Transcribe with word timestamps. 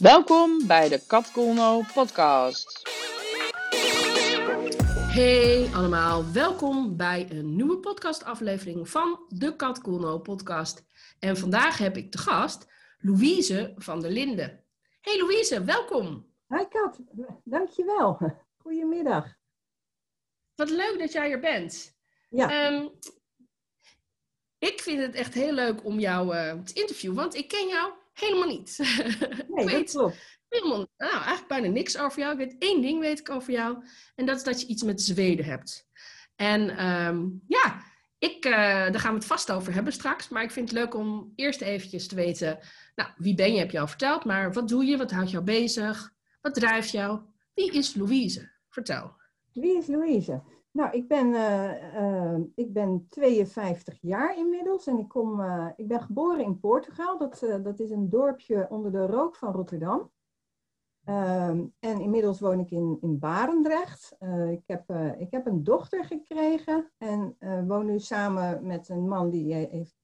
Welkom 0.00 0.66
bij 0.66 0.88
de 0.88 1.06
Kat 1.06 1.32
Colno 1.32 1.82
podcast. 1.92 2.82
Hey 5.12 5.70
allemaal, 5.74 6.32
welkom 6.32 6.96
bij 6.96 7.30
een 7.30 7.56
nieuwe 7.56 7.78
podcastaflevering 7.78 8.88
van 8.88 9.24
de 9.28 9.56
Kat 9.56 9.80
Colno 9.80 10.18
podcast. 10.18 10.84
En 11.18 11.36
vandaag 11.36 11.78
heb 11.78 11.96
ik 11.96 12.10
te 12.10 12.18
gast 12.18 12.66
Louise 12.98 13.72
van 13.76 14.00
der 14.00 14.10
Linden. 14.10 14.64
Hey 15.00 15.18
Louise, 15.18 15.64
welkom. 15.64 16.26
Hi 16.48 16.64
Kat, 16.68 17.00
dankjewel. 17.44 18.18
Goedemiddag. 18.56 19.26
Wat 20.54 20.70
leuk 20.70 20.96
dat 20.98 21.12
jij 21.12 21.30
er 21.30 21.40
bent. 21.40 21.96
Ja. 22.28 22.50
Ehm, 22.50 22.88
ik 24.58 24.80
vind 24.80 25.00
het 25.00 25.14
echt 25.14 25.34
heel 25.34 25.52
leuk 25.52 25.84
om 25.84 25.98
jou 25.98 26.36
uh, 26.36 26.52
te 26.62 26.72
interviewen, 26.74 27.16
want 27.16 27.34
ik 27.34 27.48
ken 27.48 27.68
jou 27.68 27.92
helemaal 28.14 28.48
niet. 28.48 28.78
Nee, 29.48 29.66
dat 29.66 29.90
klopt. 29.90 30.38
Helemaal, 30.48 30.86
nou, 30.96 31.12
eigenlijk 31.12 31.48
bijna 31.48 31.68
niks 31.68 31.98
over 31.98 32.18
jou. 32.18 32.32
Ik 32.32 32.38
weet 32.38 32.56
één 32.58 32.82
ding 32.82 33.00
weet 33.00 33.18
ik 33.18 33.30
over 33.30 33.52
jou. 33.52 33.84
En 34.14 34.26
dat 34.26 34.36
is 34.36 34.42
dat 34.42 34.60
je 34.60 34.66
iets 34.66 34.82
met 34.82 35.02
Zweden 35.02 35.44
hebt. 35.44 35.88
En 36.36 36.86
um, 36.86 37.42
ja, 37.46 37.82
ik, 38.18 38.44
uh, 38.44 38.52
daar 38.52 39.00
gaan 39.00 39.12
we 39.12 39.18
het 39.18 39.26
vast 39.26 39.52
over 39.52 39.74
hebben 39.74 39.92
straks. 39.92 40.28
Maar 40.28 40.42
ik 40.42 40.50
vind 40.50 40.68
het 40.70 40.78
leuk 40.78 40.94
om 40.94 41.32
eerst 41.34 41.60
eventjes 41.60 42.08
te 42.08 42.14
weten... 42.14 42.58
Nou, 42.94 43.10
wie 43.16 43.34
ben 43.34 43.52
je, 43.52 43.58
heb 43.58 43.70
je 43.70 43.80
al 43.80 43.86
verteld. 43.86 44.24
Maar 44.24 44.52
wat 44.52 44.68
doe 44.68 44.84
je? 44.84 44.96
Wat 44.96 45.10
houdt 45.10 45.30
jou 45.30 45.44
bezig? 45.44 46.12
Wat 46.40 46.54
drijft 46.54 46.90
jou? 46.90 47.20
Wie 47.54 47.72
is 47.72 47.94
Louise? 47.94 48.50
Vertel. 48.68 49.16
Wie 49.52 49.78
is 49.78 49.86
Louise? 49.86 50.42
Nou, 50.74 50.90
ik 50.96 51.08
ben, 51.08 51.26
uh, 51.26 51.94
uh, 51.94 52.40
ik 52.54 52.72
ben 52.72 53.06
52 53.08 53.98
jaar 54.00 54.36
inmiddels 54.36 54.86
en 54.86 54.98
ik, 54.98 55.08
kom, 55.08 55.40
uh, 55.40 55.70
ik 55.76 55.88
ben 55.88 56.00
geboren 56.00 56.44
in 56.44 56.60
Portugal. 56.60 57.18
Dat, 57.18 57.46
dat 57.62 57.80
is 57.80 57.90
een 57.90 58.08
dorpje 58.08 58.66
onder 58.70 58.92
de 58.92 59.06
rook 59.06 59.36
van 59.36 59.52
Rotterdam. 59.52 60.12
Ehm, 61.04 61.64
en 61.78 62.00
inmiddels 62.00 62.40
woon 62.40 62.60
ik 62.60 62.70
in, 62.70 62.98
in 63.00 63.18
Barendrecht. 63.18 64.16
ik, 64.50 64.62
heb, 64.66 64.90
ik 65.18 65.30
heb 65.30 65.46
een 65.46 65.64
dochter 65.64 66.04
gekregen 66.04 66.92
en 66.98 67.36
woon 67.66 67.86
nu 67.86 67.98
samen 67.98 68.66
met 68.66 68.88
een 68.88 69.08
man 69.08 69.30
die 69.30 69.54
heeft 69.54 69.96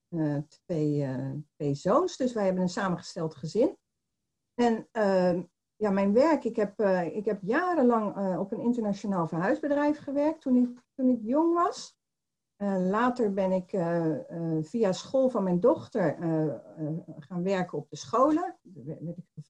twee, 0.48 1.08
twee 1.56 1.74
zoons. 1.74 2.16
Dus 2.16 2.32
wij 2.32 2.44
hebben 2.44 2.62
een 2.62 2.68
samengesteld 2.68 3.34
gezin. 3.34 3.76
En 4.54 4.88
ehm, 4.92 5.42
ja, 5.80 5.90
mijn 5.90 6.12
werk, 6.12 6.44
ik 6.44 6.56
heb, 6.56 6.80
uh, 6.80 7.16
ik 7.16 7.24
heb 7.24 7.38
jarenlang 7.42 8.16
uh, 8.16 8.40
op 8.40 8.52
een 8.52 8.60
internationaal 8.60 9.28
verhuisbedrijf 9.28 9.98
gewerkt 9.98 10.40
toen 10.40 10.56
ik, 10.56 10.82
toen 10.94 11.08
ik 11.08 11.18
jong 11.22 11.54
was. 11.54 11.98
Uh, 12.56 12.88
later 12.88 13.32
ben 13.32 13.52
ik 13.52 13.70
via 14.66 14.92
school 14.92 15.28
van 15.28 15.42
mijn 15.42 15.60
dochter 15.60 16.16
gaan 17.18 17.42
werken 17.42 17.78
op 17.78 17.90
de 17.90 17.96
scholen. 17.96 18.56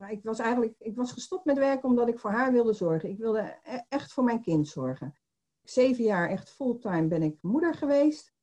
Ik 0.09 0.23
was 0.23 0.39
eigenlijk 0.39 0.75
ik 0.79 0.97
was 0.97 1.13
gestopt 1.13 1.45
met 1.45 1.59
werken 1.59 1.89
omdat 1.89 2.09
ik 2.09 2.19
voor 2.19 2.31
haar 2.31 2.53
wilde 2.53 2.73
zorgen. 2.73 3.09
Ik 3.09 3.19
wilde 3.19 3.59
e 3.63 3.81
echt 3.89 4.13
voor 4.13 4.25
mijn 4.25 4.43
kind 4.43 4.69
zorgen. 4.69 5.15
Zeven 5.63 6.05
jaar 6.05 6.29
echt 6.29 6.51
fulltime 6.51 7.07
ben 7.07 7.23
ik 7.23 7.39
moeder 7.41 7.75
geweest. 7.75 8.35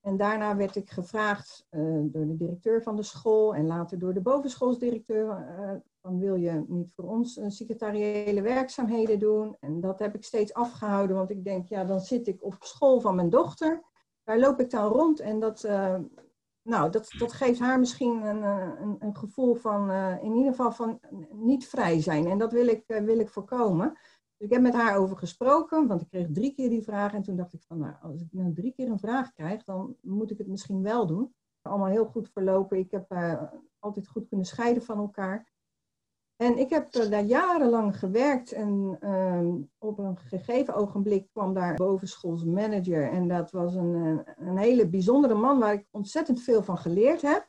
En 0.00 0.16
daarna 0.16 0.56
werd 0.56 0.76
ik 0.76 0.90
gevraagd 0.90 1.66
door 2.02 2.26
de 2.26 2.36
directeur 2.36 2.82
van 2.82 2.96
de 2.96 3.02
school 3.02 3.54
en 3.54 3.66
later 3.66 3.98
door 3.98 4.14
de 4.14 4.20
bovenschoolsdirecteur 4.22 5.82
van 6.00 6.18
wil 6.18 6.34
je 6.34 6.64
niet 6.68 6.92
voor 6.94 7.04
ons 7.04 7.36
uh, 7.36 7.44
secretariële 7.48 8.42
werkzaamheden 8.42 9.18
doen? 9.18 9.56
En 9.60 9.80
dat 9.80 9.98
heb 9.98 10.14
ik 10.14 10.24
steeds 10.24 10.54
afgehouden, 10.54 11.16
want 11.16 11.30
ik 11.30 11.44
denk, 11.44 11.68
ja, 11.68 11.84
dan 11.84 12.00
zit 12.00 12.26
ik 12.26 12.44
op 12.44 12.56
school 12.60 13.00
van 13.00 13.14
mijn 13.14 13.30
dochter. 13.30 13.82
Daar 14.24 14.38
loop 14.38 14.60
ik 14.60 14.70
dan 14.70 14.92
rond 14.92 15.20
en 15.20 15.40
dat, 15.40 15.64
uh, 15.64 15.98
nou, 16.62 16.90
dat, 16.90 17.10
dat 17.18 17.32
geeft 17.32 17.60
haar 17.60 17.78
misschien 17.78 18.22
een, 18.22 18.42
eh, 18.42 18.80
een, 18.80 18.96
een 18.98 19.16
gevoel 19.16 19.54
van, 19.54 19.90
in 20.22 20.34
ieder 20.34 20.50
geval 20.50 20.72
van 20.72 21.00
niet 21.30 21.68
vrij 21.68 22.00
zijn. 22.00 22.26
En 22.26 22.38
dat 22.38 22.52
wil 22.52 22.66
ik, 22.66 22.84
wil 22.86 23.18
ik 23.18 23.28
voorkomen. 23.28 23.92
Dus 24.36 24.48
ik 24.48 24.52
heb 24.52 24.62
met 24.62 24.74
haar 24.74 24.96
over 24.96 25.16
gesproken, 25.16 25.86
want 25.86 26.00
ik 26.00 26.08
kreeg 26.08 26.26
drie 26.32 26.54
keer 26.54 26.68
die 26.68 26.82
vraag. 26.82 27.14
En 27.14 27.22
toen 27.22 27.36
dacht 27.36 27.52
ik 27.52 27.62
van, 27.62 27.78
nou, 27.78 27.94
als 28.02 28.20
ik 28.20 28.28
nou 28.30 28.52
drie 28.52 28.72
keer 28.72 28.88
een 28.88 28.98
vraag 28.98 29.32
krijg, 29.32 29.64
dan 29.64 29.96
moet 30.00 30.30
ik 30.30 30.38
het 30.38 30.48
misschien 30.48 30.82
wel 30.82 31.06
doen. 31.06 31.34
Allemaal 31.62 31.88
heel 31.88 32.06
goed 32.06 32.30
verlopen. 32.32 32.78
Ik 32.78 32.90
heb 32.90 33.12
altijd 33.78 34.08
goed 34.08 34.28
kunnen 34.28 34.46
scheiden 34.46 34.82
van 34.82 34.98
elkaar. 34.98 35.48
En 36.40 36.58
ik 36.58 36.70
heb 36.70 36.92
daar 36.92 37.22
jarenlang 37.22 37.98
gewerkt 37.98 38.52
en 38.52 38.98
uh, 39.00 39.54
op 39.78 39.98
een 39.98 40.16
gegeven 40.16 40.74
ogenblik 40.74 41.28
kwam 41.32 41.54
daar 41.54 41.74
bovenschoolsmanager. 41.74 43.10
En 43.10 43.28
dat 43.28 43.50
was 43.50 43.74
een, 43.74 44.22
een 44.36 44.56
hele 44.56 44.88
bijzondere 44.88 45.34
man 45.34 45.58
waar 45.58 45.72
ik 45.72 45.86
ontzettend 45.90 46.42
veel 46.42 46.62
van 46.62 46.78
geleerd 46.78 47.22
heb. 47.22 47.48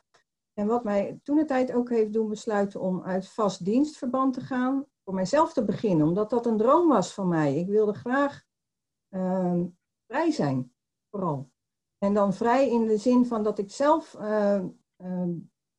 En 0.53 0.67
wat 0.67 0.83
mij 0.83 1.19
toen 1.23 1.35
de 1.35 1.45
tijd 1.45 1.73
ook 1.73 1.89
heeft 1.89 2.13
doen 2.13 2.29
besluiten 2.29 2.81
om 2.81 3.03
uit 3.03 3.27
vast 3.27 3.65
dienstverband 3.65 4.33
te 4.33 4.41
gaan, 4.41 4.85
voor 5.03 5.13
mijzelf 5.13 5.53
te 5.53 5.65
beginnen, 5.65 6.07
omdat 6.07 6.29
dat 6.29 6.45
een 6.45 6.57
droom 6.57 6.87
was 6.87 7.13
van 7.13 7.27
mij. 7.27 7.55
Ik 7.55 7.67
wilde 7.67 7.93
graag 7.93 8.43
uh, 9.09 9.61
vrij 10.07 10.31
zijn, 10.31 10.73
vooral. 11.09 11.49
En 11.97 12.13
dan 12.13 12.33
vrij 12.33 12.69
in 12.69 12.85
de 12.85 12.97
zin 12.97 13.25
van 13.25 13.43
dat 13.43 13.59
ik 13.59 13.71
zelf 13.71 14.15
uh, 14.19 14.61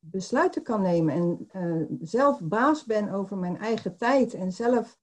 besluiten 0.05 0.63
kan 0.63 0.81
nemen 0.81 1.13
en 1.13 1.49
uh, 1.55 1.85
zelf 2.01 2.39
baas 2.41 2.85
ben 2.85 3.09
over 3.09 3.37
mijn 3.37 3.57
eigen 3.57 3.97
tijd 3.97 4.33
en 4.33 4.51
zelf 4.51 4.97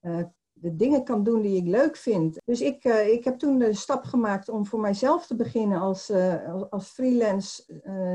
uh, 0.00 0.22
de 0.52 0.76
dingen 0.76 1.04
kan 1.04 1.22
doen 1.24 1.40
die 1.40 1.56
ik 1.56 1.66
leuk 1.66 1.96
vind. 1.96 2.40
Dus 2.44 2.60
ik, 2.60 2.84
uh, 2.84 3.08
ik 3.08 3.24
heb 3.24 3.38
toen 3.38 3.58
de 3.58 3.74
stap 3.74 4.04
gemaakt 4.04 4.48
om 4.48 4.66
voor 4.66 4.80
mijzelf 4.80 5.26
te 5.26 5.36
beginnen 5.36 5.80
als, 5.80 6.10
als, 6.46 6.70
als, 6.70 6.88
freelance 6.88 7.62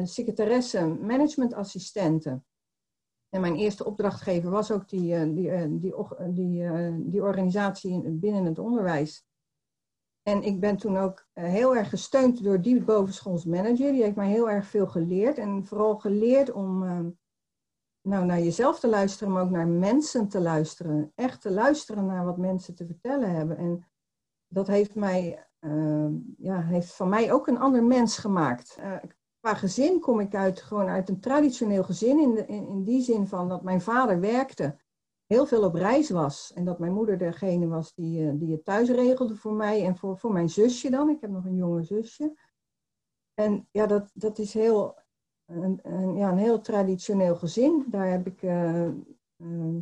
secretaresse, 0.03 0.87
managementassistente. 0.87 2.41
En 3.29 3.41
mijn 3.41 3.55
eerste 3.55 3.85
opdrachtgever 3.85 4.49
was 4.49 4.71
ook 4.71 4.89
die, 4.89 5.33
die, 5.33 5.79
die, 5.79 5.93
die, 6.29 6.71
die 7.09 7.23
organisatie 7.23 8.09
binnen 8.09 8.45
het 8.45 8.59
onderwijs. 8.59 9.28
En 10.23 10.43
ik 10.43 10.59
ben 10.59 10.77
toen 10.77 10.97
ook 10.97 11.27
eh, 11.33 11.43
heel 11.43 11.75
erg 11.75 11.89
gesteund 11.89 12.43
door 12.43 12.61
die 12.61 12.83
bovenschoolsmanager. 12.83 13.91
Die 13.91 14.03
heeft 14.03 14.15
mij 14.15 14.29
heel 14.29 14.49
erg 14.49 14.65
veel 14.65 14.87
geleerd. 14.87 15.37
En 15.37 15.65
vooral 15.65 15.97
geleerd 15.97 16.51
om 16.51 16.83
uh, 16.83 16.99
nou, 18.01 18.25
naar 18.25 18.39
jezelf 18.39 18.79
te 18.79 18.87
luisteren, 18.87 19.33
maar 19.33 19.43
ook 19.43 19.49
naar 19.49 19.67
mensen 19.67 20.27
te 20.27 20.41
luisteren. 20.41 21.11
Echt 21.15 21.41
te 21.41 21.51
luisteren 21.51 22.05
naar 22.05 22.25
wat 22.25 22.37
mensen 22.37 22.75
te 22.75 22.85
vertellen 22.85 23.31
hebben. 23.31 23.57
En 23.57 23.87
dat 24.47 24.67
heeft, 24.67 24.95
mij, 24.95 25.47
uh, 25.59 26.07
ja, 26.37 26.61
heeft 26.61 26.93
van 26.93 27.09
mij 27.09 27.31
ook 27.31 27.47
een 27.47 27.59
ander 27.59 27.83
mens 27.83 28.17
gemaakt. 28.17 28.77
Uh, 28.79 28.95
qua 29.39 29.53
gezin 29.53 29.99
kom 29.99 30.19
ik 30.19 30.35
uit, 30.35 30.61
gewoon 30.61 30.87
uit 30.87 31.09
een 31.09 31.19
traditioneel 31.19 31.83
gezin. 31.83 32.19
In, 32.19 32.35
de, 32.35 32.45
in, 32.45 32.67
in 32.67 32.83
die 32.83 33.01
zin 33.01 33.27
van 33.27 33.49
dat 33.49 33.63
mijn 33.63 33.81
vader 33.81 34.19
werkte 34.19 34.77
heel 35.33 35.45
veel 35.45 35.63
op 35.63 35.73
reis 35.73 36.09
was. 36.09 36.53
En 36.53 36.65
dat 36.65 36.79
mijn 36.79 36.93
moeder 36.93 37.17
degene 37.17 37.67
was 37.67 37.93
die, 37.93 38.21
uh, 38.21 38.31
die 38.35 38.51
het 38.51 38.65
thuis 38.65 38.89
regelde 38.89 39.35
voor 39.35 39.53
mij 39.53 39.85
en 39.85 39.97
voor, 39.97 40.17
voor 40.17 40.31
mijn 40.31 40.49
zusje 40.49 40.89
dan. 40.89 41.09
Ik 41.09 41.21
heb 41.21 41.29
nog 41.29 41.45
een 41.45 41.55
jonge 41.55 41.83
zusje. 41.83 42.37
En 43.33 43.67
ja, 43.71 43.85
dat, 43.85 44.11
dat 44.13 44.37
is 44.37 44.53
heel, 44.53 44.97
een, 45.45 45.79
ja, 46.15 46.31
een 46.31 46.37
heel 46.37 46.61
traditioneel 46.61 47.35
gezin. 47.35 47.85
Daar 47.87 48.09
heb 48.09 48.27
ik 48.27 48.41
uh, 48.41 48.87
uh, 49.37 49.79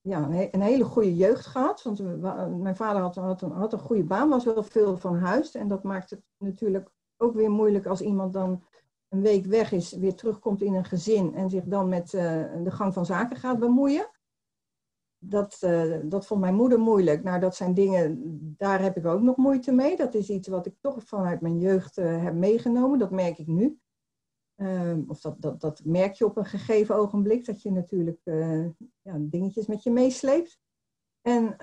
ja, 0.00 0.28
een, 0.50 0.60
hele 0.60 0.84
goede 0.84 1.16
jeugd 1.16 1.46
gehad. 1.46 1.82
Want 1.82 2.20
mijn 2.62 2.76
vader 2.76 3.02
had, 3.02 3.14
had, 3.14 3.42
een, 3.42 3.50
had 3.50 3.72
een 3.72 3.78
goede 3.78 4.04
baan, 4.04 4.28
was 4.28 4.44
wel 4.44 4.62
veel 4.62 4.96
van 4.96 5.16
huis. 5.16 5.54
En 5.54 5.68
dat 5.68 5.82
maakt 5.82 6.10
het 6.10 6.22
natuurlijk 6.38 6.90
ook 7.16 7.34
weer 7.34 7.50
moeilijk 7.50 7.86
als 7.86 8.00
iemand 8.00 8.32
dan 8.32 8.64
een 9.08 9.22
week 9.22 9.46
weg 9.46 9.72
is, 9.72 9.92
weer 9.92 10.14
terugkomt 10.14 10.62
in 10.62 10.74
een 10.74 10.84
gezin 10.84 11.34
en 11.34 11.50
zich 11.50 11.64
dan 11.64 11.88
met 11.88 12.10
de 12.10 12.70
gang 12.70 12.94
van 12.94 13.06
zaken 13.06 13.36
gaat 13.36 13.58
bemoeien 13.58 14.10
dat, 15.24 15.58
uh, 15.64 15.96
dat 16.04 16.26
vond 16.26 16.40
mijn 16.40 16.54
moeder 16.54 16.78
moeilijk. 16.78 17.22
Nou, 17.22 17.40
dat 17.40 17.56
zijn 17.56 17.74
dingen, 17.74 18.20
daar 18.58 18.82
heb 18.82 18.96
ik 18.96 19.06
ook 19.06 19.20
nog 19.20 19.36
moeite 19.36 19.72
mee. 19.72 19.96
Dat 19.96 20.14
is 20.14 20.30
iets 20.30 20.48
wat 20.48 20.66
ik 20.66 20.74
toch 20.80 21.02
vanuit 21.04 21.40
mijn 21.40 21.58
jeugd 21.58 21.98
uh, 21.98 22.22
heb 22.22 22.34
meegenomen. 22.34 22.98
Dat 22.98 23.10
merk 23.10 23.38
ik 23.38 23.46
nu. 23.46 23.78
Uh, 24.56 24.98
of 25.06 25.20
dat, 25.20 25.40
dat, 25.40 25.60
dat 25.60 25.80
merk 25.84 26.14
je 26.14 26.24
op 26.24 26.36
een 26.36 26.44
gegeven 26.44 26.96
ogenblik, 26.96 27.44
dat 27.44 27.62
je 27.62 27.72
natuurlijk 27.72 28.20
eh, 28.24 28.64
ja, 29.02 29.16
dingetjes 29.18 29.66
met 29.66 29.82
je 29.82 29.90
meesleept. 29.90 30.60
En, 31.20 31.56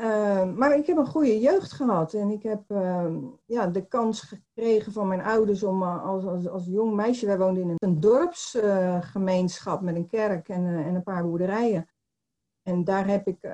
maar 0.55 0.77
ik 0.77 0.85
heb 0.85 0.97
een 0.97 1.05
goede 1.05 1.39
jeugd 1.39 1.71
gehad 1.71 2.13
en 2.13 2.29
ik 2.29 2.43
heb 2.43 2.63
ehm, 2.67 3.17
ja, 3.45 3.67
de 3.67 3.87
kans 3.87 4.21
gekregen 4.21 4.91
van 4.91 5.07
mijn 5.07 5.21
ouders 5.21 5.63
om 5.63 5.83
als, 5.83 6.25
als, 6.25 6.47
als 6.47 6.65
jong 6.65 6.93
meisje, 6.93 7.25
wij 7.25 7.37
woonden 7.37 7.63
in 7.63 7.75
een 7.77 7.99
dorpsgemeenschap 7.99 9.81
met 9.81 9.95
een 9.95 10.07
kerk 10.07 10.49
en, 10.49 10.65
en 10.65 10.95
een 10.95 11.03
paar 11.03 11.23
boerderijen. 11.23 11.87
En 12.69 12.83
daar 12.83 13.07
heb 13.07 13.27
ik, 13.27 13.37
uh, 13.41 13.53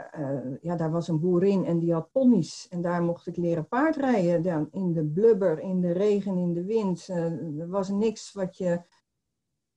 ja, 0.62 0.76
daar 0.76 0.92
was 0.92 1.08
een 1.08 1.20
boerin 1.20 1.66
en 1.66 1.80
die 1.80 1.94
had 1.94 2.12
ponies. 2.12 2.68
En 2.70 2.82
daar 2.82 3.04
mocht 3.04 3.28
ik 3.28 3.38
leren 3.38 3.68
paardrijden. 3.68 4.42
Dan 4.42 4.68
in 4.72 4.94
de 4.94 5.06
blubber, 5.06 5.60
in 5.60 5.82
de 5.82 5.92
regen, 5.92 6.38
in 6.38 6.54
de 6.54 6.64
wind. 6.66 7.08
Uh, 7.10 7.60
er 7.60 7.68
was 7.68 7.90
niks 7.90 8.34
wat 8.34 8.58
je 8.58 8.82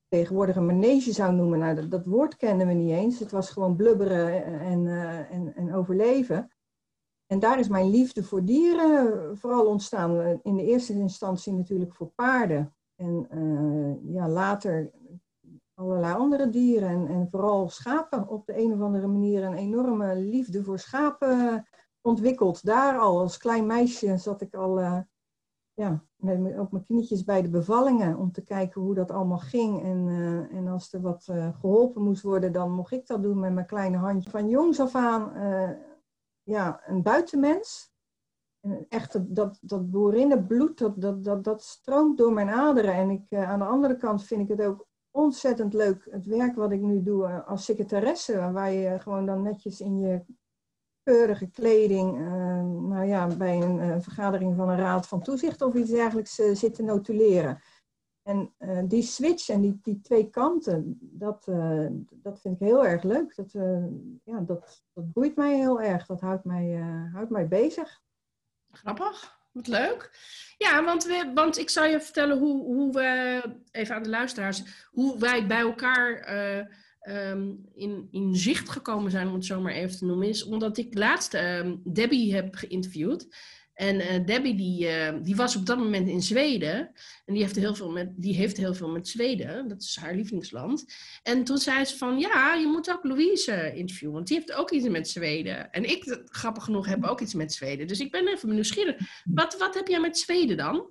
tegenwoordig 0.08 0.56
een 0.56 0.66
manege 0.66 1.12
zou 1.12 1.34
noemen. 1.34 1.58
Nou, 1.58 1.88
dat, 1.88 2.06
woord 2.06 2.36
kenden 2.36 2.66
we 2.66 2.72
niet 2.72 2.90
eens. 2.90 3.18
Het 3.18 3.30
was 3.30 3.50
gewoon 3.50 3.76
blubberen 3.76 4.44
en, 4.44 4.86
en, 5.30 5.54
en 5.54 5.74
overleven. 5.74 6.50
En 7.26 7.38
daar 7.38 7.58
is 7.58 7.68
mijn 7.68 7.90
liefde 7.90 8.22
voor 8.22 8.44
dieren 8.44 9.36
vooral 9.36 9.66
ontstaan. 9.66 10.40
In 10.42 10.56
de 10.56 10.64
eerste 10.64 10.92
instantie 10.92 11.52
natuurlijk 11.52 11.94
voor 11.94 12.10
paarden. 12.14 12.74
En 12.96 13.28
ja, 14.04 14.28
later 14.28 14.90
allerlei 15.78 16.14
andere 16.14 16.50
dieren 16.50 16.88
en, 16.88 17.08
en 17.08 17.28
vooral 17.30 17.68
schapen 17.68 18.28
op 18.28 18.46
de 18.46 18.58
een 18.58 18.72
of 18.72 18.80
andere 18.80 19.06
manier 19.06 19.44
een 19.44 19.54
enorme 19.54 20.16
liefde 20.16 20.64
voor 20.64 20.78
schapen 20.78 21.66
ontwikkeld. 22.00 22.64
Daar 22.64 22.98
al 22.98 23.18
als 23.18 23.36
klein 23.36 23.66
meisje 23.66 24.16
zat 24.16 24.40
ik 24.40 24.54
al 24.54 24.80
uh, 24.80 25.00
ja, 25.72 26.04
met, 26.16 26.58
op 26.58 26.72
mijn 26.72 26.84
knietjes 26.84 27.24
bij 27.24 27.42
de 27.42 27.48
bevallingen 27.48 28.16
om 28.16 28.32
te 28.32 28.42
kijken 28.42 28.80
hoe 28.80 28.94
dat 28.94 29.10
allemaal 29.10 29.38
ging. 29.38 29.82
En, 29.82 30.06
uh, 30.06 30.56
en 30.56 30.68
als 30.68 30.92
er 30.92 31.00
wat 31.00 31.24
geholpen 31.60 32.02
moest 32.02 32.22
worden, 32.22 32.52
dan 32.52 32.72
mocht 32.72 32.92
ik 32.92 33.06
dat 33.06 33.22
doen 33.22 33.40
met 33.40 33.52
mijn 33.52 33.66
kleine 33.66 33.96
handje. 33.96 34.30
Van 34.30 34.48
jongs 34.48 34.80
af 34.80 34.94
aan 34.94 35.32
ja, 36.42 36.80
een 36.86 37.02
buitenmens. 37.02 37.92
En 38.60 38.86
echt 38.88 39.34
dat, 39.34 39.58
dat 39.60 39.90
boerinnenbloed, 39.90 40.78
dat, 40.78 41.00
dat, 41.00 41.24
dat, 41.24 41.44
dat 41.44 41.62
stroomt 41.62 42.18
door 42.18 42.32
mijn 42.32 42.50
aderen. 42.50 42.94
En 42.94 43.10
ik, 43.10 43.34
aan 43.34 43.58
de 43.58 43.64
andere 43.64 43.96
kant 43.96 44.24
vind 44.24 44.40
ik 44.40 44.58
het 44.58 44.66
ook 44.66 44.87
ontzettend 45.10 45.74
leuk, 45.74 46.08
het 46.10 46.26
werk 46.26 46.54
wat 46.54 46.72
ik 46.72 46.80
nu 46.80 47.02
doe 47.02 47.42
als 47.42 47.64
secretaresse. 47.64 48.52
Waar 48.52 48.72
je 48.72 49.00
gewoon 49.00 49.26
dan 49.26 49.42
netjes 49.42 49.80
in 49.80 49.98
je 50.00 50.24
keurige 51.02 51.46
kleding, 51.46 52.18
uh, 52.18 52.28
nou 52.62 53.04
ja, 53.04 53.26
bij 53.36 53.62
een 53.62 53.78
uh, 53.78 54.00
vergadering 54.00 54.56
van 54.56 54.68
een 54.68 54.78
raad 54.78 55.06
van 55.06 55.22
toezicht 55.22 55.62
of 55.62 55.74
iets 55.74 55.90
dergelijks 55.90 56.38
uh, 56.38 56.54
zit 56.54 56.74
te 56.74 56.82
notuleren. 56.82 57.62
En 58.22 58.54
die 58.88 59.02
switch 59.02 59.48
en 59.48 59.60
die, 59.60 59.78
die 59.82 60.00
twee 60.00 60.30
kanten, 60.30 60.98
dat, 61.00 61.44
dat 62.10 62.40
vind 62.40 62.54
ik 62.54 62.66
heel 62.66 62.86
erg 62.86 63.02
leuk. 63.02 63.36
Dat, 63.36 63.52
ja, 64.24 64.40
dat, 64.40 64.84
dat 64.92 65.12
boeit 65.12 65.36
mij 65.36 65.56
heel 65.56 65.80
erg. 65.80 66.06
Dat 66.06 66.20
houdt 66.20 66.44
mij, 66.44 66.76
houdt 67.12 67.30
mij 67.30 67.48
bezig. 67.48 68.02
Grappig. 68.70 69.37
Wat 69.58 69.66
leuk. 69.66 70.10
Ja, 70.58 70.84
want, 70.84 71.04
we, 71.04 71.30
want 71.34 71.58
ik 71.58 71.70
zal 71.70 71.84
je 71.84 72.00
vertellen 72.00 72.38
hoe, 72.38 72.64
hoe 72.64 72.92
we, 72.92 73.40
even 73.70 73.94
aan 73.94 74.02
de 74.02 74.08
luisteraars, 74.08 74.62
hoe 74.90 75.18
wij 75.18 75.46
bij 75.46 75.60
elkaar 75.60 76.28
um, 77.08 77.68
in, 77.74 78.08
in 78.10 78.36
zicht 78.36 78.68
gekomen 78.68 79.10
zijn, 79.10 79.28
om 79.28 79.34
het 79.34 79.44
zo 79.44 79.60
maar 79.60 79.72
even 79.72 79.98
te 79.98 80.04
noemen, 80.04 80.28
is 80.28 80.44
omdat 80.44 80.78
ik 80.78 80.98
laatst 80.98 81.34
um, 81.34 81.80
Debbie 81.84 82.34
heb 82.34 82.54
geïnterviewd. 82.54 83.26
En 83.78 83.94
uh, 83.94 84.26
Debbie 84.26 84.54
die, 84.54 84.86
uh, 84.86 85.12
die 85.22 85.36
was 85.36 85.56
op 85.56 85.66
dat 85.66 85.78
moment 85.78 86.08
in 86.08 86.22
Zweden. 86.22 86.78
En 87.24 87.34
die 87.34 87.42
heeft, 87.42 87.56
heel 87.56 87.74
veel 87.74 87.90
met, 87.90 88.12
die 88.16 88.34
heeft 88.34 88.56
heel 88.56 88.74
veel 88.74 88.88
met 88.88 89.08
Zweden. 89.08 89.68
Dat 89.68 89.82
is 89.82 89.96
haar 90.00 90.14
lievelingsland. 90.14 90.84
En 91.22 91.44
toen 91.44 91.58
zei 91.58 91.84
ze 91.84 91.96
van, 91.96 92.18
ja, 92.18 92.54
je 92.54 92.66
moet 92.66 92.90
ook 92.90 93.04
Louise 93.04 93.72
interviewen. 93.74 94.14
Want 94.14 94.26
die 94.26 94.36
heeft 94.36 94.52
ook 94.52 94.70
iets 94.70 94.88
met 94.88 95.08
Zweden. 95.08 95.70
En 95.70 95.84
ik, 95.84 96.22
grappig 96.24 96.64
genoeg, 96.64 96.86
heb 96.86 97.04
ook 97.04 97.20
iets 97.20 97.34
met 97.34 97.52
Zweden. 97.52 97.86
Dus 97.86 98.00
ik 98.00 98.10
ben 98.10 98.28
even 98.28 98.54
nieuwsgierig. 98.54 98.96
Wat, 99.24 99.58
wat 99.58 99.74
heb 99.74 99.86
jij 99.88 100.00
met 100.00 100.18
Zweden 100.18 100.56
dan? 100.56 100.86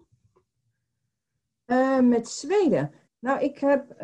Uh, 1.66 2.00
met 2.00 2.30
Zweden? 2.30 2.92
Nou, 3.20 3.44
ik 3.44 3.58
heb 3.60 3.96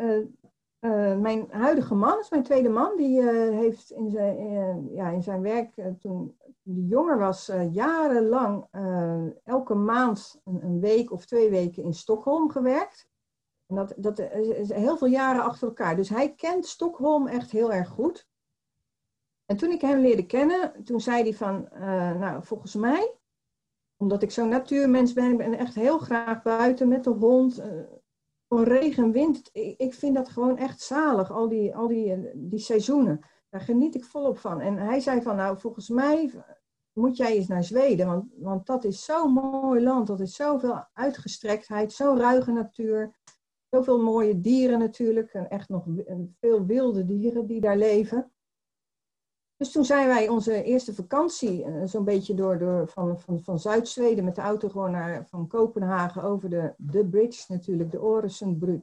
mijn 1.20 1.46
huidige 1.50 1.94
man, 1.94 2.18
is 2.18 2.30
mijn 2.30 2.42
tweede 2.42 2.68
man, 2.68 2.96
die 2.96 3.22
heeft 3.32 3.90
in 3.90 4.10
zijn, 4.10 4.88
ja, 4.94 5.10
in 5.10 5.22
zijn 5.22 5.40
werk 5.40 5.74
toen 6.00 6.36
hij 6.64 6.74
jonger 6.74 7.18
was, 7.18 7.50
jarenlang 7.70 8.66
elke 9.44 9.74
maand 9.74 10.40
een, 10.44 10.64
een, 10.64 10.80
week 10.80 11.12
of 11.12 11.26
twee 11.26 11.50
weken 11.50 11.82
in 11.82 11.94
Stockholm 11.94 12.50
gewerkt. 12.50 13.08
En 13.66 13.76
dat, 13.76 13.94
dat 13.96 14.18
is 14.18 14.72
heel 14.72 14.96
veel 14.96 15.08
jaren 15.08 15.42
achter 15.42 15.68
elkaar. 15.68 15.96
Dus 15.96 16.08
hij 16.08 16.34
kent 16.34 16.66
Stockholm 16.66 17.26
echt 17.26 17.50
heel 17.50 17.72
erg 17.72 17.88
goed. 17.88 18.28
En 19.44 19.56
toen 19.56 19.70
ik 19.70 19.80
hem 19.80 20.00
leerde 20.00 20.26
kennen, 20.26 20.84
toen 20.84 21.00
zei 21.00 21.22
hij 21.22 21.34
van, 21.34 21.68
nou 22.18 22.44
volgens 22.44 22.74
mij, 22.74 23.16
omdat 23.96 24.22
ik 24.22 24.30
zo'n 24.30 24.48
natuurmens 24.48 25.12
ben, 25.12 25.40
ik 25.40 25.58
echt 25.58 25.74
heel 25.74 25.98
graag 25.98 26.42
buiten 26.42 26.88
met 26.88 27.04
de 27.04 27.10
hond, 27.10 27.62
regen, 28.62 29.12
wind. 29.12 29.50
Ik 29.52 29.94
vind 29.94 30.14
dat 30.14 30.28
gewoon 30.28 30.56
echt 30.56 30.80
zalig, 30.80 31.30
al 31.30 31.48
die, 31.48 31.76
al 31.76 31.88
die, 31.88 32.30
die 32.34 32.58
seizoenen. 32.58 33.20
Daar 33.54 33.62
geniet 33.62 33.94
ik 33.94 34.04
volop 34.04 34.38
van. 34.38 34.60
En 34.60 34.76
hij 34.76 35.00
zei 35.00 35.22
van, 35.22 35.36
nou, 35.36 35.58
volgens 35.58 35.88
mij 35.88 36.30
moet 36.92 37.16
jij 37.16 37.36
eens 37.36 37.46
naar 37.46 37.64
Zweden. 37.64 38.06
Want, 38.06 38.24
want 38.36 38.66
dat 38.66 38.84
is 38.84 39.04
zo'n 39.04 39.32
mooi 39.32 39.82
land. 39.82 40.06
Dat 40.06 40.20
is 40.20 40.34
zoveel 40.34 40.86
uitgestrektheid, 40.92 41.92
zo'n 41.92 42.18
ruige 42.18 42.52
natuur. 42.52 43.16
Zoveel 43.70 44.02
mooie 44.02 44.40
dieren 44.40 44.78
natuurlijk. 44.78 45.32
En 45.32 45.48
echt 45.48 45.68
nog 45.68 45.84
veel 46.40 46.66
wilde 46.66 47.04
dieren 47.04 47.46
die 47.46 47.60
daar 47.60 47.76
leven. 47.76 48.32
Dus 49.56 49.72
toen 49.72 49.84
zijn 49.84 50.06
wij 50.06 50.28
onze 50.28 50.62
eerste 50.62 50.94
vakantie 50.94 51.64
uh, 51.64 51.84
zo'n 51.84 52.04
beetje 52.04 52.34
door, 52.34 52.58
door 52.58 52.88
van, 52.88 53.20
van, 53.20 53.42
van 53.42 53.58
Zuid-Zweden 53.58 54.24
met 54.24 54.34
de 54.34 54.40
auto 54.40 54.68
gewoon 54.68 54.90
naar, 54.90 55.26
van 55.28 55.46
Kopenhagen 55.46 56.22
over 56.22 56.50
de, 56.50 56.74
de 56.76 57.06
bridge 57.06 57.52
natuurlijk, 57.52 57.90
de 57.90 58.02
Oresundbrug, 58.02 58.80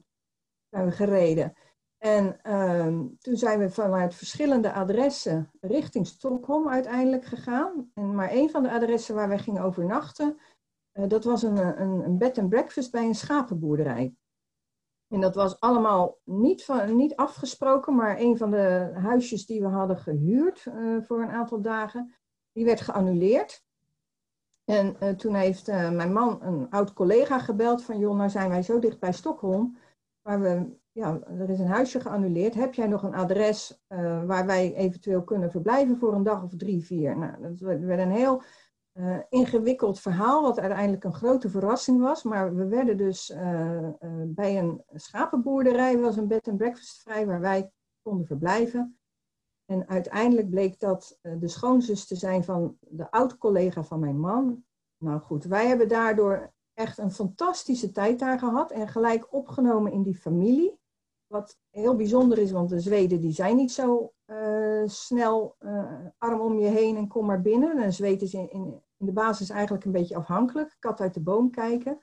zijn 0.69 0.85
we 0.85 0.91
gereden. 0.91 1.53
En 2.01 2.39
uh, 2.47 2.99
toen 3.19 3.37
zijn 3.37 3.59
we 3.59 3.69
vanuit 3.69 4.15
verschillende 4.15 4.73
adressen 4.73 5.51
richting 5.59 6.07
Stockholm 6.07 6.69
uiteindelijk 6.69 7.25
gegaan. 7.25 7.91
En 7.93 8.15
maar 8.15 8.31
een 8.31 8.49
van 8.49 8.63
de 8.63 8.71
adressen 8.71 9.15
waar 9.15 9.27
wij 9.27 9.39
gingen 9.39 9.63
overnachten, 9.63 10.37
uh, 10.93 11.07
dat 11.07 11.23
was 11.23 11.43
een, 11.43 11.57
een, 11.81 12.05
een 12.05 12.17
bed 12.17 12.37
and 12.37 12.49
breakfast 12.49 12.91
bij 12.91 13.05
een 13.05 13.15
schapenboerderij. 13.15 14.15
En 15.07 15.21
dat 15.21 15.35
was 15.35 15.59
allemaal 15.59 16.19
niet, 16.23 16.63
van, 16.65 16.95
niet 16.95 17.15
afgesproken, 17.15 17.95
maar 17.95 18.19
een 18.19 18.37
van 18.37 18.51
de 18.51 18.91
huisjes 18.93 19.45
die 19.45 19.61
we 19.61 19.67
hadden 19.67 19.97
gehuurd 19.97 20.65
uh, 20.65 21.01
voor 21.03 21.21
een 21.21 21.31
aantal 21.31 21.61
dagen, 21.61 22.13
die 22.51 22.65
werd 22.65 22.81
geannuleerd. 22.81 23.63
En 24.63 25.17
toen 25.17 25.35
heeft 25.35 25.67
mijn 25.67 26.13
man 26.13 26.43
een 26.43 26.69
oud 26.69 26.93
collega 26.93 27.39
gebeld 27.39 27.83
van, 27.83 27.99
joh, 27.99 28.15
nou 28.15 28.29
zijn 28.29 28.49
wij 28.49 28.61
zo 28.61 28.79
dicht 28.79 28.99
bij 28.99 29.13
Stockholm, 29.13 29.77
waar 30.21 30.41
we, 30.41 30.79
ja, 30.91 31.19
er 31.39 31.49
is 31.49 31.59
een 31.59 31.67
huisje 31.67 31.99
geannuleerd. 31.99 32.53
Heb 32.53 32.73
jij 32.73 32.87
nog 32.87 33.03
een 33.03 33.15
adres 33.15 33.81
waar 34.25 34.45
wij 34.45 34.75
eventueel 34.75 35.23
kunnen 35.23 35.51
verblijven 35.51 35.97
voor 35.97 36.13
een 36.13 36.23
dag 36.23 36.43
of 36.43 36.55
drie, 36.55 36.85
vier? 36.85 37.17
Nou, 37.17 37.41
dat 37.41 37.59
werd 37.59 37.99
een 37.99 38.11
heel 38.11 38.41
uh, 38.93 39.17
ingewikkeld 39.29 39.99
verhaal, 39.99 40.41
wat 40.41 40.59
uiteindelijk 40.59 41.03
een 41.03 41.13
grote 41.13 41.49
verrassing 41.49 42.01
was. 42.01 42.23
Maar 42.23 42.55
we 42.55 42.67
werden 42.67 42.97
dus 42.97 43.29
uh, 43.29 43.89
bij 44.25 44.59
een 44.59 44.83
schapenboerderij, 44.93 45.97
was 45.99 46.17
een 46.17 46.27
bed 46.27 46.47
and 46.47 46.57
breakfast 46.57 47.01
vrij, 47.01 47.25
waar 47.25 47.39
wij 47.39 47.71
konden 48.01 48.25
verblijven. 48.25 48.99
En 49.65 49.87
uiteindelijk 49.87 50.49
bleek 50.49 50.79
dat 50.79 51.19
de 51.21 51.47
schoonzus 51.47 52.07
te 52.07 52.15
zijn 52.15 52.43
van 52.43 52.77
de 52.79 53.11
oud-collega 53.11 53.83
van 53.83 53.99
mijn 53.99 54.19
man. 54.19 54.63
Nou 54.97 55.19
goed, 55.19 55.43
wij 55.43 55.67
hebben 55.67 55.87
daardoor 55.87 56.53
echt 56.73 56.97
een 56.97 57.11
fantastische 57.11 57.91
tijd 57.91 58.19
daar 58.19 58.39
gehad 58.39 58.71
en 58.71 58.87
gelijk 58.87 59.33
opgenomen 59.33 59.91
in 59.91 60.03
die 60.03 60.15
familie. 60.15 60.79
Wat 61.31 61.59
heel 61.69 61.95
bijzonder 61.95 62.37
is, 62.37 62.51
want 62.51 62.69
de 62.69 62.79
Zweden 62.79 63.21
die 63.21 63.31
zijn 63.31 63.55
niet 63.55 63.71
zo 63.71 64.13
uh, 64.25 64.81
snel 64.85 65.55
uh, 65.59 66.05
arm 66.17 66.39
om 66.39 66.59
je 66.59 66.67
heen 66.67 66.97
en 66.97 67.07
kom 67.07 67.25
maar 67.25 67.41
binnen. 67.41 67.77
En 67.77 67.93
Zweden 67.93 68.27
is 68.27 68.33
in, 68.33 68.51
in, 68.51 68.81
de 68.97 69.11
basis 69.11 69.49
eigenlijk 69.49 69.85
een 69.85 69.91
beetje 69.91 70.15
afhankelijk, 70.15 70.75
kat 70.79 70.99
uit 70.99 71.13
de 71.13 71.21
boom 71.21 71.51
kijken. 71.51 72.01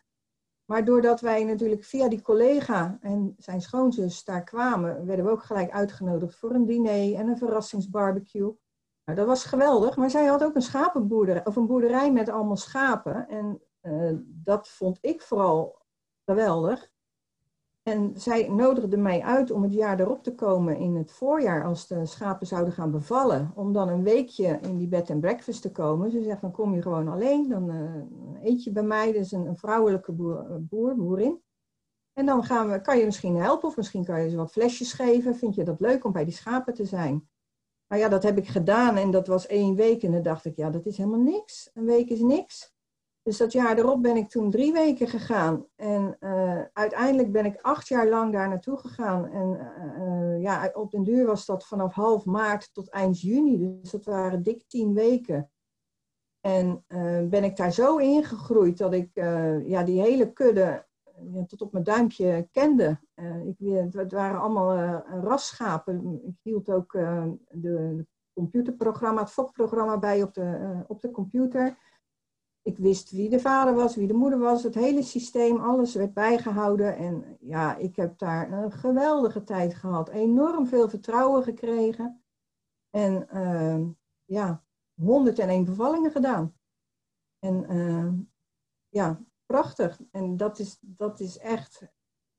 Maar 0.64 0.84
doordat 0.84 1.20
wij 1.20 1.44
natuurlijk 1.44 1.84
via 1.84 2.08
die 2.08 2.22
collega 2.22 2.98
en 3.00 3.34
zijn 3.38 3.60
schoonzus 3.60 4.24
daar 4.24 4.44
kwamen, 4.44 5.06
werden 5.06 5.24
we 5.24 5.30
ook 5.30 5.42
gelijk 5.42 5.70
uitgenodigd 5.70 6.36
voor 6.36 6.50
een 6.50 6.66
diner 6.66 7.14
en 7.14 7.28
een 7.28 7.38
verrassingsbarbecue. 7.38 8.56
Nou, 9.04 9.18
dat 9.18 9.26
was 9.26 9.44
geweldig, 9.44 9.96
maar 9.96 10.10
zij 10.10 10.26
had 10.26 10.44
ook 10.44 10.54
een 10.54 10.62
schapenboerderij, 10.62 11.46
of 11.46 11.56
een 11.56 11.66
boerderij 11.66 12.12
met 12.12 12.28
allemaal 12.28 12.56
schapen. 12.56 13.28
En 13.28 13.62
uh, 13.82 14.18
dat 14.24 14.68
vond 14.68 14.98
ik 15.00 15.22
vooral 15.22 15.82
geweldig. 16.24 16.90
En 17.88 18.12
zij 18.14 18.48
nodigde 18.48 18.96
mij 18.96 19.22
uit 19.22 19.50
om 19.50 19.62
het 19.62 19.72
jaar 19.72 20.00
erop 20.00 20.22
te 20.22 20.34
komen 20.34 20.76
in 20.76 20.96
het 20.96 21.10
voorjaar 21.10 21.64
als 21.64 21.86
de 21.86 22.06
schapen 22.06 22.46
zouden 22.46 22.72
gaan 22.72 22.90
bevallen. 22.90 23.52
Om 23.54 23.72
dan 23.72 23.88
een 23.88 24.02
weekje 24.02 24.58
in 24.62 24.76
die 24.76 24.88
bed 24.88 25.10
and 25.10 25.20
breakfast 25.20 25.62
te 25.62 25.72
komen. 25.72 26.10
Ze 26.10 26.22
zegt, 26.22 26.40
dan 26.40 26.50
kom 26.50 26.74
je 26.74 26.82
gewoon 26.82 27.08
alleen, 27.08 27.48
dan 27.48 27.70
uh, 27.70 28.50
eet 28.50 28.64
je 28.64 28.72
bij 28.72 28.82
mij. 28.82 29.12
Dus 29.12 29.32
een, 29.32 29.46
een 29.46 29.56
vrouwelijke 29.56 30.12
boer, 30.12 30.46
boer, 30.60 30.96
boerin. 30.96 31.42
En 32.12 32.26
dan 32.26 32.44
gaan 32.44 32.70
we, 32.70 32.80
kan 32.80 32.98
je 32.98 33.04
misschien 33.04 33.36
helpen 33.36 33.68
of 33.68 33.76
misschien 33.76 34.04
kan 34.04 34.22
je 34.22 34.30
ze 34.30 34.36
wat 34.36 34.52
flesjes 34.52 34.92
geven. 34.92 35.36
Vind 35.36 35.54
je 35.54 35.64
dat 35.64 35.80
leuk 35.80 36.04
om 36.04 36.12
bij 36.12 36.24
die 36.24 36.34
schapen 36.34 36.74
te 36.74 36.84
zijn? 36.84 37.28
Nou 37.88 38.02
ja, 38.02 38.08
dat 38.08 38.22
heb 38.22 38.38
ik 38.38 38.48
gedaan 38.48 38.96
en 38.96 39.10
dat 39.10 39.26
was 39.26 39.46
één 39.46 39.74
week. 39.74 40.02
En 40.02 40.12
dan 40.12 40.22
dacht 40.22 40.44
ik, 40.44 40.56
ja, 40.56 40.70
dat 40.70 40.86
is 40.86 40.96
helemaal 40.96 41.20
niks. 41.20 41.70
Een 41.74 41.84
week 41.84 42.08
is 42.10 42.20
niks. 42.20 42.76
Dus 43.28 43.36
dat 43.36 43.52
jaar 43.52 43.78
erop 43.78 44.02
ben 44.02 44.16
ik 44.16 44.28
toen 44.28 44.50
drie 44.50 44.72
weken 44.72 45.08
gegaan. 45.08 45.66
En 45.76 46.16
uh, 46.20 46.62
uiteindelijk 46.72 47.32
ben 47.32 47.44
ik 47.44 47.60
acht 47.60 47.88
jaar 47.88 48.08
lang 48.08 48.32
daar 48.32 48.48
naartoe 48.48 48.76
gegaan. 48.76 49.26
En 49.26 49.72
uh, 49.98 50.42
ja, 50.42 50.70
op 50.72 50.90
den 50.90 51.04
duur 51.04 51.26
was 51.26 51.46
dat 51.46 51.66
vanaf 51.66 51.94
half 51.94 52.24
maart 52.24 52.74
tot 52.74 52.90
eind 52.90 53.20
juni. 53.20 53.78
Dus 53.80 53.90
dat 53.90 54.04
waren 54.04 54.42
dik 54.42 54.64
tien 54.66 54.94
weken. 54.94 55.50
En 56.40 56.84
ben 57.30 57.44
ik 57.44 57.56
daar 57.56 57.72
zo 57.72 57.96
ingegroeid 57.96 58.78
dat 58.78 58.92
ik 58.92 59.10
ja, 59.64 59.82
die 59.82 60.00
hele 60.00 60.32
kudde 60.32 60.86
tot 61.46 61.62
op 61.62 61.72
mijn 61.72 61.84
duimpje 61.84 62.48
kende. 62.52 63.00
ik, 63.44 63.56
het 63.92 64.12
waren 64.12 64.40
allemaal 64.40 65.02
rasschapen. 65.22 66.20
Ik 66.26 66.38
hield 66.42 66.70
ook 66.70 66.92
de 67.48 68.06
computerprogramma, 68.32 69.20
het 69.20 69.30
FOK-programma 69.30 69.98
bij 69.98 70.22
op 70.22 70.34
de, 70.34 70.84
op 70.86 71.00
de 71.00 71.10
computer 71.10 71.76
ik 72.68 72.78
wist 72.78 73.10
wie 73.10 73.28
de 73.28 73.40
vader 73.40 73.74
was, 73.74 73.96
wie 73.96 74.06
de 74.06 74.14
moeder 74.14 74.38
was, 74.38 74.62
het 74.62 74.74
hele 74.74 75.02
systeem, 75.02 75.56
alles 75.56 75.94
werd 75.94 76.14
bijgehouden. 76.14 76.96
En 76.96 77.36
ja, 77.40 77.76
ik 77.76 77.96
heb 77.96 78.18
daar 78.18 78.52
een 78.52 78.72
geweldige 78.72 79.42
tijd 79.42 79.74
gehad. 79.74 80.08
Enorm 80.08 80.66
veel 80.66 80.88
vertrouwen 80.88 81.42
gekregen. 81.42 82.22
En 82.90 83.28
uh, 83.32 83.86
ja, 84.24 84.64
101 84.94 85.64
bevallingen 85.64 86.10
gedaan. 86.10 86.54
En 87.38 87.72
uh, 87.72 88.12
ja, 88.88 89.20
prachtig. 89.46 90.00
En 90.10 90.36
dat 90.36 90.58
is, 90.58 90.78
dat 90.80 91.20
is 91.20 91.38
echt, 91.38 91.82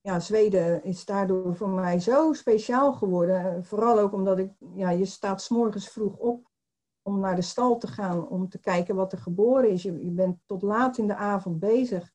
ja, 0.02 0.20
Zweden 0.20 0.84
is 0.84 1.06
daardoor 1.06 1.56
voor 1.56 1.70
mij 1.70 2.00
zo 2.00 2.34
speciaal 2.34 2.94
geworden. 2.94 3.66
Vooral 3.66 4.00
ook 4.00 4.14
omdat 4.14 4.40
ik, 4.40 4.52
ja, 4.74 4.90
je 4.90 5.06
staat 5.06 5.42
s'morgens 5.42 5.90
vroeg 5.90 6.18
op 6.18 6.49
om 7.10 7.20
naar 7.20 7.36
de 7.36 7.42
stal 7.42 7.78
te 7.78 7.88
gaan, 7.88 8.28
om 8.28 8.50
te 8.50 8.60
kijken 8.60 8.96
wat 8.96 9.12
er 9.12 9.18
geboren 9.18 9.70
is. 9.70 9.84
Je, 9.84 9.92
bent 9.92 10.38
tot 10.46 10.62
laat 10.62 10.98
in 10.98 11.08
de 11.08 11.16
avond 11.16 11.60
bezig. 11.60 12.12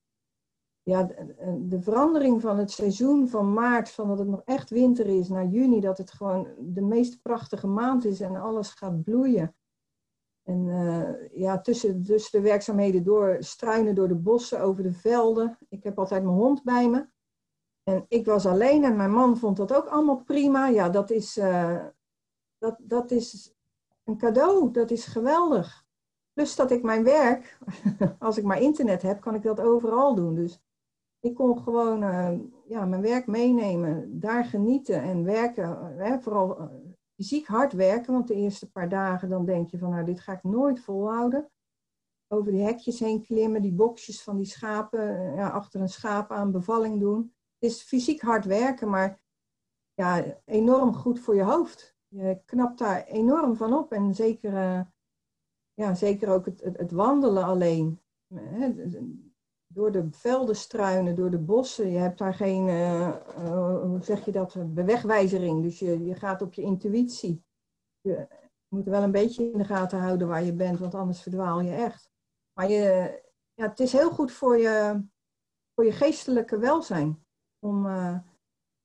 Ja, 0.83 1.03
de, 1.03 1.65
de, 1.69 1.81
verandering 1.81 2.41
van 2.41 2.59
het 2.59 2.71
seizoen 2.71 3.29
van 3.29 3.53
maart, 3.53 3.91
van 3.91 4.09
dat 4.09 4.19
het 4.19 4.29
nog 4.29 4.43
echt 4.45 4.71
winter 4.71 5.07
is, 5.07 5.29
naar 5.29 5.47
juni, 5.47 5.81
dat 5.81 5.99
het 5.99 6.11
gewoon 6.13 6.49
de 6.59 6.83
meest 6.83 7.23
prachtige 7.23 7.67
maand 7.67 8.05
is 8.05 8.21
en 8.21 8.37
alles 8.37 8.71
gaat 8.71 9.03
bloeien. 9.03 9.55
En 10.43 10.67
uh, 10.67 11.39
ja, 11.39 11.61
tussen, 11.61 12.03
tussen 12.03 12.43
de 12.43 12.49
werkzaamheden 12.49 13.05
door, 13.05 13.37
struinen 13.41 13.95
door 13.95 14.09
de 14.09 14.15
bossen, 14.17 14.61
over 14.61 14.83
de 14.83 14.93
velden. 14.93 15.59
Ik 15.69 15.85
heb 15.85 15.99
altijd 15.99 16.23
mijn 16.23 16.37
hond 16.37 16.63
bij 16.63 16.89
me. 16.89 17.07
En 17.83 18.05
ik 18.09 18.27
was 18.27 18.47
alleen 18.47 18.85
en 18.85 18.97
mijn 18.97 19.13
man 19.13 19.37
vond 19.37 19.57
dat 19.57 19.75
ook 19.75 19.87
allemaal 19.87 20.23
prima. 20.23 20.69
Ja, 20.69 20.89
dat 20.89 21.11
is, 21.11 21.37
uh, 21.37 21.87
dat, 22.59 22.77
dat 22.79 23.11
is 23.11 23.54
een 24.05 24.19
cadeau. 24.19 24.71
Dat 24.71 24.91
is 24.91 25.05
geweldig. 25.05 25.85
Plus 26.33 26.57
dat 26.57 26.71
ik 26.71 26.83
mijn 26.83 27.05
werk, 27.05 27.59
als 28.19 28.39
ik 28.39 28.45
maar 28.45 28.61
internet 28.61 29.03
heb, 29.03 29.21
kan 29.21 29.35
ik 29.35 29.43
dat 29.43 29.61
overal 29.61 30.15
doen. 30.15 30.35
Dus 30.35 30.63
ik 31.21 31.35
kon 31.35 31.63
gewoon 31.63 32.03
uh, 32.03 32.39
ja, 32.67 32.85
mijn 32.85 33.03
werk 33.03 33.27
meenemen, 33.27 34.21
daar 34.21 34.45
genieten 34.45 35.03
en 35.03 35.25
werken. 35.25 35.97
Hè, 35.97 36.21
vooral 36.21 36.61
uh, 36.61 36.67
fysiek 37.15 37.47
hard 37.47 37.73
werken, 37.73 38.13
want 38.13 38.29
de 38.29 38.35
eerste 38.35 38.71
paar 38.71 38.89
dagen 38.89 39.29
dan 39.29 39.45
denk 39.45 39.71
je 39.71 39.79
van 39.79 39.91
nou 39.91 40.05
dit 40.05 40.21
ga 40.21 40.33
ik 40.33 40.43
nooit 40.43 40.81
volhouden. 40.81 41.51
Over 42.29 42.53
die 42.53 42.63
hekjes 42.63 42.99
heen 42.99 43.23
klimmen, 43.23 43.63
die 43.63 43.73
boxjes 43.73 44.23
van 44.23 44.37
die 44.37 44.47
schapen, 44.47 45.01
uh, 45.01 45.37
ja, 45.37 45.49
achter 45.49 45.81
een 45.81 45.89
schaap 45.89 46.31
aan 46.31 46.53
bevalling 46.53 47.01
doen. 47.01 47.35
Het 47.59 47.71
is 47.71 47.83
fysiek 47.83 48.21
hard 48.21 48.45
werken, 48.45 48.91
maar 48.91 49.23
ja, 49.95 50.41
enorm 50.45 50.95
goed 50.95 51.21
voor 51.21 51.35
je 51.35 51.43
hoofd 51.43 51.94
je 52.15 52.41
knapt 52.45 52.79
daar 52.79 53.05
enorm 53.05 53.57
van 53.57 53.73
op. 53.73 53.93
En 53.93 54.15
zeker, 54.15 54.53
uh, 54.53 54.81
ja, 55.75 55.95
zeker 55.95 56.29
ook 56.29 56.45
het, 56.45 56.61
het, 56.63 56.91
wandelen 56.91 57.45
alleen. 57.45 58.01
Hè, 58.35 58.73
door 59.67 59.93
de 59.93 60.09
velden 60.11 60.57
struinen, 60.57 61.15
door 61.15 61.31
de 61.31 61.39
bossen. 61.39 61.91
Je 61.91 61.99
hebt 61.99 62.19
daar 62.19 62.35
geen, 62.35 62.69
uh, 62.69 63.17
hoe 63.83 64.03
zeg 64.03 64.25
je 64.25 64.33
dat, 64.33 64.75
bewegwijzering. 64.75 65.63
Dus 65.63 65.79
je, 65.79 66.05
je 66.05 66.15
gaat 66.15 66.43
op 66.43 66.55
je 66.55 66.63
intuïtie. 66.63 67.45
Je 68.01 68.29
moet 68.69 68.85
wel 68.85 69.03
een 69.03 69.13
beetje 69.13 69.51
in 69.51 69.59
de 69.59 69.65
gaten 69.65 69.99
houden 69.99 70.29
waar 70.29 70.43
je 70.43 70.55
bent, 70.55 70.79
want 70.79 70.95
anders 70.95 71.23
verdwaal 71.23 71.61
je 71.61 71.73
echt. 71.73 72.11
Maar 72.53 72.71
je, 72.71 73.23
ja, 73.55 73.69
het 73.69 73.81
is 73.81 73.93
heel 73.93 74.11
goed 74.11 74.33
voor 74.33 74.59
je, 74.59 75.05
voor 75.75 75.85
je 75.85 75.93
geestelijke 75.93 76.59
welzijn. 76.59 77.27
Om, 77.59 77.87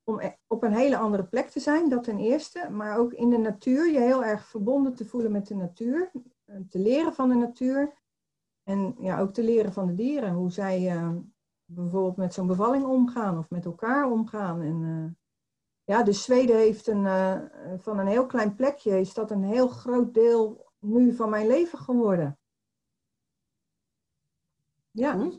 om 0.10 0.20
e-, 0.20 0.36
op 0.48 0.64
een 0.64 0.74
hele 0.74 0.98
andere 0.98 1.24
plek 1.26 1.50
te 1.50 1.60
zijn, 1.60 1.90
dat 1.90 2.04
ten 2.04 2.18
eerste. 2.18 2.70
Maar 2.70 2.98
ook 2.98 3.14
in 3.14 3.30
de 3.30 3.38
natuur, 3.38 3.92
je 3.92 4.00
heel 4.00 4.24
erg 4.24 4.48
verbonden 4.48 4.96
te 4.96 5.06
voelen 5.06 5.32
met 5.32 5.48
de 5.48 5.56
natuur. 5.56 6.12
Eh, 6.46 6.56
te 6.70 6.80
leren 6.80 7.14
van 7.14 7.30
de 7.30 7.36
natuur. 7.36 7.94
En 8.64 8.96
ja, 9.00 9.20
ook 9.20 9.34
te 9.34 9.44
leren 9.44 9.74
van 9.74 9.88
de 9.88 9.94
dieren. 9.94 10.34
Hoe 10.34 10.52
zij 10.52 10.96
uh, 10.96 11.16
bijvoorbeeld 11.66 12.18
met 12.18 12.34
zo'n 12.34 12.48
bevalling 12.48 12.86
omgaan 12.86 13.38
of 13.38 13.50
met 13.50 13.66
elkaar 13.66 14.12
omgaan. 14.12 14.62
En, 14.62 14.82
uh, 14.82 15.12
ja, 15.84 16.04
dus 16.04 16.24
Zweden 16.24 16.58
heeft 16.58 16.88
een, 16.88 17.06
van 17.80 18.00
een 18.00 18.08
heel 18.08 18.26
klein 18.26 18.56
plekje, 18.56 19.00
is 19.00 19.14
dat 19.14 19.32
een 19.32 19.44
heel 19.44 19.68
groot 19.68 20.14
deel 20.14 20.72
nu 20.80 21.14
van 21.14 21.30
mijn 21.30 21.48
leven 21.48 21.80
geworden. 21.80 22.40
Ja. 24.92 25.32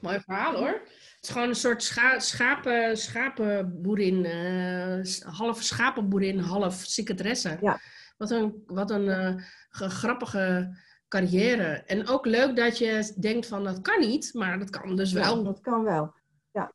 Mooi 0.00 0.20
verhaal 0.20 0.54
hoor. 0.54 0.68
Het 0.68 1.18
is 1.20 1.28
gewoon 1.28 1.48
een 1.48 1.54
soort 1.54 1.82
scha 1.82 2.18
schapen, 2.18 2.96
schapenboerin, 2.96 4.24
uh, 4.24 5.04
half 5.36 5.62
schapenboerin, 5.62 6.38
half 6.38 6.74
secretaresse. 6.74 7.58
Ja. 7.60 7.80
Wat 8.16 8.30
een, 8.30 8.62
wat 8.66 8.90
een 8.90 9.06
uh, 9.06 9.34
grappige 9.70 10.76
carrière. 11.08 11.82
En 11.86 12.08
ook 12.08 12.26
leuk 12.26 12.56
dat 12.56 12.78
je 12.78 13.12
denkt 13.20 13.46
van 13.46 13.64
dat 13.64 13.80
kan 13.80 14.00
niet, 14.00 14.34
maar 14.34 14.58
dat 14.58 14.70
kan 14.70 14.96
dus 14.96 15.12
wel. 15.12 15.36
Ja, 15.36 15.42
dat 15.42 15.60
kan 15.60 15.82
wel. 15.84 16.14
Ja. 16.50 16.72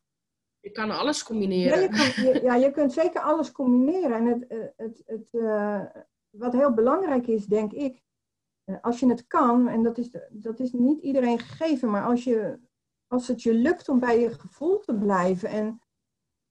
Je 0.60 0.72
kan 0.72 0.92
alles 0.92 1.24
combineren. 1.24 1.80
Ja, 1.80 1.84
je, 1.84 1.90
kan, 1.90 2.26
je, 2.26 2.40
ja, 2.44 2.56
je 2.56 2.72
kunt 2.72 2.94
zeker 2.94 3.22
alles 3.22 3.52
combineren. 3.52 4.18
En 4.18 4.26
het, 4.26 4.46
het, 4.48 4.74
het, 4.78 5.02
het 5.06 5.30
uh, 5.32 5.82
wat 6.30 6.54
heel 6.54 6.74
belangrijk 6.74 7.28
is, 7.28 7.46
denk 7.46 7.72
ik, 7.72 8.02
als 8.82 9.00
je 9.00 9.08
het 9.08 9.28
kan, 9.28 9.68
en 9.68 9.84
dat 9.84 9.98
is, 9.98 10.18
dat 10.30 10.60
is 10.60 10.72
niet 10.72 11.02
iedereen 11.02 11.40
gegeven, 11.40 11.90
maar 11.90 12.04
als 12.04 12.24
je 12.24 12.60
als 13.14 13.28
het 13.28 13.42
je 13.42 13.54
lukt 13.54 13.90
om 13.90 14.00
bij 14.00 14.20
je 14.20 14.34
gevoel 14.40 14.80
te 14.80 14.96
blijven 14.96 15.50
en 15.50 15.82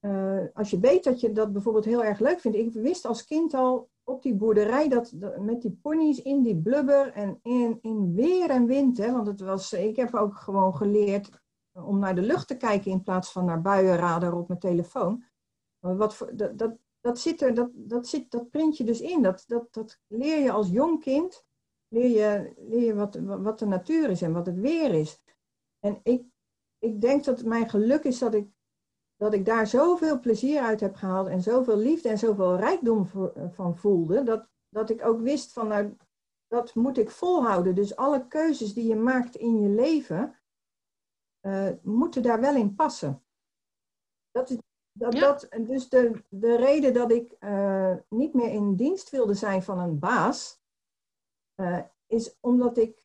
uh, 0.05 0.45
als 0.53 0.69
je 0.69 0.79
weet 0.79 1.03
dat 1.03 1.19
je 1.19 1.31
dat 1.31 1.53
bijvoorbeeld 1.53 1.85
heel 1.85 2.03
erg 2.03 2.19
leuk 2.19 2.39
vindt. 2.39 2.57
Ik 2.57 2.73
wist 2.73 3.05
als 3.05 3.25
kind 3.25 3.53
al 3.53 3.89
op 4.03 4.21
die 4.21 4.35
boerderij 4.35 4.89
dat, 4.89 5.11
dat 5.15 5.39
met 5.39 5.61
die 5.61 5.79
ponies 5.81 6.21
in 6.21 6.41
die 6.41 6.61
blubber 6.61 7.11
en 7.11 7.39
in, 7.41 7.79
in 7.81 8.13
weer 8.13 8.49
en 8.49 8.65
wind. 8.65 8.97
Hè, 8.97 9.11
want 9.11 9.27
het 9.27 9.39
was, 9.39 9.73
ik 9.73 9.95
heb 9.95 10.15
ook 10.15 10.35
gewoon 10.35 10.75
geleerd 10.75 11.29
om 11.71 11.99
naar 11.99 12.15
de 12.15 12.21
lucht 12.21 12.47
te 12.47 12.57
kijken 12.57 12.91
in 12.91 13.03
plaats 13.03 13.31
van 13.31 13.45
naar 13.45 13.61
buienradar 13.61 14.33
op 14.33 14.47
mijn 14.47 14.59
telefoon. 14.59 15.23
Wat 15.79 16.15
voor, 16.15 16.35
dat, 16.35 16.57
dat, 16.57 16.75
dat 17.01 17.19
zit 17.19 17.41
er, 17.41 17.53
dat, 17.53 17.69
dat, 17.73 18.07
zit, 18.07 18.31
dat 18.31 18.49
print 18.49 18.77
je 18.77 18.83
dus 18.83 19.01
in. 19.01 19.21
Dat, 19.21 19.43
dat, 19.47 19.73
dat 19.73 19.99
leer 20.07 20.43
je 20.43 20.51
als 20.51 20.69
jong 20.69 20.99
kind, 20.99 21.45
leer 21.87 22.09
je, 22.09 22.53
leer 22.57 22.85
je 22.85 22.95
wat, 22.95 23.15
wat 23.15 23.59
de 23.59 23.65
natuur 23.65 24.09
is 24.09 24.21
en 24.21 24.33
wat 24.33 24.45
het 24.45 24.59
weer 24.59 24.93
is. 24.93 25.21
En 25.79 25.99
ik 26.03 26.31
ik 26.83 27.01
denk 27.01 27.23
dat 27.23 27.43
mijn 27.43 27.69
geluk 27.69 28.03
is 28.03 28.19
dat 28.19 28.33
ik, 28.33 28.47
dat 29.15 29.33
ik 29.33 29.45
daar 29.45 29.67
zoveel 29.67 30.19
plezier 30.19 30.61
uit 30.61 30.79
heb 30.79 30.95
gehaald 30.95 31.27
en 31.27 31.41
zoveel 31.41 31.77
liefde 31.77 32.09
en 32.09 32.17
zoveel 32.17 32.55
rijkdom 32.55 33.05
voor, 33.05 33.33
van 33.51 33.77
voelde, 33.77 34.23
dat, 34.23 34.49
dat 34.69 34.89
ik 34.89 35.05
ook 35.05 35.21
wist 35.21 35.53
van 35.53 35.67
nou, 35.67 35.97
dat 36.47 36.75
moet 36.75 36.97
ik 36.97 37.09
volhouden. 37.09 37.75
Dus 37.75 37.95
alle 37.95 38.27
keuzes 38.27 38.73
die 38.73 38.87
je 38.87 38.95
maakt 38.95 39.35
in 39.35 39.61
je 39.61 39.69
leven, 39.69 40.39
uh, 41.41 41.69
moeten 41.81 42.23
daar 42.23 42.39
wel 42.39 42.55
in 42.55 42.75
passen. 42.75 43.23
Dat 44.31 44.49
is, 44.49 44.57
dat, 44.91 45.11
dat, 45.11 45.47
dus 45.59 45.89
de, 45.89 46.23
de 46.29 46.55
reden 46.55 46.93
dat 46.93 47.11
ik 47.11 47.35
uh, 47.39 47.95
niet 48.09 48.33
meer 48.33 48.49
in 48.49 48.75
dienst 48.75 49.09
wilde 49.09 49.33
zijn 49.33 49.63
van 49.63 49.79
een 49.79 49.99
baas, 49.99 50.61
uh, 51.55 51.83
is 52.07 52.37
omdat 52.39 52.77
ik 52.77 53.01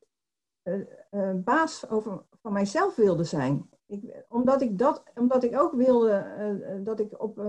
baas 1.45 1.89
over, 1.89 2.25
mijzelf 2.53 2.97
wilde 2.97 3.25
zijn. 3.25 3.69
Ik, 3.87 4.25
omdat, 4.29 4.63
ik 4.63 4.79
dat, 4.79 5.03
omdat 5.15 5.45
ik 5.45 5.61
ook 5.61 5.73
wilde 5.73 6.27
uh, 6.39 6.85
dat 6.85 7.01
ik 7.01 7.23
op. 7.23 7.43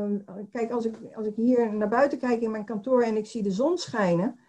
Kijk, 0.52 0.72
als 0.72 0.86
ik, 0.86 0.96
als 1.16 1.28
ik 1.28 1.36
hier 1.36 1.74
naar 1.74 1.90
buiten 1.90 2.18
kijk 2.18 2.42
in 2.42 2.52
mijn 2.52 2.66
kantoor 2.66 3.02
en 3.02 3.18
ik 3.18 3.26
zie 3.26 3.44
de 3.44 3.52
zon 3.52 3.78
schijnen. 3.78 4.40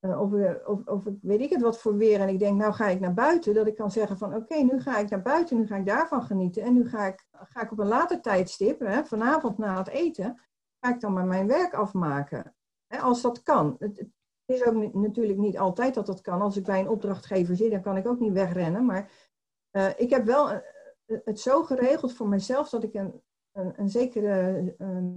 Uh, 0.00 0.20
of, 0.20 0.32
of, 0.66 0.86
of 0.86 1.04
weet 1.22 1.40
ik 1.40 1.50
het 1.50 1.62
wat 1.62 1.78
voor 1.78 1.96
weer. 1.96 2.20
En 2.20 2.28
ik 2.28 2.38
denk, 2.38 2.58
nou 2.58 2.72
ga 2.72 2.88
ik 2.88 3.00
naar 3.00 3.14
buiten. 3.14 3.54
Dat 3.54 3.66
ik 3.66 3.74
kan 3.74 3.90
zeggen 3.90 4.18
van 4.18 4.34
oké, 4.34 4.54
nu 4.54 4.80
ga 4.80 4.98
ik 4.98 5.10
naar 5.10 5.22
buiten. 5.22 5.56
Nu 5.56 5.66
ga 5.66 5.76
ik 5.76 5.86
daarvan 5.86 6.22
genieten. 6.22 6.62
En 6.62 6.72
nu 6.72 6.88
ga 6.88 7.06
ik, 7.06 7.26
ga 7.32 7.62
ik 7.62 7.72
op 7.72 7.78
een 7.78 7.86
later 7.86 8.20
tijdstip, 8.20 8.80
hè, 8.80 9.04
vanavond 9.04 9.58
na 9.58 9.78
het 9.78 9.88
eten. 9.88 10.40
Ga 10.80 10.94
ik 10.94 11.00
dan 11.00 11.12
maar 11.12 11.26
mijn 11.26 11.46
werk 11.46 11.74
afmaken. 11.74 12.54
Hè, 12.86 12.98
als 12.98 13.22
dat 13.22 13.42
kan. 13.42 13.76
Het, 13.78 13.98
het 13.98 14.56
is 14.56 14.64
ook 14.64 14.94
natuurlijk 14.94 15.38
niet 15.38 15.58
altijd 15.58 15.94
dat 15.94 16.06
dat 16.06 16.20
kan. 16.20 16.42
Als 16.42 16.56
ik 16.56 16.64
bij 16.64 16.80
een 16.80 16.88
opdrachtgever 16.88 17.56
zit, 17.56 17.70
dan 17.70 17.82
kan 17.82 17.96
ik 17.96 18.06
ook 18.06 18.20
niet 18.20 18.32
wegrennen. 18.32 18.84
Maar 18.84 19.10
uh, 19.76 19.88
ik 19.96 20.10
heb 20.10 20.24
wel 20.24 20.50
eh, 20.50 20.58
het 21.24 21.40
zo 21.40 21.62
geregeld 21.62 22.12
voor 22.12 22.28
mezelf 22.28 22.68
dat 22.68 22.82
ik 22.82 22.94
een, 22.94 23.22
een, 23.52 23.72
een 23.80 23.88
zekere 23.88 24.74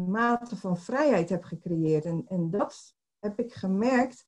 mate 0.08 0.56
van 0.56 0.78
vrijheid 0.78 1.30
heb 1.30 1.44
gecreëerd. 1.44 2.06
En, 2.06 2.26
en 2.28 2.50
dat 2.50 2.96
heb 3.20 3.40
ik 3.40 3.54
gemerkt 3.54 4.28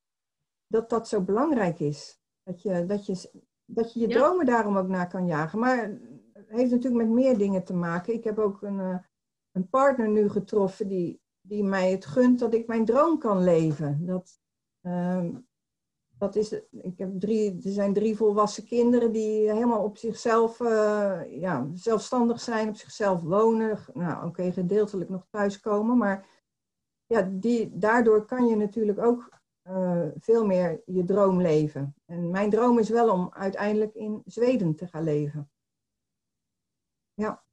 dat 0.67 0.89
dat 0.89 1.07
zo 1.07 1.21
belangrijk 1.21 1.79
is. 1.79 2.19
Dat 2.43 2.61
je 2.61 2.85
dat 2.85 3.05
je, 3.05 3.43
dat 3.65 3.93
je, 3.93 4.00
je 4.00 4.07
ja. 4.07 4.15
dromen 4.15 4.45
daarom 4.45 4.77
ook 4.77 4.88
naar 4.88 5.07
kan 5.07 5.25
jagen. 5.25 5.59
Maar 5.59 5.77
het 6.33 6.50
heeft 6.50 6.71
natuurlijk 6.71 7.03
met 7.03 7.13
meer 7.13 7.38
dingen 7.38 7.63
te 7.63 7.73
maken. 7.73 8.13
Ik 8.13 8.23
heb 8.23 8.39
ook 8.39 8.61
een, 8.61 9.05
een 9.51 9.69
partner 9.69 10.09
nu 10.09 10.29
getroffen 10.29 10.88
die, 10.88 11.21
die 11.41 11.63
mij 11.63 11.91
het 11.91 12.05
gunt 12.05 12.39
dat 12.39 12.53
ik 12.53 12.67
mijn 12.67 12.85
droom 12.85 13.19
kan 13.19 13.43
leven. 13.43 14.05
Dat, 14.05 14.39
uh, 14.81 15.25
dat 16.21 16.35
is, 16.35 16.51
ik 16.71 16.97
heb 16.97 17.19
drie, 17.19 17.51
er 17.63 17.71
zijn 17.71 17.93
drie 17.93 18.15
volwassen 18.15 18.65
kinderen 18.65 19.11
die 19.11 19.51
helemaal 19.51 19.83
op 19.83 19.97
zichzelf 19.97 20.59
uh, 20.59 21.21
ja, 21.27 21.67
zelfstandig 21.73 22.39
zijn, 22.39 22.69
op 22.69 22.75
zichzelf 22.75 23.21
wonen. 23.21 23.79
Nou, 23.93 24.15
oké, 24.17 24.25
okay, 24.25 24.51
gedeeltelijk 24.51 25.09
nog 25.09 25.27
thuiskomen, 25.29 25.97
maar 25.97 26.27
ja, 27.05 27.21
die, 27.21 27.77
daardoor 27.77 28.25
kan 28.25 28.45
je 28.45 28.55
natuurlijk 28.55 28.99
ook 28.99 29.29
eh, 29.61 30.07
veel 30.19 30.45
meer 30.45 30.81
je 30.85 31.03
droom 31.03 31.41
leven. 31.41 31.95
En 32.05 32.29
mijn 32.29 32.49
droom 32.49 32.79
is 32.79 32.89
wel 32.89 33.11
om 33.11 33.29
uiteindelijk 33.33 33.95
in 33.95 34.21
Zweden 34.25 34.75
te 34.75 34.87
gaan 34.87 35.03
leven. 35.03 35.49
Ja. 37.13 37.43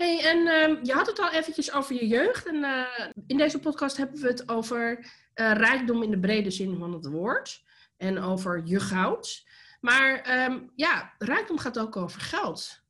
Hey, 0.00 0.24
en 0.24 0.46
ehm, 0.46 0.84
je 0.84 0.92
had 0.92 1.06
het 1.06 1.18
al 1.18 1.30
eventjes 1.30 1.72
over 1.72 1.94
je 1.94 2.06
jeugd. 2.06 2.46
En 2.46 2.64
eh, 2.64 3.08
in 3.26 3.36
deze 3.36 3.58
podcast 3.58 3.96
hebben 3.96 4.20
we 4.20 4.26
het 4.28 4.48
over 4.48 4.98
uh, 4.98 5.52
rijkdom 5.52 6.02
in 6.02 6.10
de 6.10 6.18
brede 6.18 6.50
zin 6.50 6.78
van 6.78 6.92
het 6.92 7.06
woord. 7.06 7.64
En 7.96 8.18
over 8.18 8.62
je 8.64 8.80
goud. 8.80 9.46
Maar 9.80 10.20
ehm, 10.20 10.60
ja, 10.74 11.12
rijkdom 11.18 11.58
gaat 11.58 11.78
ook 11.78 11.96
over 11.96 12.20
geld. 12.20 12.82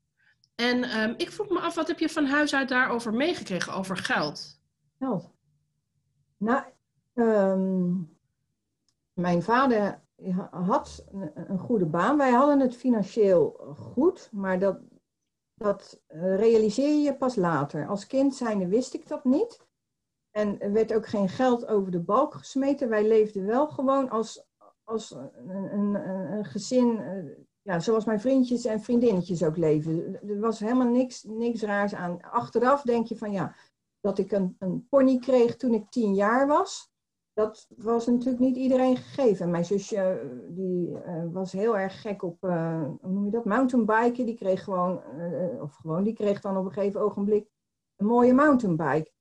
En 0.54 0.82
ehm, 0.82 1.14
ik 1.16 1.30
vroeg 1.30 1.48
me 1.48 1.60
af, 1.60 1.74
wat 1.74 1.88
heb 1.88 1.98
je 1.98 2.08
van 2.08 2.26
huis 2.26 2.54
uit 2.54 2.68
daarover 2.68 3.14
meegekregen, 3.14 3.72
over 3.72 3.96
geld? 3.96 4.60
Geld? 4.98 5.30
Nou, 6.36 6.62
mijn 9.12 9.42
vader 9.42 10.00
had 10.50 11.04
een 11.34 11.58
goede 11.58 11.86
baan. 11.86 12.16
Wij 12.16 12.30
hadden 12.30 12.60
het 12.60 12.76
financieel 12.76 13.74
goed, 13.76 14.28
maar 14.32 14.58
dat, 14.58 14.78
dat 15.62 16.02
eh, 16.06 16.36
realiseer 16.36 17.02
je 17.04 17.16
pas 17.16 17.36
later. 17.36 17.88
Als 17.88 18.06
kind 18.06 18.34
zijnde 18.34 18.68
wist 18.68 18.94
ik 18.94 19.08
dat 19.08 19.24
niet. 19.24 19.68
En 20.30 20.60
er 20.60 20.72
werd 20.72 20.94
ook 20.94 21.06
geen 21.06 21.28
geld 21.28 21.66
over 21.66 21.90
de 21.90 22.00
balk 22.00 22.34
gesmeten. 22.34 22.88
Wij 22.88 23.06
leefden 23.06 23.46
wel 23.46 23.68
gewoon 23.68 24.10
als, 24.10 24.46
als 24.84 25.10
een, 25.10 25.74
een, 25.74 25.94
een 26.32 26.44
gezin, 26.44 26.98
eh, 26.98 27.24
ja, 27.62 27.80
zoals 27.80 28.04
mijn 28.04 28.20
vriendjes 28.20 28.64
en 28.64 28.80
vriendinnetjes 28.80 29.42
ook 29.42 29.56
leven. 29.56 30.20
Er 30.28 30.40
was 30.40 30.60
helemaal 30.60 30.88
niks, 30.88 31.22
niks 31.22 31.62
raars 31.62 31.94
aan. 31.94 32.22
Achteraf 32.22 32.82
denk 32.82 33.06
je 33.06 33.16
van 33.16 33.32
ja, 33.32 33.56
dat 34.00 34.18
ik 34.18 34.32
een, 34.32 34.56
een 34.58 34.86
pony 34.88 35.18
kreeg 35.18 35.56
toen 35.56 35.74
ik 35.74 35.90
tien 35.90 36.14
jaar 36.14 36.46
was 36.46 36.90
dat 37.32 37.68
was 37.76 38.06
natuurlijk 38.06 38.38
niet 38.38 38.56
iedereen 38.56 38.96
gegeven. 38.96 39.50
Mijn 39.50 39.64
zusje 39.64 39.96
eh, 39.96 40.28
die, 40.48 40.88
uh, 40.88 41.24
was 41.32 41.52
heel 41.52 41.78
erg 41.78 42.00
gek 42.00 42.22
op, 42.22 42.44
uh, 42.44 42.82
hoe 43.00 43.10
noem 43.10 43.24
je 43.24 43.30
dat, 43.30 43.44
mountainbiken. 43.44 44.26
Die 44.26 44.36
kreeg 44.36 44.64
gewoon, 44.64 45.02
of 45.60 45.74
gewoon, 45.74 46.02
die 46.02 46.14
kreeg 46.14 46.40
dan 46.40 46.56
op 46.56 46.64
een 46.64 46.72
gegeven 46.72 47.00
ogenblik 47.00 47.48
een 47.96 48.06
mooie 48.06 48.34
mountainbike. 48.34 49.12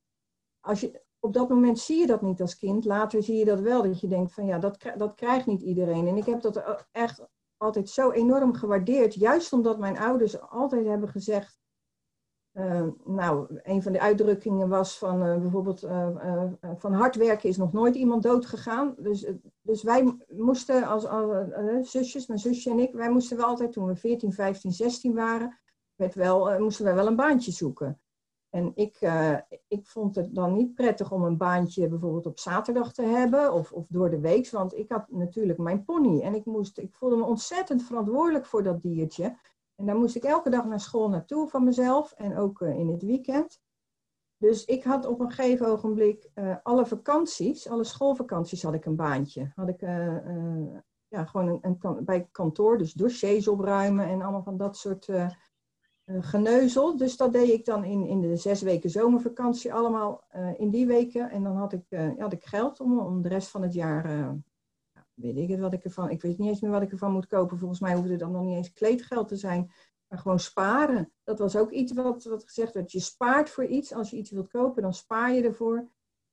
Als 0.60 0.80
je, 0.80 1.02
op 1.20 1.34
dat 1.34 1.50
moment 1.50 1.80
zie 1.80 2.00
je 2.00 2.08
dat 2.08 2.22
niet 2.22 2.42
als 2.42 2.58
kind. 2.58 2.86
Later 2.86 3.24
zie 3.24 3.38
je 3.38 3.46
dat 3.46 3.60
wel, 3.60 3.84
dat 3.84 4.00
je 4.00 4.08
denkt 4.08 4.34
van 4.34 4.46
ja, 4.46 4.60
dat, 4.60 4.78
dat 4.98 5.16
krijgt 5.16 5.46
niet 5.46 5.62
iedereen. 5.62 6.08
En 6.08 6.18
ik 6.18 6.26
heb 6.26 6.42
dat 6.42 6.86
echt 6.92 7.28
altijd 7.58 7.90
zo 7.90 8.12
enorm 8.12 8.54
gewaardeerd. 8.54 9.14
Juist 9.14 9.54
omdat 9.54 9.80
mijn 9.80 9.98
ouders 9.98 10.42
altijd 10.42 10.86
hebben 10.86 11.10
gezegd, 11.10 11.60
uh, 12.60 12.88
nou, 13.06 13.60
een 13.64 13.84
van 13.84 13.92
de 13.92 14.00
uitdrukkingen 14.00 14.70
was 14.70 14.98
van 14.98 15.26
uh, 15.26 15.38
bijvoorbeeld 15.38 15.84
uh, 15.84 16.44
van 16.78 16.94
hard 16.94 17.16
werken 17.16 17.50
is 17.50 17.58
nog 17.58 17.74
nooit 17.74 17.96
iemand 17.96 18.24
dood 18.24 18.46
gegaan. 18.46 18.96
Dus, 18.98 19.32
dus 19.62 19.84
wij 19.84 20.18
moesten 20.28 20.88
als, 20.88 21.06
als 21.08 21.92
zusjes, 21.92 22.28
mijn 22.28 22.40
zusje 22.40 22.70
en 22.70 22.80
ik, 22.80 22.94
wij 22.94 23.10
moesten 23.10 23.38
wel 23.38 23.46
altijd 23.46 23.72
toen 23.72 23.86
we 23.86 23.96
14, 23.96 24.34
15, 24.34 24.72
16 24.72 25.14
waren, 25.14 25.60
werd 25.96 26.16
wel, 26.16 26.60
moesten 26.60 26.86
wij 26.86 26.96
wel 26.96 27.08
een 27.08 27.16
baantje 27.16 27.52
zoeken. 27.52 28.00
En 28.50 28.72
ik, 28.76 29.12
ik 29.68 29.88
vond 29.88 30.16
het 30.16 30.36
dan 30.36 30.54
niet 30.54 30.76
prettig 30.76 31.12
om 31.12 31.24
een 31.24 31.38
baantje 31.38 31.88
bijvoorbeeld 31.88 32.26
op 32.26 32.40
zaterdag 32.40 32.94
te 32.94 33.04
hebben 33.04 33.54
of, 33.54 33.72
of 33.72 33.86
door 33.90 34.10
de 34.10 34.20
week, 34.20 34.50
want 34.50 34.78
ik 34.78 34.92
had 34.92 35.06
natuurlijk 35.10 35.60
mijn 35.60 35.84
pony 35.84 36.22
en 36.22 36.36
ik, 36.36 36.46
moest, 36.46 36.78
ik 36.78 36.94
voelde 36.94 37.16
me 37.16 37.24
ontzettend 37.24 37.84
verantwoordelijk 37.84 38.46
voor 38.46 38.64
dat 38.64 38.82
diertje. 38.82 39.36
En 39.80 39.86
daar 39.86 39.98
moest 39.98 40.16
ik 40.16 40.24
elke 40.24 40.50
dag 40.50 40.66
naar 40.66 40.80
school 40.80 41.10
naartoe 41.10 41.48
van 41.50 41.64
mezelf 41.64 42.12
en 42.12 42.38
ook 42.38 42.62
uh, 42.62 42.80
in 42.80 42.88
het 42.88 43.04
weekend. 43.04 43.62
Dus 44.38 44.66
ik 44.66 44.84
had 44.84 45.06
op 45.06 45.20
een 45.20 45.32
gegeven 45.32 45.68
ogenblik 45.68 46.30
uh, 46.36 46.56
alle 46.64 46.86
vakanties, 46.86 47.70
alle 47.70 47.84
schoolvakanties 47.84 48.64
had 48.64 48.74
ik 48.74 48.86
een 48.86 48.96
baantje. 48.96 49.52
Had 49.56 49.70
ik 49.70 49.82
uh, 49.82 50.18
ja, 51.08 51.26
gewoon 51.26 51.60
een, 51.62 52.06
bij 52.06 52.28
kantoor, 52.32 52.78
dus 52.78 52.94
dossiers 52.94 53.48
opruimen 53.48 54.06
en 54.06 54.22
allemaal 54.22 54.44
van 54.44 54.58
dat 54.58 54.78
soort 54.78 55.10
geneuzel. 56.06 56.98
Dus 56.98 57.18
dat 57.18 57.34
deed 57.34 57.50
ik 57.50 57.66
dan 57.66 57.84
in, 57.84 58.06
in 58.06 58.22
de 58.22 58.36
zes 58.36 58.62
weken 58.62 58.90
zomervakantie 58.90 59.74
allemaal 59.74 60.24
in 60.58 60.70
die 60.70 60.88
weken. 60.88 61.30
En 61.30 61.44
dan 61.44 61.56
had 61.56 61.74
ik, 61.74 62.14
had 62.18 62.34
ik 62.34 62.46
geld 62.46 62.80
om, 62.80 63.00
om 63.00 63.22
de 63.22 63.30
rest 63.30 63.50
van 63.50 63.62
het 63.62 63.74
jaar 63.74 64.36
weet 65.22 65.38
ik 65.38 65.50
het 65.50 65.60
wat 65.60 65.74
ik 65.74 65.84
ervan. 65.84 66.10
Ik 66.10 66.22
weet 66.22 66.38
niet 66.38 66.50
eens 66.50 66.62
meer 66.62 66.72
wat 66.72 66.82
ik 66.82 66.92
ervan 66.92 67.12
moet 67.12 67.28
kopen. 67.28 67.58
Volgens 67.58 67.80
mij 67.80 67.94
hoefde 67.94 68.12
het 68.12 68.20
dan 68.20 68.32
nog 68.32 68.44
niet 68.44 68.56
eens 68.56 68.74
kleedgeld 68.74 69.28
te 69.28 69.36
zijn. 69.36 69.72
Maar 70.08 70.20
gewoon 70.20 70.40
sparen. 70.40 71.12
Dat 71.24 71.40
was 71.40 71.56
ook 71.56 71.72
iets 71.72 71.94
wat, 71.94 72.24
wat 72.24 72.44
gezegd 72.44 72.74
werd. 72.74 72.92
Je 72.92 73.00
spaart 73.00 73.50
voor 73.50 73.66
iets. 73.66 73.94
Als 73.94 74.10
je 74.10 74.18
iets 74.18 74.32
wilt 74.32 74.48
kopen, 74.48 74.82
dan 74.82 74.94
spaar 74.94 75.34
je 75.34 75.44
ervoor. 75.44 75.88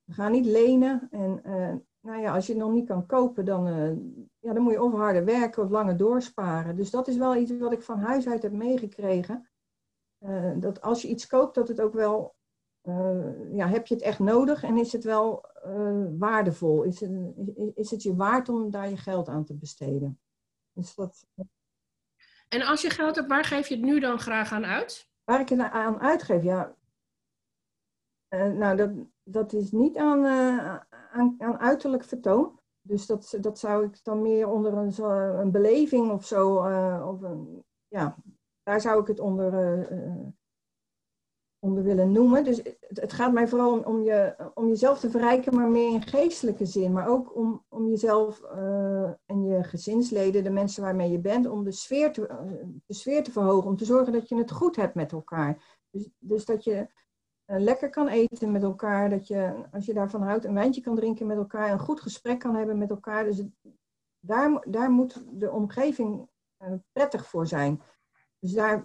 Ga 0.07 0.29
niet 0.29 0.47
lenen. 0.47 1.09
En 1.11 1.41
uh, 1.47 1.75
nou 2.01 2.21
ja, 2.21 2.35
als 2.35 2.47
je 2.47 2.53
het 2.53 2.63
nog 2.63 2.73
niet 2.73 2.87
kan 2.87 3.07
kopen, 3.07 3.45
dan, 3.45 3.69
uh, 3.69 3.97
ja, 4.39 4.53
dan 4.53 4.63
moet 4.63 4.73
je 4.73 4.83
of 4.83 4.93
harder 4.93 5.25
werken 5.25 5.63
of 5.63 5.71
langer 5.71 5.97
doorsparen. 5.97 6.77
Dus 6.77 6.91
dat 6.91 7.09
is 7.09 7.17
wel 7.17 7.37
iets 7.37 7.59
wat 7.59 7.73
ik 7.73 7.83
van 7.83 7.99
huis 7.99 8.29
uit 8.29 8.43
heb 8.43 8.53
meegekregen. 8.53 9.49
Uh, 10.21 10.53
dat 10.57 10.81
als 10.81 11.03
je 11.03 11.09
iets 11.09 11.27
koopt, 11.27 11.55
dat 11.55 11.69
het 11.69 11.81
ook 11.81 11.93
wel 11.93 12.36
ja, 13.53 13.69
heb 13.69 13.87
je 13.87 13.95
het 13.95 14.03
echt 14.03 14.19
nodig 14.19 14.63
en 14.63 14.79
is 14.79 14.93
het 14.93 15.05
wel 15.05 15.45
uh, 15.67 16.07
waardevol? 16.19 16.83
Is 16.83 17.01
het, 17.01 17.11
is 17.75 17.91
het 17.91 18.03
je 18.03 18.17
waard 18.17 18.49
om 18.49 18.71
daar 18.71 18.89
je 18.89 18.97
geld 18.97 19.29
aan 19.29 19.45
te 19.45 19.55
besteden? 19.55 20.21
Dus 20.73 20.95
dat... 20.95 21.27
En 22.49 22.63
als 22.63 22.83
je 22.83 22.91
geld 22.91 23.17
hebt, 23.17 23.29
waar 23.29 23.45
geef 23.45 23.69
je 23.69 23.75
het 23.75 23.85
nu 23.85 24.01
dan 24.01 24.19
graag 24.19 24.53
aan 24.53 24.65
uit? 24.65 25.11
Waar 25.25 25.41
ik 25.41 25.49
het 25.49 25.61
aan 25.61 26.01
uitgeef, 26.01 26.43
ja. 26.43 26.77
Uh, 28.29 28.53
nou, 28.53 28.77
dat, 28.77 28.91
dat 29.23 29.53
is 29.53 29.71
niet 29.71 29.97
aan, 29.97 30.27
aan, 31.13 31.35
aan, 31.39 31.59
uiterlijk 31.59 32.05
vertoon. 32.05 32.61
Dus 32.81 33.07
dat, 33.07 33.39
dat 33.41 33.59
zou 33.59 33.85
ik 33.85 34.05
dan 34.05 34.23
meer 34.23 34.49
onder 34.49 34.73
een, 34.73 35.05
een 35.41 35.51
beleving 35.51 36.11
of 36.11 36.27
zo, 36.27 36.57
of 37.09 37.23
een, 37.23 37.65
ja, 37.89 38.17
daar 38.63 38.81
zou 38.81 39.01
ik 39.01 39.07
het 39.07 39.21
onder 39.21 39.53
onder 41.67 41.83
willen 41.83 42.13
noemen. 42.13 42.45
Dus 42.45 42.63
het, 42.89 43.13
gaat 43.13 43.33
mij 43.33 43.49
vooral 43.49 43.79
om, 43.79 44.03
je, 44.03 44.35
om 44.55 44.69
jezelf 44.69 44.99
te 44.99 45.11
verrijken, 45.11 45.55
maar 45.55 45.69
meer 45.69 45.93
in 45.93 46.03
geestelijke 46.03 46.67
zin. 46.67 46.93
Maar 46.93 47.09
ook 47.09 47.37
om, 47.37 47.65
om 47.69 47.89
jezelf 47.89 48.43
uh, 48.43 49.11
en 49.27 49.45
je 49.45 49.65
gezinsleden, 49.65 50.45
de 50.45 50.51
mensen 50.51 50.83
waarmee 50.83 51.11
je 51.11 51.19
bent, 51.19 51.47
om 51.47 51.65
de 51.65 51.73
sfeer, 51.73 52.13
te, 52.13 52.21
uh, 52.21 52.67
de 52.87 52.95
sfeer 52.95 53.23
te 53.23 53.31
verhogen. 53.31 53.71
Om 53.71 53.77
te 53.77 53.85
zorgen 53.85 54.13
dat 54.13 54.29
je 54.29 54.37
het 54.37 54.51
goed 54.51 54.77
hebt 54.77 54.95
met 54.95 55.13
elkaar. 55.13 55.79
Dus, 55.91 56.09
dus 56.19 56.45
dat 56.45 56.65
je 56.65 56.87
uh, 57.47 57.59
lekker 57.59 57.91
kan 57.91 58.09
eten 58.09 58.53
met 58.53 58.63
elkaar. 58.63 59.11
Dat 59.11 59.27
je, 59.27 59.55
als 59.73 59.87
je 59.87 59.95
daarvan 59.95 60.23
houdt, 60.23 60.45
een 60.45 60.55
wijntje 60.55 60.81
kan 60.81 60.97
drinken 60.97 61.27
met 61.27 61.37
elkaar. 61.37 61.71
Een 61.71 61.79
goed 61.79 62.01
gesprek 62.01 62.39
kan 62.39 62.55
hebben 62.55 62.79
met 62.79 62.91
elkaar. 62.91 63.25
Dus 63.25 63.43
daar, 64.21 64.65
daar 64.69 64.91
moet 64.91 65.25
de 65.31 65.51
omgeving 65.51 66.29
prettig 66.93 67.27
voor 67.27 67.47
zijn. 67.47 67.81
Dus 68.39 68.53
daar, 68.53 68.85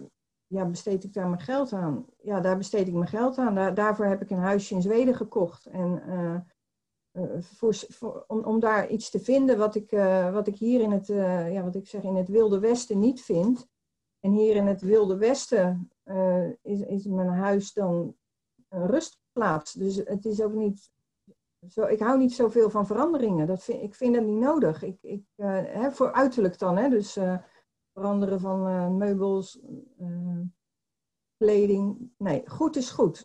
ja, 0.52 0.66
besteed 0.66 1.04
ik 1.04 1.14
daar 1.14 1.28
mijn 1.28 1.42
geld 1.42 1.74
aan? 1.74 2.06
Ja, 2.22 2.40
daar 2.40 2.58
besteed 2.58 2.88
ik 2.88 2.94
mijn 2.94 3.08
geld 3.08 3.38
aan. 3.38 3.56
Daar, 3.56 3.74
daarvoor 3.74 4.06
heb 4.06 4.22
ik 4.22 4.30
een 4.30 4.38
huisje 4.38 4.74
in 4.74 4.82
Zweden 4.82 5.16
gekocht. 5.16 5.66
En 5.66 6.04
uh, 6.08 6.36
uh, 7.12 7.42
voor, 7.42 8.26
om, 8.28 8.44
om 8.44 8.60
daar 8.60 8.90
iets 8.90 9.10
te 9.10 9.20
vinden 9.20 9.58
wat 9.58 9.76
ik, 9.76 9.92
uh, 9.92 10.34
wat 10.34 10.48
ik 10.48 10.56
hier 10.56 10.82
in 10.82 10.92
het, 10.92 11.08
ja, 11.52 11.64
wat 11.64 11.76
ik 11.76 11.88
zeg, 11.88 12.04
in 12.04 12.16
het 12.16 12.30
Wilde 12.30 12.60
Westen 12.60 13.00
niet 13.00 13.22
vind. 13.22 13.68
En 14.20 14.32
hier 14.32 14.56
in 14.56 14.68
het 14.68 14.82
Wilde 14.82 15.18
Westen 15.18 15.92
is, 16.62 16.82
is 16.82 17.06
mijn 17.06 17.30
huis 17.30 17.74
dan 17.74 18.16
een 18.70 18.88
rustplaats. 18.88 19.74
Dus 19.74 19.96
het 19.96 20.26
is 20.26 20.42
ook 20.42 20.54
niet. 20.54 20.92
Zo, 21.68 21.86
ik 21.86 22.00
hou 22.00 22.18
niet 22.18 22.34
zoveel 22.34 22.70
van 22.70 22.86
veranderingen. 22.86 23.48
Dat 23.48 23.64
vind, 23.64 23.82
ik 23.82 23.96
vind 23.96 24.16
het 24.16 24.26
niet 24.26 24.40
nodig. 24.40 24.84
Ik, 24.84 24.98
ik, 25.02 25.24
hè, 25.36 25.92
voor 25.92 26.12
uiterlijk 26.12 26.60
dan. 26.60 26.78
Hè, 26.78 26.90
dus 26.90 27.18
veranderen 27.94 28.40
van 28.40 28.68
uh, 28.68 28.90
meubels, 28.90 29.60
uh, 30.02 30.40
kleding. 31.38 32.12
Nee, 32.18 32.42
goed 32.46 32.76
is 32.76 32.90
goed. 32.90 33.20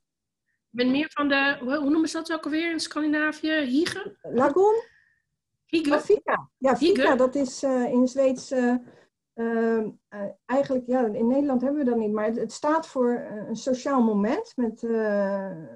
Ik 0.71 0.83
ben 0.83 0.91
meer 0.91 1.11
van 1.11 1.29
de, 1.29 1.59
hoe 1.61 1.91
noemen 1.91 2.09
ze 2.09 2.17
dat 2.17 2.33
ook 2.33 2.45
alweer 2.45 2.71
in 2.71 2.81
Scandinavië? 2.81 3.53
Hige? 3.53 4.17
Lagoon? 4.23 4.75
Ja, 5.67 6.01
Fika. 6.01 6.51
Ja, 6.59 6.77
Fika, 6.77 7.17
dat 7.17 7.35
is 7.35 7.63
uh, 7.63 7.93
in 7.93 8.09
Zweeds... 8.09 8.55
eigenlijk, 10.45 10.87
ja, 10.87 11.07
in 11.07 11.27
Nederland 11.27 11.61
hebben 11.61 11.85
we 11.85 11.91
dat 11.91 11.99
niet, 11.99 12.13
maar 12.13 12.25
het, 12.25 12.37
het 12.37 12.53
staat 12.53 12.87
voor 12.87 13.11
een 13.49 13.57
sociaal 13.57 14.03
moment 14.03 14.53
met, 14.57 14.83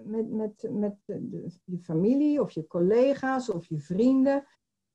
met, 0.04 0.30
met, 0.30 0.68
met 0.70 0.94
de, 1.04 1.58
je 1.64 1.78
familie 1.78 2.40
of 2.40 2.50
je 2.50 2.66
collega's 2.66 3.50
of 3.50 3.66
je 3.66 3.78
vrienden. 3.78 4.46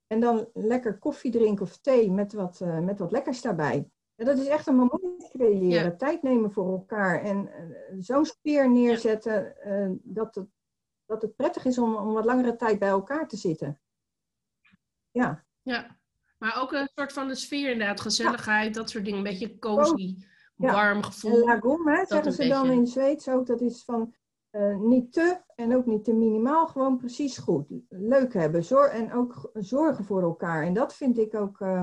En 0.06 0.20
dan 0.20 0.48
lekker 0.52 0.98
koffie 0.98 1.30
drinken 1.30 1.64
of 1.64 1.78
thee 1.78 2.10
met 2.10 2.32
wat, 2.32 2.60
uh, 2.62 2.78
met 2.78 2.98
wat 2.98 3.12
lekkers 3.12 3.40
daarbij. 3.40 3.90
Ja, 4.14 4.24
dat 4.24 4.38
is 4.38 4.46
echt 4.46 4.66
een 4.66 4.76
moment 4.76 5.28
creëren. 5.28 5.84
Ja. 5.84 5.96
Tijd 5.96 6.22
nemen 6.22 6.52
voor 6.52 6.70
elkaar. 6.70 7.22
En 7.22 7.48
uh, 7.48 7.96
zo'n 7.98 8.24
sfeer 8.24 8.70
neerzetten 8.70 9.54
uh, 9.66 9.90
dat, 10.02 10.34
het, 10.34 10.46
dat 11.06 11.22
het 11.22 11.36
prettig 11.36 11.64
is 11.64 11.78
om, 11.78 11.96
om 11.96 12.12
wat 12.12 12.24
langere 12.24 12.56
tijd 12.56 12.78
bij 12.78 12.88
elkaar 12.88 13.28
te 13.28 13.36
zitten. 13.36 13.80
Ja. 15.10 15.44
Ja, 15.62 15.98
maar 16.38 16.60
ook 16.60 16.72
een 16.72 16.88
soort 16.94 17.12
van 17.12 17.28
de 17.28 17.34
sfeer 17.34 17.70
inderdaad. 17.70 18.00
Gezelligheid, 18.00 18.74
dat 18.74 18.90
soort 18.90 19.04
dingen. 19.04 19.18
Een 19.18 19.24
beetje 19.24 19.58
cozy, 19.58 20.16
warm 20.54 21.02
gevoel. 21.02 21.32
En 21.32 21.38
lagom, 21.38 21.88
hè, 21.88 22.06
zeggen 22.06 22.32
ze 22.32 22.48
dan 22.48 22.70
in 22.70 22.86
Zweeds 22.86 23.28
ook. 23.28 23.46
Dat 23.46 23.60
is 23.60 23.84
van 23.84 24.14
eh, 24.56 24.78
niet 24.78 25.12
te 25.12 25.40
en 25.54 25.76
ook 25.76 25.86
niet 25.86 26.04
te 26.04 26.12
minimaal, 26.12 26.66
gewoon 26.66 26.96
precies 26.96 27.38
goed. 27.38 27.68
Leuk 27.88 28.32
hebben 28.32 28.64
Zor 28.64 28.88
en 28.88 29.12
ook 29.12 29.50
zorgen 29.54 30.04
voor 30.04 30.22
elkaar. 30.22 30.62
En 30.62 30.74
dat 30.74 30.94
vind 30.94 31.18
ik 31.18 31.34
ook 31.34 31.60
eh, 31.60 31.82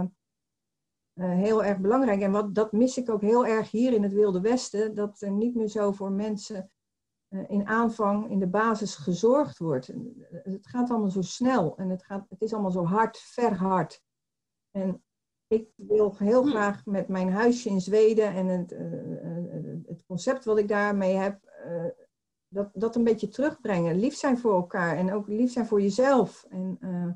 eh, 1.13 1.31
heel 1.31 1.63
erg 1.63 1.79
belangrijk. 1.79 2.21
En 2.21 2.31
wat, 2.31 2.55
dat 2.55 2.71
mis 2.71 2.97
ik 2.97 3.09
ook 3.09 3.21
heel 3.21 3.45
erg 3.45 3.71
hier 3.71 3.93
in 3.93 4.03
het 4.03 4.13
Wilde 4.13 4.41
Westen, 4.41 4.95
dat 4.95 5.21
er 5.21 5.31
niet 5.31 5.55
meer 5.55 5.67
zo 5.67 5.91
voor 5.91 6.11
mensen 6.11 6.71
in 7.47 7.67
aanvang, 7.67 8.29
in 8.29 8.39
de 8.39 8.47
basis 8.47 8.95
gezorgd 8.95 9.57
wordt. 9.57 9.87
Het 10.31 10.67
gaat 10.67 10.89
allemaal 10.89 11.09
zo 11.09 11.21
snel 11.21 11.77
en 11.77 11.89
het, 11.89 12.03
gaat, 12.03 12.25
het 12.29 12.41
is 12.41 12.53
allemaal 12.53 12.71
zo 12.71 12.85
hard, 12.85 13.17
verhard. 13.17 14.03
En 14.71 15.03
ik 15.47 15.69
wil 15.75 16.15
heel 16.17 16.43
hm. 16.43 16.49
graag 16.49 16.85
met 16.85 17.07
mijn 17.07 17.31
huisje 17.31 17.69
in 17.69 17.81
Zweden 17.81 18.33
en 18.33 18.47
het, 18.47 18.69
het 19.87 20.05
concept 20.05 20.45
wat 20.45 20.57
ik 20.57 20.67
daarmee 20.67 21.15
heb, 21.15 21.39
dat, 22.53 22.69
dat 22.73 22.95
een 22.95 23.03
beetje 23.03 23.27
terugbrengen. 23.27 23.99
Lief 23.99 24.15
zijn 24.15 24.37
voor 24.37 24.53
elkaar 24.53 24.97
en 24.97 25.13
ook 25.13 25.27
lief 25.27 25.51
zijn 25.51 25.65
voor 25.65 25.81
jezelf. 25.81 26.45
En 26.49 26.77
uh, 26.81 27.11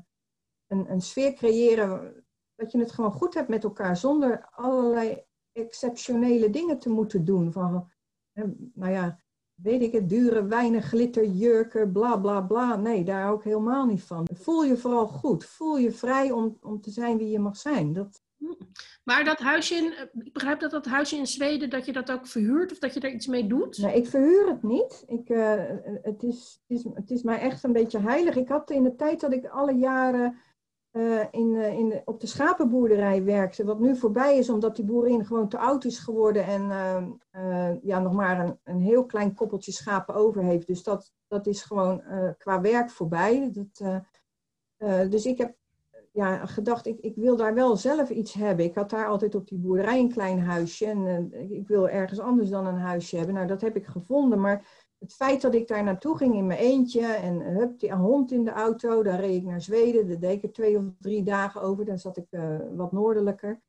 een, 0.66 0.90
een 0.90 1.00
sfeer 1.00 1.32
creëren 1.32 2.24
dat 2.54 2.72
je 2.72 2.78
het 2.78 2.92
gewoon 2.92 3.12
goed 3.12 3.34
hebt 3.34 3.48
met 3.48 3.64
elkaar 3.64 3.96
zonder 3.96 4.48
allerlei 4.50 5.22
exceptionele 5.52 6.50
dingen 6.50 6.78
te 6.78 6.88
moeten 6.88 7.24
doen. 7.24 7.52
Van, 7.52 7.90
nou 8.74 8.92
ja, 8.92 9.20
weet 9.54 9.82
ik 9.82 9.92
het, 9.92 10.08
dure 10.08 10.44
wijnen, 10.46 10.82
glitter, 10.82 11.26
jurken, 11.26 11.92
bla 11.92 12.16
bla 12.16 12.40
bla. 12.40 12.76
Nee, 12.76 13.04
daar 13.04 13.30
ook 13.30 13.44
helemaal 13.44 13.86
niet 13.86 14.02
van. 14.02 14.28
Voel 14.34 14.64
je 14.64 14.76
vooral 14.76 15.06
goed. 15.06 15.44
Voel 15.44 15.78
je 15.78 15.92
vrij 15.92 16.30
om, 16.30 16.58
om 16.60 16.80
te 16.80 16.90
zijn 16.90 17.18
wie 17.18 17.30
je 17.30 17.38
mag 17.38 17.56
zijn. 17.56 17.92
Dat, 17.92 18.22
maar 19.04 19.24
dat 19.24 19.38
huisje 19.38 19.74
in, 19.74 19.92
eh, 19.92 20.24
ik 20.24 20.32
begrijp 20.32 20.60
dat 20.60 20.70
dat 20.70 20.86
huisje 20.86 21.16
in 21.16 21.26
Zweden, 21.26 21.70
dat 21.70 21.86
je 21.86 21.92
dat 21.92 22.10
ook 22.10 22.26
verhuurt 22.26 22.72
of 22.72 22.78
dat 22.78 22.94
je 22.94 23.00
er 23.00 23.12
iets 23.12 23.26
mee 23.26 23.46
doet? 23.46 23.78
Nee, 23.78 23.96
ik 23.96 24.06
verhuur 24.06 24.48
het 24.48 24.62
niet. 24.62 25.04
Ik, 25.06 25.28
uh, 25.28 25.54
het, 26.02 26.22
is, 26.22 26.62
het, 26.66 26.78
is, 26.78 26.84
het 26.94 27.10
is 27.10 27.22
mij 27.22 27.38
echt 27.38 27.64
een 27.64 27.72
beetje 27.72 27.98
heilig. 27.98 28.36
Ik 28.36 28.48
had 28.48 28.70
in 28.70 28.82
de 28.82 28.94
tijd 28.94 29.20
dat 29.20 29.32
ik 29.32 29.46
alle 29.46 29.72
jaren 29.72 30.38
in, 31.30 31.56
in 31.56 32.02
op 32.04 32.20
de 32.20 32.26
schapenboerderij 32.26 33.24
werkte, 33.24 33.64
wat 33.64 33.80
nu 33.80 33.96
voorbij 33.96 34.38
is 34.38 34.50
omdat 34.50 34.76
die 34.76 34.84
boerin 34.84 35.26
gewoon 35.26 35.48
te 35.48 35.58
oud 35.58 35.84
is 35.84 35.98
geworden 35.98 36.44
en 36.44 36.62
ja, 37.82 38.00
nog 38.00 38.12
maar 38.12 38.40
een, 38.40 38.58
een 38.64 38.80
heel 38.80 39.06
klein 39.06 39.34
koppeltje 39.34 39.72
schapen 39.72 40.14
over 40.14 40.42
heeft. 40.42 40.66
Dus 40.66 40.82
dat, 40.82 41.12
dat 41.26 41.46
is 41.46 41.62
gewoon 41.62 42.02
qua 42.38 42.60
werk 42.60 42.90
voorbij. 42.90 43.52
Dat, 43.52 44.02
dus 45.10 45.26
ik 45.26 45.38
heb 45.38 45.57
ja, 46.18 46.46
gedacht, 46.46 46.86
ik, 46.86 47.00
ik 47.00 47.16
wil 47.16 47.36
daar 47.36 47.54
wel 47.54 47.76
zelf 47.76 48.10
iets 48.10 48.32
hebben. 48.32 48.64
Ik 48.64 48.74
had 48.74 48.90
daar 48.90 49.06
altijd 49.06 49.34
op 49.34 49.48
die 49.48 49.58
boerderij 49.58 49.98
een 49.98 50.12
klein 50.12 50.40
huisje 50.40 50.86
en 50.86 51.30
uh, 51.32 51.50
ik 51.50 51.68
wil 51.68 51.88
ergens 51.88 52.20
anders 52.20 52.50
dan 52.50 52.66
een 52.66 52.78
huisje 52.78 53.16
hebben. 53.16 53.34
Nou, 53.34 53.46
dat 53.46 53.60
heb 53.60 53.76
ik 53.76 53.86
gevonden, 53.86 54.40
maar 54.40 54.86
het 54.98 55.14
feit 55.14 55.40
dat 55.40 55.54
ik 55.54 55.68
daar 55.68 55.84
naartoe 55.84 56.16
ging 56.16 56.34
in 56.34 56.46
mijn 56.46 56.58
eentje 56.58 57.06
en 57.06 57.40
hup, 57.40 57.78
die 57.78 57.92
hond 57.94 58.32
in 58.32 58.44
de 58.44 58.50
auto, 58.50 59.02
daar 59.02 59.20
reed 59.20 59.36
ik 59.36 59.44
naar 59.44 59.60
Zweden. 59.60 60.08
Daar 60.08 60.18
deed 60.18 60.36
ik 60.36 60.42
er 60.42 60.52
twee 60.52 60.76
of 60.76 60.84
drie 61.00 61.22
dagen 61.22 61.60
over, 61.60 61.84
dan 61.84 61.98
zat 61.98 62.16
ik 62.16 62.26
uh, 62.30 62.58
wat 62.76 62.92
noordelijker. 62.92 63.62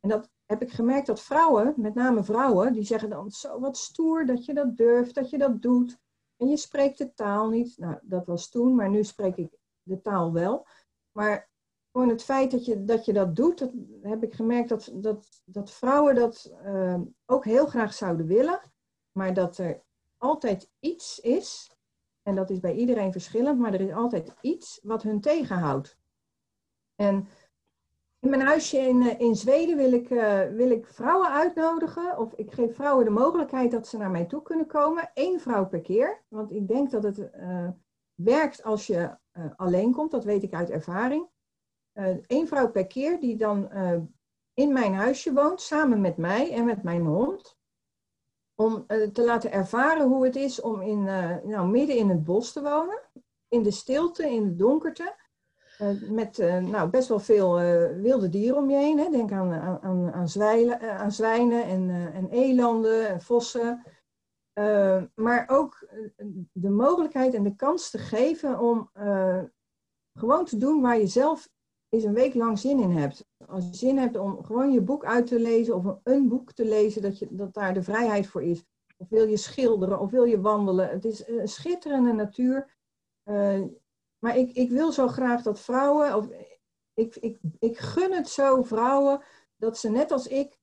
En 0.00 0.08
dat 0.08 0.30
heb 0.46 0.62
ik 0.62 0.70
gemerkt 0.70 1.06
dat 1.06 1.20
vrouwen, 1.20 1.74
met 1.76 1.94
name 1.94 2.24
vrouwen, 2.24 2.72
die 2.72 2.84
zeggen 2.84 3.10
dan 3.10 3.30
zo 3.30 3.60
wat 3.60 3.76
stoer 3.76 4.26
dat 4.26 4.44
je 4.44 4.54
dat 4.54 4.76
durft, 4.76 5.14
dat 5.14 5.30
je 5.30 5.38
dat 5.38 5.62
doet. 5.62 5.98
En 6.36 6.48
je 6.48 6.56
spreekt 6.56 6.98
de 6.98 7.14
taal 7.14 7.48
niet. 7.48 7.78
Nou, 7.78 7.98
dat 8.02 8.26
was 8.26 8.50
toen, 8.50 8.74
maar 8.74 8.90
nu 8.90 9.04
spreek 9.04 9.36
ik 9.36 9.58
de 9.82 10.00
taal 10.00 10.32
wel. 10.32 10.66
Maar 11.12 11.52
gewoon 11.94 12.08
het 12.08 12.24
feit 12.24 12.50
dat 12.50 12.64
je 12.64 12.84
dat, 12.84 13.04
je 13.04 13.12
dat 13.12 13.36
doet, 13.36 13.58
dat 13.58 13.72
heb 14.02 14.22
ik 14.22 14.34
gemerkt 14.34 14.68
dat, 14.68 14.90
dat, 14.94 15.42
dat 15.44 15.70
vrouwen 15.70 16.14
dat 16.14 16.52
uh, 16.64 17.00
ook 17.26 17.44
heel 17.44 17.66
graag 17.66 17.94
zouden 17.94 18.26
willen, 18.26 18.60
maar 19.12 19.34
dat 19.34 19.58
er 19.58 19.82
altijd 20.16 20.70
iets 20.80 21.18
is, 21.18 21.76
en 22.22 22.34
dat 22.34 22.50
is 22.50 22.60
bij 22.60 22.74
iedereen 22.74 23.12
verschillend, 23.12 23.58
maar 23.58 23.74
er 23.74 23.80
is 23.80 23.92
altijd 23.92 24.34
iets 24.40 24.80
wat 24.82 25.02
hun 25.02 25.20
tegenhoudt. 25.20 25.98
En 26.94 27.28
in 28.20 28.30
mijn 28.30 28.42
huisje 28.42 28.78
in, 28.78 29.02
eh, 29.02 29.20
in 29.20 29.34
Zweden 29.34 29.76
wil 29.76 29.92
ik, 29.92 30.10
uh, 30.10 30.40
wil 30.42 30.70
ik 30.70 30.86
vrouwen 30.86 31.30
uitnodigen, 31.30 32.18
of 32.18 32.32
ik 32.32 32.52
geef 32.52 32.74
vrouwen 32.74 33.04
de 33.04 33.10
mogelijkheid 33.10 33.70
dat 33.70 33.86
ze 33.86 33.96
naar 33.96 34.10
mij 34.10 34.24
toe 34.24 34.42
kunnen 34.42 34.66
komen, 34.66 35.10
één 35.12 35.40
vrouw 35.40 35.66
per 35.68 35.80
keer, 35.80 36.22
want 36.28 36.52
ik 36.52 36.68
denk 36.68 36.90
dat 36.90 37.02
het 37.02 37.18
uh, 37.18 37.68
werkt 38.14 38.62
als 38.62 38.86
je 38.86 39.18
alleen 39.56 39.92
komt, 39.92 40.10
dat 40.10 40.24
weet 40.24 40.42
ik 40.42 40.54
uit 40.54 40.70
ervaring 40.70 41.32
één 41.94 42.42
eh, 42.42 42.46
vrouw 42.46 42.70
per 42.70 42.86
keer 42.86 43.20
die 43.20 43.36
dan 43.36 43.70
eh, 43.70 43.98
in 44.54 44.72
mijn 44.72 44.94
huisje 44.94 45.32
woont, 45.32 45.60
samen 45.60 46.00
met 46.00 46.16
mij 46.16 46.52
en 46.52 46.64
met 46.64 46.82
mijn 46.82 47.06
hond. 47.06 47.58
Om 48.54 48.84
eh, 48.86 49.08
te 49.08 49.24
laten 49.24 49.52
ervaren 49.52 50.06
hoe 50.06 50.24
het 50.24 50.36
is 50.36 50.60
om 50.60 50.80
in, 50.80 51.04
nou, 51.44 51.68
midden 51.68 51.96
in 51.96 52.08
het 52.08 52.24
bos 52.24 52.52
te 52.52 52.62
wonen. 52.62 53.00
In 53.48 53.62
de 53.62 53.70
stilte, 53.70 54.30
in 54.30 54.44
de 54.44 54.54
donkerte. 54.54 55.22
met 56.10 56.38
nou, 56.60 56.90
best 56.90 57.08
wel 57.08 57.20
veel 57.20 57.54
wilde 58.00 58.28
dieren 58.28 58.56
om 58.56 58.70
je 58.70 58.76
heen. 58.76 58.98
Hè. 58.98 59.10
Denk 59.10 59.32
aan, 59.32 59.52
aan, 59.52 60.12
aan, 60.12 60.28
zwijlen, 60.28 60.98
aan 60.98 61.12
zwijnen 61.12 61.64
en, 61.64 61.90
en 62.12 62.28
elanden 62.30 63.08
en 63.08 63.20
vossen. 63.20 63.82
maar 65.14 65.44
ook 65.48 65.88
de 66.52 66.70
mogelijkheid 66.70 67.34
en 67.34 67.42
de 67.42 67.56
kans 67.56 67.90
te 67.90 67.98
geven 67.98 68.58
om 68.58 68.90
gewoon 70.18 70.44
te 70.44 70.56
doen 70.56 70.80
waar 70.80 70.98
je 70.98 71.06
zelf 71.06 71.48
eens 71.94 72.04
een 72.04 72.14
week 72.14 72.34
lang 72.34 72.58
zin 72.58 72.80
in 72.80 72.90
hebt. 72.90 73.24
Als 73.46 73.66
je 73.66 73.74
zin 73.74 73.98
hebt 73.98 74.18
om 74.18 74.44
gewoon 74.44 74.72
je 74.72 74.80
boek 74.80 75.04
uit 75.04 75.26
te 75.26 75.40
lezen 75.40 75.74
of 75.74 75.98
een 76.02 76.28
boek 76.28 76.52
te 76.52 76.64
lezen, 76.64 77.02
dat, 77.02 77.18
je, 77.18 77.28
dat 77.30 77.54
daar 77.54 77.74
de 77.74 77.82
vrijheid 77.82 78.26
voor 78.26 78.42
is. 78.42 78.64
Of 78.96 79.08
wil 79.08 79.26
je 79.26 79.36
schilderen 79.36 80.00
of 80.00 80.10
wil 80.10 80.24
je 80.24 80.40
wandelen. 80.40 80.88
Het 80.88 81.04
is 81.04 81.28
een 81.28 81.48
schitterende 81.48 82.12
natuur. 82.12 82.76
Uh, 83.24 83.62
maar 84.18 84.36
ik, 84.36 84.50
ik 84.52 84.70
wil 84.70 84.92
zo 84.92 85.08
graag 85.08 85.42
dat 85.42 85.60
vrouwen, 85.60 86.16
of 86.16 86.28
ik, 86.94 87.16
ik, 87.16 87.38
ik 87.58 87.78
gun 87.78 88.12
het 88.12 88.28
zo 88.28 88.62
vrouwen, 88.62 89.22
dat 89.56 89.78
ze 89.78 89.90
net 89.90 90.10
als 90.10 90.26
ik 90.26 90.58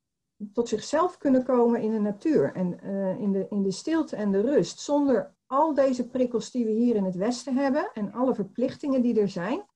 tot 0.52 0.68
zichzelf 0.68 1.18
kunnen 1.18 1.44
komen 1.44 1.80
in 1.80 1.90
de 1.90 2.00
natuur. 2.00 2.52
En 2.54 2.78
uh, 2.84 3.20
in, 3.20 3.32
de, 3.32 3.46
in 3.50 3.62
de 3.62 3.70
stilte 3.70 4.16
en 4.16 4.32
de 4.32 4.40
rust. 4.40 4.80
Zonder 4.80 5.34
al 5.46 5.74
deze 5.74 6.08
prikkels 6.08 6.50
die 6.50 6.64
we 6.64 6.70
hier 6.70 6.96
in 6.96 7.04
het 7.04 7.16
Westen 7.16 7.56
hebben 7.56 7.90
en 7.92 8.12
alle 8.12 8.34
verplichtingen 8.34 9.02
die 9.02 9.20
er 9.20 9.28
zijn. 9.28 9.66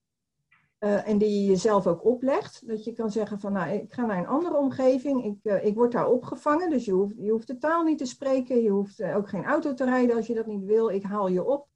Uh, 0.80 1.08
en 1.08 1.18
die 1.18 1.40
je 1.40 1.46
jezelf 1.46 1.86
ook 1.86 2.04
oplegt. 2.04 2.68
Dat 2.68 2.84
je 2.84 2.92
kan 2.92 3.10
zeggen 3.10 3.40
van, 3.40 3.52
nou, 3.52 3.70
ik 3.70 3.92
ga 3.92 4.06
naar 4.06 4.18
een 4.18 4.26
andere 4.26 4.56
omgeving. 4.56 5.24
Ik, 5.24 5.38
uh, 5.42 5.64
ik 5.64 5.74
word 5.74 5.92
daar 5.92 6.08
opgevangen, 6.08 6.70
dus 6.70 6.84
je 6.84 6.92
hoeft, 6.92 7.14
je 7.16 7.30
hoeft 7.30 7.46
de 7.46 7.58
taal 7.58 7.84
niet 7.84 7.98
te 7.98 8.06
spreken. 8.06 8.62
Je 8.62 8.70
hoeft 8.70 9.00
uh, 9.00 9.16
ook 9.16 9.28
geen 9.28 9.44
auto 9.44 9.74
te 9.74 9.84
rijden 9.84 10.16
als 10.16 10.26
je 10.26 10.34
dat 10.34 10.46
niet 10.46 10.64
wil. 10.64 10.90
Ik 10.90 11.02
haal 11.02 11.28
je 11.28 11.44
op. 11.44 11.68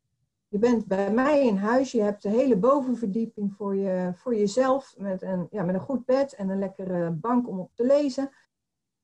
Je 0.49 0.59
bent 0.59 0.87
bij 0.87 1.13
mij 1.13 1.47
in 1.47 1.57
huis. 1.57 1.93
Je 1.93 2.03
hebt 2.03 2.23
de 2.23 2.29
hele 2.29 2.57
bovenverdieping 2.57 3.55
voor, 3.55 3.77
je, 3.77 4.13
voor 4.15 4.37
jezelf. 4.37 4.95
Met 4.99 5.23
een, 5.23 5.47
ja, 5.51 5.63
met 5.63 5.75
een 5.75 5.81
goed 5.81 6.05
bed 6.05 6.35
en 6.35 6.49
een 6.49 6.59
lekkere 6.59 7.11
bank 7.11 7.49
om 7.49 7.61
op 7.61 7.71
te 7.75 7.87
lezen. 7.87 8.31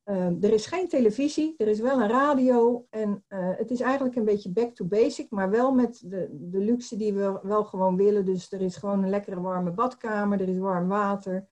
Ehm, 0.06 0.36
er 0.40 0.52
is 0.52 0.66
geen 0.66 0.88
televisie, 0.88 1.54
er 1.56 1.68
is 1.68 1.80
wel 1.80 2.02
een 2.02 2.08
radio 2.08 2.86
en 2.90 3.24
uh, 3.28 3.56
het 3.56 3.70
is 3.70 3.80
eigenlijk 3.80 4.16
een 4.16 4.24
beetje 4.24 4.50
back 4.50 4.74
to 4.74 4.84
basic, 4.84 5.30
maar 5.30 5.50
wel 5.50 5.72
met 5.72 6.02
de, 6.04 6.28
de 6.30 6.58
luxe 6.58 6.96
die 6.96 7.14
we 7.14 7.40
wel 7.42 7.64
gewoon 7.64 7.96
willen. 7.96 8.24
Dus 8.24 8.52
er 8.52 8.60
is 8.60 8.76
gewoon 8.76 9.02
een 9.02 9.10
lekkere 9.10 9.40
warme 9.40 9.70
badkamer, 9.70 10.40
er 10.40 10.48
is 10.48 10.58
warm 10.58 10.88
water. 10.88 11.48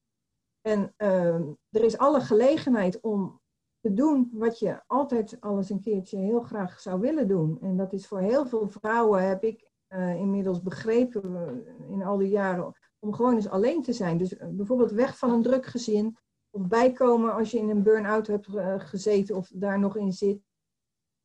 En 0.60 0.94
uh, 0.98 1.34
er 1.70 1.84
is 1.84 1.98
alle 1.98 2.20
gelegenheid 2.20 3.00
om 3.00 3.40
te 3.80 3.94
doen 3.94 4.30
wat 4.32 4.58
je 4.58 4.82
altijd 4.86 5.36
alles 5.40 5.70
een 5.70 5.80
keertje 5.80 6.18
heel 6.18 6.40
graag 6.40 6.80
zou 6.80 7.00
willen 7.00 7.28
doen. 7.28 7.58
En 7.60 7.76
dat 7.76 7.92
is 7.92 8.06
voor 8.06 8.20
heel 8.20 8.46
veel 8.46 8.68
vrouwen, 8.68 9.28
heb 9.28 9.44
ik 9.44 9.70
uh, 9.88 10.14
inmiddels 10.14 10.62
begrepen 10.62 11.36
eh, 11.36 11.90
in 11.90 12.02
al 12.02 12.16
die 12.16 12.28
jaren, 12.28 12.72
om 12.98 13.14
gewoon 13.14 13.34
eens 13.34 13.48
alleen 13.48 13.82
te 13.82 13.92
zijn. 13.92 14.18
Dus 14.18 14.36
bijvoorbeeld 14.50 14.90
weg 14.90 15.18
van 15.18 15.30
een 15.30 15.42
druk 15.42 15.66
gezin 15.66 16.16
of 16.54 16.66
bijkomen 16.66 17.34
als 17.34 17.50
je 17.50 17.58
in 17.58 17.68
een 17.68 17.82
burn-out 17.82 18.26
hebt 18.26 18.48
gezeten 18.78 19.36
of 19.36 19.50
daar 19.54 19.78
nog 19.78 19.96
in 19.96 20.12
zit. 20.12 20.42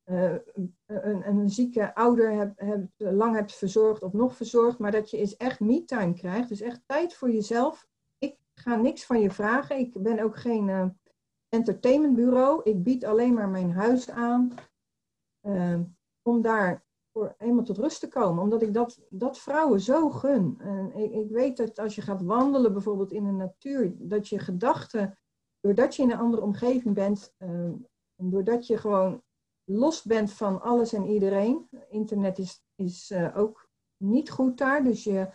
Uh, 0.06 0.36
een, 0.86 1.28
een, 1.28 1.50
zieke 1.50 1.96
ouder 1.96 2.32
hebt, 2.32 2.94
lang 2.98 3.36
hebt 3.36 3.56
verzorgd 3.56 4.04
of 4.04 4.14
nog 4.14 4.36
verzorgd, 4.36 4.80
maar 4.80 4.92
dat 4.92 5.10
je 5.10 5.18
eens 5.18 5.38
echt 5.38 5.60
me-time 5.60 6.14
krijgt. 6.14 6.50
Dus 6.50 6.62
echt 6.62 6.82
tijd 6.86 7.14
voor 7.14 7.32
jezelf. 7.32 7.88
Ik 8.18 8.38
ga 8.54 8.76
niks 8.76 9.06
van 9.06 9.20
je 9.22 9.32
vragen. 9.32 9.80
Ik 9.80 10.02
ben 10.02 10.20
ook 10.20 10.36
geen 10.38 10.68
uh, 10.68 10.86
entertainmentbureau. 11.50 12.62
Ik 12.64 12.84
bied 12.84 13.06
alleen 13.06 13.34
maar 13.34 13.50
mijn 13.50 13.72
huis 13.72 14.10
aan 14.10 14.54
uh, 15.42 15.80
om 16.22 16.42
daar 16.42 16.84
voor 17.20 17.36
eenmaal 17.38 17.64
tot 17.64 17.78
rust 17.78 18.00
te 18.00 18.08
komen. 18.08 18.44
Omdat 18.44 18.62
ik 18.62 18.74
dat, 18.74 19.00
dat 19.10 19.40
vrouwen 19.40 19.80
zo 19.80 20.10
gun. 20.10 20.62
ik, 20.96 21.12
ik 21.12 21.30
weet 21.30 21.58
dat 21.58 21.80
als 21.80 21.96
je 21.96 22.02
gaat 22.02 22.22
wandelen 22.22 22.74
bijvoorbeeld 22.74 23.12
in 23.12 23.24
de 23.24 23.32
natuur, 23.32 23.96
dat 23.98 24.28
je 24.28 24.40
gedachten 24.40 25.18
doordat 25.60 25.96
je 25.96 26.04
in 26.04 26.12
een 26.12 26.18
andere 26.18 26.42
omgeving 26.42 26.96
bent, 26.96 27.34
uh, 27.40 27.72
doordat 28.16 28.68
je 28.68 28.78
gewoon 28.78 29.22
los 29.64 30.04
bent 30.04 30.32
van 30.32 30.62
alles 30.62 30.94
en 30.94 31.06
iedereen. 31.06 31.70
Internet 31.90 32.38
is, 32.38 32.64
is 32.76 33.12
uh, 33.12 33.38
ook 33.38 33.70
niet 33.98 34.30
goed 34.30 34.58
daar, 34.58 34.84
dus 34.84 35.04
je 35.04 35.30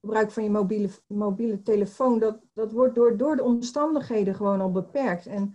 gebruik 0.00 0.30
van 0.30 0.42
je 0.42 0.50
mobiele, 0.50 0.88
mobiele 1.06 1.62
telefoon, 1.62 2.18
dat, 2.18 2.40
dat 2.52 2.72
wordt 2.72 2.94
door, 2.94 3.16
door 3.16 3.36
de 3.36 3.42
omstandigheden 3.42 4.34
gewoon 4.34 4.60
al 4.60 4.70
beperkt. 4.70 5.26
En 5.26 5.54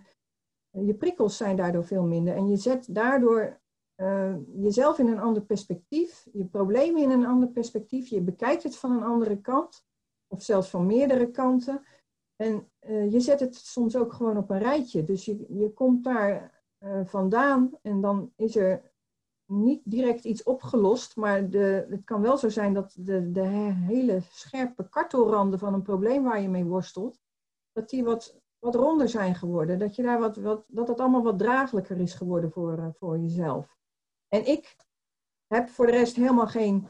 je 0.70 0.94
prikkels 0.94 1.36
zijn 1.36 1.56
daardoor 1.56 1.84
veel 1.84 2.04
minder. 2.04 2.34
En 2.34 2.48
je 2.48 2.56
zet 2.56 2.94
daardoor 2.94 3.60
eh, 4.00 4.34
jezelf 4.62 4.98
in 4.98 5.08
een 5.08 5.20
ander 5.20 5.42
perspectief, 5.42 6.26
je 6.32 6.44
problemen 6.44 7.02
in 7.02 7.10
een 7.10 7.26
ander 7.26 7.48
perspectief, 7.48 8.08
je 8.08 8.20
bekijkt 8.20 8.62
het 8.62 8.76
van 8.76 8.92
een 8.92 9.02
andere 9.02 9.40
kant, 9.40 9.84
of 10.26 10.42
zelfs 10.42 10.70
van 10.70 10.86
meerdere 10.86 11.30
kanten. 11.30 11.84
En 12.36 12.68
eh, 12.78 13.12
je 13.12 13.20
zet 13.20 13.40
het 13.40 13.54
soms 13.54 13.96
ook 13.96 14.12
gewoon 14.12 14.36
op 14.36 14.50
een 14.50 14.58
rijtje. 14.58 15.04
Dus 15.04 15.24
je, 15.24 15.46
je 15.48 15.72
komt 15.72 16.04
daar 16.04 16.62
uh, 16.78 17.00
vandaan 17.04 17.70
en 17.82 18.00
dan 18.00 18.32
is 18.36 18.56
er 18.56 18.92
niet 19.46 19.82
direct 19.84 20.24
iets 20.24 20.42
opgelost, 20.42 21.16
maar 21.16 21.50
de, 21.50 21.86
het 21.88 22.04
kan 22.04 22.20
wel 22.20 22.36
zo 22.36 22.48
zijn 22.48 22.74
dat 22.74 22.94
de, 22.98 23.30
de 23.30 23.46
hele 23.46 24.20
scherpe 24.20 24.88
kartelranden 24.88 25.58
van 25.58 25.74
een 25.74 25.82
probleem 25.82 26.22
waar 26.22 26.40
je 26.40 26.48
mee 26.48 26.64
worstelt, 26.64 27.20
dat 27.72 27.90
die 27.90 28.04
wat, 28.04 28.40
wat 28.58 28.74
ronder 28.74 29.08
zijn 29.08 29.34
geworden. 29.34 29.78
Dat, 29.78 29.96
je 29.96 30.02
daar 30.02 30.18
wat, 30.18 30.36
wat, 30.36 30.64
dat 30.66 30.88
het 30.88 31.00
allemaal 31.00 31.22
wat 31.22 31.38
draaglijker 31.38 32.00
is 32.00 32.14
geworden 32.14 32.50
voor, 32.50 32.94
voor 32.98 33.18
jezelf. 33.18 33.78
En 34.30 34.46
ik 34.46 34.76
heb 35.46 35.68
voor 35.68 35.86
de 35.86 35.92
rest 35.92 36.16
helemaal 36.16 36.46
geen 36.46 36.88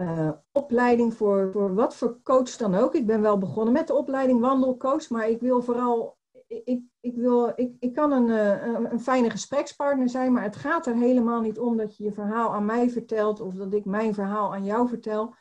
uh, 0.00 0.32
opleiding 0.52 1.14
voor, 1.14 1.52
voor 1.52 1.74
wat 1.74 1.96
voor 1.96 2.22
coach 2.22 2.56
dan 2.56 2.74
ook. 2.74 2.94
Ik 2.94 3.06
ben 3.06 3.20
wel 3.20 3.38
begonnen 3.38 3.72
met 3.72 3.86
de 3.86 3.94
opleiding 3.94 4.40
wandelcoach, 4.40 5.10
maar 5.10 5.28
ik 5.28 5.40
wil 5.40 5.62
vooral 5.62 6.18
ik, 6.46 6.82
ik, 7.00 7.16
wil, 7.16 7.52
ik, 7.56 7.76
ik 7.78 7.92
kan 7.92 8.12
een, 8.12 8.28
een, 8.28 8.92
een, 8.92 9.00
fijne 9.00 9.30
gesprekspartner 9.30 10.08
zijn, 10.08 10.32
maar 10.32 10.42
het 10.42 10.56
gaat 10.56 10.86
er 10.86 10.94
helemaal 10.94 11.40
niet 11.40 11.58
om 11.58 11.76
dat 11.76 11.96
je 11.96 12.04
je 12.04 12.12
verhaal 12.12 12.54
aan 12.54 12.64
mij 12.64 12.90
vertelt 12.90 13.40
of 13.40 13.54
dat 13.54 13.74
ik 13.74 13.84
mijn 13.84 14.14
verhaal 14.14 14.54
aan 14.54 14.64
jou 14.64 14.88
vertel. 14.88 15.34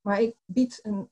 Maar 0.00 0.20
ik 0.20 0.36
bied 0.44 0.78
een, 0.82 1.10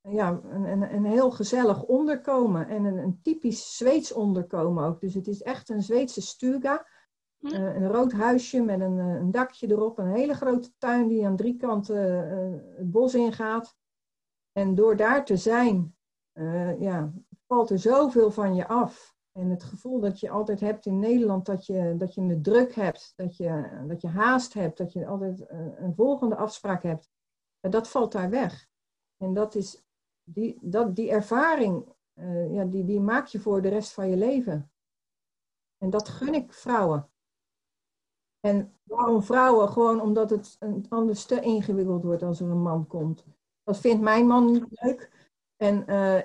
ja, 0.00 0.40
een, 0.44 0.64
een, 0.64 0.94
een 0.94 1.04
heel 1.04 1.30
gezellig 1.30 1.82
onderkomen 1.82 2.68
en 2.68 2.84
een, 2.84 2.96
een 2.96 3.20
typisch 3.22 3.76
Zweeds 3.76 4.12
onderkomen 4.12 4.84
ook. 4.84 5.00
Dus 5.00 5.14
het 5.14 5.28
is 5.28 5.42
echt 5.42 5.68
een 5.68 5.82
Zweedse 5.82 6.22
stuga. 6.22 6.86
Uh, 7.44 7.74
een 7.74 7.88
rood 7.88 8.12
huisje 8.12 8.62
met 8.62 8.80
een, 8.80 8.98
een, 8.98 9.30
dakje 9.30 9.70
erop, 9.70 9.98
een 9.98 10.12
hele 10.12 10.34
grote 10.34 10.72
tuin 10.78 11.08
die 11.08 11.26
aan 11.26 11.36
drie 11.36 11.56
kanten 11.56 12.32
uh, 12.32 12.76
het 12.76 12.90
bos 12.90 13.14
ingaat. 13.14 13.76
En 14.52 14.74
door 14.74 14.96
daar 14.96 15.24
te 15.24 15.36
zijn, 15.36 15.96
ja, 16.78 17.12
valt 17.46 17.70
er 17.70 17.78
zoveel 17.78 18.30
van 18.30 18.54
je 18.54 18.68
af. 18.68 19.16
En 19.32 19.50
het 19.50 19.62
gevoel 19.62 20.00
dat 20.00 20.20
je 20.20 20.30
altijd 20.30 20.60
hebt 20.60 20.86
in 20.86 20.98
Nederland, 20.98 21.46
dat 21.46 21.66
je, 21.66 21.94
dat 21.96 22.14
je 22.14 22.20
een 22.20 22.42
druk 22.42 22.74
hebt, 22.74 23.12
dat 23.16 23.36
je, 23.36 23.82
dat 23.86 24.00
je 24.00 24.08
haast 24.08 24.54
hebt, 24.54 24.78
dat 24.78 24.92
je 24.92 25.06
altijd 25.06 25.44
een 25.76 25.94
volgende 25.94 26.36
afspraak 26.36 26.82
hebt, 26.82 27.10
dat 27.60 27.88
valt 27.88 28.12
daar 28.12 28.30
weg. 28.30 28.68
En 29.16 29.34
dat 29.34 29.54
is, 29.54 29.84
die, 30.22 30.58
dat, 30.60 30.96
die 30.96 31.10
ervaring, 31.10 31.94
ja, 32.50 32.64
die, 32.64 32.84
die 32.84 33.00
maak 33.00 33.26
je 33.26 33.40
voor 33.40 33.62
de 33.62 33.68
rest 33.68 33.92
van 33.92 34.10
je 34.10 34.16
leven. 34.16 34.72
En 35.78 35.90
dat 35.90 36.08
gun 36.08 36.34
ik 36.34 36.52
vrouwen. 36.52 37.08
En 38.44 38.72
waarom 38.82 39.22
vrouwen? 39.22 39.68
Gewoon 39.68 40.00
omdat 40.00 40.30
het 40.30 40.58
anders 40.88 41.24
te 41.24 41.40
ingewikkeld 41.40 42.02
wordt 42.02 42.22
als 42.22 42.40
er 42.40 42.50
een 42.50 42.62
man 42.62 42.86
komt. 42.86 43.24
Dat 43.62 43.80
vindt 43.80 44.02
mijn 44.02 44.26
man 44.26 44.52
niet 44.52 44.66
leuk. 44.68 45.10
En 45.56 45.84
uh, 45.86 46.18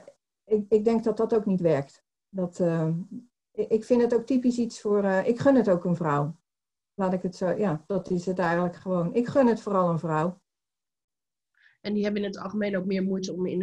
ik, 0.44 0.66
ik 0.70 0.84
denk 0.84 1.04
dat 1.04 1.18
dat 1.18 1.36
ook 1.36 1.46
niet 1.46 1.62
werkt. 1.62 2.04
Dat, 2.30 2.60
uh, 2.60 2.90
ik 3.52 3.84
vind 3.84 4.02
het 4.02 4.16
ook 4.16 4.26
typisch 4.26 4.58
iets 4.58 4.82
voor. 4.82 5.04
Uh, 5.04 5.28
ik 5.28 5.40
gun 5.40 5.56
het 5.56 5.70
ook 5.70 5.86
een 5.86 5.96
vrouw. 5.96 6.36
Laat 6.94 7.14
ik 7.14 7.22
het 7.22 7.36
zo. 7.36 7.50
Ja, 7.50 7.84
dat 7.88 8.10
is 8.10 8.26
het 8.26 8.40
eigenlijk 8.40 8.76
gewoon. 8.76 9.14
Ik 9.14 9.28
gun 9.28 9.48
het 9.48 9.62
vooral 9.62 9.90
een 9.90 10.00
vrouw. 10.00 10.42
En 11.82 11.94
die 11.94 12.04
hebben 12.04 12.22
in 12.22 12.28
het 12.28 12.40
algemeen 12.40 12.78
ook 12.78 12.86
meer 12.86 13.04
moeite 13.04 13.34
om 13.34 13.46
in, 13.46 13.62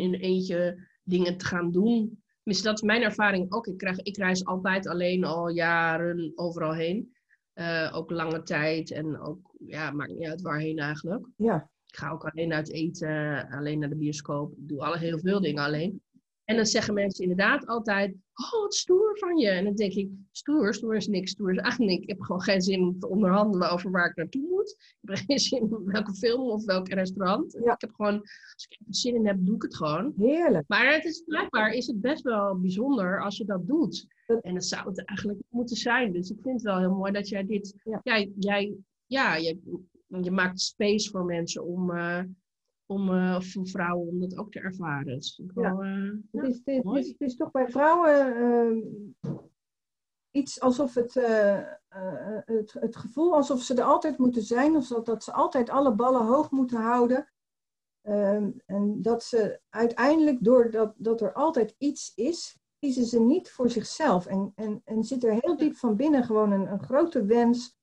in 0.00 0.14
eentje 0.14 0.86
dingen 1.02 1.36
te 1.36 1.44
gaan 1.44 1.72
doen. 1.72 2.22
Dus 2.42 2.62
dat 2.62 2.74
is 2.74 2.82
mijn 2.82 3.02
ervaring 3.02 3.52
ook. 3.52 3.66
Ik, 3.66 3.76
krijg, 3.76 3.98
ik 3.98 4.16
reis 4.16 4.44
altijd 4.44 4.88
alleen 4.88 5.24
al 5.24 5.48
jaren 5.48 6.32
overal 6.34 6.74
heen. 6.74 7.14
Uh, 7.58 7.90
ook 7.94 8.10
lange 8.10 8.42
tijd 8.42 8.90
en 8.90 9.20
ook, 9.20 9.54
ja, 9.66 9.90
maakt 9.90 10.12
niet 10.12 10.28
uit 10.28 10.42
waarheen 10.42 10.78
eigenlijk. 10.78 11.26
Ja. 11.36 11.70
Ik 11.86 11.96
ga 11.96 12.10
ook 12.10 12.24
alleen 12.24 12.52
uit 12.52 12.72
eten, 12.72 13.48
alleen 13.50 13.78
naar 13.78 13.88
de 13.88 13.96
bioscoop. 13.96 14.52
Ik 14.52 14.68
doe 14.68 14.80
alle, 14.80 14.98
heel 14.98 15.18
veel 15.18 15.40
dingen 15.40 15.64
alleen. 15.64 16.02
En 16.46 16.56
dan 16.56 16.66
zeggen 16.66 16.94
mensen 16.94 17.22
inderdaad 17.22 17.66
altijd, 17.66 18.10
oh, 18.34 18.60
wat 18.62 18.74
stoer 18.74 19.18
van 19.18 19.36
je. 19.36 19.48
En 19.48 19.64
dan 19.64 19.74
denk 19.74 19.92
ik, 19.92 20.08
stoer, 20.30 20.74
stoer 20.74 20.96
is 20.96 21.06
niks, 21.06 21.30
stoer 21.30 21.52
is 21.52 21.58
eigenlijk 21.58 21.90
niks. 21.90 22.02
Ik 22.02 22.08
heb 22.08 22.20
gewoon 22.20 22.42
geen 22.42 22.60
zin 22.60 22.80
om 22.80 22.98
te 22.98 23.08
onderhandelen 23.08 23.70
over 23.70 23.90
waar 23.90 24.10
ik 24.10 24.16
naartoe 24.16 24.48
moet. 24.50 24.70
Ik 25.00 25.08
heb 25.08 25.18
geen 25.26 25.38
zin 25.48 25.60
in 25.60 25.84
welke 25.84 26.14
film 26.14 26.50
of 26.50 26.64
welk 26.64 26.88
restaurant. 26.88 27.58
Ja. 27.64 27.72
Ik 27.72 27.80
heb 27.80 27.90
gewoon, 27.94 28.20
als 28.54 28.66
ik 28.68 28.78
er 28.78 28.94
zin 28.94 29.14
in 29.14 29.26
heb, 29.26 29.36
doe 29.40 29.54
ik 29.54 29.62
het 29.62 29.76
gewoon. 29.76 30.12
Heerlijk. 30.16 30.68
Maar 30.68 30.92
het 30.92 31.04
is 31.04 31.22
blijkbaar 31.26 31.72
is 31.72 31.86
het 31.86 32.00
best 32.00 32.22
wel 32.22 32.60
bijzonder 32.60 33.22
als 33.22 33.36
je 33.36 33.44
dat 33.44 33.66
doet. 33.66 34.06
En 34.40 34.54
dat 34.54 34.64
zou 34.64 34.88
het 34.88 35.04
eigenlijk 35.04 35.40
moeten 35.48 35.76
zijn. 35.76 36.12
Dus 36.12 36.30
ik 36.30 36.38
vind 36.42 36.54
het 36.54 36.62
wel 36.62 36.78
heel 36.78 36.94
mooi 36.94 37.12
dat 37.12 37.28
jij 37.28 37.46
dit, 37.46 37.74
ja. 37.84 38.00
jij, 38.02 38.32
jij, 38.38 38.74
ja, 39.06 39.36
je, 39.36 39.58
je 40.20 40.30
maakt 40.30 40.60
space 40.60 41.10
voor 41.10 41.24
mensen 41.24 41.64
om... 41.64 41.90
Uh, 41.90 42.20
om 42.86 43.10
uh, 43.10 43.40
voor 43.40 43.68
vrouwen 43.68 44.08
om 44.08 44.20
dat 44.20 44.36
ook 44.36 44.52
te 44.52 44.60
ervaren. 44.60 45.14
Dus 45.14 45.42
wel, 45.54 45.84
uh, 45.84 46.12
het, 46.32 46.44
is, 46.44 46.60
het, 46.64 46.96
is, 46.96 47.08
het, 47.08 47.20
is, 47.20 47.36
toch 47.36 47.50
bij 47.50 47.68
vrouwen 47.68 48.36
uh, 49.22 49.32
iets 50.30 50.60
alsof 50.60 50.94
het, 50.94 51.14
het, 52.44 52.72
het 52.72 52.96
gevoel 52.96 53.34
alsof 53.34 53.62
ze 53.62 53.74
er 53.74 53.82
altijd 53.82 54.18
moeten 54.18 54.42
zijn, 54.42 54.76
of 54.76 54.86
dat, 54.86 55.06
dat 55.06 55.24
ze 55.24 55.32
altijd 55.32 55.70
alle 55.70 55.94
ballen 55.94 56.26
hoog 56.26 56.50
moeten 56.50 56.80
houden. 56.80 57.30
Ehm, 58.06 58.50
en 58.66 59.02
dat 59.02 59.24
ze 59.24 59.60
uiteindelijk, 59.68 60.44
doordat 60.44 60.94
dat 60.96 61.20
er 61.20 61.32
altijd 61.32 61.74
iets 61.78 62.12
is, 62.14 62.58
kiezen 62.78 63.04
ze 63.04 63.20
niet 63.20 63.50
voor 63.50 63.70
zichzelf. 63.70 64.26
En, 64.26 64.52
en, 64.54 64.80
en 64.84 65.04
zit 65.04 65.24
er 65.24 65.38
heel 65.40 65.56
diep 65.56 65.76
van 65.76 65.96
binnen 65.96 66.24
gewoon 66.24 66.52
een, 66.52 66.72
een 66.72 66.82
grote 66.82 67.24
wens 67.24 67.75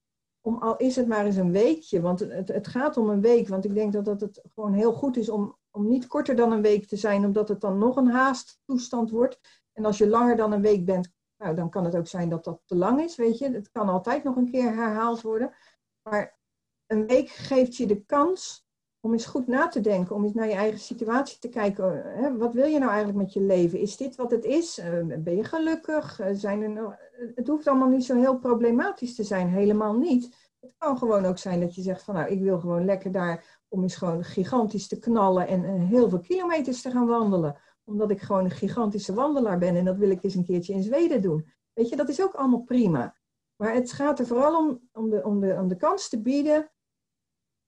om 0.45 0.58
al 0.58 0.77
is 0.77 0.95
het 0.95 1.08
maar 1.08 1.25
eens 1.25 1.36
een 1.36 1.51
weekje, 1.51 2.01
want 2.01 2.19
het, 2.19 2.47
het 2.47 2.67
gaat 2.67 2.97
om 2.97 3.10
een 3.10 3.21
week. 3.21 3.47
Want 3.47 3.65
ik 3.65 3.73
denk 3.73 3.93
dat, 3.93 4.06
dat 4.06 4.21
het 4.21 4.41
gewoon 4.53 4.73
heel 4.73 4.93
goed 4.93 5.17
is 5.17 5.29
om, 5.29 5.58
om 5.71 5.88
niet 5.88 6.08
korter 6.08 6.36
dan 6.36 6.51
een 6.51 6.62
week 6.62 6.88
te 6.88 6.95
zijn, 6.95 7.25
omdat 7.25 7.47
het 7.47 7.62
dan 7.62 7.77
nog 7.77 7.95
een 7.95 8.10
haasttoestand 8.10 9.10
wordt. 9.10 9.39
En 9.73 9.86
als 9.86 9.97
je 9.97 10.08
langer 10.08 10.36
dan 10.36 10.51
een 10.51 10.62
week 10.62 10.86
bent, 10.86 11.12
nou, 11.38 11.56
dan 11.56 11.69
kan 11.69 11.86
het 11.86 11.95
ook 11.95 12.08
zijn 12.08 12.29
dat 12.29 12.43
dat 12.43 12.62
te 12.65 12.75
lang 12.75 13.01
is, 13.01 13.15
weet 13.15 13.38
je. 13.38 13.51
Het 13.51 13.71
kan 13.71 13.89
altijd 13.89 14.23
nog 14.23 14.36
een 14.36 14.51
keer 14.51 14.73
herhaald 14.75 15.21
worden. 15.21 15.53
Maar 16.01 16.39
een 16.86 17.08
week 17.08 17.29
geeft 17.29 17.75
je 17.75 17.88
de 17.88 18.06
kans 18.06 18.65
om 19.05 19.11
eens 19.11 19.25
goed 19.25 19.47
na 19.47 19.67
te 19.67 19.81
denken, 19.81 20.15
om 20.15 20.23
eens 20.23 20.33
naar 20.33 20.47
je 20.47 20.53
eigen 20.53 20.79
situatie 20.79 21.39
te 21.39 21.49
kijken. 21.49 22.01
Hè? 22.05 22.37
Wat 22.37 22.53
wil 22.53 22.65
je 22.65 22.79
nou 22.79 22.91
eigenlijk 22.91 23.19
met 23.19 23.33
je 23.33 23.41
leven? 23.41 23.79
Is 23.79 23.97
dit 23.97 24.15
wat 24.15 24.31
het 24.31 24.45
is? 24.45 24.81
ben 25.17 25.35
je 25.35 25.43
gelukkig? 25.43 26.19
zijn 26.31 26.61
er 26.61 26.69
nou... 26.69 26.93
Het 27.35 27.47
hoeft 27.47 27.67
allemaal 27.67 27.87
niet 27.87 28.05
zo 28.05 28.15
heel 28.15 28.37
problematisch 28.37 29.15
te 29.15 29.23
zijn, 29.23 29.47
helemaal 29.47 29.97
niet. 29.97 30.51
Het 30.59 30.73
kan 30.77 30.97
gewoon 30.97 31.25
ook 31.25 31.37
zijn 31.37 31.59
dat 31.59 31.75
je 31.75 31.81
zegt 31.81 32.03
van 32.03 32.15
nou, 32.15 32.29
ik 32.29 32.41
wil 32.41 32.59
gewoon 32.59 32.85
lekker 32.85 33.11
daar 33.11 33.61
om 33.67 33.81
eens 33.81 33.95
gewoon 33.95 34.23
gigantisch 34.23 34.87
te 34.87 34.99
knallen 34.99 35.47
en, 35.47 35.65
en 35.65 35.79
heel 35.79 36.09
veel 36.09 36.19
kilometers 36.19 36.81
te 36.81 36.91
gaan 36.91 37.07
wandelen. 37.07 37.57
Omdat 37.83 38.11
ik 38.11 38.21
gewoon 38.21 38.43
een 38.43 38.51
gigantische 38.51 39.13
wandelaar 39.13 39.57
ben 39.57 39.75
en 39.75 39.85
dat 39.85 39.97
wil 39.97 40.09
ik 40.09 40.23
eens 40.23 40.35
een 40.35 40.45
keertje 40.45 40.73
in 40.73 40.83
Zweden 40.83 41.21
doen. 41.21 41.45
Weet 41.73 41.89
je, 41.89 41.95
dat 41.95 42.09
is 42.09 42.21
ook 42.21 42.33
allemaal 42.33 42.63
prima. 42.63 43.15
Maar 43.55 43.73
het 43.73 43.91
gaat 43.91 44.19
er 44.19 44.27
vooral 44.27 44.57
om, 44.57 44.79
om, 44.91 45.09
de, 45.09 45.23
om, 45.23 45.39
de, 45.39 45.53
om 45.53 45.67
de 45.67 45.77
kans 45.77 46.09
te 46.09 46.21
bieden 46.21 46.71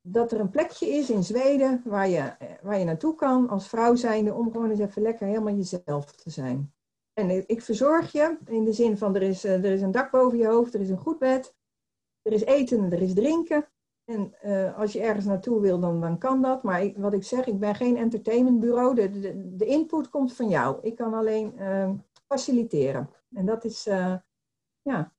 dat 0.07 0.31
er 0.31 0.39
een 0.39 0.49
plekje 0.49 0.87
is 0.87 1.09
in 1.09 1.23
Zweden 1.23 1.81
waar 1.85 2.09
je, 2.09 2.31
waar 2.61 2.79
je 2.79 2.85
naartoe 2.85 3.15
kan 3.15 3.49
als 3.49 3.67
vrouw 3.67 3.95
zijnde 3.95 4.33
om 4.33 4.51
gewoon 4.51 4.69
eens 4.69 4.79
even 4.79 5.01
lekker 5.01 5.27
helemaal 5.27 5.55
jezelf 5.55 6.11
te 6.11 6.29
zijn. 6.29 6.73
En 7.13 7.47
ik 7.47 7.61
verzorg 7.61 8.11
je 8.11 8.37
in 8.45 8.63
de 8.63 8.73
zin 8.73 8.97
van 8.97 9.15
er 9.15 9.21
is, 9.21 9.43
er 9.43 9.65
is 9.65 9.81
een 9.81 9.91
dak 9.91 10.11
boven 10.11 10.37
je 10.37 10.47
hoofd, 10.47 10.73
er 10.73 10.81
is 10.81 10.89
een 10.89 10.97
goed 10.97 11.19
bed, 11.19 11.55
er 12.21 12.31
is 12.31 12.43
eten, 12.43 12.91
er 12.91 13.01
is 13.01 13.13
drinken. 13.13 13.69
En 14.03 14.33
uh, 14.45 14.77
als 14.77 14.93
je 14.93 15.01
ergens 15.01 15.25
naartoe 15.25 15.61
wil, 15.61 15.79
dan, 15.79 16.17
kan 16.17 16.41
dat. 16.41 16.63
Maar 16.63 16.91
wat 16.95 17.13
ik 17.13 17.23
zeg, 17.23 17.45
ik 17.45 17.59
ben 17.59 17.75
geen 17.75 17.97
entertainmentbureau. 17.97 18.95
De, 18.95 19.19
de, 19.19 19.55
de 19.55 19.65
input 19.65 20.09
komt 20.09 20.33
van 20.33 20.49
jou. 20.49 20.77
Ik 20.81 20.95
kan 20.95 21.13
alleen 21.13 21.53
uh, 21.57 21.89
faciliteren. 22.27 23.09
En 23.33 23.45
dat 23.45 23.63
is, 23.63 23.83
ja, 24.81 25.14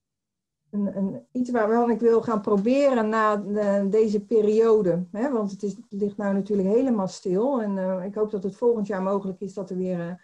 een, 0.70 0.96
een, 0.96 1.26
iets 1.32 1.50
waar 1.50 1.90
ik 1.90 2.00
wil 2.00 2.22
gaan 2.22 2.40
proberen 2.40 3.08
na 3.08 3.36
de, 3.36 3.86
deze 3.90 4.24
periode. 4.24 5.06
Hè? 5.12 5.30
Want 5.30 5.50
het, 5.50 5.62
is, 5.62 5.74
ligt 5.88 6.16
nou 6.16 6.34
natuurlijk 6.34 6.68
helemaal 6.68 7.08
stil. 7.08 7.62
En 7.62 7.76
uh, 7.76 8.04
ik 8.04 8.14
hoop 8.14 8.30
dat 8.30 8.42
het 8.42 8.56
volgend 8.56 8.86
jaar 8.86 9.02
mogelijk 9.02 9.40
is 9.40 9.54
dat 9.54 9.70
er 9.70 9.76
weer, 9.76 9.98
uh, 9.98 10.14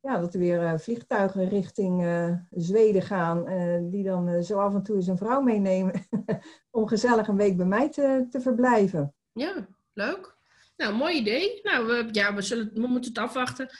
ja, 0.00 0.18
dat 0.18 0.34
er 0.34 0.40
weer 0.40 0.80
vliegtuigen 0.80 1.48
richting 1.48 2.04
Zweden 2.50 3.02
gaan. 3.02 3.44
die 3.90 4.04
dan 4.04 4.44
zo 4.44 4.58
af 4.58 4.74
en 4.74 4.82
toe 4.82 4.96
eens 4.96 5.06
een 5.06 5.16
vrouw 5.16 5.40
meenemen. 5.40 5.92
om 6.70 6.86
gezellig 6.86 7.28
een 7.28 7.36
week 7.36 7.56
bij 7.56 7.66
mij 7.66 7.88
te, 7.90 8.26
te 8.30 8.40
verblijven. 8.40 9.14
Ja, 9.32 9.66
leuk. 9.92 10.36
Nou, 10.76 10.94
mooi 10.94 11.16
idee. 11.16 11.60
Nou, 11.62 11.86
we, 11.86 12.08
ja, 12.12 12.34
we, 12.34 12.42
zullen, 12.42 12.70
we 12.74 12.86
moeten 12.86 13.10
het 13.10 13.22
afwachten. 13.22 13.70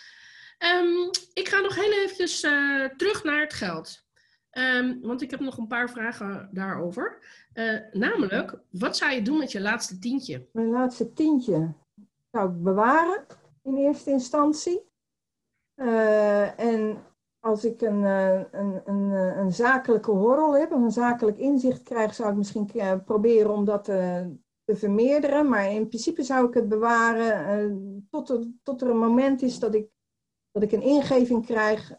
Um, 0.59 1.11
ik 1.33 1.49
ga 1.49 1.61
nog 1.61 1.75
heel 1.75 1.93
eventjes 1.93 2.41
terug 2.97 3.25
naar 3.25 3.41
het 3.41 3.53
geld. 3.53 4.09
Um, 4.53 5.01
want 5.03 5.23
ik 5.23 5.31
heb 5.31 5.41
nog 5.41 5.59
een 5.59 5.67
paar 5.67 5.91
vragen 5.91 6.49
daarover. 6.53 7.19
Uh, 7.55 7.81
namelijk, 7.93 8.59
wat 8.71 8.97
zou 8.97 9.13
je 9.13 9.23
doen 9.23 9.39
met 9.39 9.53
je 9.53 9.61
laatste 9.61 9.99
tientje? 9.99 10.49
Mijn 10.53 10.71
laatste 10.71 11.13
tientje 11.13 11.75
zou 12.31 12.51
ik 12.51 12.63
bewaren 12.63 13.27
in 13.63 13.77
eerste 13.77 14.11
instantie. 14.11 14.89
Uh, 15.77 16.61
en 16.61 16.99
als 17.41 17.65
ik 17.65 17.81
een, 17.81 18.03
een, 18.03 18.81
een, 18.85 19.11
een 19.39 19.53
zakelijke 19.53 20.11
horrel 20.11 20.57
heb, 20.57 20.73
of 20.73 20.83
een 20.83 20.91
zakelijk 20.91 21.39
inzicht 21.39 21.83
krijg, 21.83 22.15
zou 22.15 22.31
ik 22.31 22.37
misschien 22.37 22.71
proberen 23.05 23.51
om 23.51 23.65
dat 23.65 23.85
te, 23.85 24.31
te 24.65 24.77
vermeerderen. 24.77 25.49
Maar 25.49 25.73
in 25.73 25.89
principe 25.89 26.23
zou 26.23 26.49
ik 26.49 26.55
het 26.55 26.69
bewaren 26.69 28.07
tot, 28.11 28.29
er, 28.29 28.47
tot 28.63 28.83
er 28.83 28.91
een 28.91 28.99
moment 28.99 29.43
is 29.43 29.59
dat 29.59 29.75
ik, 29.75 29.89
dat 30.51 30.63
ik 30.63 30.73
een 30.73 30.83
ingeving 30.83 31.47
krijg, 31.47 31.99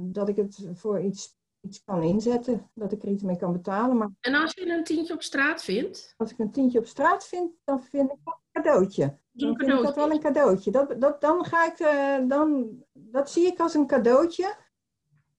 dat 0.00 0.28
ik 0.28 0.36
het 0.36 0.68
voor 0.74 1.00
iets 1.00 1.42
iets 1.64 1.84
kan 1.84 2.02
inzetten, 2.02 2.70
dat 2.74 2.92
ik 2.92 3.02
er 3.02 3.08
iets 3.08 3.22
mee 3.22 3.36
kan 3.36 3.52
betalen. 3.52 3.96
Maar 3.96 4.10
en 4.20 4.34
als 4.34 4.52
je 4.54 4.70
een 4.70 4.84
tientje 4.84 5.14
op 5.14 5.22
straat 5.22 5.62
vindt? 5.62 6.14
Als 6.16 6.30
ik 6.30 6.38
een 6.38 6.50
tientje 6.50 6.78
op 6.78 6.86
straat 6.86 7.26
vind, 7.26 7.52
dan 7.64 7.82
vind 7.82 8.10
ik 8.10 8.18
dat 8.24 8.38
een 8.52 8.62
cadeautje. 8.62 9.18
Dan 9.30 9.56
vind 9.56 9.72
ik 9.72 9.82
dat 9.82 9.94
wel 9.94 10.10
een 10.10 10.20
cadeautje. 10.20 10.70
Dat, 10.70 11.00
dat, 11.00 11.20
dan 11.20 11.44
ga 11.44 11.66
ik, 11.66 11.78
uh, 11.78 12.28
dan, 12.28 12.68
dat 12.92 13.30
zie 13.30 13.46
ik 13.46 13.60
als 13.60 13.74
een 13.74 13.86
cadeautje. 13.86 14.54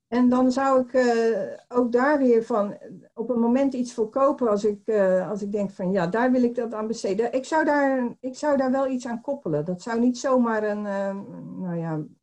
En 0.08 0.30
dan 0.30 0.52
zou 0.52 0.82
ik 0.82 0.94
uh, 0.94 1.58
ook 1.68 1.92
daar 1.92 2.18
weer 2.18 2.44
van 2.44 2.78
op 3.14 3.30
een 3.30 3.40
moment 3.40 3.74
iets 3.74 3.94
voor 3.94 4.10
kopen 4.10 4.50
als 4.50 4.64
ik, 4.64 4.82
uh, 4.86 5.30
als 5.30 5.42
ik 5.42 5.52
denk 5.52 5.72
van 5.72 5.92
ja, 5.92 6.08
daar 6.08 6.32
wil 6.32 6.44
ik 6.44 6.56
dat 6.56 6.74
aan 6.74 6.88
besteden. 6.88 7.34
Ik 7.34 7.46
zou 7.46 7.66
daar, 7.66 8.16
ik 8.20 8.36
zou 8.36 8.58
daar 8.58 8.72
wel 8.72 8.88
iets 8.88 9.08
aan 9.08 9.22
koppelen. 9.22 9.66
Dat 9.66 9.82
zou 9.82 10.00
niet 10.00 10.18
zomaar 10.18 10.64
een, 10.64 10.82
nou 11.62 11.76
ja, 11.76 11.92
een 11.92 12.18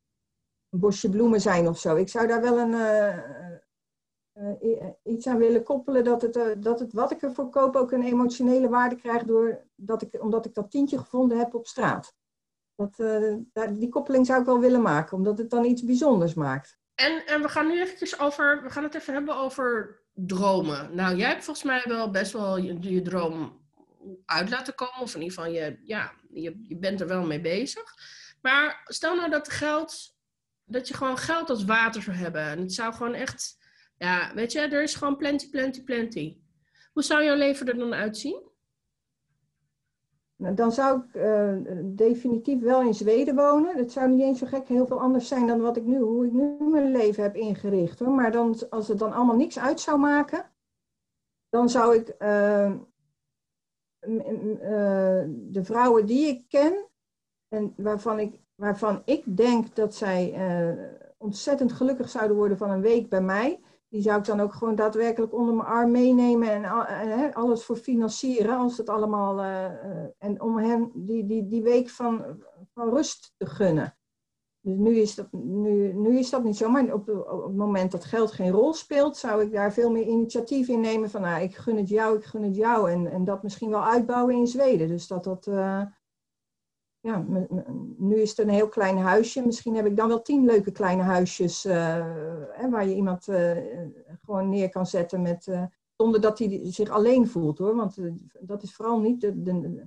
bosje 0.71 1.09
bloemen 1.09 1.41
zijn 1.41 1.69
of 1.69 1.79
zo. 1.79 1.97
Ik 1.97 2.09
zou 2.09 2.27
daar 2.27 2.41
wel 2.41 2.59
een, 2.59 2.75
uh, 4.63 4.89
iets 5.03 5.27
aan 5.27 5.39
willen 5.39 5.63
koppelen 5.63 6.05
dat 6.05 6.23
het, 6.23 6.37
uh, 6.37 6.45
dat 6.57 6.81
het 6.81 6.93
wat 6.93 7.11
ik 7.11 7.23
ervoor 7.23 7.51
koop 7.51 7.77
ook 7.77 7.93
een 7.93 8.03
emotionele 8.03 8.69
waarde 8.69 8.97
krijgt 8.97 9.27
doordat 9.27 10.03
ik, 10.03 10.23
omdat 10.23 10.47
ik 10.47 10.55
dat 10.55 10.71
tientje 10.71 10.99
gevonden 10.99 11.39
heb 11.39 11.55
op 11.55 11.67
straat. 11.67 12.15
Dat, 12.77 12.97
die 13.71 13.89
koppeling 13.89 14.27
zou 14.27 14.41
ik 14.41 14.47
wel 14.47 14.61
willen 14.61 14.83
maken, 14.83 15.17
omdat 15.17 15.39
het 15.39 15.51
dan 15.51 15.65
iets 15.65 15.85
bijzonders 15.85 16.35
maakt. 16.35 16.79
En, 16.95 17.27
en 17.27 17.43
we 17.43 17.49
gaan 17.49 17.67
nu 17.67 17.81
eventjes 17.81 18.19
over, 18.19 18.63
we 18.63 18.71
gaan 18.71 18.83
het 18.83 18.95
even 18.95 19.15
hebben 19.15 19.37
over 19.37 20.01
dromen. 20.13 20.95
Nou, 20.95 21.17
jij 21.17 21.29
hebt 21.29 21.45
volgens 21.45 21.67
mij 21.67 21.83
wel 21.85 22.11
best 22.11 22.33
wel 22.33 22.57
je, 22.57 22.77
je 22.81 23.03
droom 23.03 23.61
uit 24.25 24.51
laten 24.51 24.75
komen, 24.75 25.01
of 25.01 25.15
in 25.15 25.23
ieder 25.23 25.37
geval, 25.37 25.53
je, 25.53 25.79
ja, 25.83 26.13
je, 26.31 26.59
je 26.63 26.77
bent 26.77 27.01
er 27.01 27.07
wel 27.07 27.27
mee 27.27 27.41
bezig. 27.41 27.95
Maar 28.41 28.83
stel 28.85 29.17
nou 29.17 29.31
dat 29.31 29.49
geld, 29.49 30.17
dat 30.65 30.89
je 30.89 30.95
gewoon 30.95 31.19
geld 31.19 31.51
als 31.51 31.65
water 31.65 32.03
zou 32.03 32.17
hebben. 32.17 32.43
En 32.43 32.59
het 32.59 32.73
zou 32.73 32.93
gewoon 32.93 33.15
echt 33.15 33.62
ja, 34.03 34.35
weet 34.35 34.53
je, 34.53 34.61
er 34.61 34.83
is 34.83 34.95
gewoon 34.95 35.17
plenty, 35.17 35.51
plenty, 35.51 35.83
plenty. 35.83 36.37
Hoe 36.93 37.03
zou 37.03 37.25
jouw 37.25 37.37
leven 37.37 37.67
er 37.67 37.79
dan 37.79 37.95
uitzien? 37.95 38.51
Nou, 40.37 40.55
dan 40.55 40.73
zou 40.73 41.03
ik 41.03 41.15
uh, 41.15 41.55
definitief 41.85 42.61
wel 42.61 42.83
in 42.83 42.95
Zweden 42.95 43.35
wonen. 43.35 43.77
Het 43.77 43.93
zou 43.93 44.11
niet 44.11 44.21
eens 44.21 44.39
zo 44.39 44.47
gek 44.47 44.69
heel 44.69 44.87
veel 44.87 45.01
anders 45.01 45.29
zijn 45.29 45.47
dan 45.47 45.61
wat 45.61 45.77
ik 45.77 45.85
nu, 45.85 45.99
hoe 45.99 46.27
ik 46.27 46.33
nu 46.33 46.57
mijn 46.59 46.91
leven 46.91 47.23
heb 47.23 47.37
ingericht. 47.37 47.99
Hoor. 47.99 48.11
Maar 48.11 48.33
dan, 48.33 48.57
als 48.71 48.89
het 48.89 48.99
dan 48.99 49.13
allemaal 49.13 49.37
niks 49.37 49.59
uit 49.59 49.81
zou 49.81 49.99
maken, 49.99 50.51
dan 51.49 51.69
zou 51.69 51.97
ik 51.97 52.15
uh, 52.19 52.73
uh, 54.01 55.25
de 55.29 55.61
vrouwen 55.63 56.07
die 56.07 56.27
ik 56.27 56.49
ken 56.49 56.87
en 57.49 57.75
waarvan 57.77 58.19
ik, 58.19 58.41
waarvan 58.55 59.03
ik 59.05 59.37
denk 59.37 59.75
dat 59.75 59.95
zij 59.95 60.35
ontzettend 61.19 61.73
gelukkig 61.73 62.09
zouden 62.09 62.37
worden 62.37 62.59
van 62.59 62.71
een 62.71 62.81
week 62.81 63.09
bij 63.09 63.23
mij, 63.23 63.61
die 63.93 64.03
zou 64.03 64.19
ik 64.19 64.25
dan 64.25 64.41
ook 64.41 64.55
gewoon 64.55 64.75
daadwerkelijk 64.75 65.35
onder 65.35 65.55
mijn 65.55 65.69
arm 65.69 65.91
meenemen 65.91 66.51
en, 66.51 66.65
en 66.65 67.35
alles 67.35 67.65
voor 67.65 67.77
financieren 67.77 68.59
als 68.59 68.77
het 68.77 68.89
allemaal. 68.89 69.39
Uh, 69.39 69.65
en 70.19 70.41
om 70.41 70.59
hen 70.59 70.91
die, 70.95 71.27
die, 71.27 71.47
die 71.47 71.63
week 71.63 71.89
van, 71.89 72.25
van 72.75 72.89
rust 72.89 73.35
te 73.37 73.47
gunnen. 73.47 73.97
Dus 74.61 74.77
nu 74.77 74.97
is, 74.97 75.15
dat, 75.15 75.33
nu, 75.33 75.93
nu 75.93 76.19
is 76.19 76.31
dat 76.31 76.45
niet 76.45 76.57
zo, 76.57 76.71
maar 76.71 76.93
op, 76.93 77.09
op 77.09 77.43
het 77.43 77.57
moment 77.57 77.93
dat 77.93 78.05
geld 78.05 78.33
geen 78.33 78.51
rol 78.51 78.73
speelt, 78.73 79.17
zou 79.17 79.43
ik 79.43 79.53
daar 79.53 79.73
veel 79.73 79.91
meer 79.91 80.07
initiatief 80.07 80.69
in 80.69 80.81
nemen 80.81 81.11
van, 81.11 81.21
nou, 81.21 81.43
ik 81.43 81.57
gun 81.57 81.77
het 81.77 81.89
jou, 81.89 82.17
ik 82.17 82.25
gun 82.25 82.43
het 82.43 82.57
jou. 82.57 82.91
En, 82.91 83.07
en 83.07 83.25
dat 83.25 83.43
misschien 83.43 83.71
wel 83.71 83.85
uitbouwen 83.85 84.35
in 84.35 84.47
Zweden. 84.47 84.89
Dus 84.89 85.07
dat 85.07 85.25
dat, 85.25 85.47
ja, 87.03 87.25
nu 87.97 88.21
is 88.21 88.31
het 88.31 88.39
een 88.39 88.49
heel 88.49 88.69
klein 88.69 88.99
huisje. 88.99 89.47
Misschien 89.47 89.75
heb 89.75 89.87
ik 89.87 89.97
dan 89.97 90.09
wel 90.09 90.23
tien 90.23 90.45
leuke 90.45 90.73
kleine 90.73 91.03
huisjes 91.03 91.63
hè, 91.63 92.71
waar 92.71 92.87
je 92.87 92.95
iemand 92.95 93.29
uh, 93.29 93.57
gewoon 94.25 94.49
neer 94.49 94.69
kan 94.69 94.87
zetten 94.87 95.23
met, 95.23 95.47
uh, 95.47 95.65
zonder 95.97 96.21
dat 96.21 96.39
hij 96.39 96.61
zich 96.63 96.89
alleen 96.89 97.29
voelt 97.29 97.59
hoor. 97.59 97.77
Want 97.77 97.97
dat 98.41 98.63
is 98.63 98.75
vooral 98.75 99.01
niet 99.01 99.21
de, 99.21 99.43
de, 99.43 99.87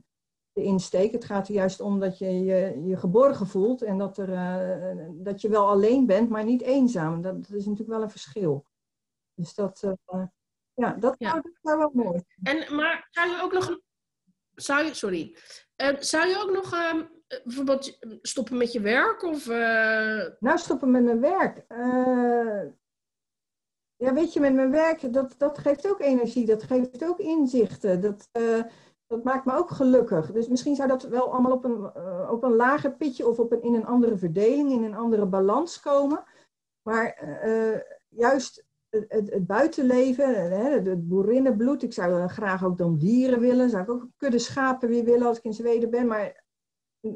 de, 0.51 0.63
insteek. 0.63 1.11
Het 1.11 1.25
gaat 1.25 1.47
er 1.47 1.53
juist 1.53 1.79
om 1.79 1.99
dat 1.99 2.17
je 2.17 2.43
je, 2.43 2.81
je 2.85 2.97
geborgen 2.97 3.47
voelt 3.47 3.81
en 3.81 3.97
dat, 3.97 4.17
er, 4.17 5.11
dat 5.13 5.41
je 5.41 5.49
wel 5.49 5.69
alleen 5.69 6.05
bent, 6.05 6.29
maar 6.29 6.43
niet 6.43 6.61
eenzaam. 6.61 7.21
Dat, 7.21 7.33
dat 7.33 7.57
is 7.57 7.65
natuurlijk 7.65 7.97
wel 7.97 8.01
een 8.01 8.09
verschil. 8.09 8.65
Dus 9.33 9.53
dat, 9.53 9.93
ja, 10.73 10.93
dat, 10.93 11.15
ja. 11.17 11.33
dat 11.33 11.51
zou 11.61 11.77
wel 11.77 11.91
mooi. 11.93 12.23
En, 12.43 12.75
maar 12.75 13.07
zou 13.11 13.29
je 13.29 13.41
ook 13.41 13.53
nog 13.53 13.79
zou 14.55 14.85
je, 14.85 14.93
sorry, 14.93 15.37
uh, 15.77 15.99
zou 15.99 16.27
je 16.27 16.37
ook 16.37 16.51
nog 16.51 16.73
uh, 16.73 17.01
bijvoorbeeld 17.43 17.97
stoppen 18.21 18.57
met 18.57 18.71
je 18.71 18.81
werk? 18.81 19.23
Of, 19.23 19.47
uh... 19.47 20.25
Nou, 20.39 20.57
stoppen 20.57 20.91
met 20.91 21.03
mijn 21.03 21.21
werk. 21.21 21.65
ja, 23.95 24.13
weet 24.13 24.33
je, 24.33 24.39
met 24.39 24.53
mijn 24.53 24.71
werk, 24.71 25.13
dat, 25.13 25.35
dat 25.37 25.57
geeft 25.57 25.89
ook 25.89 25.99
energie, 25.99 26.45
dat 26.45 26.63
geeft 26.63 27.03
ook 27.03 27.19
inzichten. 27.19 28.01
Dat, 28.01 28.29
dat 29.07 29.23
maakt 29.23 29.45
me 29.45 29.57
ook 29.57 29.69
gelukkig. 29.71 30.31
Dus 30.31 30.47
misschien 30.47 30.75
zou 30.75 30.87
dat 30.87 31.03
wel 31.03 31.31
allemaal 31.33 31.51
op 31.51 31.63
een, 31.63 31.95
op 32.29 32.43
een 32.43 32.55
lager 32.55 32.91
pitje 32.91 33.27
of 33.27 33.39
op 33.39 33.51
een, 33.51 33.61
in 33.61 33.73
een 33.73 33.85
andere 33.85 34.17
verdeling, 34.17 34.71
in 34.71 34.83
een 34.83 34.95
andere 34.95 35.25
balans 35.25 35.79
komen. 35.79 36.23
Maar 36.81 37.17
juist 38.09 38.65
het, 39.07 39.29
het, 39.29 39.45
buitenleven, 39.45 40.51
hè, 40.51 40.69
het 40.69 41.07
boerinnenbloed. 41.07 41.83
Ik 41.83 41.93
zou 41.93 42.27
graag 42.27 42.63
ook 42.63 42.77
dan 42.77 42.97
dieren 42.97 43.39
willen. 43.39 43.69
Zou 43.69 43.83
ik 43.83 43.89
ook 43.89 44.07
kudde 44.17 44.39
schapen 44.39 44.89
weer 44.89 45.03
willen 45.03 45.27
als 45.27 45.37
ik 45.37 45.43
in 45.43 45.53
Zweden 45.53 45.89
ben. 45.89 46.07
Maar 46.07 46.43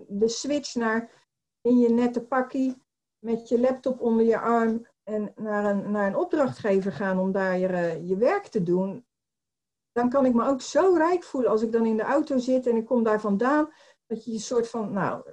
de 0.07 0.27
switch 0.27 0.75
naar 0.75 1.27
in 1.61 1.79
je 1.79 1.89
nette 1.89 2.21
pakkie 2.21 2.83
met 3.19 3.49
je 3.49 3.59
laptop 3.59 4.01
onder 4.01 4.25
je 4.25 4.39
arm 4.39 4.87
en 5.03 5.33
naar 5.35 5.65
een, 5.65 5.91
naar 5.91 6.07
een 6.07 6.15
opdrachtgever 6.15 6.91
gaan 6.91 7.19
om 7.19 7.31
daar 7.31 7.57
je, 7.57 7.99
je 8.05 8.17
werk 8.17 8.47
te 8.47 8.63
doen. 8.63 9.05
Dan 9.91 10.09
kan 10.09 10.25
ik 10.25 10.33
me 10.33 10.47
ook 10.47 10.61
zo 10.61 10.93
rijk 10.93 11.23
voelen 11.23 11.51
als 11.51 11.61
ik 11.61 11.71
dan 11.71 11.85
in 11.85 11.97
de 11.97 12.03
auto 12.03 12.37
zit 12.37 12.67
en 12.67 12.75
ik 12.75 12.85
kom 12.85 13.03
daar 13.03 13.21
vandaan. 13.21 13.69
Dat 14.05 14.25
je 14.25 14.31
je 14.31 14.39
soort 14.39 14.69
van, 14.69 14.93
nou, 14.93 15.23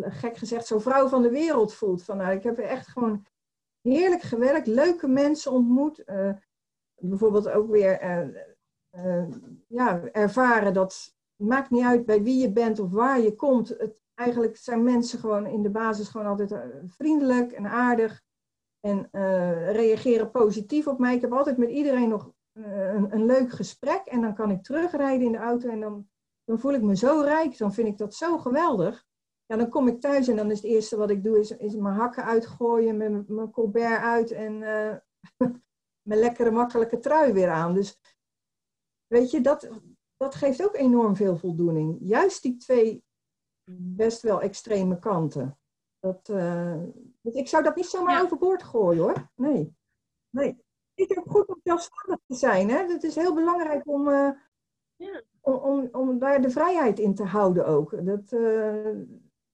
gek 0.00 0.36
gezegd, 0.36 0.66
zo 0.66 0.78
vrouw 0.78 1.08
van 1.08 1.22
de 1.22 1.30
wereld 1.30 1.74
voelt. 1.74 2.04
Van, 2.04 2.16
nou, 2.16 2.32
ik 2.32 2.42
heb 2.42 2.58
echt 2.58 2.86
gewoon 2.86 3.26
heerlijk 3.82 4.22
gewerkt, 4.22 4.66
leuke 4.66 5.08
mensen 5.08 5.52
ontmoet. 5.52 6.02
Uh, 6.06 6.30
bijvoorbeeld 6.94 7.48
ook 7.48 7.70
weer 7.70 8.02
uh, 8.02 8.44
uh, 9.04 9.28
ja, 9.66 10.02
ervaren 10.12 10.74
dat 10.74 11.16
maakt 11.36 11.70
niet 11.70 11.84
uit 11.84 12.06
bij 12.06 12.22
wie 12.22 12.40
je 12.40 12.52
bent 12.52 12.78
of 12.78 12.90
waar 12.90 13.20
je 13.20 13.34
komt. 13.34 13.68
Het, 13.68 14.02
eigenlijk 14.14 14.56
zijn 14.56 14.82
mensen 14.82 15.18
gewoon 15.18 15.46
in 15.46 15.62
de 15.62 15.70
basis 15.70 16.08
gewoon 16.08 16.26
altijd 16.26 16.54
vriendelijk 16.86 17.52
en 17.52 17.66
aardig. 17.66 18.22
En 18.80 19.08
reageren 19.72 20.30
positief 20.30 20.86
op 20.86 20.98
mij. 20.98 21.14
Ik 21.14 21.20
heb 21.20 21.32
altijd 21.32 21.56
met 21.56 21.70
iedereen 21.70 22.08
nog 22.08 22.32
een, 22.52 23.14
een, 23.14 23.26
leuk 23.26 23.50
gesprek. 23.50 24.00
En 24.04 24.20
dan 24.20 24.34
kan 24.34 24.50
ik 24.50 24.62
terugrijden 24.62 25.26
in 25.26 25.32
de 25.32 25.38
auto 25.38 25.68
en 25.68 25.80
dan, 25.80 26.08
dan 26.44 26.58
voel 26.58 26.72
ik 26.72 26.82
me 26.82 26.96
zo 26.96 27.20
rijk. 27.20 27.58
Dan 27.58 27.72
vind 27.72 27.88
ik 27.88 27.98
dat 27.98 28.14
zo 28.14 28.38
geweldig. 28.38 29.07
Ja, 29.48 29.56
dan 29.56 29.68
kom 29.68 29.88
ik 29.88 30.00
thuis 30.00 30.28
en 30.28 30.36
dan 30.36 30.50
is 30.50 30.62
het 30.62 30.70
eerste 30.70 30.96
wat 30.96 31.10
ik 31.10 31.24
doe, 31.24 31.38
is, 31.38 31.50
is 31.50 31.74
mijn 31.74 31.94
hakken 31.94 32.24
uitgooien, 32.24 32.96
mijn, 32.96 33.24
mijn 33.28 33.50
colbert 33.50 34.02
uit 34.02 34.30
en 34.30 34.52
uh, 34.52 34.96
mijn 36.08 36.20
lekkere 36.20 36.50
makkelijke 36.50 36.98
trui 36.98 37.32
weer 37.32 37.50
aan. 37.50 37.74
Dus 37.74 38.00
weet 39.06 39.30
je, 39.30 39.40
dat, 39.40 39.68
dat 40.16 40.34
geeft 40.34 40.64
ook 40.64 40.74
enorm 40.74 41.16
veel 41.16 41.36
voldoening. 41.36 41.98
Juist 42.00 42.42
die 42.42 42.56
twee 42.56 43.04
best 43.80 44.22
wel 44.22 44.40
extreme 44.40 44.98
kanten. 44.98 45.58
Dat, 45.98 46.28
uh, 46.28 46.82
ik 47.22 47.48
zou 47.48 47.62
dat 47.62 47.76
niet 47.76 47.86
zomaar 47.86 48.14
ja. 48.14 48.22
overboord 48.22 48.62
gooien 48.62 49.02
hoor. 49.02 49.30
Nee. 49.34 49.76
nee. 50.30 50.64
Ik 50.94 51.08
heb 51.08 51.28
goed 51.28 51.46
om 51.46 51.60
zelfstandig 51.62 52.18
te 52.26 52.34
zijn. 52.34 52.68
Hè? 52.68 52.86
Het 52.86 53.02
is 53.02 53.14
heel 53.14 53.34
belangrijk 53.34 53.86
om, 53.86 54.08
uh, 54.08 54.30
ja. 54.96 55.22
om, 55.40 55.54
om, 55.54 55.88
om, 55.92 56.18
daar 56.18 56.42
de 56.42 56.50
vrijheid 56.50 56.98
in 56.98 57.14
te 57.14 57.24
houden 57.24 57.66
ook. 57.66 58.06
Dat, 58.06 58.32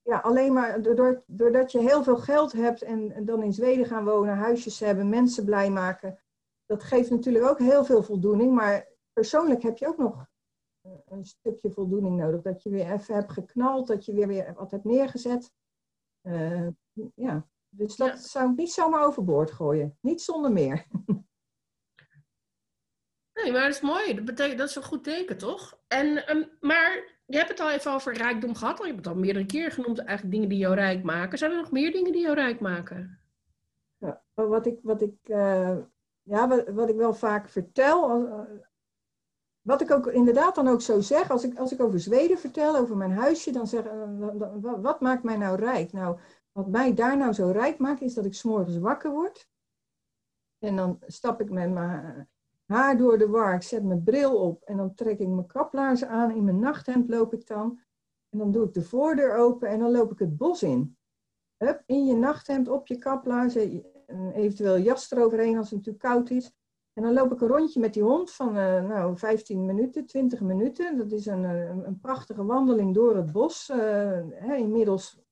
ja, 0.04 0.18
alleen 0.18 0.52
maar 0.52 0.82
doordat 1.26 1.72
je 1.72 1.78
heel 1.80 2.02
veel 2.02 2.16
geld 2.16 2.52
hebt 2.52 2.82
en, 2.82 3.24
dan 3.24 3.42
in 3.42 3.52
Zweden 3.52 3.86
gaan 3.86 4.04
wonen, 4.04 4.36
huisjes 4.36 4.80
hebben, 4.80 5.08
mensen 5.08 5.44
blij 5.44 5.70
maken. 5.70 6.18
Dat 6.66 6.82
geeft 6.82 7.10
natuurlijk 7.10 7.44
ook 7.44 7.58
heel 7.58 7.84
veel 7.84 8.02
voldoening. 8.02 8.54
Maar 8.54 8.88
persoonlijk 9.12 9.62
heb 9.62 9.78
je 9.78 9.86
ook 9.86 9.98
nog 9.98 10.26
een 11.04 11.24
stukje 11.24 11.70
voldoening 11.70 12.16
nodig. 12.16 12.42
Dat 12.42 12.62
je 12.62 12.70
weer 12.70 12.92
even 12.92 13.14
hebt 13.14 13.32
geknald, 13.32 13.86
dat 13.86 14.04
je 14.04 14.12
weer, 14.12 14.26
weer 14.26 14.54
wat 14.54 14.70
hebt 14.70 14.84
neergezet. 14.84 15.52
Uh, 16.22 16.68
ja, 17.14 17.48
dus 17.68 17.96
dat 17.96 18.20
zou 18.20 18.50
ik 18.50 18.56
niet 18.56 18.72
zomaar 18.72 19.06
overboord 19.06 19.50
gooien. 19.50 19.98
Niet 20.00 20.22
zonder 20.22 20.52
meer. 20.52 20.86
Nee, 23.34 23.52
maar 23.52 23.62
dat 23.62 23.74
is 23.74 23.80
mooi. 23.80 24.14
Dat, 24.14 24.24
betekent, 24.24 24.58
dat 24.58 24.68
is 24.68 24.74
een 24.74 24.82
goed 24.82 25.04
teken, 25.04 25.38
toch? 25.38 25.80
En, 25.86 26.36
um, 26.36 26.50
maar 26.60 27.13
je 27.26 27.36
hebt 27.36 27.48
het 27.48 27.60
al 27.60 27.70
even 27.70 27.92
over 27.92 28.14
rijkdom 28.14 28.54
gehad. 28.54 28.78
Je 28.78 28.84
hebt 28.84 28.96
het 28.96 29.06
al 29.06 29.14
meerdere 29.14 29.46
keer 29.46 29.70
genoemd, 29.70 29.98
eigenlijk 29.98 30.30
dingen 30.30 30.48
die 30.48 30.58
jou 30.58 30.74
rijk 30.74 31.02
maken. 31.02 31.38
Zijn 31.38 31.50
er 31.50 31.56
nog 31.56 31.70
meer 31.70 31.92
dingen 31.92 32.12
die 32.12 32.22
jou 32.22 32.34
rijk 32.34 32.60
maken? 32.60 33.18
Ja, 33.96 34.22
wat 34.34 34.66
ik, 34.66 34.78
wat 34.82 35.02
ik, 35.02 35.14
uh, 35.24 35.76
ja, 36.22 36.64
wat, 36.72 36.88
ik 36.88 36.96
wel 36.96 37.14
vaak 37.14 37.48
vertel, 37.48 38.26
uh, 38.26 38.40
wat 39.60 39.80
ik 39.80 39.90
ook 39.90 40.06
inderdaad 40.06 40.54
dan 40.54 40.68
ook 40.68 40.80
zo 40.80 41.00
zeg, 41.00 41.30
als 41.30 41.44
ik, 41.44 41.58
als 41.58 41.72
ik 41.72 41.80
over 41.80 42.00
Zweden 42.00 42.38
vertel, 42.38 42.76
over 42.76 42.96
mijn 42.96 43.12
huisje, 43.12 43.52
dan 43.52 43.66
zeg 43.66 43.84
ik, 43.84 43.90
wat 44.60 45.00
maakt 45.00 45.22
mij 45.22 45.36
nou 45.36 45.56
rijk? 45.56 45.92
Nou, 45.92 46.18
wat 46.52 46.68
mij 46.68 46.94
daar 46.94 47.16
nou 47.16 47.32
zo 47.32 47.50
rijk 47.50 47.78
maakt, 47.78 48.00
is 48.00 48.14
dat 48.14 48.24
ik 48.24 48.34
s'morgens 48.34 48.78
wakker 48.78 49.10
word. 49.10 49.48
En 50.58 50.76
dan 50.76 50.98
stap 51.06 51.40
ik 51.40 51.50
met 51.50 51.70
mijn 51.70 52.28
haar 52.66 52.96
door 52.96 53.18
de 53.18 53.28
war, 53.28 53.54
ik 53.54 53.62
zet 53.62 53.84
mijn 53.84 54.02
bril 54.02 54.36
op 54.36 54.62
en 54.62 54.76
dan 54.76 54.94
trek 54.94 55.18
ik 55.18 55.28
mijn 55.28 55.46
kaplaarzen 55.46 56.08
aan. 56.08 56.30
In 56.30 56.44
mijn 56.44 56.58
nachthemd 56.58 57.08
loop 57.08 57.32
ik 57.32 57.46
dan. 57.46 57.80
En 58.30 58.38
dan 58.38 58.52
doe 58.52 58.66
ik 58.66 58.74
de 58.74 58.82
voordeur 58.82 59.36
open 59.36 59.68
en 59.68 59.78
dan 59.78 59.90
loop 59.90 60.12
ik 60.12 60.18
het 60.18 60.36
bos 60.36 60.62
in. 60.62 60.96
Hup, 61.56 61.82
in 61.86 62.06
je 62.06 62.14
nachthemd, 62.14 62.68
op 62.68 62.86
je 62.86 62.98
kaplaarzen, 62.98 63.84
eventueel 64.34 64.78
jas 64.78 65.10
eroverheen 65.10 65.56
als 65.56 65.70
het 65.70 65.78
natuurlijk 65.78 66.04
koud 66.04 66.30
is. 66.30 66.52
En 66.92 67.02
dan 67.02 67.12
loop 67.12 67.32
ik 67.32 67.40
een 67.40 67.48
rondje 67.48 67.80
met 67.80 67.94
die 67.94 68.02
hond 68.02 68.30
van 68.30 68.56
uh, 68.56 68.88
nou, 68.88 69.18
15 69.18 69.66
minuten, 69.66 70.06
20 70.06 70.40
minuten. 70.40 70.96
Dat 70.96 71.12
is 71.12 71.26
een, 71.26 71.44
eh, 71.44 71.68
een, 71.68 71.86
een 71.86 72.00
prachtige 72.00 72.44
wandeling 72.44 72.94
door 72.94 73.16
het 73.16 73.32
bos. 73.32 73.70
Uh, 73.70 73.76
hè, 74.30 74.54
inmiddels 74.54 75.22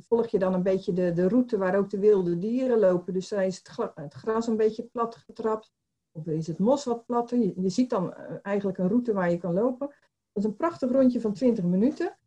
volg 0.00 0.26
je 0.26 0.38
dan 0.38 0.54
een 0.54 0.62
beetje 0.62 0.92
de, 0.92 1.12
de 1.12 1.28
route 1.28 1.58
waar 1.58 1.76
ook 1.76 1.90
de 1.90 1.98
wilde 1.98 2.38
dieren 2.38 2.78
lopen. 2.78 3.12
Dus 3.12 3.28
daar 3.28 3.46
is 3.46 3.56
het, 3.56 3.92
het 3.94 4.14
gras 4.14 4.46
een 4.46 4.56
beetje 4.56 4.82
plat 4.82 5.16
getrapt. 5.16 5.72
Of 6.12 6.26
is 6.26 6.46
het 6.46 6.58
mos 6.58 6.84
wat 6.84 7.06
platter. 7.06 7.38
Je, 7.38 7.68
ziet 7.68 7.90
dan 7.90 8.14
eigenlijk 8.42 8.78
een 8.78 8.88
route 8.88 9.12
waar 9.12 9.30
je 9.30 9.38
kan 9.38 9.54
lopen. 9.54 9.86
Dat 9.86 9.96
is 10.32 10.44
een 10.44 10.56
prachtig 10.56 10.90
rondje 10.90 11.20
van 11.20 11.32
20 11.32 11.64
minuten. 11.64 12.18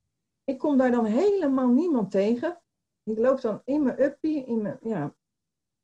Ik 0.44 0.58
kom 0.58 0.78
daar 0.78 0.92
dan 0.92 1.06
helemaal 1.06 1.68
niemand 1.68 2.12
tegen. 2.12 2.62
Ik 3.04 3.18
loop 3.18 3.42
dan 3.42 3.62
in 3.66 3.84
mijn 3.84 4.02
uppie, 4.02 4.46
in 4.46 4.62
mijn, 4.62 4.78
ja, 4.82 5.16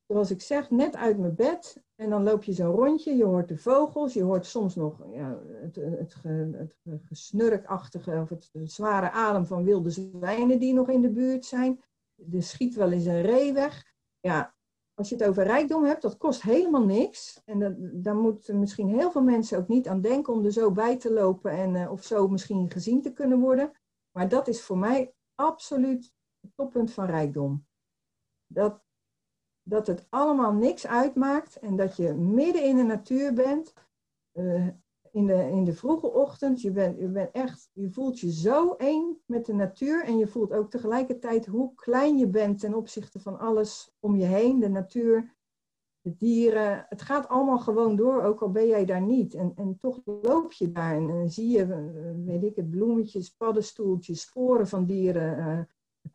zoals 0.07 0.31
ik 0.31 0.41
zeg, 0.41 0.69
net 0.69 0.95
uit 0.95 1.17
mijn 1.17 1.35
bed. 1.35 1.83
En 1.95 2.09
dan 2.09 2.23
loop 2.23 2.43
je 2.43 2.53
zo'n 2.53 2.75
rondje, 2.75 3.15
je 3.15 3.23
hoort 3.23 3.47
de 3.47 3.57
vogels, 3.57 4.13
je 4.13 4.23
hoort 4.23 4.45
soms 4.45 4.75
nog 4.75 5.03
ja, 5.11 5.39
het, 5.61 5.75
het, 5.75 6.15
het, 6.21 6.75
het 6.83 7.03
gesnurkachtige 7.03 8.19
of 8.21 8.29
het, 8.29 8.49
zware 8.63 9.11
adem 9.11 9.45
van 9.45 9.63
wilde 9.63 9.89
zwijnen 9.89 10.59
die 10.59 10.73
nog 10.73 10.89
in 10.89 11.01
de 11.01 11.09
buurt 11.09 11.45
zijn. 11.45 11.81
Er 12.31 12.43
schiet 12.43 12.75
wel 12.75 12.91
eens 12.91 13.05
een 13.05 13.21
ree 13.21 13.53
weg. 13.53 13.93
Ja, 14.19 14.55
als 14.97 15.09
je 15.09 15.15
het 15.15 15.27
over 15.27 15.43
rijkdom 15.43 15.83
hebt, 15.83 16.01
dat 16.01 16.17
kost 16.17 16.41
helemaal 16.41 16.85
niks. 16.85 17.41
En 17.45 17.91
daar 18.01 18.15
moeten 18.15 18.59
misschien 18.59 18.87
heel 18.87 19.11
veel 19.11 19.21
mensen 19.21 19.57
ook 19.57 19.67
niet 19.67 19.87
aan 19.87 20.01
denken 20.01 20.33
om 20.33 20.45
er 20.45 20.51
zo 20.51 20.71
bij 20.71 20.97
te 20.97 21.13
lopen 21.13 21.51
en 21.51 21.75
uh, 21.75 21.91
of 21.91 22.03
zo 22.03 22.27
misschien 22.27 22.71
gezien 22.71 23.01
te 23.01 23.13
kunnen 23.13 23.39
worden. 23.39 23.71
Maar 24.11 24.29
dat 24.29 24.47
is 24.47 24.61
voor 24.61 24.77
mij 24.77 25.13
absoluut 25.35 26.13
het 26.39 26.51
toppunt 26.55 26.93
van 26.93 27.05
rijkdom. 27.05 27.67
Dat, 28.47 28.83
dat 29.63 29.87
het 29.87 30.07
allemaal 30.09 30.53
niks 30.53 30.87
uitmaakt 30.87 31.59
en 31.59 31.75
dat 31.75 31.95
je 31.95 32.13
midden 32.13 32.63
in 32.63 32.75
de 32.75 32.83
natuur 32.83 33.33
bent, 33.33 33.73
uh, 34.33 34.67
in, 35.17 35.25
de, 35.25 35.49
in 35.51 35.63
de 35.63 35.73
vroege 35.73 36.11
ochtend. 36.13 36.61
Je, 36.61 36.71
bent, 36.71 36.99
je, 36.99 37.07
bent 37.07 37.31
echt, 37.31 37.69
je 37.73 37.89
voelt 37.89 38.19
je 38.19 38.31
zo 38.31 38.73
één 38.73 39.21
met 39.25 39.45
de 39.45 39.53
natuur 39.53 40.03
en 40.03 40.17
je 40.17 40.27
voelt 40.27 40.53
ook 40.53 40.69
tegelijkertijd 40.69 41.45
hoe 41.45 41.73
klein 41.75 42.17
je 42.17 42.27
bent 42.27 42.59
ten 42.59 42.73
opzichte 42.73 43.19
van 43.19 43.39
alles 43.39 43.95
om 43.99 44.15
je 44.15 44.25
heen, 44.25 44.59
de 44.59 44.69
natuur, 44.69 45.35
de 46.01 46.15
dieren. 46.17 46.85
Het 46.89 47.01
gaat 47.01 47.27
allemaal 47.27 47.59
gewoon 47.59 47.95
door, 47.95 48.23
ook 48.23 48.41
al 48.41 48.51
ben 48.51 48.67
jij 48.67 48.85
daar 48.85 49.01
niet. 49.01 49.33
En, 49.33 49.51
en 49.55 49.77
toch 49.79 50.01
loop 50.05 50.51
je 50.51 50.71
daar 50.71 50.95
en, 50.95 51.29
zie 51.29 51.49
je, 51.49 51.63
eh, 51.63 52.25
weet 52.25 52.43
ik 52.43 52.55
het, 52.55 52.69
bloemetjes, 52.69 53.29
paddenstoeltjes, 53.29 54.21
sporen 54.21 54.67
van 54.67 54.85
dieren, 54.85 55.37
uh, 55.37 55.59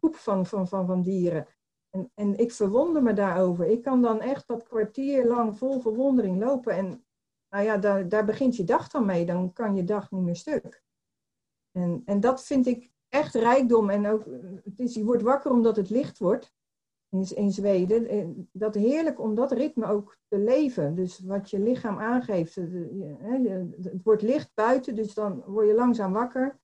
poep 0.00 0.14
van, 0.14 0.46
van, 0.46 0.68
van, 0.68 0.86
van 0.86 1.02
dieren. 1.02 1.46
En, 1.90 2.10
en 2.14 2.36
ik 2.36 2.52
verwonder 2.52 3.02
me 3.02 3.12
daarover. 3.12 3.66
Ik 3.66 3.82
kan 3.82 4.02
dan 4.02 4.20
echt 4.20 4.46
dat 4.46 4.62
kwartier 4.62 5.26
lang 5.26 5.56
vol 5.56 5.80
verwondering 5.80 6.38
lopen. 6.38 6.72
En 6.72 7.04
nou 7.52 7.64
ja, 7.64 7.76
daar, 7.76 8.08
daar 8.08 8.24
begint 8.24 8.56
je 8.56 8.64
dag 8.64 8.88
dan 8.88 9.06
mee. 9.06 9.26
Dan 9.26 9.52
kan 9.52 9.76
je 9.76 9.84
dag 9.84 10.10
niet 10.10 10.22
meer 10.22 10.36
stuk. 10.36 10.82
En, 11.70 12.02
en 12.04 12.20
dat 12.20 12.44
vind 12.44 12.66
ik 12.66 12.90
echt 13.08 13.34
rijkdom. 13.34 13.90
En 13.90 14.06
ook, 14.06 14.24
het 14.64 14.80
is, 14.80 14.94
je 14.94 15.04
wordt 15.04 15.22
wakker 15.22 15.50
omdat 15.50 15.76
het 15.76 15.90
licht 15.90 16.18
wordt 16.18 16.52
in, 17.34 17.52
Zweden. 17.52 18.48
Dat 18.52 18.74
heerlijk 18.74 19.20
om 19.20 19.34
dat 19.34 19.52
ritme 19.52 19.86
ook 19.86 20.18
te 20.28 20.38
leven. 20.38 20.94
Dus 20.94 21.18
wat 21.18 21.50
je 21.50 21.58
lichaam 21.58 21.98
aangeeft. 21.98 22.54
Het 22.54 24.02
wordt 24.02 24.22
licht 24.22 24.50
buiten, 24.54 24.94
dus 24.94 25.14
dan 25.14 25.42
word 25.46 25.66
je 25.66 25.74
langzaam 25.74 26.12
wakker. 26.12 26.60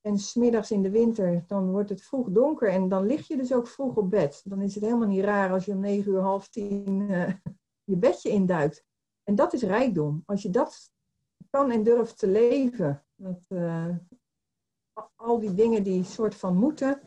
En 0.00 0.18
smiddags 0.18 0.70
in 0.70 0.82
de 0.82 0.90
winter, 0.90 1.44
dan 1.46 1.70
wordt 1.70 1.88
het 1.88 2.02
vroeg 2.02 2.30
donker 2.30 2.68
en 2.68 2.88
dan 2.88 3.06
lig 3.06 3.28
je 3.28 3.36
dus 3.36 3.52
ook 3.52 3.66
vroeg 3.66 3.96
op 3.96 4.10
bed. 4.10 4.42
Dan 4.44 4.60
is 4.60 4.74
het 4.74 4.84
helemaal 4.84 5.08
niet 5.08 5.24
raar 5.24 5.52
als 5.52 5.64
je 5.64 5.72
om 5.72 5.80
negen 5.80 6.12
uur, 6.12 6.20
half 6.20 6.48
tien 6.48 7.00
uh, 7.00 7.32
je 7.84 7.96
bedje 7.96 8.28
induikt. 8.28 8.84
En 9.30 9.36
dat 9.36 9.52
is 9.52 9.62
rijkdom. 9.62 10.22
Als 10.26 10.42
je 10.42 10.50
dat 10.50 10.92
kan 11.50 11.70
en 11.70 11.82
durft 11.82 12.18
te 12.18 12.26
leven. 12.26 13.04
Dat, 13.14 13.46
uh, 13.48 13.96
al 15.16 15.38
die 15.38 15.54
dingen 15.54 15.82
die 15.82 16.04
soort 16.04 16.34
van 16.34 16.56
moeten, 16.56 17.00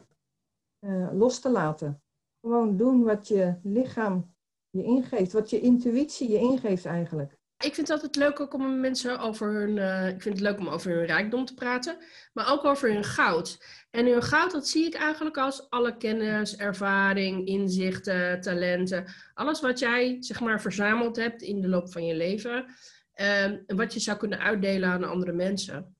uh, 0.80 1.10
los 1.14 1.40
te 1.40 1.50
laten. 1.50 2.02
Gewoon 2.42 2.78
doen 2.78 3.04
wat 3.04 3.28
je 3.28 3.60
lichaam 3.64 4.36
je 4.70 4.84
ingeeft, 4.84 5.34
wat 5.34 5.50
je 5.50 5.62
intuïtie 5.62 6.32
je 6.32 6.38
ingeeft 6.38 6.86
eigenlijk 6.86 7.40
ik 7.58 7.74
vind 7.74 7.88
het 7.88 7.90
altijd 7.90 8.16
leuk 8.16 8.40
ook 8.40 8.54
om 8.54 8.80
mensen 8.80 9.20
over 9.20 9.54
hun. 9.54 9.78
Uh, 9.78 10.08
ik 10.08 10.22
vind 10.22 10.40
het 10.40 10.44
leuk 10.48 10.60
om 10.60 10.68
over 10.68 10.92
hun 10.92 11.06
rijkdom 11.06 11.46
te 11.46 11.54
praten, 11.54 11.98
maar 12.34 12.52
ook 12.52 12.64
over 12.64 12.92
hun 12.92 13.04
goud. 13.04 13.66
En 13.92 14.06
hun 14.06 14.24
goud, 14.24 14.52
dat 14.52 14.68
zie 14.68 14.86
ik 14.86 14.94
eigenlijk 14.94 15.38
als 15.38 15.70
alle 15.70 15.98
kennis, 15.98 16.56
ervaring, 16.56 17.48
inzichten, 17.48 18.42
talenten. 18.42 19.06
Alles 19.34 19.62
wat 19.62 19.80
jij, 19.80 20.18
zeg 20.20 20.40
maar, 20.40 20.62
verzameld 20.62 21.16
hebt 21.16 21.42
in 21.42 21.62
de 21.62 21.68
loop 21.68 21.92
van 21.92 22.06
je 22.06 22.16
leven. 22.16 22.66
En 23.14 23.64
wat 23.68 23.94
je 23.94 24.00
zou 24.00 24.18
kunnen 24.18 24.40
uitdelen 24.40 24.90
aan 24.90 25.04
andere 25.04 25.32
mensen. 25.32 25.96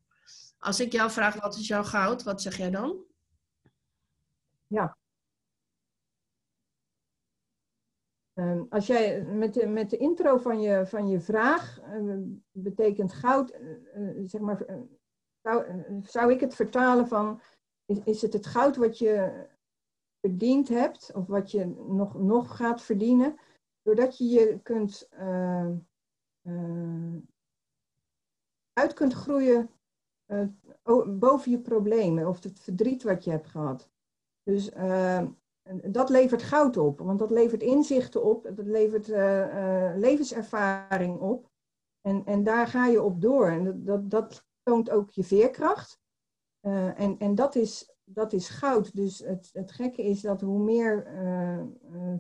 Als 0.58 0.80
ik 0.80 0.92
jou 0.92 1.12
vraag, 1.12 1.42
wat 1.42 1.56
is 1.56 1.68
jouw 1.68 1.84
goud? 1.84 2.24
Wat 2.24 2.42
zeg 2.42 2.58
jij 2.58 2.70
dan? 2.70 3.04
Ja, 4.68 4.98
Um, 8.36 8.66
als 8.70 8.88
jij 8.88 9.24
met 9.24 9.54
de, 9.54 9.68
met 9.68 9.90
de 9.90 9.98
intro 9.98 10.38
van 10.38 10.62
je, 10.62 10.86
van 10.86 11.08
je 11.08 11.20
vraag 11.20 11.82
uh, 11.82 12.18
betekent 12.52 13.14
goud, 13.14 13.54
uh, 13.96 14.28
zeg 14.28 14.42
maar, 14.42 14.66
zou, 15.42 15.84
zou 16.04 16.32
ik 16.32 16.40
het 16.40 16.56
vertalen 16.56 17.08
van, 17.08 17.42
is, 17.86 18.00
is 18.04 18.22
het 18.22 18.34
het 18.34 18.46
goud 18.46 18.76
wat 18.76 18.98
je 18.98 19.48
verdiend 20.20 20.70
hebt 20.70 21.12
of 21.14 21.28
wat 21.28 21.52
je 21.52 21.66
nog, 21.88 22.20
nog 22.20 22.56
gaat 22.56 22.82
verdienen, 22.82 23.36
doordat 23.82 24.18
je 24.18 24.26
je 24.26 24.60
kunt, 24.62 25.10
uit 28.74 28.94
kunt 28.94 29.14
groeien 29.14 29.70
boven 31.06 31.52
je 31.52 31.62
problemen 31.62 32.28
of 32.28 32.44
het 32.44 32.60
verdriet 32.60 33.04
wat 33.04 33.24
je 33.24 33.32
hebt 33.32 33.48
gehad. 33.48 33.90
Dus 34.44 34.72
dat 35.72 36.10
levert 36.10 36.44
goud 36.44 36.78
op, 36.78 37.00
want 37.00 37.20
dat 37.20 37.32
levert 37.32 37.62
inzichten 37.62 38.24
op, 38.24 38.44
dat 38.56 38.66
levert 38.66 39.10
uh, 39.10 39.40
uh, 39.40 39.92
levenservaring 39.96 41.20
op. 41.20 41.52
En, 42.02 42.26
en 42.26 42.44
daar 42.44 42.68
ga 42.68 42.88
je 42.88 43.02
op 43.02 43.22
door. 43.22 43.48
En 43.48 43.64
dat, 43.64 43.86
dat, 43.86 44.10
dat 44.10 44.46
toont 44.64 44.90
ook 44.90 45.10
je 45.10 45.24
veerkracht. 45.24 46.02
Uh, 46.62 47.00
en 47.00 47.18
en 47.20 47.36
dat, 47.36 47.56
is, 47.56 47.96
dat 48.04 48.34
is 48.34 48.50
goud. 48.50 48.96
Dus 48.96 49.20
het, 49.20 49.50
het 49.54 49.72
gekke 49.72 50.04
is 50.04 50.22
dat 50.22 50.42
hoe 50.42 50.60
meer 50.60 51.08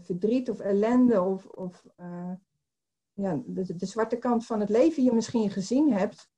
verdriet 0.02 0.50
of 0.50 0.60
ellende 0.60 1.22
of, 1.22 1.46
of 1.46 1.86
ja, 3.14 3.42
de, 3.46 3.76
de 3.76 3.86
zwarte 3.86 4.18
kant 4.18 4.46
van 4.46 4.60
het 4.60 4.70
leven 4.70 5.04
je 5.04 5.14
misschien 5.14 5.50
gezien 5.50 5.94
hebt, 5.94 6.30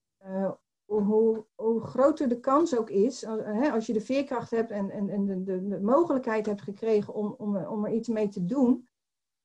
hoe, 0.85 1.45
hoe, 1.55 1.81
groter 1.81 2.27
de 2.27 2.39
kans 2.39 2.77
ook 2.77 2.89
is, 2.89 3.25
als 3.71 3.85
je 3.85 3.93
de 3.93 4.01
veerkracht 4.01 4.51
hebt 4.51 4.71
en, 4.71 4.89
en, 4.89 5.09
en 5.09 5.25
de, 5.25 5.43
de, 5.43 5.67
de, 5.67 5.81
mogelijkheid 5.81 6.45
hebt 6.45 6.61
gekregen 6.61 7.13
om, 7.13 7.35
om, 7.37 7.57
om 7.57 7.85
er 7.85 7.93
iets 7.93 8.07
mee 8.07 8.27
te 8.27 8.45
doen, 8.45 8.87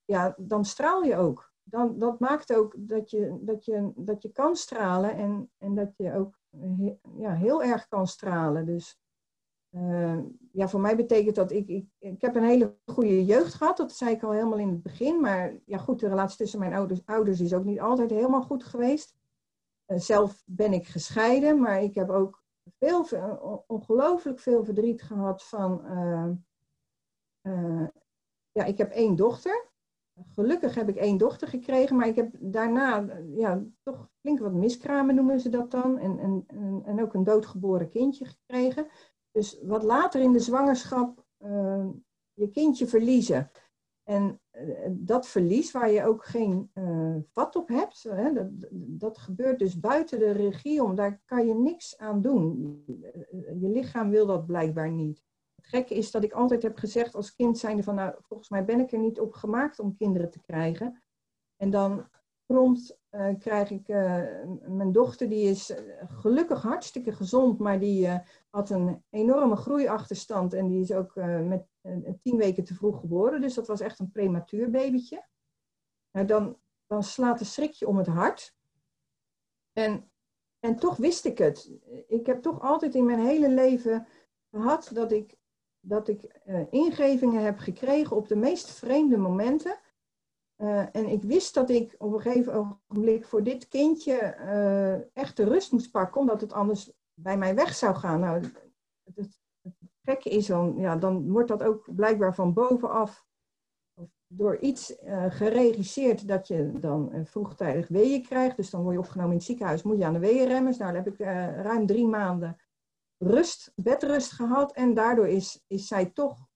ja, 0.05 0.34
dan 0.38 0.64
straal 0.64 1.03
je 1.03 1.16
ook. 1.16 1.53
Dan, 1.62 1.99
dat 1.99 2.18
maakt 2.18 2.55
ook 2.55 2.74
dat 2.78 3.11
je, 3.11 3.38
dat 3.41 3.64
je, 3.64 3.93
dat 3.97 4.22
je 4.22 4.32
kan 4.32 4.57
stralen 4.57 5.14
en, 5.14 5.51
en 5.59 5.74
dat 5.74 5.97
je 5.97 6.14
ook 6.14 6.38
ja, 7.16 7.32
heel 7.32 7.62
erg 7.62 7.88
kan 7.88 8.07
stralen. 8.07 8.66
Dus 8.66 8.99
uh, 9.70 10.18
ja, 10.53 10.68
voor 10.68 10.80
mij 10.80 10.97
betekent 10.97 11.34
dat 11.34 11.51
ik, 11.51 11.68
ik, 11.68 11.86
ik 11.99 12.20
heb 12.20 12.34
een 12.34 12.45
hele 12.45 12.76
goede 12.84 13.24
jeugd 13.24 13.55
gehad. 13.55 13.76
Dat 13.76 13.93
zei 13.93 14.11
ik 14.11 14.22
al 14.22 14.32
helemaal 14.32 14.59
in 14.59 14.68
het 14.68 14.82
begin. 14.82 15.20
Maar 15.20 15.55
ja, 15.64 15.78
goed, 15.78 16.01
de 16.01 16.09
relatie 16.09 16.36
tussen 16.36 16.59
mijn 16.59 16.74
ouders, 16.74 17.01
ouders 17.05 17.41
is 17.41 17.55
ook 17.55 17.64
niet 17.64 17.80
altijd 17.80 18.11
helemaal 18.11 18.43
goed 18.43 18.64
geweest. 18.64 19.14
Eh, 19.91 19.99
zelf 19.99 20.43
ben 20.47 20.72
ik 20.72 20.86
gescheiden, 20.86 21.61
maar 21.61 21.82
ik 21.82 21.95
heb 21.95 22.11
ook 22.11 22.43
veel, 22.78 23.05
ongelooflijk 23.66 24.38
veel 24.38 24.64
verdriet 24.64 25.03
gehad 25.03 25.45
van. 25.45 25.82
Uh, 25.84 26.30
uh, 27.43 27.88
ja, 28.53 28.64
ik 28.64 28.78
heb 28.78 28.91
één 28.91 29.16
dochter. 29.16 29.68
Gelukkig 30.34 30.74
heb 30.74 30.88
ik 30.88 30.97
één 30.97 31.18
dochter 31.18 31.49
gekregen, 31.49 31.97
maar 31.97 32.07
ik 32.07 32.16
heb 32.16 32.36
daarna 32.38 33.18
ja, 33.34 33.64
toch 33.82 34.09
flink 34.20 34.38
wat 34.38 34.53
miskramen 34.53 35.14
noemen 35.14 35.41
ze 35.41 35.49
dat 35.49 35.70
dan. 35.70 35.99
En, 35.99 36.18
en, 36.18 36.45
en 36.84 37.03
ook 37.03 37.14
een 37.14 37.24
doodgeboren 37.24 37.91
kindje 37.91 38.24
gekregen. 38.24 38.86
Dus 39.30 39.61
wat 39.62 39.82
later 39.82 40.20
in 40.20 40.32
de 40.32 40.38
zwangerschap 40.38 41.24
je 42.32 42.51
kindje 42.53 42.86
verliezen. 42.86 43.51
En 44.03 44.41
dat 44.90 45.28
verlies 45.28 45.72
waar 45.72 45.90
je 45.90 46.04
ook 46.04 46.24
geen 46.24 46.70
vat 47.32 47.56
op 47.56 47.68
hebt, 47.68 48.02
hè, 48.02 48.32
dat, 48.32 48.48
dat 48.72 49.18
gebeurt 49.18 49.58
dus 49.58 49.80
buiten 49.80 50.18
de 50.18 50.30
regie 50.30 50.82
om. 50.82 50.94
Daar 50.94 51.20
kan 51.24 51.46
je 51.46 51.54
niks 51.54 51.98
aan 51.98 52.22
doen. 52.22 52.82
Je 53.61 53.68
lichaam 53.68 54.11
wil 54.11 54.26
dat 54.26 54.46
blijkbaar 54.46 54.90
niet. 54.90 55.22
Het 55.54 55.66
gekke 55.66 55.94
is 55.94 56.11
dat 56.11 56.24
ik 56.24 56.32
altijd 56.32 56.62
heb 56.62 56.78
gezegd 56.78 57.14
als 57.14 57.34
kind 57.34 57.58
zijnde 57.58 57.82
van, 57.82 57.94
nou, 57.94 58.14
volgens 58.18 58.48
mij 58.48 58.64
ben 58.64 58.80
ik 58.80 58.92
er 58.92 58.98
niet 58.98 59.20
op 59.20 59.32
gemaakt 59.32 59.78
om 59.78 59.96
kinderen 59.96 60.30
te 60.30 60.40
krijgen. 60.40 61.02
En 61.56 61.70
dan 61.70 62.08
prompt 62.51 62.98
uh, 63.11 63.38
krijg 63.38 63.70
ik, 63.70 63.88
uh, 63.88 64.24
mijn 64.66 64.92
dochter 64.92 65.28
die 65.28 65.48
is 65.48 65.70
eh, 65.70 65.84
gelukkig 66.09 66.62
hartstikke 66.62 67.12
gezond, 67.12 67.59
maar 67.59 67.80
die 67.80 68.09
had 68.51 68.70
een 68.70 69.05
enorme 69.11 69.57
groeiachterstand 69.57 70.53
en 70.53 70.68
die 70.68 70.80
is 70.80 70.92
ook 70.92 71.14
met 71.44 71.66
tien 72.22 72.36
weken 72.36 72.64
te 72.64 72.74
vroeg 72.74 73.01
geboren. 73.01 73.40
Dus 73.40 73.55
dat 73.55 73.66
was 73.66 73.80
echt 73.80 73.98
een 73.98 74.11
prematuur 74.11 74.70
babytje. 74.70 75.26
Nou, 76.12 76.26
dan, 76.26 76.59
dan 76.86 77.03
slaat 77.03 77.40
een 77.40 77.46
schrikje 77.46 77.86
om 77.86 77.96
het 77.96 78.07
hart. 78.07 78.55
En, 79.72 80.11
en 80.59 80.76
toch 80.76 80.96
wist 80.96 81.24
ik 81.24 81.38
het. 81.38 81.72
Ik 82.07 82.26
heb 82.26 82.42
toch 82.42 82.61
altijd 82.61 82.94
in 82.94 83.05
mijn 83.05 83.20
hele 83.20 83.51
leven 83.51 84.07
gehad 84.51 84.90
dat 84.92 85.12
ik, 85.12 85.36
dat 85.80 86.09
ik 86.09 86.40
ingevingen 86.70 87.44
heb 87.44 87.59
gekregen 87.59 88.16
op 88.16 88.28
de 88.28 88.36
meest 88.36 88.70
vreemde 88.70 89.16
momenten 89.16 89.78
uh, 90.61 90.78
en 90.92 91.08
ik 91.08 91.22
wist 91.22 91.54
dat 91.54 91.70
ik 91.70 91.94
op 91.98 92.12
een 92.12 92.20
gegeven 92.20 92.54
ogenblik 92.54 93.26
voor 93.26 93.42
dit 93.42 93.68
kindje 93.68 94.36
uh, 94.38 95.16
echt 95.16 95.36
de 95.36 95.44
rust 95.44 95.72
moest 95.72 95.90
pakken, 95.90 96.20
omdat 96.20 96.40
het 96.40 96.52
anders 96.52 96.92
bij 97.14 97.38
mij 97.38 97.54
weg 97.54 97.74
zou 97.74 97.94
gaan. 97.94 98.20
Nou, 98.20 98.42
het, 99.14 99.40
gekke 100.02 100.28
is 100.30 100.46
dan, 100.46 100.74
ja, 100.76 100.96
dan 100.96 101.30
wordt 101.30 101.48
dat 101.48 101.62
ook 101.62 101.94
blijkbaar 101.94 102.34
van 102.34 102.52
bovenaf 102.52 103.24
door 104.26 104.58
iets 104.58 105.02
uh, 105.02 105.24
geregisseerd 105.28 106.28
dat 106.28 106.48
je 106.48 106.72
dan 106.80 107.12
vroegtijdig 107.24 107.88
weeën 107.88 108.22
krijgt. 108.22 108.56
Dus 108.56 108.70
dan 108.70 108.82
word 108.82 108.94
je 108.94 109.00
opgenomen 109.00 109.30
in 109.30 109.36
het 109.36 109.46
ziekenhuis, 109.46 109.82
moet 109.82 109.98
je 109.98 110.04
aan 110.04 110.12
de 110.12 110.18
weeënremmers. 110.18 110.76
Nou, 110.76 110.92
dan 110.92 111.02
heb 111.02 111.12
ik 111.12 111.18
ruim 111.64 111.86
drie 111.86 112.06
maanden 112.06 112.56
rust, 113.18 113.72
bedrust 113.74 114.32
gehad. 114.32 114.72
En 114.72 114.94
daardoor 114.94 115.28
is, 115.28 115.64
is 115.66 115.86
zij 115.86 116.06
toch 116.06 116.48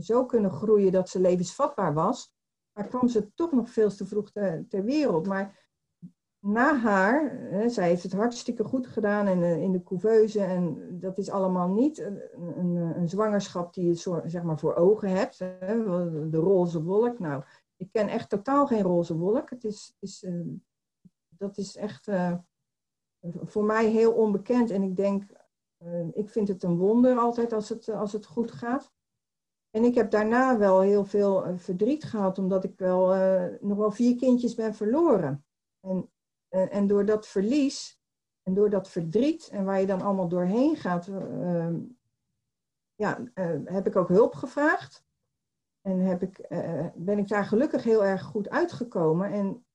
zo 0.00 0.26
kunnen 0.26 0.50
groeien 0.50 0.92
dat 0.92 1.08
ze 1.08 1.20
levensvatbaar 1.20 1.94
was. 1.94 2.36
Maar 2.78 2.88
kwam 2.88 3.08
ze 3.08 3.34
toch 3.34 3.52
nog 3.52 3.70
veel 3.70 3.90
te 3.90 4.06
vroeg 4.06 4.30
ter, 4.68 4.84
wereld. 4.84 5.26
Maar 5.26 5.68
na 6.38 6.76
haar, 6.76 7.30
hè, 7.30 7.68
zij 7.68 7.88
heeft 7.88 8.02
het 8.02 8.12
hartstikke 8.12 8.64
goed 8.64 8.86
gedaan 8.86 9.28
in 9.28 9.40
de, 9.40 9.60
in 9.60 9.72
de 9.72 9.82
couveuse. 9.82 10.42
En 10.42 10.88
dat 11.00 11.18
is 11.18 11.30
allemaal 11.30 11.68
niet 11.68 11.98
een, 11.98 12.20
een, 12.58 12.76
een 12.76 13.08
zwangerschap 13.08 13.74
die 13.74 13.86
je 13.86 14.22
zeg 14.24 14.42
maar 14.42 14.58
voor 14.58 14.74
ogen 14.74 15.08
hebt. 15.08 15.38
Hè, 15.38 15.84
de 16.30 16.36
roze 16.36 16.82
wolk. 16.82 17.18
Nou, 17.18 17.42
ik 17.76 17.88
ken 17.92 18.08
echt 18.08 18.28
totaal 18.28 18.66
geen 18.66 18.82
roze 18.82 19.16
wolk. 19.16 19.50
Het 19.50 19.64
is, 19.64 19.96
is, 19.98 20.22
uh, 20.22 20.46
dat 21.28 21.58
is 21.58 21.76
echt 21.76 22.08
uh, 22.08 22.34
voor 23.22 23.64
mij 23.64 23.90
heel 23.90 24.12
onbekend. 24.12 24.70
En 24.70 24.82
ik 24.82 24.96
denk, 24.96 25.24
uh, 25.78 26.08
ik 26.12 26.30
vind 26.30 26.48
het 26.48 26.62
een 26.62 26.76
wonder 26.76 27.18
altijd 27.18 27.52
als 27.52 27.68
het, 27.68 27.88
als 27.88 28.12
het 28.12 28.26
goed 28.26 28.50
gaat. 28.50 28.92
En 29.70 29.84
ik 29.84 29.94
heb 29.94 30.10
daarna 30.10 30.58
wel 30.58 30.80
heel 30.80 31.04
veel 31.04 31.46
uh, 31.46 31.58
verdriet 31.58 32.04
gehad, 32.04 32.38
omdat 32.38 32.64
ik 32.64 32.78
wel 32.78 33.14
uh, 33.14 33.44
nog 33.60 33.78
wel 33.78 33.90
vier 33.90 34.16
kindjes 34.16 34.54
ben 34.54 34.74
verloren. 34.74 35.44
En, 35.80 36.10
en 36.48 36.86
door 36.86 37.04
dat 37.04 37.26
verlies 37.26 38.00
en 38.42 38.54
door 38.54 38.70
dat 38.70 38.88
verdriet 38.88 39.48
en 39.48 39.64
waar 39.64 39.80
je 39.80 39.86
dan 39.86 40.02
allemaal 40.02 40.28
doorheen 40.28 40.76
gaat, 40.76 41.08
ehm, 41.08 41.80
ja, 42.94 43.22
heb 43.64 43.86
ik 43.86 43.96
ook 43.96 44.08
hulp 44.08 44.34
gevraagd. 44.34 45.06
En 45.80 45.98
heb 45.98 46.22
ik, 46.22 46.46
ben 46.94 47.18
ik 47.18 47.28
daar 47.28 47.44
gelukkig 47.44 47.84
heel 47.84 48.04
erg 48.04 48.22
goed 48.22 48.50
uitgekomen. 48.50 49.32
En 49.32 49.66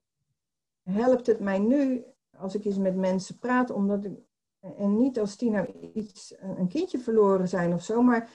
helpt 0.83 1.27
het 1.27 1.39
mij 1.39 1.59
nu, 1.59 2.03
als 2.37 2.55
ik 2.55 2.65
eens 2.65 2.77
met 2.77 2.95
mensen 2.95 3.39
praat, 3.39 3.69
omdat 3.69 4.05
ik, 4.05 4.11
en 4.59 4.97
niet 4.97 5.19
als 5.19 5.37
die 5.37 5.51
nou 5.51 5.91
iets, 5.93 6.35
een 6.39 6.67
kindje 6.67 6.99
verloren 6.99 7.47
zijn 7.47 7.73
of 7.73 7.83
zo, 7.83 8.01
maar 8.01 8.29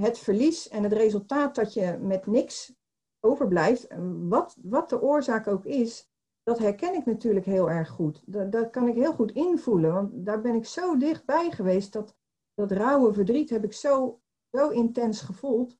het 0.00 0.18
verlies 0.18 0.68
en 0.68 0.82
het 0.82 0.92
resultaat 0.92 1.54
dat 1.54 1.74
je 1.74 1.98
met 2.00 2.26
niks 2.26 2.74
overblijft, 3.20 3.86
wat, 4.28 4.56
wat 4.62 4.88
de 4.88 5.02
oorzaak 5.02 5.46
ook 5.46 5.64
is, 5.64 6.10
dat 6.42 6.58
herken 6.58 6.94
ik 6.94 7.04
natuurlijk 7.04 7.46
heel 7.46 7.70
erg 7.70 7.88
goed. 7.88 8.22
Dat, 8.26 8.52
dat 8.52 8.70
kan 8.70 8.88
ik 8.88 8.94
heel 8.94 9.12
goed 9.12 9.32
invoelen, 9.32 9.92
want 9.92 10.26
daar 10.26 10.40
ben 10.40 10.54
ik 10.54 10.66
zo 10.66 10.96
dichtbij 10.96 11.50
geweest. 11.50 11.92
Dat, 11.92 12.16
dat 12.54 12.70
rauwe 12.70 13.12
verdriet 13.12 13.50
heb 13.50 13.64
ik 13.64 13.72
zo, 13.72 14.20
zo 14.50 14.68
intens 14.68 15.20
gevoeld. 15.20 15.78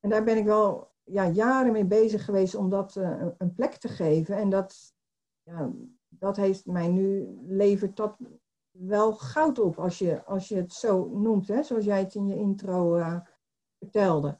En 0.00 0.10
daar 0.10 0.24
ben 0.24 0.36
ik 0.36 0.44
wel 0.44 0.90
ja, 1.02 1.28
jaren 1.28 1.72
mee 1.72 1.84
bezig 1.84 2.24
geweest 2.24 2.54
om 2.54 2.70
dat 2.70 2.96
uh, 2.96 3.26
een 3.38 3.52
plek 3.52 3.74
te 3.74 3.88
geven. 3.88 4.36
En 4.36 4.50
dat, 4.50 4.94
ja, 5.42 5.72
dat 6.08 6.36
heeft 6.36 6.66
mij 6.66 6.88
nu, 6.88 7.38
levert 7.46 7.96
dat 7.96 8.16
wel 8.70 9.12
goud 9.12 9.58
op 9.58 9.78
als 9.78 9.98
je, 9.98 10.24
als 10.24 10.48
je 10.48 10.56
het 10.56 10.72
zo 10.72 11.08
noemt, 11.08 11.48
hè? 11.48 11.62
zoals 11.62 11.84
jij 11.84 11.98
het 11.98 12.14
in 12.14 12.26
je 12.26 12.36
intro 12.36 12.96
uh, 12.96 13.20
vertelde. 13.86 14.38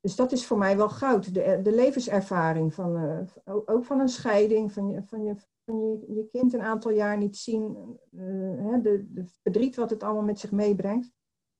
Dus 0.00 0.16
dat 0.16 0.32
is 0.32 0.46
voor 0.46 0.58
mij 0.58 0.76
wel 0.76 0.88
goud. 0.88 1.34
De, 1.34 1.60
de 1.62 1.72
levenservaring 1.72 2.74
van, 2.74 2.96
uh, 2.96 3.56
ook 3.64 3.84
van 3.84 4.00
een 4.00 4.08
scheiding, 4.08 4.72
van, 4.72 4.88
je, 4.88 5.02
van, 5.02 5.24
je, 5.24 5.34
van 5.64 5.80
je, 5.80 6.14
je 6.14 6.28
kind 6.30 6.52
een 6.52 6.62
aantal 6.62 6.90
jaar 6.90 7.16
niet 7.16 7.36
zien, 7.36 7.76
uh, 8.10 8.82
de, 8.82 9.06
de 9.12 9.24
verdriet 9.42 9.76
wat 9.76 9.90
het 9.90 10.02
allemaal 10.02 10.22
met 10.22 10.38
zich 10.38 10.50
meebrengt. 10.50 11.12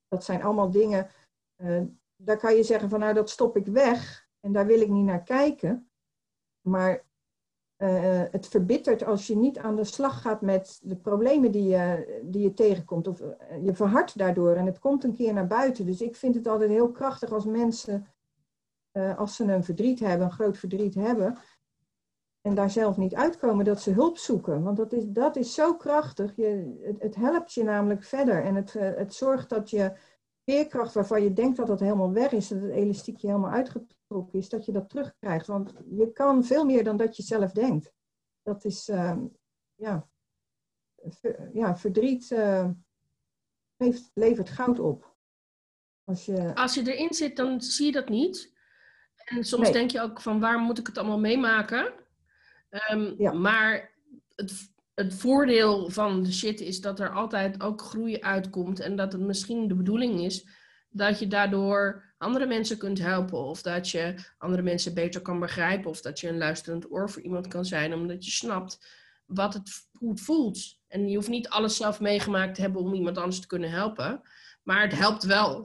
Dat 0.09 0.25
zijn 0.25 0.43
allemaal 0.43 0.71
dingen, 0.71 1.11
uh, 1.57 1.83
daar 2.17 2.39
kan 2.39 2.57
je 2.57 2.63
zeggen 2.63 2.89
van 2.89 3.01
nou 3.01 3.15
dat 3.15 3.31
stop 3.31 3.57
ik 3.57 3.67
weg 3.67 4.29
en 4.41 4.53
daar 4.53 4.67
wil 4.67 4.81
ik 4.81 4.89
niet 4.89 5.05
naar 5.05 5.23
kijken. 5.23 5.91
Maar 6.61 7.05
uh, 7.83 8.23
het 8.31 8.49
verbittert 8.49 9.05
als 9.05 9.27
je 9.27 9.37
niet 9.37 9.59
aan 9.59 9.77
de 9.77 9.85
slag 9.85 10.21
gaat 10.21 10.41
met 10.41 10.81
de 10.83 10.97
problemen 10.97 11.51
die 11.51 11.69
je, 11.69 12.21
die 12.25 12.43
je 12.43 12.55
tegenkomt. 12.55 13.09
Of 13.09 13.21
uh, 13.21 13.29
je 13.65 13.75
verhardt 13.75 14.19
daardoor 14.19 14.55
en 14.55 14.67
het 14.67 14.79
komt 14.79 15.05
een 15.05 15.15
keer 15.15 15.33
naar 15.33 15.47
buiten. 15.47 15.87
Dus 15.87 16.01
ik 16.01 16.17
vind 16.17 16.35
het 16.35 16.47
altijd 16.47 16.71
heel 16.71 16.91
krachtig 16.91 17.33
als 17.33 17.45
mensen, 17.45 18.07
uh, 18.93 19.19
als 19.19 19.37
ze 19.37 19.45
een 19.45 19.65
verdriet 19.65 20.01
hebben, 20.01 20.27
een 20.27 20.33
groot 20.33 20.59
verdriet 20.59 20.95
hebben, 20.95 21.39
en 22.41 22.55
daar 22.55 22.71
zelf 22.71 22.97
niet 22.97 23.15
uitkomen, 23.15 23.65
dat 23.65 23.81
ze 23.81 23.93
hulp 23.93 24.19
zoeken. 24.19 24.63
Want 24.63 24.77
dat 24.77 24.93
is, 24.93 25.05
dat 25.07 25.37
is 25.37 25.55
zo 25.55 25.75
krachtig. 25.75 26.37
Je, 26.37 26.79
het, 26.83 27.03
het 27.03 27.15
helpt 27.15 27.53
je 27.53 27.65
namelijk 27.65 28.03
verder 28.03 28.45
en 28.45 28.55
het, 28.55 28.73
het 28.73 29.15
zorgt 29.15 29.49
dat 29.49 29.71
je 29.71 29.93
veerkracht 30.51 30.95
waarvan 30.95 31.23
je 31.23 31.33
denkt 31.33 31.57
dat 31.57 31.69
het 31.69 31.81
helemaal 31.81 32.13
weg 32.13 32.33
is, 32.33 32.49
dat 32.49 32.61
het 32.61 32.71
elastiekje 32.71 33.27
helemaal 33.27 33.51
uitgetrokken 33.51 34.39
is, 34.39 34.49
dat 34.49 34.65
je 34.65 34.73
dat 34.73 34.89
terugkrijgt. 34.89 35.47
Want 35.47 35.73
je 35.91 36.13
kan 36.13 36.45
veel 36.45 36.65
meer 36.65 36.85
dan 36.85 36.97
dat 36.97 37.17
je 37.17 37.23
zelf 37.23 37.53
denkt. 37.53 37.93
Dat 38.43 38.65
is, 38.65 38.89
uh, 38.89 39.17
ja, 39.75 40.09
ver, 41.03 41.51
ja, 41.53 41.77
verdriet 41.77 42.31
uh, 42.31 42.71
heeft, 43.77 44.11
levert 44.15 44.49
goud 44.49 44.79
op. 44.79 45.17
Als 46.05 46.25
je... 46.25 46.55
Als 46.55 46.75
je 46.75 46.93
erin 46.95 47.15
zit, 47.15 47.37
dan 47.37 47.61
zie 47.61 47.87
je 47.87 47.93
dat 47.93 48.09
niet. 48.09 48.59
En 49.15 49.45
soms 49.45 49.63
nee. 49.63 49.73
denk 49.73 49.91
je 49.91 50.01
ook 50.01 50.21
van, 50.21 50.41
waar 50.41 50.59
moet 50.59 50.79
ik 50.79 50.87
het 50.87 50.99
allemaal 50.99 51.21
meemaken? 51.21 51.93
Um, 52.91 53.15
ja. 53.19 53.33
Maar 53.33 53.95
het, 54.35 54.70
het 55.01 55.15
voordeel 55.15 55.91
van 55.91 56.23
de 56.23 56.33
shit 56.33 56.61
is 56.61 56.81
dat 56.81 57.01
er 57.01 57.11
altijd 57.11 57.63
ook 57.63 57.81
groei 57.81 58.21
uitkomt. 58.21 58.81
En 58.81 58.97
dat 58.97 59.13
het 59.13 59.21
misschien 59.21 59.69
de 59.69 59.75
bedoeling 59.75 60.21
is 60.21 60.47
dat 60.91 61.19
je 61.19 61.27
daardoor 61.27 62.05
andere 62.19 62.47
mensen 62.47 62.79
kunt 62.79 62.99
helpen. 62.99 63.39
Of 63.39 63.63
dat 63.63 63.91
je 63.91 64.15
andere 64.39 64.63
mensen 64.63 64.95
beter 64.95 65.21
kan 65.21 65.41
begrijpen. 65.41 65.91
Of 65.91 66.01
dat 66.01 66.21
je 66.21 66.29
een 66.29 66.39
luisterend 66.39 66.93
oor 66.93 67.11
voor 67.11 67.23
iemand 67.23 67.49
kan 67.49 67.65
zijn. 67.65 67.95
Omdat 67.95 68.25
je 68.25 68.31
snapt 68.31 68.87
wat 69.27 69.55
het, 69.55 69.89
hoe 69.93 70.11
het 70.11 70.21
voelt. 70.21 70.79
En 70.89 71.09
je 71.09 71.17
hoeft 71.17 71.29
niet 71.29 71.49
alles 71.49 71.77
zelf 71.77 72.01
meegemaakt 72.01 72.55
te 72.55 72.61
hebben 72.61 72.83
om 72.83 72.95
iemand 72.95 73.19
anders 73.19 73.41
te 73.41 73.47
kunnen 73.47 73.71
helpen. 73.71 74.21
Maar 74.63 74.83
het 74.83 74.99
helpt 74.99 75.25
wel. 75.25 75.65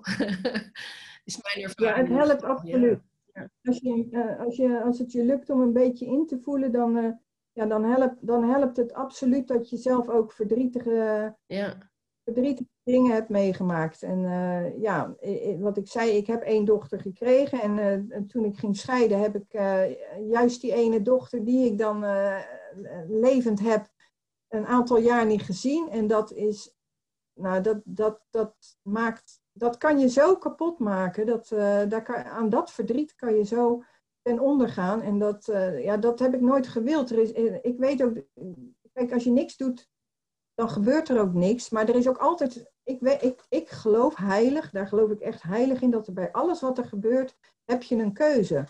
is 1.25 1.39
mijn 1.41 1.65
ervaring. 1.65 2.07
Ja, 2.07 2.15
het 2.15 2.27
helpt 2.27 2.43
absoluut. 2.43 2.99
Ja. 3.33 3.49
Als, 3.63 3.79
je, 3.79 4.07
uh, 4.11 4.39
als, 4.45 4.55
je, 4.55 4.81
als 4.83 4.99
het 4.99 5.11
je 5.11 5.23
lukt 5.23 5.49
om 5.49 5.61
een 5.61 5.73
beetje 5.73 6.05
in 6.05 6.25
te 6.27 6.39
voelen, 6.39 6.71
dan... 6.71 7.23
Ja, 7.55 7.65
dan, 7.65 7.83
helpt, 7.83 8.27
dan 8.27 8.43
helpt 8.43 8.77
het 8.77 8.93
absoluut 8.93 9.47
dat 9.47 9.69
je 9.69 9.77
zelf 9.77 10.09
ook 10.09 10.31
verdrietige, 10.31 11.35
ja. 11.45 11.77
verdrietige 12.23 12.69
dingen 12.83 13.11
hebt 13.11 13.29
meegemaakt. 13.29 14.03
En 14.03 14.19
uh, 14.19 14.81
ja, 14.81 15.15
wat 15.59 15.77
ik 15.77 15.87
zei, 15.87 16.09
ik 16.11 16.27
heb 16.27 16.41
één 16.41 16.65
dochter 16.65 16.99
gekregen. 16.99 17.61
En 17.61 17.77
uh, 17.77 18.21
toen 18.27 18.45
ik 18.45 18.57
ging 18.57 18.77
scheiden, 18.77 19.19
heb 19.19 19.35
ik 19.35 19.53
uh, 19.53 19.83
juist 20.29 20.61
die 20.61 20.73
ene 20.73 21.01
dochter 21.01 21.45
die 21.45 21.65
ik 21.65 21.77
dan 21.77 22.05
levend 23.07 23.59
heb, 23.59 23.87
een 24.47 24.65
aantal 24.65 24.97
jaar 24.97 25.25
niet 25.25 25.43
gezien. 25.43 25.89
En 25.89 26.07
dat 26.07 26.31
is, 26.31 26.75
nou, 27.33 27.61
dat, 27.61 27.81
dat, 27.83 28.21
dat 28.29 28.55
maakt, 28.81 29.41
dat 29.51 29.77
kan 29.77 29.99
je 29.99 30.09
zo 30.09 30.35
kapot 30.35 30.79
maken. 30.79 31.25
Dat, 31.25 31.47
daar 31.89 32.03
kan, 32.03 32.15
aan 32.15 32.49
dat 32.49 32.71
verdriet 32.71 33.15
kan 33.15 33.35
je 33.35 33.43
zo 33.43 33.83
ten 34.25 34.39
onder 34.39 34.69
gaan. 34.69 35.01
En 35.01 35.19
dat, 35.19 35.47
uh, 35.47 35.83
ja, 35.83 35.97
dat 35.97 36.19
heb 36.19 36.33
ik 36.33 36.41
nooit 36.41 36.67
gewild. 36.67 37.09
Er 37.09 37.17
is, 37.17 37.31
eh, 37.31 37.55
ik 37.61 37.77
weet 37.77 38.03
ook, 38.03 38.13
kijk, 38.93 39.13
als 39.13 39.23
je 39.23 39.31
niks 39.31 39.57
doet, 39.57 39.89
dan 40.53 40.69
gebeurt 40.69 41.09
er 41.09 41.19
ook 41.19 41.33
niks. 41.33 41.69
Maar 41.69 41.89
er 41.89 41.95
is 41.95 42.07
ook 42.07 42.17
altijd, 42.17 42.71
ik, 42.83 42.99
weet, 42.99 43.23
ik, 43.23 43.45
ik 43.49 43.69
geloof 43.69 44.15
heilig, 44.15 44.69
daar 44.69 44.87
geloof 44.87 45.09
ik 45.09 45.19
echt 45.19 45.41
heilig 45.41 45.81
in, 45.81 45.91
dat 45.91 46.07
er 46.07 46.13
bij 46.13 46.31
alles 46.31 46.61
wat 46.61 46.77
er 46.77 46.85
gebeurt, 46.85 47.37
heb 47.65 47.83
je 47.83 47.95
een 47.95 48.13
keuze. 48.13 48.65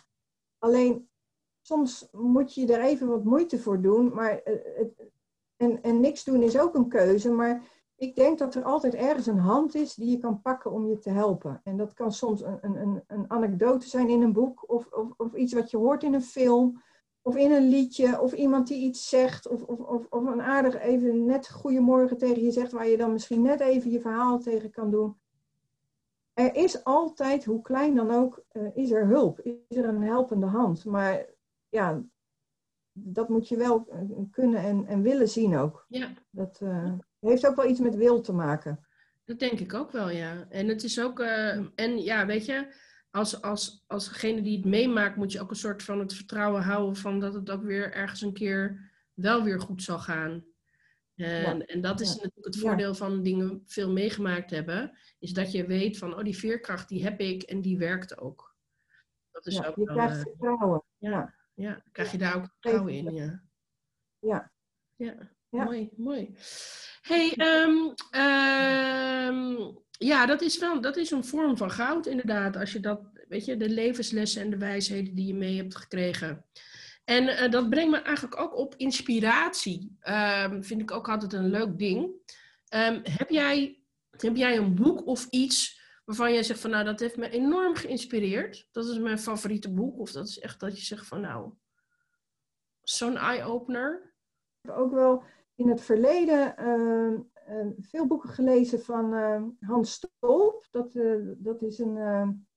alleen 0.58 1.10
soms 1.62 2.08
moet 2.12 2.54
je 2.54 2.74
er 2.74 2.82
even 2.82 3.08
wat 3.08 3.24
moeite 3.24 3.60
voor 3.60 3.82
doen. 3.82 4.14
Maar, 4.14 4.42
eh, 4.42 4.86
en, 5.58 5.82
en 5.82 6.00
niks 6.00 6.24
doen 6.24 6.42
is 6.42 6.60
ook 6.60 6.76
een 6.76 6.90
keuze. 6.90 7.32
Maar 7.32 7.64
ik 8.06 8.16
denk 8.16 8.38
dat 8.40 8.56
er 8.56 8.64
altijd 8.64 8.94
ergens 8.94 9.28
een 9.28 9.38
hand 9.38 9.76
is 9.76 9.96
die 9.96 10.12
je 10.12 10.18
kan 10.18 10.42
pakken 10.42 10.72
om 10.72 10.88
je 10.88 10.98
te 10.98 11.10
helpen. 11.10 11.62
En 11.64 11.78
dat 11.78 11.94
kan 11.94 12.12
soms 12.12 12.42
een, 12.42 12.60
een, 12.62 13.04
een 13.08 13.26
anekdote 13.28 13.88
zijn 13.88 14.10
in 14.10 14.22
een 14.22 14.34
boek, 14.34 14.70
of, 14.70 14.88
of, 14.92 15.14
of 15.18 15.34
iets 15.34 15.54
wat 15.54 15.72
je 15.72 15.78
hoort 15.78 16.04
in 16.04 16.14
een 16.14 16.22
film, 16.22 16.82
of 17.22 17.36
in 17.36 17.52
een 17.52 17.70
liedje, 17.70 18.22
of 18.22 18.34
iemand 18.34 18.68
die 18.68 18.82
iets 18.82 19.10
zegt, 19.10 19.48
of, 19.48 19.64
of, 19.64 19.80
of, 19.80 20.06
of 20.10 20.26
een 20.26 20.42
aardig 20.42 20.80
even 20.80 21.26
net 21.26 21.50
goedemorgen 21.50 22.18
tegen 22.18 22.44
je 22.44 22.52
zegt, 22.52 22.72
waar 22.72 22.88
je 22.88 22.98
dan 22.98 23.12
misschien 23.12 23.42
net 23.42 23.60
even 23.60 23.92
je 23.92 24.00
verhaal 24.02 24.40
tegen 24.40 24.72
kan 24.72 24.92
doen. 24.92 25.18
Er 26.34 26.56
is 26.56 26.84
altijd, 26.84 27.46
hoe 27.46 27.62
klein 27.62 27.96
dan 27.96 28.12
ook, 28.12 28.44
uh, 28.54 28.76
is 28.76 28.92
er 28.92 29.08
hulp, 29.08 29.40
is 29.40 29.78
er 29.78 29.86
een 29.86 30.02
helpende 30.02 30.46
hand. 30.46 30.86
Maar 30.86 31.26
ja, 31.70 32.04
dat 32.92 33.30
moet 33.30 33.48
je 33.48 33.58
wel 33.58 33.86
eh, 33.90 34.00
kunnen 34.32 34.60
en, 34.60 34.86
en 34.86 35.02
willen 35.02 35.30
zien 35.30 35.58
ook. 35.58 35.86
Ja. 35.88 36.10
Dat 36.30 36.60
uh, 36.64 36.94
heeft 37.30 37.48
ook 37.48 37.56
wel 37.56 37.70
iets 37.70 37.80
met 37.80 37.96
wil 37.96 38.22
te 38.22 38.34
maken. 38.34 38.86
Dat 39.24 39.40
denk 39.40 39.60
ik 39.60 39.74
ook 39.74 39.92
wel, 39.92 40.10
ja. 40.10 40.46
En 40.50 40.68
het 40.68 40.84
is 40.84 41.02
ook, 41.02 41.20
uh, 41.20 41.58
en 41.76 42.04
ja, 42.04 42.26
weet 42.26 42.46
je, 42.46 42.74
als, 43.10 43.42
als, 43.42 43.84
als 43.88 44.10
degene 44.10 44.42
die 44.42 44.58
het 44.58 44.66
meemaakt, 44.66 45.16
moet 45.16 45.32
je 45.32 45.42
ook 45.42 45.50
een 45.50 45.56
soort 45.56 45.84
van 45.84 46.00
het 46.00 46.14
vertrouwen 46.14 46.62
houden 46.62 46.96
van 46.96 47.20
dat 47.20 47.34
het 47.34 47.50
ook 47.50 47.64
weer 47.64 47.94
ergens 47.94 48.22
een 48.22 48.34
keer 48.34 48.92
wel 49.14 49.44
weer 49.44 49.60
goed 49.60 49.84
zal 49.84 50.00
gaan. 50.00 50.46
En, 51.16 51.58
ja. 51.58 51.66
en 51.66 51.82
dat 51.82 52.00
is 52.00 52.08
ja. 52.08 52.14
natuurlijk 52.14 52.46
het 52.46 52.58
voordeel 52.58 52.90
ja. 52.90 52.94
van 52.94 53.24
dingen 53.24 53.64
veel 53.66 53.92
meegemaakt 53.92 54.50
hebben, 54.50 54.98
is 55.20 55.34
dat 55.34 55.52
je 55.52 55.66
weet 55.66 55.98
van, 55.98 56.16
oh, 56.16 56.24
die 56.24 56.38
veerkracht 56.38 56.90
die 56.90 57.04
heb 57.04 57.20
ik 57.20 57.44
en 57.44 57.62
die 57.62 57.78
werkt 57.78 58.18
ook. 58.18 58.56
Dat 59.32 59.46
is 59.46 59.66
ook 59.66 59.76
je 59.76 59.86
wel, 59.86 59.96
krijgt 59.96 60.22
vertrouwen. 60.22 60.84
ja. 60.98 61.34
Ja, 61.54 61.84
krijg 61.92 62.12
je 62.12 62.18
daar 62.18 62.36
ook 62.36 62.46
vertrouwen 62.46 62.94
in, 62.94 63.14
ja. 63.14 63.44
Ja. 64.20 64.52
Ja, 64.96 65.35
ja. 65.56 65.64
mooi, 65.64 65.90
mooi. 65.96 66.36
hey, 67.02 67.34
um, 67.38 67.94
um, 68.22 69.78
ja, 69.92 70.26
dat 70.26 70.42
is 70.42 70.60
wel, 70.60 70.82
dat 70.82 70.98
is 70.98 71.12
een 71.12 71.26
vorm 71.26 71.58
van 71.58 71.72
goud 71.72 72.06
inderdaad. 72.06 72.58
Als 72.58 72.72
je 72.72 72.80
dat, 72.80 73.02
weet 73.28 73.46
je, 73.46 73.58
de 73.58 73.70
levenslessen 73.70 74.42
en 74.42 74.50
de 74.50 74.58
wijsheden 74.58 75.16
die 75.16 75.28
je 75.28 75.34
mee 75.34 75.58
hebt 75.58 75.76
gekregen. 75.76 76.46
En 77.06 77.24
uh, 77.24 77.52
dat 77.52 77.70
brengt 77.70 77.92
me 77.92 77.98
eigenlijk 77.98 78.40
ook 78.40 78.58
op 78.58 78.76
inspiratie. 78.78 79.98
Um, 80.10 80.64
vind 80.64 80.82
ik 80.82 80.92
ook 80.92 81.10
altijd 81.10 81.34
een 81.34 81.50
leuk 81.50 81.78
ding. 81.78 82.12
heb, 83.04 83.30
jij, 83.30 83.80
heb 84.18 84.36
jij 84.36 84.58
een 84.58 84.76
boek 84.76 85.08
of 85.08 85.28
iets 85.30 85.84
waarvan 86.06 86.34
jij 86.34 86.44
zegt 86.44 86.60
van 86.60 86.70
nou, 86.70 86.84
dat 86.84 87.00
heeft 87.00 87.18
me 87.18 87.30
enorm 87.30 87.76
geïnspireerd. 87.76 88.68
Dat 88.72 88.86
is 88.86 88.98
mijn 88.98 89.20
favoriete 89.20 89.74
boek. 89.74 90.00
Of 90.00 90.12
dat 90.12 90.28
is 90.28 90.40
echt 90.40 90.60
dat 90.60 90.78
je 90.80 90.86
zegt 90.86 91.08
van 91.08 91.22
nou, 91.22 91.54
zo'n 92.82 93.18
eye-opener. 93.18 94.14
Ik 94.62 94.70
heb 94.70 94.76
ook 94.76 94.92
wel 94.92 95.24
in 95.56 95.70
het 95.70 95.82
verleden 95.82 96.56
uh, 96.60 97.20
uh, 97.50 97.68
veel 97.80 98.08
boeken 98.08 98.30
gelezen 98.30 98.82
van 98.82 99.14
uh, 99.14 99.44
Hans 99.60 99.92
Stolp. 99.94 100.68
Dat, 100.72 100.94
dat, 101.38 101.62
is 101.62 101.80
een, 101.80 102.48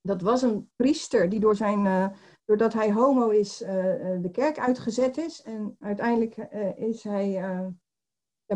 dat 0.00 0.22
was 0.22 0.42
een 0.42 0.70
priester 0.76 1.28
die 1.28 1.40
door 1.40 1.56
zijn, 1.56 2.12
doordat 2.44 2.72
hij 2.72 2.92
homo 2.92 3.28
is, 3.28 3.58
de 3.58 4.28
kerk 4.32 4.58
uitgezet 4.58 5.16
is. 5.16 5.42
En 5.42 5.76
uiteindelijk 5.80 6.36
is 6.76 7.02
hij 7.02 7.42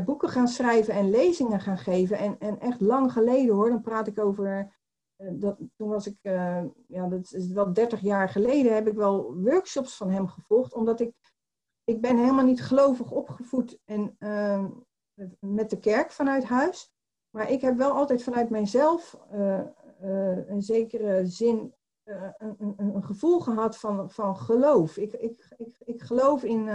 boeken 0.04 0.28
gaan 0.28 0.48
schrijven 0.48 0.94
en 0.94 1.10
lezingen 1.10 1.60
gaan 1.60 1.78
geven. 1.78 2.18
En, 2.18 2.38
en 2.38 2.60
echt 2.60 2.80
lang 2.80 3.12
geleden 3.12 3.54
hoor, 3.54 3.68
dan 3.68 3.80
praat 3.80 4.06
ik 4.06 4.18
over. 4.18 4.78
Dat, 5.16 5.58
toen 5.76 5.88
was 5.88 6.06
ik, 6.06 6.16
ja, 6.86 7.08
dat 7.08 7.32
is 7.32 7.52
wel 7.52 7.72
30 7.72 8.00
jaar 8.00 8.28
geleden, 8.28 8.74
heb 8.74 8.88
ik 8.88 8.94
wel 8.94 9.34
workshops 9.34 9.96
van 9.96 10.10
hem 10.10 10.28
gevolgd. 10.28 10.74
Omdat 10.74 11.00
ik, 11.00 11.14
ik 11.90 12.00
ben 12.00 12.18
helemaal 12.18 12.44
niet 12.44 12.62
gelovig 12.62 13.10
opgevoed 13.10 13.78
en, 13.84 14.16
uh, 14.18 14.64
met 15.40 15.70
de 15.70 15.78
kerk 15.78 16.12
vanuit 16.12 16.44
huis. 16.44 16.92
Maar 17.30 17.50
ik 17.50 17.60
heb 17.60 17.76
wel 17.76 17.90
altijd 17.92 18.22
vanuit 18.22 18.50
mijzelf 18.50 19.18
een 20.46 20.62
zekere 20.62 21.26
zin, 21.26 21.74
een, 22.04 22.54
een, 22.58 22.74
een, 22.76 23.04
gevoel 23.04 23.40
gehad 23.40 23.78
van, 23.78 24.10
van 24.10 24.36
geloof. 24.36 24.96
Ik, 24.96 25.12
ik, 25.12 25.54
ik, 25.56 25.76
ik 25.84 26.02
geloof 26.02 26.44
in 26.44 26.68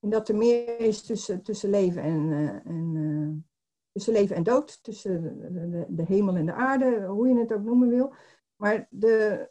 en 0.00 0.10
dat 0.10 0.28
er 0.28 0.36
meer 0.36 0.80
is 0.80 1.02
tussen, 1.02 1.42
tussen, 1.42 1.70
leven, 1.70 2.02
en, 2.02 2.32
en, 2.64 3.48
tussen 3.92 4.12
leven 4.12 4.36
en 4.36 4.42
dood, 4.42 4.82
tussen 4.82 5.38
de, 5.88 6.04
hemel 6.04 6.36
en 6.36 6.46
de 6.46 6.52
aarde, 6.52 7.06
hoe 7.06 7.28
je 7.28 7.38
het 7.38 7.52
ook 7.52 7.62
noemen 7.62 7.88
wil. 7.88 8.12
Maar 8.56 8.86
de, 8.90 9.48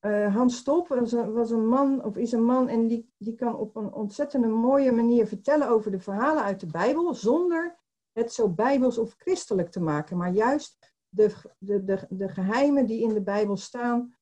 uh, 0.00 0.34
Hans 0.34 0.56
Stop 0.56 0.88
was 0.88 1.50
een, 1.50 1.68
man, 1.68 2.04
of 2.04 2.16
is 2.16 2.32
een 2.32 2.44
man, 2.44 2.68
en 2.68 2.86
die, 2.86 3.12
die 3.18 3.34
kan 3.34 3.56
op 3.56 3.76
een 3.76 3.92
ontzettende 3.92 4.48
mooie 4.48 4.92
manier 4.92 5.26
vertellen 5.26 5.68
over 5.68 5.90
de 5.90 6.00
verhalen 6.00 6.42
uit 6.42 6.60
de 6.60 6.66
Bijbel, 6.66 7.14
zonder 7.14 7.78
het 8.12 8.32
zo 8.32 8.48
bijbels 8.48 8.98
of 8.98 9.14
christelijk 9.18 9.70
te 9.70 9.80
maken, 9.80 10.16
maar 10.16 10.30
juist 10.32 10.94
de, 11.08 11.34
de, 11.58 11.84
de, 11.84 12.06
de 12.08 12.28
geheimen 12.28 12.86
die 12.86 13.02
in 13.02 13.14
de 13.14 13.22
Bijbel 13.22 13.56
staan, 13.56 14.14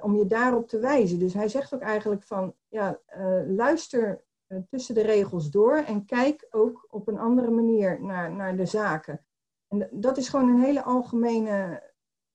om 0.00 0.16
je 0.16 0.26
daarop 0.26 0.68
te 0.68 0.78
wijzen. 0.78 1.18
Dus 1.18 1.34
hij 1.34 1.48
zegt 1.48 1.74
ook 1.74 1.80
eigenlijk 1.80 2.22
van, 2.22 2.54
ja, 2.68 3.00
luister 3.46 4.24
eh, 4.50 4.58
tussen 4.70 4.94
de 4.94 5.02
regels 5.02 5.50
door 5.50 5.76
en 5.76 6.04
kijk 6.04 6.46
ook 6.50 6.86
op 6.90 7.08
een 7.08 7.18
andere 7.18 7.50
manier 7.50 8.02
naar, 8.02 8.32
naar 8.32 8.56
de 8.56 8.66
zaken. 8.66 9.24
En 9.68 9.88
dat 9.90 10.16
is 10.16 10.28
gewoon 10.28 10.48
een 10.48 10.62
hele 10.62 10.82
algemene, 10.82 11.82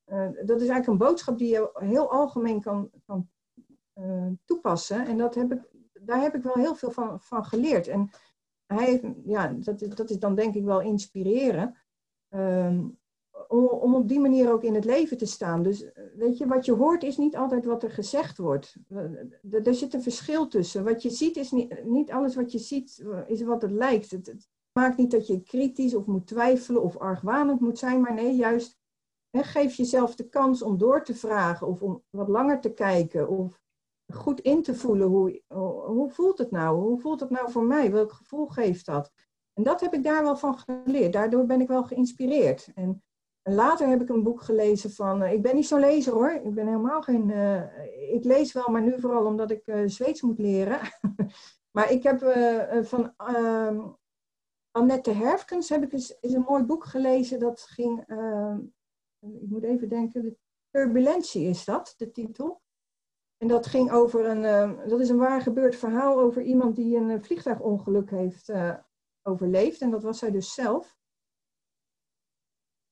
uh, 0.07 0.29
dat 0.45 0.61
is 0.61 0.67
eigenlijk 0.67 0.87
een 0.87 1.07
boodschap 1.07 1.37
die 1.37 1.49
je 1.49 1.69
heel 1.73 2.11
algemeen 2.11 2.61
kan, 2.61 2.89
kan 3.05 3.29
uh, 3.95 4.27
toepassen. 4.45 5.05
En 5.05 5.17
dat 5.17 5.35
heb 5.35 5.51
ik, 5.51 5.61
daar 5.93 6.21
heb 6.21 6.35
ik 6.35 6.43
wel 6.43 6.55
heel 6.55 6.75
veel 6.75 6.91
van, 6.91 7.21
van 7.21 7.45
geleerd. 7.45 7.87
En 7.87 8.09
hij 8.65 9.15
ja, 9.25 9.47
dat, 9.47 9.79
dat 9.79 10.09
is 10.09 10.19
dan 10.19 10.35
denk 10.35 10.55
ik 10.55 10.63
wel 10.63 10.81
inspireren. 10.81 11.77
Uh, 12.29 12.79
om, 13.47 13.65
om 13.67 13.95
op 13.95 14.07
die 14.07 14.19
manier 14.19 14.51
ook 14.51 14.63
in 14.63 14.75
het 14.75 14.85
leven 14.85 15.17
te 15.17 15.25
staan. 15.25 15.63
Dus 15.63 15.85
weet 16.15 16.37
je, 16.37 16.47
wat 16.47 16.65
je 16.65 16.71
hoort 16.71 17.03
is 17.03 17.17
niet 17.17 17.35
altijd 17.35 17.65
wat 17.65 17.83
er 17.83 17.91
gezegd 17.91 18.37
wordt. 18.37 18.75
Er 19.51 19.73
zit 19.73 19.93
een 19.93 20.01
verschil 20.01 20.47
tussen. 20.47 20.83
Wat 20.83 21.01
je 21.01 21.09
ziet 21.09 21.37
is 21.37 21.51
niet, 21.51 21.85
niet 21.85 22.11
alles 22.11 22.35
wat 22.35 22.51
je 22.51 22.59
ziet 22.59 23.05
is 23.27 23.41
wat 23.41 23.61
het 23.61 23.71
lijkt. 23.71 24.11
Het, 24.11 24.27
het 24.27 24.49
maakt 24.71 24.97
niet 24.97 25.11
dat 25.11 25.27
je 25.27 25.43
kritisch 25.43 25.95
of 25.95 26.05
moet 26.05 26.27
twijfelen 26.27 26.83
of 26.83 26.97
argwanend 26.97 27.59
moet 27.59 27.79
zijn, 27.79 28.01
maar 28.01 28.13
nee, 28.13 28.35
juist 28.35 28.77
geef 29.43 29.75
jezelf 29.75 30.15
de 30.15 30.29
kans 30.29 30.61
om 30.61 30.77
door 30.77 31.03
te 31.03 31.15
vragen 31.15 31.67
of 31.67 31.81
om 31.81 32.03
wat 32.09 32.27
langer 32.27 32.61
te 32.61 32.73
kijken 32.73 33.29
of 33.29 33.61
goed 34.13 34.39
in 34.39 34.63
te 34.63 34.75
voelen. 34.75 35.07
Hoe, 35.07 35.41
hoe 35.85 36.09
voelt 36.09 36.37
het 36.37 36.51
nou? 36.51 36.79
Hoe 36.79 36.99
voelt 36.99 37.19
het 37.19 37.29
nou 37.29 37.51
voor 37.51 37.63
mij? 37.63 37.91
Welk 37.91 38.11
gevoel 38.11 38.47
geeft 38.47 38.85
dat? 38.85 39.11
En 39.53 39.63
dat 39.63 39.81
heb 39.81 39.93
ik 39.93 40.03
daar 40.03 40.23
wel 40.23 40.37
van 40.37 40.57
geleerd. 40.57 41.13
Daardoor 41.13 41.45
ben 41.45 41.61
ik 41.61 41.67
wel 41.67 41.83
geïnspireerd. 41.83 42.71
En 42.75 43.03
later 43.43 43.87
heb 43.87 44.01
ik 44.01 44.09
een 44.09 44.23
boek 44.23 44.41
gelezen 44.41 44.91
van, 44.91 45.21
uh, 45.21 45.33
ik 45.33 45.41
ben 45.41 45.55
niet 45.55 45.67
zo'n 45.67 45.79
lezer 45.79 46.13
hoor, 46.13 46.31
ik 46.31 46.53
ben 46.53 46.67
helemaal 46.67 47.01
geen, 47.01 47.29
uh, 47.29 48.13
ik 48.13 48.23
lees 48.23 48.53
wel, 48.53 48.67
maar 48.67 48.81
nu 48.81 48.99
vooral 48.99 49.25
omdat 49.25 49.51
ik 49.51 49.67
uh, 49.67 49.81
Zweeds 49.85 50.21
moet 50.21 50.39
leren. 50.39 50.79
maar 51.75 51.91
ik 51.91 52.03
heb 52.03 52.19
van 52.85 53.13
ehm, 53.17 53.79
Annette 54.71 55.11
Herfkens 55.11 55.69
heb 55.69 55.83
ik 55.83 55.93
eens, 55.93 56.17
is 56.19 56.33
een 56.33 56.45
mooi 56.47 56.63
boek 56.63 56.85
gelezen, 56.85 57.39
dat 57.39 57.61
ging, 57.61 58.03
ehm, 58.07 58.59
ik 59.41 59.49
moet 59.49 59.63
even 59.63 59.89
denken, 59.89 60.21
de 60.21 60.37
Turbulentie 60.71 61.47
is 61.47 61.65
dat, 61.65 61.93
de 61.97 62.11
titel. 62.11 62.61
En 63.37 63.47
dat 63.47 63.65
ging 63.65 63.91
over 63.91 64.25
een, 64.25 64.45
ehm, 64.45 64.89
dat 64.89 64.99
is 64.99 65.09
een 65.09 65.17
waar 65.17 65.41
gebeurd 65.41 65.75
verhaal 65.75 66.19
over 66.19 66.41
iemand 66.41 66.75
die 66.75 66.95
een 66.95 67.23
vliegtuigongeluk 67.23 68.09
heeft 68.09 68.51
overleefd. 69.21 69.81
En 69.81 69.89
dat 69.89 70.03
was 70.03 70.19
zij 70.19 70.31
dus 70.31 70.53
zelf. 70.53 70.97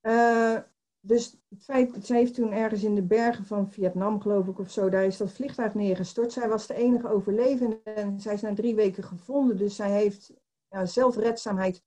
Uh, 0.02 0.60
dus 1.00 1.38
het 1.50 1.64
feit, 1.64 2.06
zij 2.06 2.18
heeft 2.18 2.34
toen 2.34 2.52
ergens 2.52 2.84
in 2.84 2.96
de 2.96 3.04
bergen 3.04 3.46
van 3.46 3.72
Vietnam, 3.72 4.22
geloof 4.22 4.48
ik, 4.48 4.60
of 4.60 4.72
zo, 4.72 4.90
daar 4.90 5.06
is 5.06 5.18
dat 5.18 5.32
vliegtuig 5.32 5.74
neergestort. 5.74 6.32
Zij 6.32 6.50
was 6.50 6.68
de 6.68 6.74
enige 6.74 7.10
overlevende 7.10 7.82
en 7.84 8.20
zij 8.20 8.34
is 8.34 8.42
na 8.42 8.54
drie 8.54 8.76
weken 8.76 9.04
gevonden. 9.04 9.58
Dus 9.58 9.76
zij 9.76 9.92
heeft 9.92 10.34
ja, 10.68 10.86
zelfredzaamheid. 10.86 11.84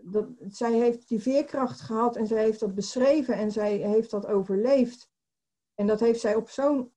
Dat, 0.00 0.26
zij 0.48 0.72
heeft 0.72 1.08
die 1.08 1.20
veerkracht 1.20 1.80
gehad 1.80 2.16
en 2.16 2.26
zij 2.26 2.42
heeft 2.42 2.60
dat 2.60 2.74
beschreven 2.74 3.34
en 3.34 3.50
zij 3.50 3.76
heeft 3.76 4.10
dat 4.10 4.26
overleefd. 4.26 5.10
En 5.74 5.86
dat 5.86 6.00
heeft 6.00 6.20
zij 6.20 6.34
op 6.34 6.48
zo'n 6.48 6.92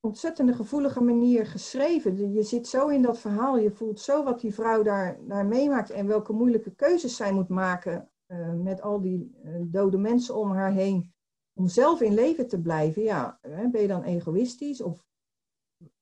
ontzettende 0.00 0.54
gevoelige 0.54 1.00
manier 1.00 1.46
geschreven. 1.46 2.32
Je 2.32 2.42
zit 2.42 2.68
zo 2.68 2.88
in 2.88 3.02
dat 3.02 3.18
verhaal, 3.18 3.58
je 3.58 3.70
voelt 3.70 4.00
zo 4.00 4.24
wat 4.24 4.40
die 4.40 4.54
vrouw 4.54 4.82
daar, 4.82 5.18
meemaakt 5.46 5.90
en 5.90 6.06
welke 6.06 6.32
moeilijke 6.32 6.74
keuzes 6.74 7.16
zij 7.16 7.32
moet 7.32 7.48
maken 7.48 8.10
uh, 8.26 8.52
met 8.52 8.82
al 8.82 9.00
die 9.00 9.38
uh, 9.44 9.60
dode 9.64 9.98
mensen 9.98 10.36
om 10.36 10.50
haar 10.50 10.72
heen, 10.72 11.14
om 11.52 11.68
zelf 11.68 12.00
in 12.00 12.14
leven 12.14 12.48
te 12.48 12.60
blijven, 12.60 13.02
ja, 13.02 13.38
hè, 13.40 13.68
ben 13.68 13.80
je 13.80 13.88
dan 13.88 14.02
egoïstisch? 14.02 14.80
Of, 14.80 15.04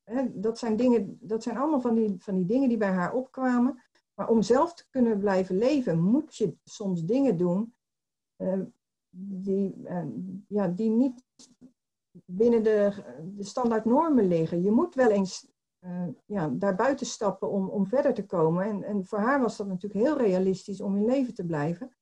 hè, 0.03 0.41
dat, 0.41 0.59
zijn 0.59 0.77
dingen, 0.77 1.19
dat 1.21 1.43
zijn 1.43 1.57
allemaal 1.57 1.81
van 1.81 1.95
die, 1.95 2.15
van 2.19 2.35
die 2.37 2.47
dingen 2.47 2.69
die 2.69 2.79
bij 2.79 2.93
haar 2.93 3.15
opkwamen. 3.15 3.83
Maar 4.15 4.29
om 4.29 4.43
zelf 4.43 4.75
te 4.75 4.89
kunnen 4.91 5.19
blijven 5.19 5.59
leven, 5.59 6.01
moet 6.01 6.37
je 6.37 6.57
soms 6.65 7.05
dingen 7.05 7.37
doen 7.37 7.75
uh, 8.37 8.61
die, 9.17 9.83
ja, 10.49 10.69
die 10.69 10.91
niet 10.91 11.25
binnen 12.25 12.63
de, 12.63 13.05
de 13.37 13.45
standaard 13.45 13.85
normen 13.85 14.27
liggen. 14.27 14.63
Je 14.63 14.71
moet 14.71 14.95
wel 14.95 15.11
eens 15.11 15.53
uh, 15.81 16.09
ja, 16.25 16.49
daarbuiten 16.49 17.07
stappen 17.07 17.51
om, 17.51 17.69
om 17.69 17.87
verder 17.87 18.15
te 18.15 18.27
komen. 18.27 18.65
En, 18.65 18.83
en 18.83 19.05
voor 19.05 19.19
haar 19.19 19.41
was 19.41 19.57
dat 19.57 19.67
natuurlijk 19.67 20.05
heel 20.05 20.17
realistisch 20.17 20.81
om 20.81 20.97
in 20.97 21.05
leven 21.05 21.35
te 21.35 21.45
blijven. 21.45 21.97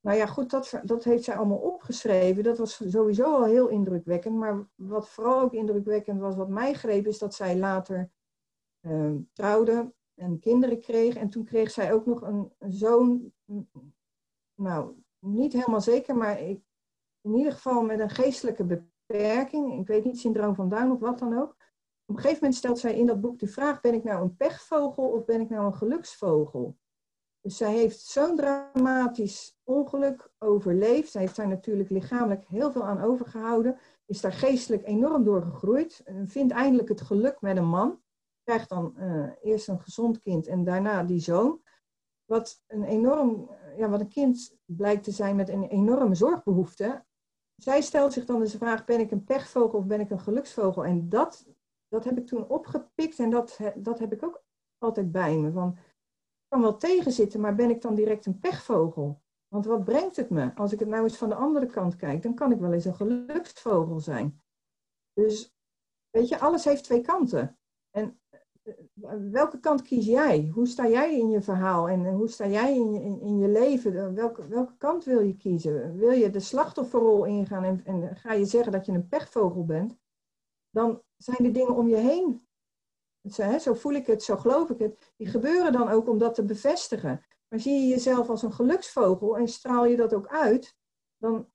Nou 0.00 0.16
ja, 0.16 0.26
goed, 0.26 0.50
dat, 0.50 0.80
dat 0.82 1.04
heeft 1.04 1.24
zij 1.24 1.36
allemaal 1.36 1.58
opgeschreven. 1.58 2.42
Dat 2.42 2.58
was 2.58 2.90
sowieso 2.90 3.24
al 3.24 3.44
heel 3.44 3.68
indrukwekkend. 3.68 4.36
Maar 4.36 4.68
wat 4.74 5.08
vooral 5.08 5.40
ook 5.40 5.52
indrukwekkend 5.52 6.20
was, 6.20 6.36
wat 6.36 6.48
mij 6.48 6.72
greep, 6.72 7.06
is 7.06 7.18
dat 7.18 7.34
zij 7.34 7.58
later 7.58 8.10
uh, 8.80 9.14
trouwde 9.32 9.92
en 10.22 10.38
kinderen 10.38 10.80
kreeg. 10.80 11.14
En 11.14 11.28
toen 11.28 11.44
kreeg 11.44 11.70
zij 11.70 11.92
ook 11.92 12.06
nog 12.06 12.22
een, 12.22 12.52
zoon, 12.58 13.32
nou, 14.54 14.94
niet 15.18 15.52
helemaal 15.52 15.80
zeker, 15.80 16.16
maar 16.16 16.40
ik, 16.40 16.60
in 17.20 17.34
ieder 17.34 17.52
geval 17.52 17.82
met 17.82 18.00
een 18.00 18.10
geestelijke 18.10 18.64
beperking. 18.64 19.78
Ik 19.80 19.86
weet 19.86 20.04
niet, 20.04 20.18
syndroom 20.18 20.54
van 20.54 20.68
Down 20.68 20.90
of 20.90 21.00
wat 21.00 21.18
dan 21.18 21.38
ook. 21.38 21.56
Op 22.04 22.16
een 22.16 22.22
gegeven 22.22 22.38
moment 22.42 22.54
stelt 22.54 22.78
zij 22.78 22.94
in 22.94 23.06
dat 23.06 23.20
boek 23.20 23.38
de 23.38 23.46
vraag: 23.46 23.80
ben 23.80 23.94
ik 23.94 24.04
nou 24.04 24.22
een 24.22 24.36
pechvogel 24.36 25.08
of 25.08 25.24
ben 25.24 25.40
ik 25.40 25.48
nou 25.48 25.66
een 25.66 25.76
geluksvogel? 25.76 26.76
Dus 27.40 27.56
zij 27.56 27.72
heeft 27.72 28.00
zo'n 28.00 28.36
dramatisch 28.36 29.58
ongeluk 29.64 30.30
overleefd. 30.38 31.10
Zij 31.10 31.20
heeft 31.20 31.36
daar 31.36 31.48
natuurlijk 31.48 31.90
lichamelijk 31.90 32.44
heel 32.44 32.72
veel 32.72 32.84
aan 32.84 33.00
overgehouden. 33.00 33.78
Is 34.06 34.20
daar 34.20 34.32
geestelijk 34.32 34.86
enorm 34.86 35.24
door 35.24 35.42
gegroeid. 35.42 36.02
Vindt 36.24 36.52
eindelijk 36.52 36.88
het 36.88 37.00
geluk 37.00 37.40
met 37.40 37.56
een 37.56 37.68
man. 37.68 38.00
Krijgt 38.44 38.68
dan 38.68 38.94
uh, 38.98 39.30
eerst 39.42 39.68
een 39.68 39.80
gezond 39.80 40.18
kind 40.18 40.46
en 40.46 40.64
daarna 40.64 41.02
die 41.02 41.20
zoon. 41.20 41.62
Wat 42.24 42.62
een 42.66 42.84
enorm, 42.84 43.50
ja, 43.76 43.88
wat 43.88 44.00
een 44.00 44.08
kind 44.08 44.56
blijkt 44.64 45.04
te 45.04 45.10
zijn 45.10 45.36
met 45.36 45.48
een 45.48 45.64
enorme 45.64 46.14
zorgbehoefte. 46.14 47.04
Zij 47.56 47.80
stelt 47.80 48.12
zich 48.12 48.24
dan 48.24 48.40
dus 48.40 48.52
de 48.52 48.58
vraag: 48.58 48.84
ben 48.84 49.00
ik 49.00 49.10
een 49.10 49.24
pechvogel 49.24 49.78
of 49.78 49.86
ben 49.86 50.00
ik 50.00 50.10
een 50.10 50.20
geluksvogel? 50.20 50.84
En 50.84 51.08
dat, 51.08 51.46
dat 51.88 52.04
heb 52.04 52.18
ik 52.18 52.26
toen 52.26 52.48
opgepikt 52.48 53.18
en 53.18 53.30
dat, 53.30 53.58
dat 53.76 53.98
heb 53.98 54.12
ik 54.12 54.24
ook 54.24 54.44
altijd 54.78 55.12
bij 55.12 55.36
me. 55.36 55.52
Van, 55.52 55.78
kan 56.48 56.60
wel 56.60 56.76
tegenzitten, 56.76 57.40
maar 57.40 57.54
ben 57.54 57.70
ik 57.70 57.80
dan 57.80 57.94
direct 57.94 58.26
een 58.26 58.38
pechvogel? 58.38 59.22
Want 59.48 59.66
wat 59.66 59.84
brengt 59.84 60.16
het 60.16 60.30
me? 60.30 60.54
Als 60.54 60.72
ik 60.72 60.78
het 60.78 60.88
nou 60.88 61.02
eens 61.02 61.16
van 61.16 61.28
de 61.28 61.34
andere 61.34 61.66
kant 61.66 61.96
kijk, 61.96 62.22
dan 62.22 62.34
kan 62.34 62.52
ik 62.52 62.58
wel 62.58 62.72
eens 62.72 62.84
een 62.84 62.94
geluksvogel 62.94 64.00
zijn. 64.00 64.40
Dus, 65.12 65.54
weet 66.10 66.28
je, 66.28 66.38
alles 66.38 66.64
heeft 66.64 66.84
twee 66.84 67.00
kanten. 67.00 67.58
En 67.90 68.04
eh, 68.04 68.21
welke 69.30 69.60
kant 69.60 69.82
kies 69.82 70.06
jij? 70.06 70.50
Hoe 70.54 70.66
sta 70.66 70.88
jij 70.88 71.18
in 71.18 71.30
je 71.30 71.42
verhaal 71.42 71.88
en 71.88 72.12
hoe 72.12 72.28
sta 72.28 72.46
jij 72.46 72.76
in 72.76 73.38
je, 73.38 73.48
leven? 73.48 74.14
Welke, 74.14 74.46
welke 74.46 74.76
kant 74.76 75.04
wil 75.04 75.20
je 75.20 75.36
kiezen? 75.36 75.96
Wil 75.96 76.10
je 76.10 76.30
de 76.30 76.40
slachtofferrol 76.40 77.24
ingaan 77.24 77.64
en, 77.64 77.84
en 77.84 78.16
ga 78.16 78.32
je 78.32 78.44
zeggen 78.44 78.72
dat 78.72 78.86
je 78.86 78.92
een 78.92 79.08
pechvogel 79.08 79.64
bent? 79.64 79.96
Dan 80.70 81.02
zijn 81.16 81.42
de 81.42 81.50
dingen 81.50 81.76
om 81.76 81.88
je 81.88 81.96
heen 81.96 82.46
zo, 83.30 83.58
zo 83.58 83.74
voel 83.74 83.92
ik 83.92 84.06
het, 84.06 84.22
zo 84.22 84.36
geloof 84.36 84.70
ik 84.70 84.78
het. 84.78 85.12
Die 85.16 85.26
gebeuren 85.26 85.72
dan 85.72 85.88
ook 85.88 86.08
om 86.08 86.18
dat 86.18 86.34
te 86.34 86.44
bevestigen. 86.44 87.26
Maar 87.48 87.60
zie 87.60 87.80
je 87.80 87.88
jezelf 87.88 88.28
als 88.28 88.42
een 88.42 88.52
geluksvogel 88.52 89.38
en 89.38 89.48
straal 89.48 89.84
je 89.84 89.96
dat 89.96 90.14
ook 90.14 90.26
uit, 90.26 90.76
dan 91.16 91.50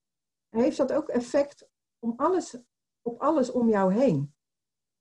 heeft 0.50 0.78
dat 0.78 0.94
ook 0.94 1.08
effect 1.08 1.70
om 2.00 2.14
alles, 2.18 2.58
op 3.02 3.22
alles 3.22 3.52
om 3.52 3.70
jou 3.70 3.94
heen. 3.94 4.36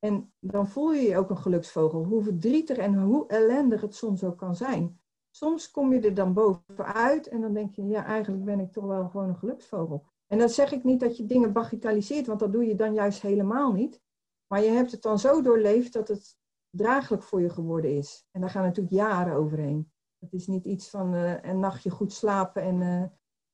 En 0.06 0.32
dan 0.40 0.68
voel 0.68 0.92
je 0.92 1.08
je 1.08 1.16
ook 1.16 1.30
een 1.30 1.38
geluksvogel, 1.38 2.04
hoe 2.04 2.22
verdrietig 2.22 2.76
en 2.76 2.94
hoe 2.94 3.26
ellendig 3.26 3.80
het 3.80 3.94
soms 3.94 4.24
ook 4.24 4.38
kan 4.38 4.56
zijn. 4.56 5.00
Soms 5.30 5.70
kom 5.70 5.92
je 5.92 6.00
er 6.00 6.14
dan 6.14 6.32
bovenuit 6.32 7.28
en 7.28 7.40
dan 7.40 7.52
denk 7.52 7.74
je, 7.74 7.86
ja, 7.86 8.04
eigenlijk 8.04 8.44
ben 8.44 8.60
ik 8.60 8.72
toch 8.72 8.84
wel 8.84 9.08
gewoon 9.08 9.28
een 9.28 9.36
geluksvogel. 9.36 10.04
En 10.26 10.38
dan 10.38 10.48
zeg 10.48 10.72
ik 10.72 10.84
niet 10.84 11.00
dat 11.00 11.16
je 11.16 11.26
dingen 11.26 11.52
bagatelliseert, 11.52 12.26
want 12.26 12.40
dat 12.40 12.52
doe 12.52 12.66
je 12.66 12.74
dan 12.74 12.94
juist 12.94 13.22
helemaal 13.22 13.72
niet. 13.72 14.00
Maar 14.46 14.62
je 14.62 14.70
hebt 14.70 14.90
het 14.90 15.02
dan 15.02 15.18
zo 15.18 15.42
doorleefd 15.42 15.92
dat 15.92 16.08
het 16.08 16.38
draaglijk 16.70 17.22
voor 17.22 17.40
je 17.40 17.50
geworden 17.50 17.96
is. 17.96 18.26
En 18.30 18.40
daar 18.40 18.50
gaan 18.50 18.62
natuurlijk 18.62 18.94
jaren 18.94 19.36
overheen. 19.36 19.92
Het 20.18 20.32
is 20.32 20.46
niet 20.46 20.64
iets 20.64 20.90
van 20.90 21.14
uh, 21.14 21.42
een 21.42 21.58
nachtje 21.58 21.90
goed 21.90 22.12
slapen 22.12 22.62
en 22.62 22.80
uh, 22.80 23.04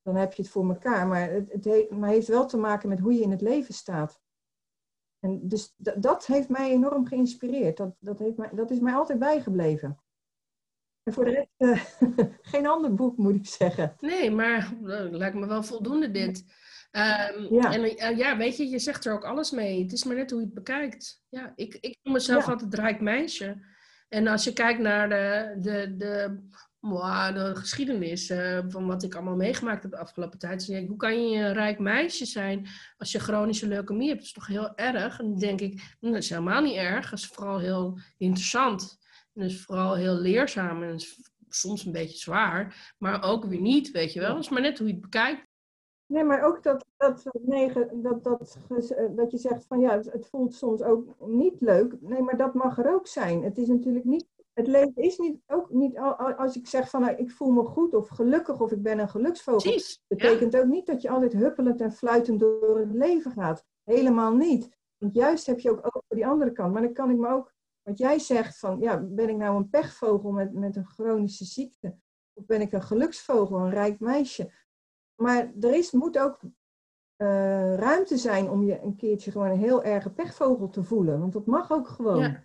dan 0.03 0.17
heb 0.17 0.33
je 0.33 0.43
het 0.43 0.51
voor 0.51 0.69
elkaar. 0.69 1.07
Maar 1.07 1.31
het, 1.31 1.53
het 1.53 1.65
heeft 2.01 2.29
wel 2.29 2.47
te 2.47 2.57
maken 2.57 2.89
met 2.89 2.99
hoe 2.99 3.13
je 3.15 3.23
in 3.23 3.31
het 3.31 3.41
leven 3.41 3.75
staat. 3.75 4.21
En 5.23 5.49
dus 5.49 5.75
dat 5.77 6.27
heeft 6.27 6.49
mij 6.49 6.71
enorm 6.71 7.07
geïnspireerd. 7.07 7.77
Dat, 7.77 7.95
dat, 7.99 8.19
heeft 8.19 8.37
mij, 8.37 8.51
dat 8.53 8.71
is 8.71 8.79
mij 8.79 8.95
altijd 8.95 9.19
bijgebleven. 9.19 10.03
En 11.03 11.13
voor 11.13 11.25
de 11.25 11.31
rest, 11.31 11.49
uh, 11.59 11.85
geen 12.53 12.67
ander 12.67 12.95
boek 12.95 13.17
moet 13.17 13.35
ik 13.35 13.47
zeggen. 13.47 13.97
Nee, 14.01 14.31
maar 14.31 14.73
lijkt 15.11 15.37
me 15.37 15.47
wel 15.47 15.63
voldoende 15.63 16.11
dit. 16.11 16.45
Um, 16.93 17.55
ja. 17.55 17.73
En 17.73 17.81
uh, 17.81 18.17
ja, 18.17 18.37
weet 18.37 18.57
je, 18.57 18.69
je 18.69 18.79
zegt 18.79 19.05
er 19.05 19.13
ook 19.13 19.25
alles 19.25 19.51
mee. 19.51 19.83
Het 19.83 19.93
is 19.93 20.05
maar 20.05 20.17
net 20.17 20.31
hoe 20.31 20.41
je 20.41 20.47
het 20.47 20.55
bekijkt. 20.55 21.23
Ja, 21.29 21.53
ik, 21.55 21.75
ik 21.75 21.99
noem 22.03 22.15
mezelf 22.15 22.47
ja. 22.47 22.53
altijd 22.53 22.75
rijk 22.75 23.01
meisje. 23.01 23.65
En 24.09 24.27
als 24.27 24.45
je 24.45 24.53
kijkt 24.53 24.81
naar 24.81 25.09
de, 25.09 25.57
de, 25.61 25.97
de, 25.97 26.41
wow, 26.83 27.35
de 27.35 27.57
geschiedenis 27.57 28.31
uh, 28.31 28.59
van 28.69 28.87
wat 28.87 29.03
ik 29.03 29.15
allemaal 29.15 29.37
meegemaakt 29.37 29.83
heb 29.83 29.91
de 29.91 29.99
afgelopen 29.99 30.39
tijd. 30.39 30.59
Dus 30.59 30.67
denk 30.67 30.83
ik, 30.83 30.89
hoe 30.89 30.97
kan 30.97 31.29
je 31.29 31.39
een 31.39 31.53
rijk 31.53 31.79
meisje 31.79 32.27
zijn 32.27 32.67
als 32.99 33.13
je 33.13 33.19
chronische 33.19 33.69
leukemie 33.69 34.09
hebt? 34.09 34.19
Dat 34.19 34.27
is 34.27 34.33
toch 34.33 34.47
heel 34.47 34.77
erg? 34.77 35.19
En 35.19 35.29
dan 35.29 35.39
denk 35.39 35.61
ik, 35.61 35.97
hm, 36.01 36.07
dat 36.07 36.23
is 36.23 36.29
helemaal 36.29 36.63
niet 36.63 36.77
erg. 36.77 37.11
Dat 37.11 37.19
is 37.19 37.27
vooral 37.27 37.59
heel 37.59 37.99
interessant. 38.19 38.99
En 39.35 39.43
dat 39.43 39.51
is 39.51 39.65
vooral 39.65 39.95
heel 39.95 40.15
leerzaam 40.15 40.83
en 40.83 40.99
soms 41.49 41.85
een 41.85 41.93
beetje 41.93 42.19
zwaar. 42.19 42.95
Maar 42.99 43.23
ook 43.23 43.45
weer 43.45 43.61
niet, 43.61 43.91
weet 43.91 44.13
je 44.13 44.21
wel. 44.21 44.35
Dat 44.35 44.43
is 44.43 44.49
maar 44.49 44.63
net 44.63 44.79
hoe 44.79 44.87
je 44.87 44.93
het 44.93 45.03
bekijkt. 45.03 45.51
Nee, 46.07 46.25
maar 46.25 46.43
ook 46.43 46.63
dat, 46.63 46.85
dat, 46.97 47.25
negen, 47.33 48.03
dat, 48.03 48.25
dat, 48.25 48.59
dat 49.17 49.31
je 49.31 49.39
zegt 49.39 49.67
van 49.67 49.81
ja, 49.81 49.99
het, 49.99 50.27
voelt 50.31 50.55
soms 50.55 50.83
ook 50.83 51.15
niet 51.19 51.61
leuk. 51.61 51.95
Nee, 52.01 52.23
maar 52.23 52.37
dat 52.37 52.55
mag 52.55 52.79
er 52.79 52.95
ook 52.95 53.07
zijn. 53.07 53.43
Het 53.43 53.59
is 53.59 53.69
natuurlijk 53.69 54.05
niet, 54.05 54.27
het 54.53 54.67
leven 54.67 55.03
is 55.03 55.19
niet, 55.19 55.41
ook 55.47 55.71
niet, 55.71 55.99
als 56.37 56.57
ik 56.57 56.67
zeg 56.67 56.91
van 56.91 57.01
nou, 57.01 57.17
ik 57.17 57.31
voel 57.31 57.51
me 57.51 57.65
goed 57.65 57.95
of 57.95 58.09
gelukkig 58.09 58.61
of 58.61 58.73
ik 58.73 58.83
ben 58.83 58.99
een 58.99 59.09
geluksvogel. 59.09 59.71
Precies, 59.71 60.05
betekent 60.07 60.57
ook 60.57 60.67
niet 60.67 60.87
dat 60.87 61.03
je 61.03 61.11
altijd 61.11 61.33
huppelend 61.33 61.81
en 61.81 61.93
fluitend 61.93 62.41
door 62.41 62.79
het 62.79 62.93
leven 62.93 63.31
gaat. 63.31 63.65
Helemaal 63.85 64.35
niet. 64.35 64.69
Want 64.99 65.15
juist 65.15 65.47
heb 65.47 65.61
je 65.61 65.71
ook 65.71 65.87
over 65.87 66.17
die 66.17 66.27
andere 66.27 66.53
kant. 66.53 66.73
Maar 66.73 66.83
dan 66.83 66.93
kan 66.93 67.11
ik 67.11 67.17
me 67.17 67.29
ook, 67.29 67.55
wat 67.83 67.99
jij 67.99 68.19
zegt 68.19 68.59
van 68.59 68.81
ja, 68.81 68.99
ben 68.99 69.29
ik 69.29 69.37
nou 69.37 69.57
een 69.57 69.69
pechvogel 69.69 70.31
met, 70.31 70.53
met 70.53 70.77
een 70.77 70.87
chronische 70.87 71.45
ziekte? 71.45 71.97
Of 72.33 72.47
ben 72.47 72.61
ik 72.61 72.73
een 72.73 72.83
geluksvogel, 72.83 73.59
een 73.59 73.71
rijk 73.71 74.01
meisje? 74.01 74.53
Maar 75.15 75.53
er 75.61 75.75
is, 75.75 75.93
moet 75.93 76.19
ook 76.19 76.41
uh, 76.43 77.75
ruimte 77.75 78.17
zijn 78.17 78.51
om 78.51 78.63
je 78.63 78.81
een 78.81 78.97
keertje 78.97 79.31
gewoon 79.31 79.51
een 79.51 79.59
heel 79.59 79.83
erge 79.85 80.13
pechvogel 80.13 80.69
te 80.69 80.83
voelen. 80.83 81.21
Want 81.21 81.33
dat 81.33 81.47
mag 81.47 81.71
ook 81.71 81.89
gewoon. 81.89 82.19
Ja. 82.19 82.45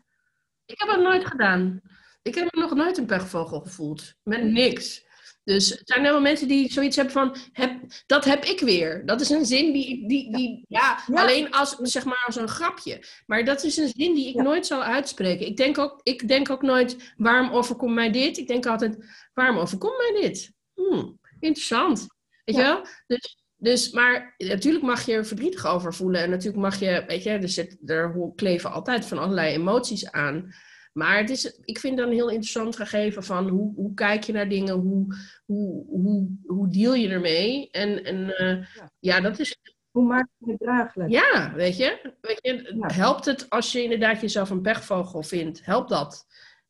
Ik 0.68 0.80
heb 0.80 0.90
het 0.90 1.02
nooit 1.02 1.26
gedaan. 1.26 1.82
Ik 2.22 2.36
heb 2.36 2.56
nog 2.56 2.76
nooit 2.76 2.98
een 2.98 3.06
pechvogel 3.06 3.60
gevoeld. 3.60 4.14
Met 4.24 4.44
niks. 4.44 5.06
Dus 5.44 5.72
er 5.72 5.82
zijn 5.84 6.00
helemaal 6.00 6.22
mensen 6.22 6.48
die 6.48 6.72
zoiets 6.72 6.96
hebben 6.96 7.14
van, 7.14 7.36
heb, 7.52 7.80
dat 8.06 8.26
heb 8.26 8.44
ik 8.46 8.60
weer. 8.60 9.06
Dat 9.06 9.22
is 9.22 9.30
een 9.30 9.46
zin 9.46 9.72
die, 9.72 10.08
die, 10.08 10.36
die 10.36 10.66
ja, 10.68 11.04
ja, 11.08 11.22
alleen 11.22 11.52
als, 11.52 11.76
zeg 11.76 12.06
maar, 12.06 12.24
als 12.26 12.36
een 12.36 12.48
grapje. 12.48 13.04
Maar 13.26 13.46
dat 13.46 13.64
is 13.64 13.78
een 13.78 13.88
zin 13.88 14.16
die 14.16 14.28
ik 14.28 14.36
nooit 14.36 14.66
zal 14.66 14.84
uitspreken. 14.84 15.46
Ik 15.46 15.58
denk, 15.58 15.78
ook, 15.78 16.00
ik 16.04 16.28
denk 16.28 16.50
ook 16.50 16.62
nooit, 16.62 17.14
waarom 17.18 17.50
overkomt 17.50 17.94
mij 17.94 18.12
dit? 18.12 18.38
Ik 18.38 18.48
denk 18.48 18.66
altijd, 18.66 18.98
waarom 19.34 19.58
overkomt 19.58 19.98
mij 19.98 20.22
dit? 20.22 20.52
Hmm, 20.74 21.20
interessant. 21.40 22.08
Weet 22.44 22.56
je 22.56 22.62
wel? 22.62 22.86
Dus, 23.08 23.38
dus, 23.58 23.92
maar 23.92 24.36
natuurlijk 24.38 24.84
mag 24.84 25.06
je 25.06 25.14
er 25.14 25.26
verdrietig 25.26 25.66
over 25.66 25.94
voelen. 25.94 26.22
En 26.22 26.30
natuurlijk 26.30 26.64
mag 26.64 26.80
je, 26.80 27.04
weet 27.08 27.24
je, 27.24 27.30
er, 27.30 27.50
zit, 27.50 27.78
er 27.86 28.32
kleven 28.36 28.72
altijd 28.72 29.06
van 29.06 29.18
allerlei 29.18 29.54
emoties 29.54 30.12
aan. 30.12 30.54
Maar 30.94 31.18
het 31.18 31.30
is, 31.30 31.60
ik 31.66 31.80
vind 31.80 31.98
dan 31.98 32.08
een 32.08 32.14
heel 32.14 32.30
interessant 32.30 32.76
gegeven 32.76 33.24
van 33.24 33.48
hoe, 33.50 33.74
hoe 33.76 33.94
kijk 33.94 34.24
je 34.24 34.34
naar 34.34 34.50
dingen, 34.50 34.74
hoe, 34.74 35.16
hoe, 35.46 35.86
hoe, 35.88 36.28
hoe 36.46 36.70
deal 36.70 36.94
je 36.94 37.10
ermee. 37.10 37.70
En, 37.72 38.04
en 38.04 38.18
uh, 38.18 38.66
ja. 38.76 38.92
ja. 39.00 39.22
dat 39.22 39.40
is. 39.40 39.58
Hoe 39.92 40.06
maak 40.06 40.28
je 40.38 40.52
het 40.52 40.60
draaglijk? 40.60 41.10
Ja, 41.10 41.54
weet 41.56 41.78
je, 41.78 42.14
weet 42.22 42.40
je 42.42 42.84
helpt 42.88 43.26
het 43.26 43.50
als 43.50 43.72
je 43.72 43.84
inderdaad 43.84 44.22
jezelf 44.22 44.50
een 44.50 44.62
pechvogel 44.62 45.24
vindt? 45.24 45.66
Helpt 45.66 45.90
dat? 45.90 46.26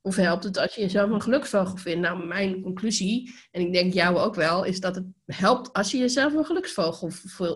Of 0.08 0.16
helpt 0.16 0.44
het 0.44 0.58
als 0.58 0.76
je 0.76 0.82
jezelf 0.82 1.10
een 1.10 1.22
geluksvogel 1.22 1.78
vindt? 1.78 2.02
Nou, 2.02 2.26
mijn 2.26 2.62
conclusie, 2.62 3.36
en 3.52 3.62
ik 3.62 3.74
denk 3.74 3.94
jou 3.94 4.18
ook 4.18 4.36
wel, 4.36 4.64
is 4.64 4.80
dat 4.80 4.96
het 4.96 5.06
helpt 5.26 5.74
als 5.74 5.92
je 5.92 5.98
jezelf 5.98 6.34
een 6.34 6.46
geluksvogel 6.46 7.10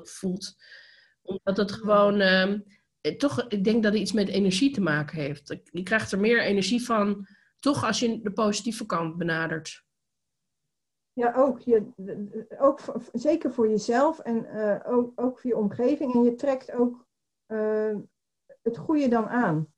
voelt. 0.03 0.55
Omdat 1.21 1.57
het 1.57 1.71
gewoon, 1.71 2.21
uh, 2.21 2.55
toch, 3.17 3.45
ik 3.47 3.63
denk 3.63 3.83
dat 3.83 3.91
het 3.91 4.01
iets 4.01 4.11
met 4.11 4.27
energie 4.27 4.71
te 4.71 4.81
maken 4.81 5.17
heeft. 5.17 5.61
Je 5.63 5.83
krijgt 5.83 6.11
er 6.11 6.19
meer 6.19 6.43
energie 6.43 6.85
van, 6.85 7.27
toch 7.59 7.85
als 7.85 7.99
je 7.99 8.21
de 8.21 8.31
positieve 8.31 8.85
kant 8.85 9.17
benadert. 9.17 9.83
Ja, 11.13 11.33
ook, 11.35 11.59
je, 11.59 11.91
ook 12.59 12.79
zeker 13.13 13.53
voor 13.53 13.69
jezelf 13.69 14.19
en 14.19 14.45
uh, 14.45 14.79
ook, 14.85 15.11
ook 15.15 15.39
voor 15.39 15.49
je 15.49 15.57
omgeving. 15.57 16.13
En 16.13 16.23
je 16.23 16.35
trekt 16.35 16.71
ook 16.71 17.07
uh, 17.47 17.95
het 18.61 18.77
goede 18.77 19.07
dan 19.07 19.27
aan 19.27 19.73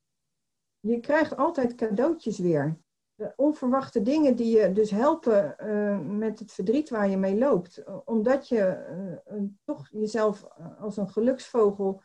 je 0.86 1.00
krijgt 1.00 1.36
altijd 1.36 1.74
cadeautjes 1.74 2.38
weer. 2.38 2.78
De 3.14 3.32
onverwachte 3.36 4.02
dingen 4.02 4.36
die 4.36 4.56
je 4.56 4.72
dus 4.72 4.90
helpen 4.90 5.56
uh, 5.62 6.00
met 6.00 6.38
het 6.38 6.52
verdriet 6.52 6.90
waar 6.90 7.08
je 7.08 7.16
mee 7.16 7.38
loopt. 7.38 7.84
Omdat 8.04 8.48
je 8.48 8.86
uh, 9.32 9.42
toch 9.64 9.88
jezelf 9.90 10.46
als 10.78 10.96
een 10.96 11.08
geluksvogel 11.08 12.02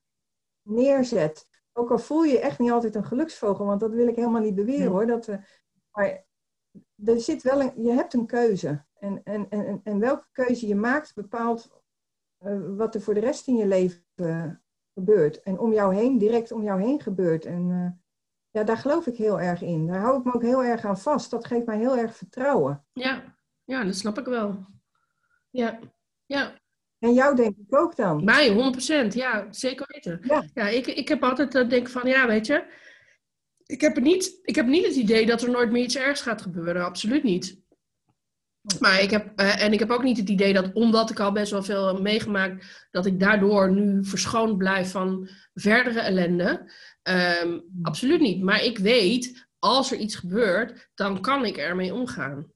neerzet. 0.61 1.47
Ook 1.73 1.91
al 1.91 1.99
voel 1.99 2.23
je 2.23 2.39
echt 2.39 2.59
niet 2.59 2.71
altijd 2.71 2.95
een 2.95 3.05
geluksvogel, 3.05 3.65
want 3.65 3.79
dat 3.79 3.93
wil 3.93 4.07
ik 4.07 4.15
helemaal 4.15 4.41
niet 4.41 4.55
beweren 4.55 4.79
Nee. 4.79 4.89
hoor. 4.89 5.05
Dat 5.05 5.25
we, 5.25 5.39
maar 5.91 6.25
er 7.05 7.19
zit 7.19 7.41
wel 7.41 7.61
een, 7.61 7.83
je 7.83 7.91
hebt 7.91 8.13
een 8.13 8.25
keuze. 8.25 8.85
En, 8.99 9.23
en, 9.23 9.49
en, 9.49 9.81
en 9.83 9.99
welke 9.99 10.27
keuze 10.31 10.67
je 10.67 10.75
maakt 10.75 11.15
bepaalt 11.15 11.69
eh, 12.37 12.75
wat 12.77 12.95
er 12.95 13.01
voor 13.01 13.13
de 13.13 13.19
rest 13.19 13.47
in 13.47 13.55
je 13.55 13.67
leven 13.67 14.03
eh, 14.15 14.51
gebeurt. 14.93 15.41
En 15.41 15.59
om 15.59 15.73
jou 15.73 15.95
heen, 15.95 16.17
direct 16.17 16.51
om 16.51 16.63
jou 16.63 16.81
heen 16.81 17.01
gebeurt. 17.01 17.45
En 17.45 17.71
eh, 17.71 18.07
ja, 18.59 18.65
daar 18.65 18.77
geloof 18.77 19.07
ik 19.07 19.15
heel 19.15 19.39
erg 19.39 19.61
in. 19.61 19.87
Daar 19.87 19.99
hou 19.99 20.19
ik 20.19 20.25
me 20.25 20.33
ook 20.33 20.41
heel 20.41 20.63
erg 20.63 20.85
aan 20.85 20.99
vast. 20.99 21.31
Dat 21.31 21.45
geeft 21.45 21.65
mij 21.65 21.77
heel 21.77 21.97
erg 21.97 22.15
vertrouwen. 22.15 22.85
Ja, 22.93 23.35
ja 23.63 23.83
dat 23.83 23.95
snap 23.95 24.17
ik 24.17 24.25
wel. 24.25 24.65
Ja, 25.49 25.79
ja. 26.25 26.57
En 26.99 27.13
jou 27.13 27.35
denk 27.35 27.57
ik 27.57 27.75
ook 27.75 27.95
dan. 27.95 28.23
Mij, 28.23 28.73
100%. 29.05 29.07
Ja, 29.07 29.47
zeker 29.49 29.85
weten. 29.87 30.19
Ja. 30.53 30.67
ik, 30.67 30.87
ik 30.87 31.07
heb 31.07 31.23
altijd 31.23 31.51
dat 31.51 31.69
denk 31.69 31.89
van, 31.89 32.07
ja, 32.07 32.27
weet 32.27 32.45
je. 32.45 32.87
Ik 33.65 33.81
heb, 33.81 33.99
niet, 33.99 34.39
ik 34.41 34.55
heb 34.55 34.65
niet 34.65 34.85
het 34.85 34.95
idee 34.95 35.25
dat 35.25 35.41
er 35.41 35.49
nooit 35.49 35.71
meer 35.71 35.83
iets 35.83 35.97
ergs 35.97 36.21
gaat 36.21 36.41
gebeuren. 36.41 36.85
Absoluut 36.85 37.23
niet. 37.23 37.61
Maar 38.79 39.01
ik 39.01 39.09
heb, 39.09 39.31
eh, 39.35 39.63
en 39.63 39.73
ik 39.73 39.79
heb 39.79 39.89
ook 39.89 40.03
niet 40.03 40.17
het 40.17 40.29
idee 40.29 40.53
dat 40.53 40.73
omdat 40.73 41.09
ik 41.09 41.19
al 41.19 41.31
best 41.31 41.51
wel 41.51 41.63
veel 41.63 41.87
heb 41.87 41.99
meegemaakt, 41.99 42.87
dat 42.91 43.05
ik 43.05 43.19
daardoor 43.19 43.71
nu 43.71 44.05
verschoond 44.05 44.57
blijf 44.57 44.91
van 44.91 45.29
verdere 45.53 45.99
ellende. 45.99 46.71
Ehm, 47.01 47.59
absoluut 47.81 48.19
niet. 48.19 48.43
Maar 48.43 48.63
ik 48.63 48.77
weet, 48.77 49.47
als 49.59 49.91
er 49.91 49.97
iets 49.97 50.15
gebeurt, 50.15 50.89
dan 50.95 51.21
kan 51.21 51.45
ik 51.45 51.57
ermee 51.57 51.93
omgaan. 51.93 52.51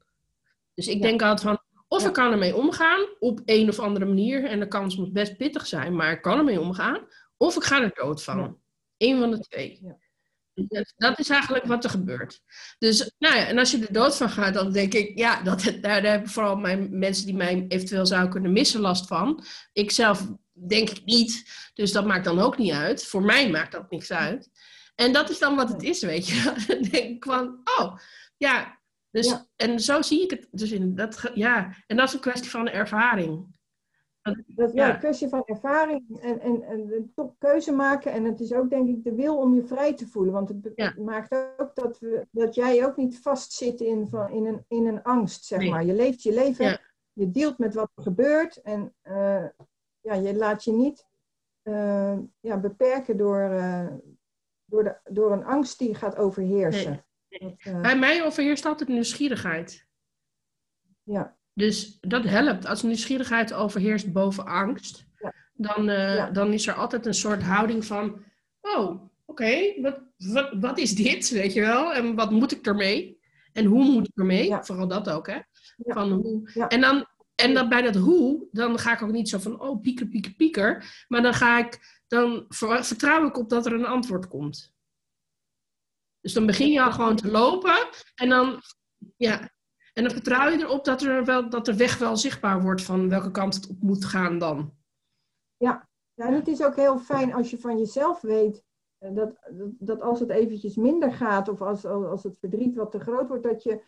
Dus 0.74 0.88
ik 0.88 0.95
Ja. 0.95 1.01
denk 1.01 1.22
altijd 1.22 1.41
van, 1.41 1.62
of 1.88 2.01
Ja. 2.01 2.08
ik 2.08 2.14
kan 2.14 2.32
ermee 2.32 2.56
omgaan 2.56 3.06
op 3.20 3.41
een 3.45 3.70
of 3.70 3.80
andere 3.80 4.06
manier. 4.06 4.43
En 4.45 4.60
de 4.60 4.68
kans 4.68 4.97
moet 4.97 5.14
best 5.14 5.38
pittig 5.38 5.68
zijn, 5.68 5.95
maar 5.95 6.12
ik 6.12 6.22
kan 6.22 6.38
ermee 6.38 6.60
omgaan. 6.62 7.08
Of 7.38 7.56
ik 7.56 7.64
ga 7.64 7.82
er 7.82 7.91
dood 7.93 8.24
van. 8.24 8.38
Ja. 8.38 8.56
Eén 8.97 9.20
van 9.20 9.32
de 9.32 9.39
twee. 9.39 9.80
Ja. 9.82 9.97
Dat, 10.56 10.93
dat 10.95 11.20
is 11.20 11.30
eigenlijk 11.30 11.66
wat 11.66 11.84
er 11.84 11.89
gebeurt. 11.89 12.41
Dus, 12.78 13.12
nou 13.18 13.36
ja, 13.36 13.47
en 13.47 13.58
als 13.58 13.72
je 13.72 13.80
er 13.80 13.93
dood 13.93 14.18
van 14.18 14.30
gaat, 14.30 14.54
dan 14.54 14.72
denk 14.72 14.93
ik, 14.93 15.18
ja, 15.18 15.41
dat, 15.41 15.74
daar, 15.82 16.04
hebben 16.04 16.30
vooral 16.30 16.56
mijn, 16.56 16.99
mensen 16.99 17.26
die 17.26 17.36
mij 17.36 17.66
eventueel 17.68 18.06
zouden 18.06 18.32
kunnen 18.32 18.51
missen 18.51 18.82
last 18.82 19.08
van. 19.08 19.45
Ik 19.74 19.91
zelf 19.91 20.28
denk 20.68 20.89
ik 20.89 21.06
niet, 21.06 21.43
dus 21.74 21.91
dat 21.91 22.06
maakt 22.06 22.26
dan 22.26 22.39
ook 22.39 22.58
niet 22.58 22.72
uit. 22.72 23.06
Voor 23.06 23.24
mij 23.24 23.49
maakt 23.49 23.72
dat 23.72 23.91
niks 23.91 24.12
uit. 24.12 24.49
En 24.95 25.14
dat 25.14 25.30
is 25.30 25.39
dan 25.39 25.56
wat 25.56 25.70
het 25.70 25.84
is, 25.84 26.01
weet 26.01 26.28
je. 26.28 26.54
Dan 26.68 26.82
denk 26.82 27.16
ik 27.16 27.24
van, 27.24 27.62
oh, 27.80 27.97
ja. 28.38 28.82
Dus, 29.12 29.28
Ja. 29.28 29.47
En 29.56 29.80
zo 29.80 30.01
zie 30.01 30.24
ik 30.24 30.30
het. 30.30 30.47
Dus 30.51 30.72
in 30.72 30.95
dat, 30.95 31.32
ja, 31.34 31.76
en 31.88 31.97
dat 31.97 32.08
is 32.08 32.14
een 32.14 32.20
kwestie 32.20 32.49
van 32.49 32.70
ervaring. 32.70 33.53
Dat, 34.24 34.72
ja, 34.74 34.86
Ja. 34.88 34.94
een 34.94 35.00
kwestie 35.00 35.28
van 35.30 35.44
ervaring 35.46 36.20
en, 36.22 36.40
en, 36.40 36.64
en 36.64 37.12
toch 37.16 37.36
keuze 37.38 37.72
maken. 37.72 38.12
En 38.12 38.24
het 38.24 38.40
is 38.40 38.54
ook 38.54 38.70
denk 38.70 38.88
ik 38.90 39.04
de 39.04 39.14
wil 39.16 39.38
om 39.38 39.56
je 39.56 39.64
vrij 39.66 39.94
te 39.94 40.08
voelen. 40.08 40.34
Want 40.34 40.50
het 40.50 40.72
Ja. 40.76 40.94
maakt 40.98 41.36
ook 41.58 41.76
dat, 41.76 42.00
we, 42.00 42.28
dat 42.32 42.56
jij 42.56 42.86
ook 42.86 42.98
niet 42.98 43.20
vastzit 43.20 43.82
in, 43.82 44.08
van, 44.08 44.30
in, 44.32 44.46
een, 44.46 44.66
in 44.68 44.88
een 44.88 45.04
angst, 45.04 45.46
zeg 45.46 45.60
Nee. 45.60 45.70
maar. 45.70 45.86
Je 45.86 45.94
leeft 45.94 46.24
je 46.24 46.34
leven, 46.34 46.66
Ja. 46.66 46.80
je 47.14 47.32
dealt 47.32 47.58
met 47.58 47.74
wat 47.74 47.92
er 47.96 48.04
gebeurt. 48.04 48.62
En 48.62 48.94
eh, 49.02 49.46
ja, 50.02 50.14
je 50.14 50.36
laat 50.36 50.64
je 50.64 50.72
niet 50.72 51.08
eh, 51.62 52.18
ja, 52.40 52.58
beperken 52.60 53.18
door, 53.18 53.40
eh, 53.40 53.88
door, 54.66 54.84
de, 54.84 55.00
door 55.04 55.32
een 55.32 55.46
angst 55.46 55.80
die 55.80 55.96
gaat 55.96 56.16
overheersen. 56.18 57.06
Dat, 57.28 57.82
Bij 57.82 57.98
mij 58.00 58.24
overheerst 58.26 58.66
altijd 58.66 58.90
nieuwsgierigheid. 58.90 59.88
ja, 61.04 61.38
Dus 61.54 61.97
dat 62.01 62.24
helpt. 62.24 62.66
Als 62.66 62.84
nieuwsgierigheid 62.84 63.54
overheerst 63.54 64.12
boven 64.14 64.45
angst, 64.45 65.06
Ja. 65.20 65.34
dan, 65.54 65.89
eh, 65.89 66.16
Ja. 66.16 66.30
dan 66.32 66.54
is 66.54 66.68
er 66.68 66.74
altijd 66.74 67.06
een 67.06 67.14
soort 67.14 67.43
houding 67.43 67.86
van: 67.86 68.24
oh, 68.62 69.01
oké, 69.26 69.82
wat, 69.82 69.99
wat, 70.18 70.54
wat 70.60 70.78
is 70.78 70.95
dit? 70.95 71.30
Weet 71.30 71.54
je 71.54 71.62
wel? 71.62 71.93
En 71.93 72.16
wat 72.16 72.32
moet 72.32 72.51
ik 72.51 72.66
ermee? 72.68 73.22
En 73.54 73.66
hoe 73.66 73.84
moet 73.84 74.08
ik 74.08 74.18
ermee? 74.18 74.47
Ja. 74.47 74.64
Vooral 74.64 74.88
dat 74.88 75.10
ook, 75.10 75.28
hè? 75.28 75.39
Van 75.78 76.12
hoe. 76.12 76.49
En, 76.68 76.82
dan, 76.82 77.06
en 77.36 77.54
dan 77.54 77.70
bij 77.70 77.82
dat 77.82 77.95
hoe, 77.95 78.47
dan 78.51 78.80
ga 78.80 78.93
ik 78.93 79.01
ook 79.01 79.12
niet 79.12 79.30
zo 79.30 79.38
van: 79.39 79.60
oh, 79.62 79.82
pieker, 79.82 80.08
pieker, 80.08 80.34
pieker. 80.34 81.04
Maar 81.08 81.22
dan 81.22 81.34
ga 81.34 81.58
ik, 81.60 82.01
dan 82.08 82.45
ver- 82.49 82.86
vertrouw 82.86 83.28
ik 83.28 83.38
op 83.38 83.49
dat 83.49 83.66
er 83.66 83.74
een 83.74 83.86
antwoord 83.86 84.28
komt. 84.28 84.72
Dus 86.22 86.34
dan 86.34 86.45
begin 86.45 86.72
je 86.72 86.82
al 86.82 86.91
gewoon 86.91 87.16
te 87.16 87.32
lopen 87.32 87.89
en 88.16 88.30
dan, 88.30 88.62
ja, 89.18 89.51
en 89.94 90.04
dan 90.04 90.12
vertrouw 90.12 90.50
je 90.50 90.58
erop 90.58 90.86
dat, 90.86 91.02
er 91.02 91.26
wel, 91.26 91.50
dat 91.50 91.66
de 91.66 91.78
weg 91.78 91.98
wel 91.98 92.18
zichtbaar 92.18 92.62
wordt 92.62 92.84
van 92.84 93.10
welke 93.10 93.32
kant 93.32 93.56
het 93.56 93.70
op 93.70 93.82
moet 93.82 94.06
gaan 94.06 94.38
dan. 94.39 94.74
Ja, 95.58 95.89
en 96.16 96.34
het 96.34 96.48
is 96.48 96.64
ook 96.64 96.76
heel 96.76 96.98
fijn 97.00 97.34
als 97.34 97.50
je 97.50 97.58
van 97.58 97.78
jezelf 97.78 98.22
weet 98.22 98.64
eh, 99.04 99.16
dat, 99.16 99.36
dat, 99.80 100.02
als 100.02 100.20
het 100.20 100.30
eventjes 100.30 100.76
minder 100.76 101.14
gaat 101.14 101.50
of 101.50 101.62
als, 101.62 101.86
als 101.86 102.24
het 102.24 102.38
verdriet 102.39 102.76
wat 102.76 102.91
te 102.91 103.00
groot 103.00 103.28
wordt, 103.28 103.44
dat 103.44 103.64
je, 103.64 103.82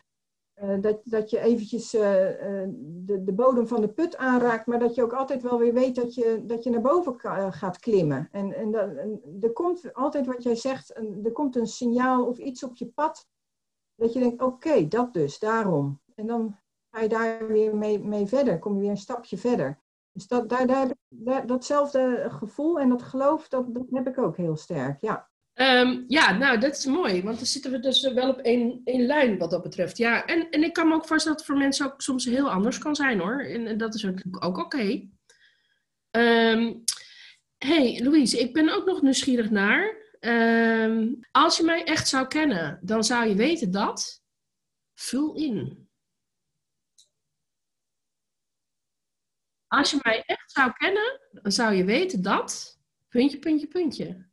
eh, 0.54 0.80
dat, 0.80 1.00
dat 1.04 1.30
je 1.30 1.40
eventjes 1.40 1.94
eh, 1.94 2.00
de, 2.78 3.22
de 3.24 3.32
bodem 3.32 3.66
van 3.66 3.80
de 3.80 3.88
put 3.88 4.16
aanraakt, 4.16 4.66
maar 4.66 4.78
dat 4.78 4.94
je 4.94 5.02
ook 5.02 5.12
altijd 5.12 5.42
wel 5.42 5.58
weer 5.58 5.72
weet 5.72 5.94
dat 5.94 6.14
je, 6.14 6.42
dat 6.46 6.64
je 6.64 6.70
naar 6.70 6.80
boven 6.80 7.20
gaat 7.52 7.78
klimmen. 7.78 8.28
En, 8.32 8.52
en, 8.52 8.70
dat, 8.70 8.90
er 9.40 9.52
komt 9.52 9.94
altijd 9.94 10.26
wat 10.26 10.42
jij 10.42 10.56
zegt, 10.56 10.96
er 11.24 11.32
komt 11.32 11.56
een 11.56 11.66
signaal 11.66 12.26
of 12.26 12.38
iets 12.38 12.64
op 12.64 12.76
je 12.76 12.86
pad, 12.86 13.26
dat 13.96 14.12
je 14.12 14.18
denkt, 14.18 14.42
oké, 14.42 14.88
dat 14.88 15.14
dus, 15.14 15.38
daarom. 15.38 16.00
En 16.14 16.26
dan 16.26 16.58
ga 16.90 17.00
je 17.00 17.08
daar 17.08 17.46
weer 17.46 17.76
mee, 17.76 17.98
mee 17.98 18.26
verder, 18.26 18.58
kom 18.58 18.74
je 18.74 18.80
weer 18.80 18.90
een 18.90 18.96
stapje 18.96 19.36
verder. 19.36 19.80
Dus 20.12 20.26
dat, 20.26 20.48
daar, 20.48 20.66
daar, 21.08 21.46
datzelfde 21.46 22.26
gevoel 22.28 22.80
en 22.80 22.88
dat 22.88 23.02
geloof, 23.02 23.48
dat, 23.48 23.74
dat 23.74 23.86
heb 23.90 24.06
ik 24.06 24.18
ook 24.18 24.36
heel 24.36 24.56
sterk. 24.56 25.00
Ja, 25.00 25.28
Ehm, 25.56 26.02
ja, 26.06 26.36
nou, 26.36 26.58
dat 26.58 26.76
is 26.76 26.84
mooi, 26.84 27.22
want 27.22 27.36
dan 27.36 27.46
zitten 27.46 27.70
we 27.70 27.78
dus 27.78 28.12
wel 28.12 28.28
op 28.28 28.38
één, 28.38 28.80
één 28.84 29.06
lijn 29.06 29.38
wat 29.38 29.50
dat 29.50 29.62
betreft. 29.62 29.96
Ja, 29.96 30.24
en, 30.24 30.50
en 30.50 30.62
ik 30.62 30.72
kan 30.72 30.88
me 30.88 30.94
ook 30.94 31.06
voorstellen 31.06 31.36
dat 31.36 31.46
het 31.46 31.54
voor 31.56 31.64
mensen 31.64 31.86
ook 31.86 32.00
soms 32.00 32.24
heel 32.24 32.50
anders 32.50 32.78
kan 32.78 32.96
zijn 32.96 33.20
hoor. 33.20 33.40
En, 33.40 33.66
en 33.66 33.78
dat 33.78 33.94
is 33.94 34.02
natuurlijk 34.02 34.44
ook 34.44 34.58
oké. 34.58 35.08
Ehm, 36.10 36.74
hey, 37.58 38.00
Louise, 38.02 38.38
ik 38.38 38.52
ben 38.52 38.74
ook 38.74 38.86
nog 38.86 39.02
nieuwsgierig 39.02 39.50
naar. 39.50 40.05
Ehm, 40.26 41.14
als 41.30 41.56
je 41.56 41.62
mij 41.62 41.84
echt 41.84 42.08
zou 42.08 42.26
kennen, 42.26 42.78
dan 42.82 43.04
zou 43.04 43.28
je 43.28 43.34
weten 43.34 43.70
dat. 43.70 44.22
Vul 44.94 45.34
in. 45.34 45.88
Als 49.66 49.90
je 49.90 50.00
mij 50.02 50.22
echt 50.22 50.52
zou 50.52 50.72
kennen, 50.72 51.20
dan 51.32 51.52
zou 51.52 51.74
je 51.74 51.84
weten 51.84 52.22
dat. 52.22 52.78
Puntje, 53.08 53.38
puntje, 53.38 53.66
puntje. 53.66 54.26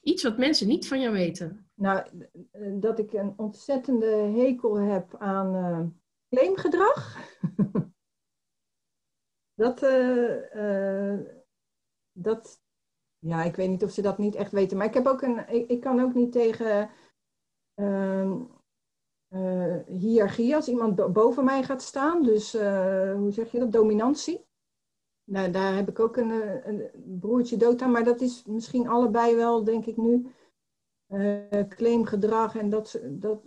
Iets 0.00 0.22
wat 0.22 0.38
mensen 0.38 0.66
niet 0.66 0.88
van 0.88 1.00
jou 1.00 1.12
weten. 1.12 1.70
nou, 1.74 2.28
dat 2.80 2.98
ik 2.98 3.12
een 3.12 3.34
ontzettende 3.36 4.06
hekel 4.06 4.74
heb 4.74 5.16
aan 5.18 5.54
eh, 5.54 5.86
claimgedrag. 6.28 7.18
dat, 9.62 9.82
eh, 9.82 11.14
eh, 11.14 11.26
dat, 12.12 12.62
ja, 13.26 13.42
ik 13.42 13.56
weet 13.56 13.68
niet 13.68 13.84
of 13.84 13.90
ze 13.90 14.02
dat 14.02 14.18
niet 14.18 14.34
echt 14.34 14.52
weten. 14.52 14.76
Maar 14.76 14.86
ik 14.86 14.94
heb 14.94 15.06
ook 15.06 15.22
een, 15.22 15.68
ik, 15.68 15.80
kan 15.80 16.00
ook 16.00 16.14
niet 16.14 16.32
tegen 16.32 16.90
ehm, 17.74 18.40
eh, 19.28 19.76
hiërarchie 19.86 20.54
als 20.54 20.68
iemand 20.68 20.94
bo- 20.94 21.10
boven 21.10 21.44
mij 21.44 21.62
gaat 21.62 21.82
staan. 21.82 22.22
Dus 22.22 22.54
eh, 22.54 23.14
hoe 23.14 23.32
zeg 23.32 23.52
je 23.52 23.58
dat? 23.58 23.72
Dominantie. 23.72 24.46
Nou, 25.24 25.50
daar 25.50 25.74
heb 25.74 25.88
ik 25.88 25.98
ook 25.98 26.16
een, 26.16 26.30
eh, 26.30 26.66
een 26.66 26.90
broertje 27.20 27.56
dood 27.56 27.82
aan, 27.82 27.90
maar 27.90 28.04
dat 28.04 28.20
is 28.20 28.44
misschien 28.44 28.88
allebei 28.88 29.36
wel, 29.36 29.64
denk 29.64 29.86
ik 29.86 29.96
nu, 29.96 30.26
claimgedrag 31.68 32.56
en 32.56 32.70
dat, 32.70 33.00
dat 33.10 33.42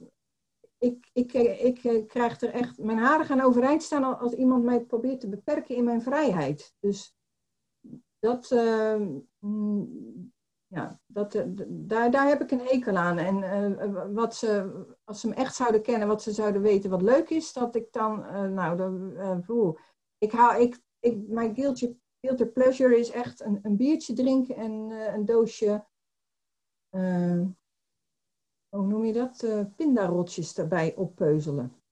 ik, 0.78 1.10
ik, 1.14 1.34
ik, 1.34 1.84
ik 1.84 2.08
krijg 2.08 2.42
er 2.42 2.50
echt, 2.50 2.78
mijn 2.78 2.98
haren 2.98 3.26
gaan 3.26 3.42
overeind 3.42 3.84
staan 3.84 4.04
al- 4.04 4.16
als 4.16 4.34
iemand 4.34 4.64
mij 4.64 4.82
probeert 4.82 5.20
te 5.20 5.30
beperken 5.30 5.76
in 5.76 5.84
mijn 5.84 6.02
vrijheid. 6.02 6.76
Dus 6.80 7.16
dat, 8.20 8.52
eh, 8.52 9.02
mm, 9.40 10.34
ja, 10.68 11.00
dat, 11.06 11.36
eh, 11.36 11.46
daar, 11.68 12.12
daar 12.12 12.28
heb 12.28 12.42
ik 12.42 12.52
een 12.52 12.66
hekel 12.66 12.96
aan. 12.96 13.18
En 13.18 13.44
eh, 13.44 14.14
wat 14.14 14.36
ze, 14.36 14.86
als 15.04 15.20
ze 15.20 15.28
me 15.28 15.34
echt 15.34 15.56
zouden 15.56 15.82
kennen, 15.82 16.08
wat 16.08 16.22
ze 16.22 16.32
zouden 16.32 16.62
weten 16.62 16.90
wat 16.90 17.02
leuk 17.02 17.30
is, 17.30 17.54
dat 17.54 17.76
ik 17.76 17.92
dan, 17.92 18.26
eh, 18.26 18.48
nou, 18.48 18.78
dan, 18.78 19.18
ik 20.18 20.32
hou, 20.32 20.62
ik, 20.62 20.82
ik, 21.00 21.28
mijn 21.28 21.56
guilty, 21.56 21.98
guilty 22.22 22.46
pleasure 22.46 23.00
is 23.00 23.12
echt 23.12 23.42
een, 23.42 23.60
een 23.62 23.78
biertje 23.78 24.14
drinken 24.14 24.56
en 24.56 24.72
een 24.92 25.26
doosje, 25.26 25.86
eh, 26.90 27.42
hoe 28.70 28.88
noem 28.88 29.06
je 29.06 29.14
dat, 29.14 29.46
pindarotjes 29.76 30.58
erbij 30.58 30.96
oppeuzelen. 30.96 31.84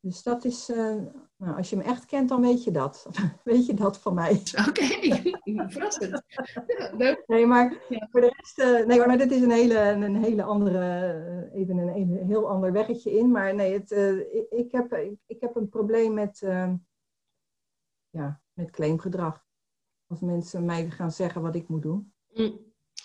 Dus 0.00 0.22
dat 0.22 0.44
is, 0.44 0.72
nou, 1.38 1.56
als 1.56 1.70
je 1.70 1.76
me 1.76 1.82
echt 1.82 2.04
kent, 2.04 2.28
dan 2.28 2.40
weet 2.40 2.64
je 2.64 2.70
dat. 2.70 3.06
weet 3.44 3.66
je 3.66 3.74
dat 3.74 3.98
van 3.98 4.14
mij. 4.14 4.42
Oké, 4.68 4.82
verrassend. 5.72 6.22
Ja. 6.98 7.18
Nee, 7.26 7.46
maar 7.46 7.82
voor 7.88 8.20
de 8.20 8.32
rest, 8.36 8.58
eh, 8.58 8.86
nee, 8.86 9.06
maar 9.06 9.18
dit 9.18 9.30
is 9.30 9.42
een 9.42 9.50
hele, 9.50 9.78
een 9.78 10.16
hele 10.16 10.42
andere, 10.42 10.78
eh, 10.78 11.60
even 11.60 11.76
een, 11.76 11.96
een 11.96 12.26
heel 12.26 12.48
ander 12.48 12.72
weggetje 12.72 13.18
in. 13.18 13.30
Maar 13.30 13.54
nee, 13.54 13.72
het, 13.72 13.92
eh, 13.92 14.18
ik, 14.50 14.72
heb, 14.72 14.92
ik, 14.92 15.18
ik 15.26 15.40
heb 15.40 15.56
een 15.56 15.68
probleem 15.68 16.14
met, 16.14 16.42
eh, 16.42 16.72
ja, 18.10 18.40
met 18.52 18.70
claimgedrag. 18.70 19.44
Als 20.06 20.20
mensen 20.20 20.64
mij 20.64 20.90
gaan 20.90 21.12
zeggen 21.12 21.42
wat 21.42 21.54
ik 21.54 21.68
moet 21.68 21.82
doen. 21.82 22.12
Mm. 22.32 22.64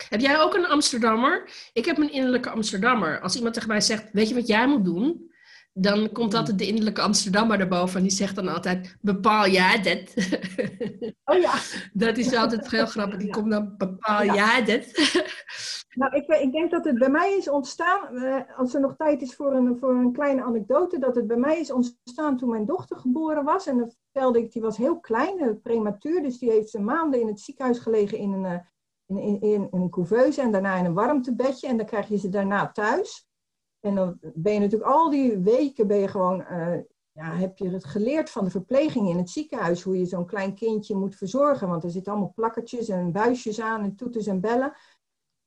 Heb 0.09 0.19
jij 0.19 0.39
ook 0.39 0.53
een 0.53 0.65
Amsterdammer? 0.65 1.69
Ik 1.73 1.85
heb 1.85 1.97
een 1.97 2.11
innerlijke 2.11 2.49
Amsterdammer. 2.49 3.19
Als 3.19 3.35
iemand 3.35 3.53
tegen 3.53 3.69
mij 3.69 3.81
zegt, 3.81 4.11
weet 4.11 4.29
je 4.29 4.35
wat 4.35 4.47
jij 4.47 4.67
moet 4.67 4.85
doen? 4.85 5.30
Dan 5.73 6.11
komt 6.11 6.33
altijd 6.33 6.57
de 6.57 6.67
innerlijke 6.67 7.01
Amsterdammer 7.01 7.59
erboven 7.59 7.97
en 7.97 8.01
die 8.01 8.11
zegt 8.11 8.35
dan 8.35 8.47
altijd, 8.47 8.95
bepaal 9.01 9.47
jij 9.47 9.81
dit? 9.81 10.13
Oh 11.23 11.37
ja. 11.37 11.53
Dat 11.93 12.17
is 12.17 12.35
altijd 12.35 12.71
heel 12.71 12.85
grappig. 12.85 13.19
Die 13.19 13.29
komt 13.29 13.51
dan, 13.51 13.73
bepaal 13.77 14.25
jij 14.25 14.63
dit? 14.63 14.91
Nou, 15.95 16.15
ik, 16.15 16.27
ik, 16.27 16.51
denk 16.51 16.71
dat 16.71 16.85
het 16.85 16.97
bij 16.97 17.09
mij 17.09 17.37
is 17.37 17.49
ontstaan, 17.49 18.15
uh, 18.15 18.35
als 18.57 18.73
er 18.73 18.81
nog 18.81 18.95
tijd 18.95 19.21
is 19.21 19.35
voor 19.35 19.53
een, 19.53 19.77
voor 19.79 19.89
een 19.89 20.11
kleine 20.11 20.43
anekdote, 20.43 20.99
dat 20.99 21.15
het 21.15 21.27
bij 21.27 21.37
mij 21.37 21.59
is 21.59 21.71
ontstaan 21.71 22.37
toen 22.37 22.49
mijn 22.49 22.65
dochter 22.65 22.97
geboren 22.97 23.43
was. 23.43 23.67
En 23.67 23.77
dan 23.77 23.91
vertelde 24.11 24.39
ik, 24.39 24.51
die 24.51 24.61
was 24.61 24.77
heel 24.77 24.99
klein, 24.99 25.43
uh, 25.43 25.49
prematuur, 25.63 26.21
dus 26.21 26.37
die 26.37 26.51
heeft 26.51 26.79
maanden 26.79 27.21
in 27.21 27.27
het 27.27 27.39
ziekenhuis 27.39 27.79
gelegen 27.79 28.17
in 28.17 28.31
een, 28.31 28.43
uh, 28.45 28.59
in, 29.05 29.17
in, 29.17 29.41
in, 29.41 29.67
een 29.71 29.89
couveuse 29.89 30.41
en 30.41 30.51
daarna 30.51 30.75
in 30.75 30.85
een 30.85 30.93
warmtebedje. 30.93 31.67
En 31.67 31.77
dan 31.77 31.85
krijg 31.85 32.07
je 32.07 32.17
ze 32.17 32.29
daarna 32.29 32.71
thuis. 32.71 33.29
En 33.81 33.95
dan 33.95 34.17
ben 34.21 34.53
je 34.53 34.59
natuurlijk 34.59 34.91
al 34.91 35.09
die 35.09 35.37
weken 35.37 35.87
ben 35.87 35.97
je 35.97 36.07
gewoon, 36.07 36.37
ja, 37.11 37.33
heb 37.35 37.57
je 37.57 37.69
het 37.69 37.85
geleerd 37.85 38.29
van 38.29 38.43
de 38.43 38.49
verpleging 38.49 39.09
in 39.09 39.17
het 39.17 39.29
ziekenhuis, 39.29 39.81
hoe 39.81 39.97
je 39.97 40.05
zo'n 40.05 40.25
klein 40.25 40.53
kindje 40.53 40.95
moet 40.95 41.15
verzorgen. 41.15 41.67
Want 41.67 41.83
er 41.83 41.91
zitten 41.91 42.11
allemaal 42.11 42.33
plakkertjes 42.35 42.89
en 42.89 43.11
buisjes 43.11 43.61
aan 43.61 43.83
en 43.83 43.95
toeters 43.95 44.27
en 44.27 44.39
bellen. 44.39 44.73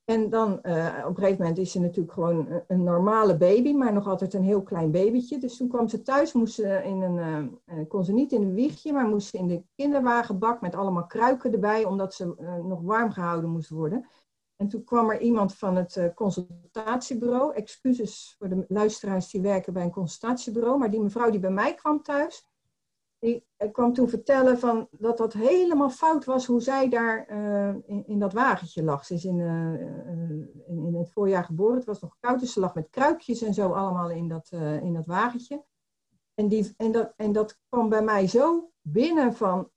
En 0.05 0.31
dan 0.31 0.59
uh, 0.63 1.03
op 1.07 1.09
een 1.09 1.23
gegeven 1.23 1.39
moment 1.39 1.59
is 1.59 1.73
ze 1.73 1.81
natuurlijk 1.81 2.13
gewoon 2.15 2.63
een, 2.67 2.83
normale 2.83 3.37
baby, 3.37 3.73
maar 3.73 3.93
nog 3.93 4.09
altijd 4.09 4.35
een 4.35 4.43
heel 4.43 4.63
klein 4.63 4.91
babytje. 4.91 5.39
Dus 5.39 5.57
toen 5.57 5.69
kwam 5.69 5.89
ze 5.89 6.03
thuis, 6.03 6.33
moest 6.33 6.55
ze 6.55 6.83
in 6.85 7.03
een, 7.03 7.59
uh, 7.67 7.89
kon 7.89 8.05
ze 8.05 8.13
niet 8.13 8.33
in 8.33 8.43
een 8.43 8.55
wiegje, 8.55 8.93
maar 8.93 9.09
moest 9.09 9.29
ze 9.29 9.39
in 9.39 9.47
de 9.47 9.63
kinderwagenbak 9.75 10.61
met 10.61 10.75
allemaal 10.75 11.07
kruiken 11.07 11.53
erbij, 11.53 11.85
omdat 11.85 12.15
ze 12.15 12.35
nog 12.65 12.81
warm 12.81 13.11
gehouden 13.11 13.51
moest 13.51 13.71
worden. 13.71 14.07
En 14.65 14.71
toen 14.71 14.85
kwam 14.85 15.11
er 15.11 15.21
iemand 15.21 15.55
van 15.55 15.77
het 15.77 16.13
consultatiebureau, 16.15 17.55
excuses 17.55 18.35
voor 18.39 18.49
de 18.49 18.65
luisteraars 18.69 19.31
die 19.31 19.41
werken 19.41 19.73
bij 19.73 19.83
een 19.83 19.91
consultatiebureau, 19.91 20.79
maar 20.79 20.91
die 20.91 21.01
mevrouw 21.01 21.31
die 21.31 21.41
bij 21.41 21.51
mij 21.51 21.75
kwam 21.75 22.03
thuis, 22.03 22.49
die 23.19 23.47
kwam 23.73 23.93
toen 23.93 24.09
vertellen 24.09 24.59
van 24.59 24.89
dat 24.91 25.17
dat 25.17 25.33
helemaal 25.33 25.91
fout 25.91 26.25
was 26.25 26.47
hoe 26.47 26.61
zij 26.61 26.89
daar 26.89 27.31
uh, 27.31 27.75
in, 27.87 28.07
in, 28.07 28.19
dat 28.19 28.33
wagentje 28.33 28.83
lag. 28.83 29.05
Ze 29.07 29.15
is 29.15 29.25
in, 29.25 29.41
in, 30.67 30.87
in, 30.87 30.95
het 30.95 31.11
voorjaar 31.11 31.45
geboren. 31.45 31.77
Het 31.77 31.85
was 31.85 32.01
nog 32.01 32.17
koud, 32.21 32.41
dus 32.41 32.53
ze 32.53 32.61
lag 32.61 32.75
met 32.75 32.91
kruikjes 32.91 33.43
en 33.43 33.55
zo 33.55 33.73
allemaal 33.73 34.11
in 34.11 34.29
dat, 34.29 34.49
in 34.83 34.93
dat 34.93 35.07
wagentje. 35.07 35.65
En, 36.35 36.49
die, 36.49 36.75
en, 36.77 36.93
dat, 36.93 37.13
en 37.17 37.33
dat 37.33 37.59
kwam 37.69 37.89
bij 37.89 38.03
mij 38.03 38.29
zo 38.29 38.71
binnen 38.81 39.35
van 39.35 39.71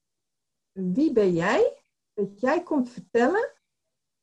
wie 0.72 1.14
ben 1.14 1.34
jij? 1.34 1.82
Dat 2.14 2.40
jij 2.40 2.64
komt 2.64 2.90
vertellen 2.90 3.57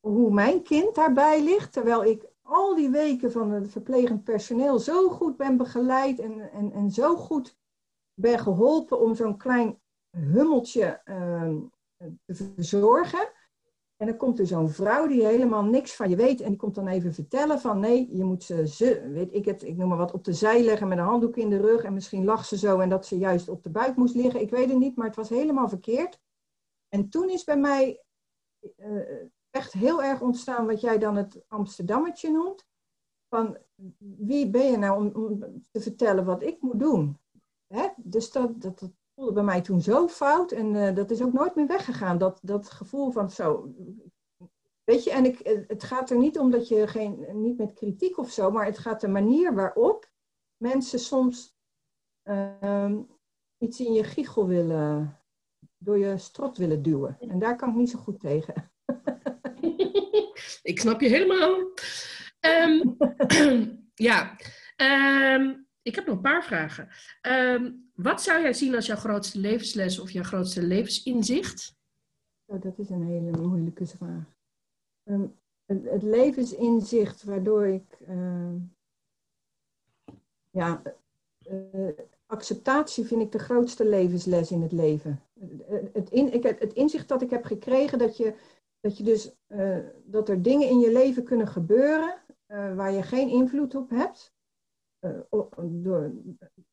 hoe 0.05 0.31
mijn 0.31 0.63
kind 0.63 0.95
daarbij 0.95 1.43
ligt, 1.43 1.73
terwijl 1.73 2.05
ik 2.05 2.27
al 2.43 2.75
die 2.75 2.91
weken 2.91 3.33
van 3.33 3.51
het 3.51 3.71
verplegend 3.71 4.25
personeel 4.25 4.79
zo 4.79 5.09
goed 5.09 5.37
ben 5.37 5.57
begeleid 5.57 6.19
en, 6.19 6.53
en, 6.53 6.73
en 6.73 6.91
zo 6.91 7.17
goed 7.17 7.57
ben 8.15 8.39
geholpen 8.39 9.01
om 9.01 9.15
zo'n 9.15 9.37
klein 9.37 9.81
hummeltje 10.11 11.01
uh, 11.05 11.55
te 12.27 12.35
verzorgen. 12.55 13.33
En 13.97 14.07
dan 14.07 14.17
komt 14.17 14.39
er 14.39 14.47
zo'n 14.47 14.69
vrouw 14.69 15.07
die 15.07 15.27
helemaal 15.27 15.65
niks 15.65 15.97
van 15.97 16.11
je 16.11 16.17
weet. 16.17 16.41
En 16.41 16.49
die 16.49 16.59
komt 16.59 16.75
dan 16.75 16.89
even 16.89 17.15
vertellen 17.15 17.61
van 17.61 17.81
nee, 17.81 18.17
je 18.17 18.25
moet 18.25 18.43
ze, 18.43 19.09
weet 19.13 19.35
ik 19.35 19.45
het, 19.45 19.63
ik 19.63 19.77
noem 19.77 19.89
maar 19.89 19.99
wat, 19.99 20.13
op 20.13 20.25
de 20.25 20.33
zij 20.33 20.63
leggen 20.63 20.89
met 20.89 20.99
een 20.99 21.05
handdoek 21.05 21.37
in 21.37 21.51
de 21.51 21.61
rug. 21.61 21.83
En 21.83 21.95
misschien 21.95 22.25
lag 22.25 22.45
ze 22.45 22.59
zo 22.59 22.79
en 22.79 22.89
dat 22.89 23.07
ze 23.07 23.19
juist 23.19 23.49
op 23.49 23.63
de 23.63 23.71
buik 23.71 23.97
moest 23.97 24.15
liggen. 24.15 24.41
Ik 24.41 24.51
weet 24.51 24.69
het 24.69 24.79
niet, 24.79 24.97
maar 24.97 25.07
het 25.07 25.17
was 25.17 25.29
helemaal 25.29 25.69
verkeerd. 25.69 26.21
En 26.89 27.09
toen 27.09 27.31
is 27.31 27.45
bij 27.45 27.59
mij 27.59 28.03
uh, 28.77 29.23
echt 29.55 29.73
heel 29.73 30.03
erg 30.03 30.21
ontstaan 30.21 30.67
wat 30.67 30.81
jij 30.81 30.99
dan 30.99 31.17
het 31.17 31.45
Amsterdammetje 31.49 32.31
noemt. 32.31 32.67
Van 33.29 33.59
wie 33.99 34.51
ben 34.51 34.71
je 34.71 34.77
nou 34.77 35.05
om, 35.05 35.25
om 35.25 35.63
te 35.71 35.81
vertellen 35.81 36.25
wat 36.25 36.43
ik 36.43 36.61
moet 36.61 36.79
doen? 36.79 37.19
Hè? 37.67 37.89
Dus 37.97 38.33
dat, 38.33 38.61
dat, 38.61 38.91
voelde 39.15 39.33
bij 39.33 39.43
mij 39.43 39.61
toen 39.61 39.81
zo 39.81 40.09
fout 40.09 40.53
en 40.53 40.75
uh, 40.75 40.95
dat 40.95 41.11
is 41.11 41.23
ook 41.23 41.33
nooit 41.33 41.55
meer 41.55 41.67
weggegaan. 41.67 42.19
Dat, 42.19 42.39
dat 42.43 42.71
gevoel 42.71 43.11
van 43.11 43.31
zo. 43.31 43.75
Weet 44.85 45.05
je, 45.05 45.11
en 45.11 45.25
ik, 45.25 45.65
het 45.67 45.83
gaat 45.83 46.11
er 46.11 46.17
niet 46.17 46.39
om 46.39 46.51
dat 46.51 46.69
je 46.69 46.87
geen, 46.87 47.27
niet 47.43 47.59
met 47.59 47.73
kritiek 47.73 48.19
of 48.19 48.31
zo, 48.31 48.51
maar 48.51 48.67
het 48.67 48.79
gaat 48.79 49.01
de 49.01 49.09
manier 49.09 49.55
waarop 49.55 50.11
mensen 50.57 50.99
soms 50.99 51.57
uh, 52.25 52.99
iets 53.59 53.81
in 53.81 53.93
je 53.93 54.05
giegel 54.05 54.47
willen, 54.47 55.21
door 55.77 55.99
je 55.99 56.19
strot 56.19 56.57
willen 56.57 56.83
duwen. 56.83 57.17
En 57.21 57.39
daar 57.39 57.57
kan 57.57 57.69
ik 57.69 57.75
niet 57.75 57.91
zo 57.91 57.99
goed 57.99 58.21
tegen. 58.21 58.73
Ik 60.65 60.81
snap 60.81 61.01
je 61.01 61.09
helemaal. 61.09 61.73
Um, 62.41 62.97
ja. 64.09 64.37
Um, 64.77 65.67
ik 65.83 65.95
heb 65.95 66.07
nog 66.07 66.15
een 66.15 66.23
paar 66.23 66.45
vragen. 66.45 66.89
Um, 67.23 67.91
wat 67.95 68.23
zou 68.23 68.43
jij 68.43 68.53
zien 68.53 68.75
als 68.75 68.87
jouw 68.87 68.97
grootste 68.97 69.39
levensles 69.39 69.99
of 69.99 70.11
jouw 70.11 70.23
grootste 70.23 70.63
levensinzicht? 70.63 71.77
Oh, 72.45 72.63
dat 72.63 72.79
is 72.79 72.91
een 72.91 73.07
hele 73.07 73.31
moeilijke 73.31 73.87
vraag. 73.87 74.37
Het, 75.03 75.85
het, 75.85 76.03
levensinzicht 76.03 77.23
waardoor 77.23 77.67
ik. 77.67 77.99
Ja, 80.51 80.83
uh, 81.51 81.89
acceptatie 82.27 83.05
vind 83.05 83.23
ik 83.23 83.33
de 83.33 83.39
grootste 83.39 83.89
levensles 83.89 84.51
in 84.51 84.63
het 84.63 84.73
leven. 84.73 85.23
Het, 85.93 86.11
in, 86.11 86.33
ik, 86.33 86.43
het 86.43 86.73
inzicht 86.73 87.09
dat 87.09 87.23
ik 87.23 87.31
heb 87.31 87.45
gekregen 87.45 87.99
dat 87.99 88.17
je, 88.17 88.35
dat 88.85 88.97
je 88.97 89.05
dus 89.05 89.35
uh, 89.49 89.79
dat 90.05 90.29
er 90.29 90.43
dingen 90.43 90.69
in 90.69 90.79
je 90.79 90.93
leven 90.93 91.25
kunnen 91.25 91.49
gebeuren 91.49 92.23
waar 92.47 92.93
je 92.93 93.03
geen 93.03 93.29
invloed 93.29 93.75
op 93.75 93.91
hebt. 93.91 94.35
Uh, 95.01 95.21
door, 95.63 96.13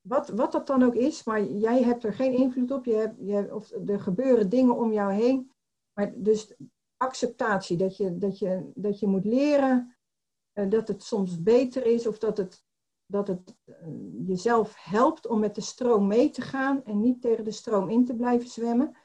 wat, 0.02 0.30
wat 0.30 0.52
dat 0.52 0.68
dan 0.68 0.84
ook 0.84 0.96
is, 0.96 1.24
maar 1.24 1.44
jij 1.44 1.84
hebt 1.84 2.04
er 2.04 2.14
geen 2.14 2.34
invloed 2.34 2.72
op. 2.72 2.86
Je 2.86 2.96
hebt, 2.96 3.16
je 3.20 3.56
of 3.56 3.72
er 3.72 4.00
gebeuren 4.00 4.50
dingen 4.50 4.76
om 4.76 4.94
jou 4.94 5.14
heen. 5.14 5.52
Maar 5.94 6.14
dus 6.16 6.54
acceptatie, 6.98 7.78
dat 7.78 7.98
je, 7.98 8.18
dat 8.18 8.40
je, 8.40 8.72
dat 8.76 9.00
je 9.00 9.08
moet 9.08 9.26
leren 9.26 9.96
uh, 10.54 10.70
dat 10.70 10.88
het 10.88 11.04
soms 11.04 11.42
beter 11.42 11.86
is 11.86 12.08
of 12.08 12.18
dat 12.18 12.38
het, 12.38 12.64
dat 13.06 13.28
het 13.28 13.56
uh, 13.66 13.76
jezelf 14.28 14.74
helpt 14.76 15.28
om 15.28 15.40
met 15.40 15.56
de 15.56 15.62
stroom 15.62 16.08
mee 16.08 16.30
te 16.30 16.42
gaan 16.42 16.84
en 16.84 17.02
niet 17.02 17.22
tegen 17.22 17.44
de 17.44 17.52
stroom 17.52 17.90
in 17.90 18.06
te 18.06 18.16
blijven 18.16 18.50
zwemmen. 18.50 18.96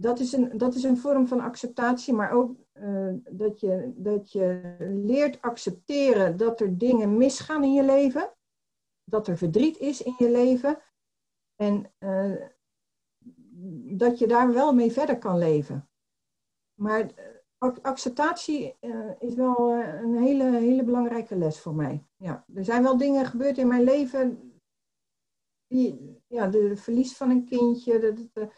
Dat, 0.00 0.18
is 0.18 0.32
een, 0.32 0.58
dat 0.58 0.74
is 0.74 0.82
een 0.82 0.96
vorm 0.96 1.26
van 1.26 1.40
acceptatie, 1.40 2.14
maar 2.14 2.32
ook 2.32 2.56
uh, 2.72 3.14
dat, 3.30 3.60
je, 3.60 3.92
dat 3.96 4.32
je 4.32 4.76
leert 5.04 5.42
accepteren 5.42 6.36
dat 6.36 6.60
er 6.60 6.78
dingen 6.78 7.16
misgaan 7.16 7.64
in 7.64 7.72
je 7.72 7.84
leven, 7.84 8.32
dat 9.04 9.28
er 9.28 9.36
verdriet 9.36 9.78
is 9.78 10.02
in 10.02 10.14
je 10.18 10.30
leven 10.30 10.78
en 11.56 11.92
uh, 11.98 12.46
dat 13.96 14.18
je 14.18 14.26
daar 14.26 14.52
wel 14.52 14.74
mee 14.74 14.92
verder 14.92 15.18
kan 15.18 15.38
leven. 15.38 15.88
Maar 16.74 17.00
uh, 17.00 17.74
acceptatie 17.82 18.76
is 19.18 19.34
wel 19.34 19.72
een 19.72 20.16
hele, 20.16 20.56
hele 20.56 20.84
belangrijke 20.84 21.36
les 21.36 21.60
voor 21.60 21.74
mij. 21.74 22.06
Ja, 22.16 22.44
er 22.54 22.64
zijn 22.64 22.82
wel 22.82 22.96
dingen 22.96 23.26
gebeurd 23.26 23.58
in 23.58 23.68
mijn 23.68 23.82
leven, 23.82 24.52
die, 25.66 26.22
ja, 26.26 26.46
de 26.46 26.76
verlies 26.76 27.16
van 27.16 27.30
een 27.30 27.44
kindje, 27.44 27.98
de, 27.98 28.50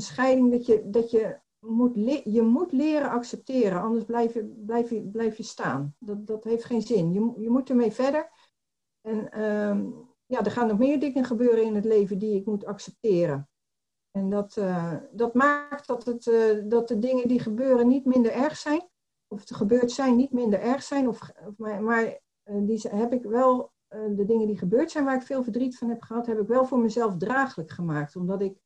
een 0.00 0.06
scheiding, 0.06 0.50
dat 0.50 0.66
je, 0.66 0.90
dat 0.90 1.10
je 1.10 1.38
moet 1.58 1.94
je 2.24 2.42
moet 2.42 2.72
leren 2.72 3.10
accepteren, 3.10 3.80
anders 3.80 4.04
blijf 4.04 4.34
je, 4.34 4.44
blijf 4.44 4.90
je, 4.90 5.02
blijf 5.02 5.36
je 5.36 5.42
staan. 5.42 5.94
Dat, 5.98 6.26
dat 6.26 6.44
heeft 6.44 6.64
geen 6.64 6.82
zin. 6.82 7.12
Je, 7.12 7.34
je 7.36 7.50
moet 7.50 7.70
ermee 7.70 7.92
verder. 7.92 8.30
En 9.00 9.42
um, 9.42 10.08
ja, 10.26 10.44
er 10.44 10.50
gaan 10.50 10.66
nog 10.66 10.78
meer 10.78 11.00
dingen 11.00 11.24
gebeuren 11.24 11.64
in 11.64 11.74
het 11.74 11.84
leven 11.84 12.18
die 12.18 12.36
ik 12.36 12.46
moet 12.46 12.64
accepteren. 12.64 13.48
En 14.10 14.30
dat, 14.30 14.56
uh, 14.56 14.96
dat 15.12 15.34
maakt 15.34 15.86
dat, 15.86 16.04
het, 16.04 16.26
uh, 16.26 16.62
dat 16.64 16.88
de 16.88 16.98
dingen 16.98 17.28
die 17.28 17.40
gebeuren 17.40 17.88
niet 17.88 18.04
minder 18.04 18.32
erg 18.32 18.56
zijn. 18.56 18.88
Of 19.28 19.48
er 19.48 19.56
gebeurd 19.56 19.90
zijn 19.90 20.16
niet 20.16 20.32
minder 20.32 20.60
erg 20.60 20.82
zijn. 20.82 21.08
Of, 21.08 21.32
of 21.46 21.56
maar 21.56 21.82
maar 21.82 22.04
uh, 22.04 22.66
die 22.66 22.80
heb 22.88 23.12
ik 23.12 23.22
wel, 23.22 23.72
de 23.88 24.24
dingen 24.24 24.46
die 24.46 24.58
gebeurd 24.58 24.90
zijn 24.90 25.04
waar 25.04 25.16
ik 25.16 25.22
veel 25.22 25.42
verdriet 25.42 25.78
van 25.78 25.88
heb 25.88 26.02
gehad, 26.02 26.26
heb 26.26 26.40
ik 26.40 26.48
wel 26.48 26.64
voor 26.64 26.78
mezelf 26.78 27.16
draaglijk 27.16 27.70
gemaakt. 27.70 28.16
Omdat 28.16 28.40
ik 28.40 28.58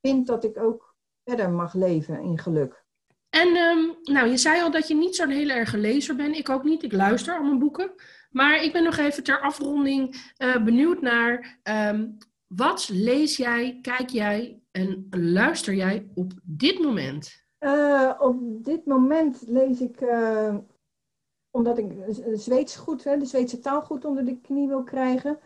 vind 0.00 0.26
dat 0.26 0.44
ik 0.44 0.58
ook 0.58 0.94
verder 1.24 1.50
mag 1.50 1.74
leven 1.74 2.20
in 2.20 2.38
geluk. 2.38 2.84
En 3.30 3.56
um, 3.56 3.96
nou, 4.02 4.28
je 4.28 4.36
zei 4.36 4.62
al 4.62 4.70
dat 4.70 4.88
je 4.88 4.94
niet 4.94 5.16
zo'n 5.16 5.28
hele 5.28 5.52
erge 5.52 5.78
lezer 5.78 6.16
bent. 6.16 6.36
Ik 6.36 6.48
ook 6.48 6.64
niet. 6.64 6.82
Ik 6.82 6.92
luister 6.92 7.36
al 7.36 7.42
mijn 7.42 7.58
boeken. 7.58 7.92
Maar 8.30 8.62
ik 8.62 8.72
ben 8.72 8.84
nog 8.84 8.96
even 8.96 9.22
ter 9.22 9.40
afronding 9.40 10.32
uh, 10.38 10.64
benieuwd 10.64 11.00
naar 11.00 11.60
um, 11.62 12.16
wat 12.46 12.88
lees 12.88 13.36
jij, 13.36 13.78
kijk 13.82 14.08
jij 14.08 14.62
en 14.70 15.06
luister 15.10 15.74
jij 15.74 16.10
op 16.14 16.32
dit 16.42 16.78
moment? 16.78 17.44
Uh, 17.60 18.12
op 18.18 18.64
dit 18.64 18.86
moment 18.86 19.42
lees 19.46 19.80
ik, 19.80 20.00
uh, 20.00 20.56
omdat 21.50 21.78
ik 21.78 21.92
Zweeds 22.32 22.76
goed, 22.76 23.04
hè, 23.04 23.18
de 23.18 23.24
Zweedse 23.24 23.58
taal 23.58 23.82
goed 23.82 24.04
onder 24.04 24.24
de 24.24 24.40
knie 24.40 24.68
wil 24.68 24.82
krijgen, 24.82 25.38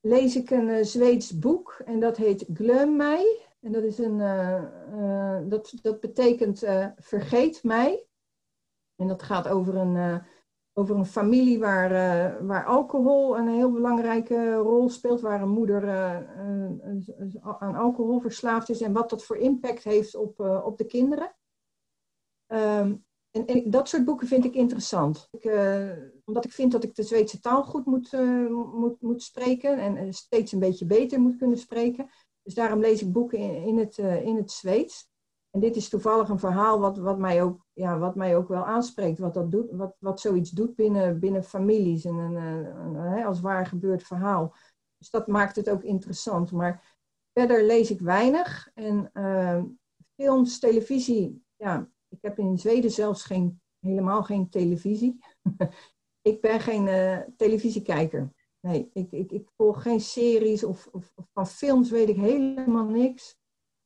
lees 0.00 0.36
ik 0.36 0.50
een 0.50 0.84
Zweeds 0.84 1.38
boek 1.38 1.82
en 1.84 2.00
dat 2.00 2.16
heet 2.16 2.46
Glöm 2.54 2.96
mij. 2.96 3.48
En 3.60 3.72
dat, 3.72 3.82
is 3.82 3.98
een, 3.98 4.18
uh, 4.18 4.62
uh, 4.94 5.38
dat, 5.48 5.72
dat 5.82 6.00
betekent 6.00 6.64
uh, 6.64 6.86
vergeet 6.96 7.62
mij. 7.62 8.06
En 8.96 9.08
dat 9.08 9.22
gaat 9.22 9.48
over 9.48 9.76
een, 9.76 10.22
over 10.72 10.96
een 10.96 11.06
familie 11.06 11.58
waar, 11.58 12.46
waar 12.46 12.64
alcohol 12.64 13.38
een 13.38 13.48
heel 13.48 13.72
belangrijke 13.72 14.54
rol 14.54 14.88
speelt. 14.88 15.20
Waar 15.20 15.42
een 15.42 15.48
moeder 15.48 15.88
aan 17.42 17.74
alcohol 17.74 18.20
verslaafd 18.20 18.68
is 18.68 18.80
en 18.80 18.92
wat 18.92 19.10
dat 19.10 19.24
voor 19.24 19.36
impact 19.36 19.84
heeft 19.84 20.14
op, 20.14 20.40
op 20.40 20.78
de 20.78 20.86
kinderen. 20.86 21.36
Ehm, 22.46 22.96
en, 23.30 23.70
dat 23.70 23.88
soort 23.88 24.04
boeken 24.04 24.26
vind 24.26 24.44
ik 24.44 24.54
interessant. 24.54 25.28
Ik, 25.30 25.44
omdat 26.24 26.44
ik 26.44 26.52
vind 26.52 26.72
dat 26.72 26.84
ik 26.84 26.94
de 26.94 27.02
Zweedse 27.02 27.40
taal 27.40 27.64
goed 27.64 27.86
moet, 27.86 28.12
moet, 28.72 29.00
moet 29.00 29.22
spreken 29.22 29.78
en 29.78 30.14
steeds 30.14 30.52
een 30.52 30.58
beetje 30.58 30.86
beter 30.86 31.20
moet 31.20 31.36
kunnen 31.36 31.58
spreken. 31.58 32.10
Dus 32.50 32.58
daarom 32.58 32.80
lees 32.80 33.02
ik 33.02 33.12
boeken 33.12 33.38
in, 33.38 33.62
in 33.62 33.78
het, 33.78 33.98
uh, 33.98 34.24
in 34.24 34.36
het 34.36 34.50
Zweeds. 34.50 35.08
En 35.50 35.60
dit 35.60 35.76
is 35.76 35.88
toevallig 35.88 36.28
een 36.28 36.38
verhaal 36.38 36.80
wat, 36.80 36.98
wat, 36.98 37.18
mij, 37.18 37.42
ook, 37.42 37.66
ja, 37.72 37.98
wat 37.98 38.14
mij 38.14 38.36
ook 38.36 38.48
wel 38.48 38.64
aanspreekt. 38.64 39.18
Wat, 39.18 39.34
dat 39.34 39.50
doet, 39.50 39.70
wat, 39.70 39.96
wat 39.98 40.20
zoiets 40.20 40.50
doet 40.50 40.74
binnen, 40.74 41.20
binnen 41.20 41.44
families. 41.44 42.04
En 42.04 42.14
een, 42.14 42.34
een, 42.36 43.24
als 43.24 43.40
waar 43.40 43.66
gebeurd 43.66 44.02
verhaal. 44.02 44.54
Dus 44.98 45.10
dat 45.10 45.26
maakt 45.26 45.56
het 45.56 45.70
ook 45.70 45.82
interessant. 45.82 46.52
Maar 46.52 46.96
verder 47.32 47.64
lees 47.64 47.90
ik 47.90 48.00
weinig. 48.00 48.70
En 48.74 49.10
films, 50.14 50.58
televisie, 50.58 51.44
ja, 51.56 51.88
ik 52.08 52.18
heb 52.20 52.38
in 52.38 52.58
Zweden 52.58 52.90
zelfs 52.90 53.24
geen, 53.24 53.60
helemaal 53.80 54.22
geen 54.22 54.48
televisie. 54.48 55.18
ik 56.30 56.40
ben 56.40 56.60
geen 56.60 56.84
televisiekijker. 57.36 58.32
Nee, 58.60 58.90
ik, 58.92 59.12
ik, 59.12 59.32
ik 59.32 59.48
volg 59.56 59.82
geen 59.82 60.00
series 60.00 60.64
of, 60.64 60.88
of, 60.92 61.12
of, 61.14 61.26
van 61.32 61.46
films 61.46 61.90
weet 61.90 62.08
ik 62.08 62.16
helemaal 62.16 62.88
niks. 62.88 63.38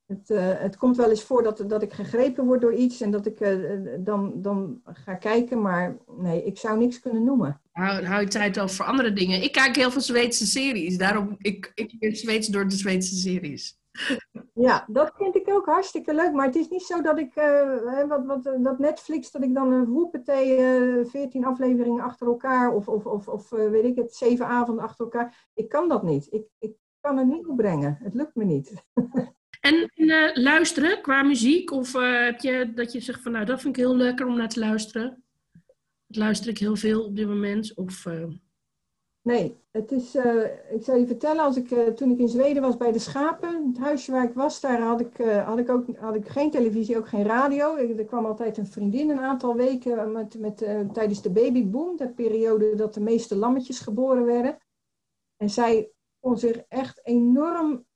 Het, 0.07 0.31
uh, 0.31 0.53
het 0.59 0.77
komt 0.77 0.97
wel 0.97 1.11
eens 1.11 1.22
voor 1.22 1.43
dat, 1.43 1.64
dat 1.68 1.83
ik 1.83 1.93
gegrepen 1.93 2.45
word 2.45 2.61
door 2.61 2.75
iets 2.75 3.01
en 3.01 3.11
dat 3.11 3.27
ik 3.27 3.41
uh, 3.41 3.89
dan, 4.01 4.43
dan 4.43 4.81
ga 4.85 5.14
kijken, 5.14 5.61
maar 5.61 5.97
nee, 6.16 6.45
ik 6.45 6.59
zou 6.59 6.79
niks 6.79 7.01
kunnen 7.01 7.25
noemen. 7.25 7.61
Hou, 7.72 8.05
hou 8.05 8.20
je 8.20 8.29
tijd 8.29 8.57
al 8.57 8.68
voor 8.68 8.85
andere 8.85 9.12
dingen. 9.12 9.43
Ik 9.43 9.53
kijk 9.53 9.77
heel 9.77 9.91
veel 9.91 10.01
Zweedse 10.01 10.47
series, 10.47 10.99
daarom 10.99 11.35
ik, 11.39 11.72
ik 11.75 11.99
ben 11.99 12.16
Zweeds 12.16 12.49
door 12.49 12.68
de 12.68 12.77
Zweedse 12.77 13.14
series. 13.16 13.79
Ja, 14.55 14.85
dat 14.89 15.13
vind 15.17 15.37
ik 15.37 15.51
ook 15.51 15.67
hartstikke 15.67 16.15
leuk. 16.15 16.33
Maar 16.33 16.47
het 16.47 16.57
is 16.57 16.69
niet 16.69 16.83
zo 16.83 17.03
dat 17.03 17.19
ik, 17.19 17.37
uh, 17.37 18.07
wat, 18.09 18.25
wat, 18.27 18.43
dat 18.43 18.79
Netflix, 18.79 19.31
dat 19.31 19.43
ik 19.43 19.55
dan 19.55 19.73
een 19.73 19.85
woepetee, 19.85 20.59
uh, 20.59 21.07
14 21.07 21.45
afleveringen 21.45 22.05
achter 22.05 22.27
elkaar 22.27 22.73
of, 22.75 22.89
of, 22.89 23.07
of, 23.07 23.29
of 23.29 23.51
weet 23.51 23.85
ik 23.85 23.97
het, 23.97 24.15
zeven 24.15 24.47
avonden 24.47 24.85
achter 24.85 25.05
elkaar. 25.05 25.49
Ik 25.55 25.69
kan 25.69 25.89
dat 25.89 26.03
niet. 26.03 26.27
Ik, 26.31 26.47
ik 26.59 26.77
kan 27.01 27.17
het 27.17 27.27
niet 27.27 27.47
opbrengen. 27.47 27.99
Het 28.03 28.15
lukt 28.15 28.35
me 28.35 28.45
niet. 28.45 28.85
en 29.61 29.91
luisteren 30.35 31.03
qua 31.03 31.23
muziek? 31.23 31.71
Of 31.71 31.93
heb 32.03 32.41
je 32.41 32.73
dat 32.75 32.93
je 32.93 33.01
zegt 33.01 33.23
van 33.23 33.33
nou, 33.33 33.45
dat 33.45 33.61
vind 33.61 33.77
ik 33.77 33.83
heel 33.85 33.97
lekker 33.97 34.27
om 34.27 34.37
naar 34.37 34.49
te 34.49 34.61
luisteren? 34.61 35.25
Dat 36.07 36.17
luister 36.17 36.51
ik 36.51 36.59
heel 36.59 36.77
veel 36.77 37.05
op 37.05 37.17
dit 37.17 37.29
moment. 37.29 37.75
Of... 37.75 38.07
Nee, 39.25 39.59
het 39.70 39.93
is, 39.93 40.14
uh, 40.14 40.72
ik 40.75 40.85
zal 40.85 40.97
je 40.97 41.07
vertellen, 41.07 41.45
als 41.45 41.57
ik, 41.57 41.70
uh, 41.70 41.87
toen 41.87 42.11
ik 42.11 42.18
in 42.18 42.29
Zweden 42.29 42.62
was 42.62 42.77
bij 42.77 42.93
de 42.93 42.99
schapen, 42.99 43.66
het 43.66 43.79
huisje 43.79 44.12
waar 44.12 44.25
ik 44.25 44.35
was, 44.35 44.61
daar 44.61 44.81
had 44.81 45.01
ik, 45.01 45.18
uh, 45.18 45.47
had 45.47 45.59
ik, 45.59 45.70
ook, 45.70 45.97
had 45.97 46.14
ik 46.14 46.29
geen 46.29 46.51
televisie, 46.51 46.97
ook 46.97 47.09
geen 47.09 47.25
radio. 47.25 47.77
Er 47.77 48.05
kwam 48.05 48.27
altijd 48.27 48.59
een 48.59 48.66
vriendin 48.66 49.11
een 49.11 49.20
aantal 49.20 49.55
weken 49.55 50.12
met, 50.12 50.39
met, 50.39 50.57
tijdens 50.93 51.22
de 51.22 51.31
babyboom, 51.31 51.97
de 51.97 52.09
periode 52.09 52.75
dat 52.75 52.95
de 52.95 53.01
meeste 53.01 53.37
lammetjes 53.37 53.81
geboren 53.81 54.25
werden. 54.25 54.59
En 55.37 55.51
zij 55.51 55.91
kon 56.20 56.39
zich 56.39 56.57
echt 56.68 57.01
enorm 57.07 57.87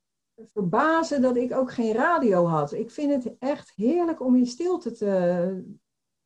verbazen 0.53 1.21
dat 1.21 1.37
ik 1.37 1.53
ook 1.53 1.71
geen 1.71 1.93
radio 1.93 2.45
had. 2.45 2.73
Ik 2.73 2.91
vind 2.91 3.23
het 3.23 3.35
echt 3.39 3.71
heerlijk 3.75 4.21
om 4.21 4.35
in 4.35 4.45
stilte 4.45 4.91
te, 4.91 5.63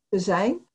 te 0.07 0.19
zijn. 0.19 0.67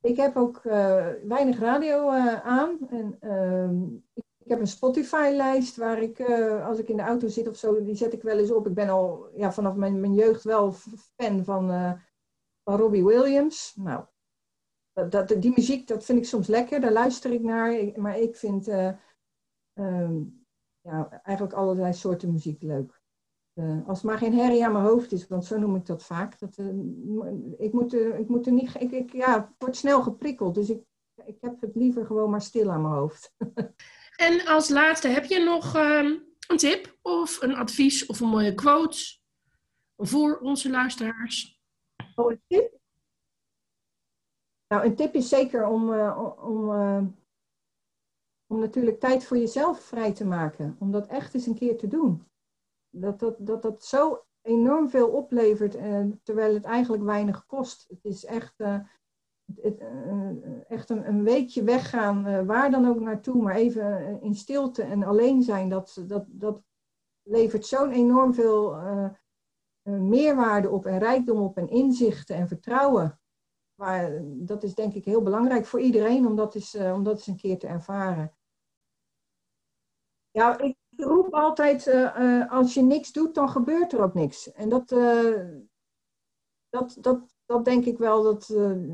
Ik 0.00 0.16
heb 0.16 0.36
ook 0.36 0.64
uh, 0.64 1.06
weinig 1.24 1.58
radio 1.58 2.12
uh, 2.12 2.46
aan. 2.46 2.78
En, 2.88 3.18
uh, 3.20 3.70
ik, 4.14 4.48
heb 4.48 4.60
een 4.60 4.66
Spotify-lijst 4.66 5.76
waar 5.76 6.02
ik, 6.02 6.18
uh, 6.18 6.66
als 6.66 6.78
ik 6.78 6.88
in 6.88 6.96
de 6.96 7.02
auto 7.02 7.28
zit 7.28 7.48
of 7.48 7.56
zo, 7.56 7.84
die 7.84 7.94
zet 7.94 8.12
ik 8.12 8.22
wel 8.22 8.38
eens 8.38 8.52
op. 8.52 8.66
Ik 8.66 8.74
ben 8.74 8.88
al 8.88 9.28
ja, 9.34 9.52
vanaf 9.52 9.74
mijn, 9.74 10.00
mijn 10.00 10.14
jeugd 10.14 10.44
wel 10.44 10.72
fan 11.16 11.44
van, 11.44 11.68
van 12.64 12.76
Robbie 12.76 13.04
Williams. 13.04 13.74
Nou, 13.76 14.04
dat, 14.92 15.12
dat, 15.12 15.28
die 15.28 15.52
muziek, 15.56 15.88
dat 15.88 16.04
vind 16.04 16.18
ik 16.18 16.24
soms 16.24 16.46
lekker. 16.46 16.80
Daar 16.80 16.92
luister 16.92 17.32
ik 17.32 17.42
naar. 17.42 17.92
Maar 17.96 18.18
ik 18.18 18.36
vind 18.36 18.68
um, 19.74 20.46
ja, 20.80 21.20
eigenlijk 21.22 21.56
allerlei 21.56 21.92
soorten 21.92 22.32
muziek 22.32 22.62
leuk. 22.62 22.99
Uh, 23.54 23.88
als 23.88 23.98
het 23.98 24.06
maar 24.06 24.18
geen 24.18 24.34
herrie 24.34 24.64
aan 24.64 24.72
mijn 24.72 24.84
hoofd 24.84 25.12
is, 25.12 25.28
want 25.28 25.44
zo 25.44 25.58
noem 25.58 25.76
ik 25.76 25.86
dat 25.86 26.02
vaak. 26.02 26.38
Dat, 26.38 26.58
uh, 26.58 26.66
ik, 27.58 27.72
moet, 27.72 27.94
uh, 27.94 28.18
ik 28.18 28.28
moet 28.28 28.46
er 28.46 28.52
niet. 28.52 28.74
Ik, 28.78 28.90
ik, 28.90 29.12
ja, 29.12 29.40
het 29.40 29.54
wordt 29.58 29.76
snel 29.76 30.02
geprikkeld, 30.02 30.54
dus 30.54 30.70
ik, 30.70 30.82
ik 31.24 31.36
heb 31.40 31.60
het 31.60 31.74
liever 31.74 32.06
gewoon 32.06 32.30
maar 32.30 32.42
stil 32.42 32.70
aan 32.70 32.82
mijn 32.82 32.94
hoofd. 32.94 33.34
en 34.16 34.46
als 34.46 34.68
laatste, 34.68 35.08
heb 35.08 35.24
je 35.24 35.38
nog 35.38 35.74
ehm, 35.74 36.18
een 36.48 36.56
tip 36.56 36.98
of 37.02 37.42
een 37.42 37.54
advies 37.54 38.06
of 38.06 38.20
een 38.20 38.28
mooie 38.28 38.54
quote 38.54 39.18
voor 39.96 40.38
onze 40.38 40.70
luisteraars? 40.70 41.60
Oh, 42.14 42.30
een 42.30 42.42
tip? 42.46 42.78
Nou, 44.68 44.84
een 44.84 44.96
tip 44.96 45.14
is 45.14 45.28
zeker 45.28 45.66
om, 45.66 45.94
om, 46.38 46.70
om 48.46 48.58
natuurlijk 48.58 49.00
tijd 49.00 49.24
voor 49.24 49.36
jezelf 49.36 49.80
vrij 49.80 50.12
te 50.12 50.24
maken. 50.24 50.76
Om 50.78 50.92
dat 50.92 51.06
echt 51.06 51.34
eens 51.34 51.46
een 51.46 51.58
keer 51.58 51.76
te 51.76 51.88
doen 51.88 52.28
dat 52.90 53.18
dat, 53.18 53.36
dat 53.38 53.62
dat 53.62 53.84
zo 53.84 54.24
enorm 54.42 54.90
veel 54.90 55.08
oplevert, 55.08 55.76
uh, 55.76 56.04
terwijl 56.22 56.54
het 56.54 56.64
eigenlijk 56.64 57.02
weinig 57.02 57.46
kost. 57.46 57.88
Het 57.88 58.04
is 58.04 58.24
echt, 58.24 58.60
uh, 58.60 58.78
het, 59.62 59.80
uh, 59.80 60.70
echt 60.70 60.90
een, 60.90 61.08
een, 61.08 61.24
weekje 61.24 61.62
weggaan, 61.62 62.46
waar 62.46 62.70
dan 62.70 62.88
ook 62.88 63.00
naartoe, 63.00 63.42
maar 63.42 63.54
even 63.54 64.18
in 64.22 64.34
stilte 64.34 64.82
en 64.82 65.02
alleen 65.02 65.42
zijn, 65.42 65.68
dat, 65.68 66.02
dat, 66.06 66.24
dat 66.28 66.62
levert 67.22 67.66
zo'n 67.66 67.90
enorm 67.90 68.34
veel 68.34 68.76
meerwaarde 69.82 70.70
op 70.70 70.86
en 70.86 70.98
rijkdom 70.98 71.42
op 71.42 71.56
en 71.56 71.68
inzichten 71.68 72.36
en 72.36 72.48
vertrouwen. 72.48 73.20
Maar 73.74 74.20
dat 74.24 74.62
is 74.62 74.74
denk 74.74 74.94
ik 74.94 75.04
heel 75.04 75.22
belangrijk 75.22 75.66
voor 75.66 75.80
iedereen 75.80 76.26
om 76.26 76.36
dat 76.36 76.54
eens, 76.54 76.74
om 76.74 77.02
dat 77.02 77.16
eens 77.16 77.26
een 77.26 77.36
keer 77.36 77.58
te 77.58 77.66
ervaren. 77.66 78.34
Ja, 80.30 80.58
ik, 80.58 80.76
roep 81.02 81.34
altijd, 81.34 81.86
uh, 81.86 82.16
uh, 82.18 82.52
als 82.52 82.74
je 82.74 82.82
niks 82.82 83.12
doet, 83.12 83.34
dan 83.34 83.48
gebeurt 83.48 83.92
er 83.92 84.02
ook 84.02 84.14
niks. 84.14 84.52
En 84.52 84.68
dat, 84.68 84.92
uh, 84.92 85.48
dat, 86.68 86.96
dat, 87.00 87.20
dat 87.46 87.64
denk 87.64 87.84
ik 87.84 87.98
wel, 87.98 88.22
dat 88.22 88.46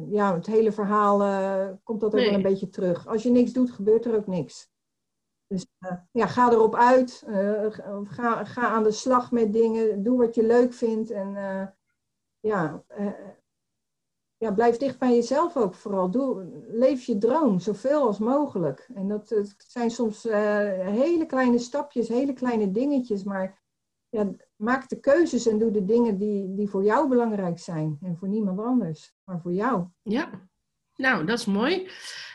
ja, 0.09 0.35
het 0.35 0.47
hele 0.47 0.73
verhaal 0.73 1.19
komt 1.83 2.01
dat 2.01 2.11
ook 2.11 2.19
nee. 2.19 2.27
wel 2.27 2.35
een 2.35 2.43
beetje 2.43 2.69
terug. 2.69 3.07
Als 3.07 3.23
je 3.23 3.31
niks 3.31 3.53
doet, 3.53 3.71
gebeurt 3.71 4.05
er 4.05 4.17
ook 4.17 4.27
niks. 4.27 4.71
Dus 5.47 5.67
ja, 6.11 6.27
ga 6.27 6.51
erop 6.53 6.75
uit, 6.75 7.25
ga, 8.05 8.45
ga 8.45 8.69
aan 8.69 8.83
de 8.83 8.91
slag 8.91 9.31
met 9.31 9.53
dingen, 9.53 10.03
doe 10.03 10.19
wat 10.19 10.35
je 10.35 10.43
leuk 10.43 10.73
vindt 10.73 11.11
en 11.11 11.33
ja, 12.41 12.85
ja, 14.47 14.53
blijf 14.53 14.77
dicht 14.77 14.99
bij 14.99 15.15
jezelf 15.15 15.57
ook 15.57 15.75
vooral. 15.75 16.11
Doe, 16.11 16.47
leef 16.69 17.05
je 17.05 17.19
droom 17.19 17.61
zoveel 17.61 18.07
als 18.07 18.19
mogelijk. 18.19 18.89
En 18.95 19.09
dat, 19.09 19.55
zijn 19.57 19.91
soms 19.91 20.27
uh, 20.27 20.35
hele 20.81 21.27
kleine 21.27 21.59
stapjes, 21.59 22.09
hele 22.09 22.33
kleine 22.33 22.71
dingetjes. 22.71 23.25
Maar 23.25 23.63
ja, 24.09 24.31
maak 24.57 24.89
de 24.89 25.01
keuzes 25.01 25.47
en 25.47 25.59
doe 25.59 25.71
de 25.71 25.85
dingen 25.85 26.19
die, 26.19 26.55
die 26.55 26.69
voor 26.69 26.85
jou 26.85 27.09
belangrijk 27.09 27.59
zijn. 27.59 27.99
En 28.03 28.17
voor 28.17 28.29
niemand 28.29 28.61
anders, 28.61 29.15
maar 29.25 29.41
voor 29.41 29.53
jou. 29.53 29.85
Ja, 30.03 30.31
nou, 30.97 31.25
dat 31.25 31.39
is 31.39 31.45
mooi. 31.45 31.91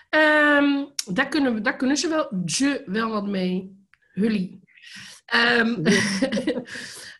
Um, 0.09 0.91
daar, 1.13 1.27
kunnen 1.27 1.53
we, 1.53 1.61
daar 1.61 1.75
kunnen 1.75 1.97
ze 1.97 2.07
wel, 2.07 2.41
ze 2.45 2.83
wel 2.85 3.09
wat 3.09 3.27
mee. 3.27 3.79
Hully. 4.11 4.59
Um, 5.59 5.83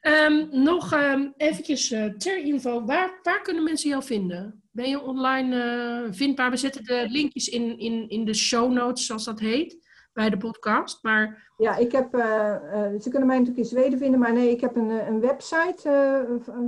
um, 0.02 0.64
nog 0.64 0.94
eventjes 1.38 1.92
uh, 1.92 2.06
ter 2.06 2.38
info, 2.38 2.86
waar, 2.86 3.20
waar 3.24 3.42
kunnen 3.42 3.64
mensen 3.64 3.90
jou 3.90 4.04
vinden? 4.04 4.61
Ben 4.72 4.90
je 4.90 5.02
online 5.02 5.56
uh, 5.56 6.14
vindbaar? 6.14 6.50
We 6.50 6.58
zetten 6.58 6.84
de 6.84 7.06
linkjes 7.10 7.50
in, 7.50 7.78
in, 7.78 8.10
in 8.10 8.26
de 8.26 8.34
show 8.34 8.72
notes, 8.72 9.06
zoals 9.06 9.24
dat 9.24 9.40
heet, 9.40 9.88
bij 10.14 10.30
de 10.30 10.38
podcast. 10.38 11.04
Maar... 11.04 11.52
Ja, 11.58 11.76
ik 11.76 11.92
heb, 11.92 12.16
uh, 12.16 12.58
ze 13.00 13.10
kunnen 13.10 13.28
mij 13.28 13.38
natuurlijk 13.38 13.66
in 13.68 13.78
Zweden 13.78 14.00
vinden, 14.00 14.20
maar 14.20 14.34
nee, 14.34 14.50
ik 14.50 14.62
heb 14.62 14.76
een, 14.76 14.90
een 14.90 15.20
website 15.20 15.82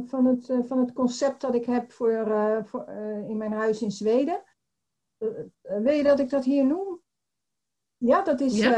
van, 0.07 0.25
het, 0.25 0.67
van 0.67 0.79
het 0.79 0.93
concept 0.93 1.41
dat 1.41 1.55
ik 1.55 1.65
heb 1.65 1.91
voor, 1.91 2.25
voor 2.65 2.85
in 3.27 3.37
mijn 3.37 3.53
huis 3.53 3.81
in 3.81 3.91
Zweden. 3.91 4.43
wil 5.59 5.93
je 5.93 6.03
dat 6.03 6.19
ik 6.19 6.29
dat 6.29 6.45
hier 6.45 6.65
noem? 6.65 7.01
Ja, 7.97 8.21
dat 8.21 8.41
is 8.41 8.57
ja. 8.57 8.73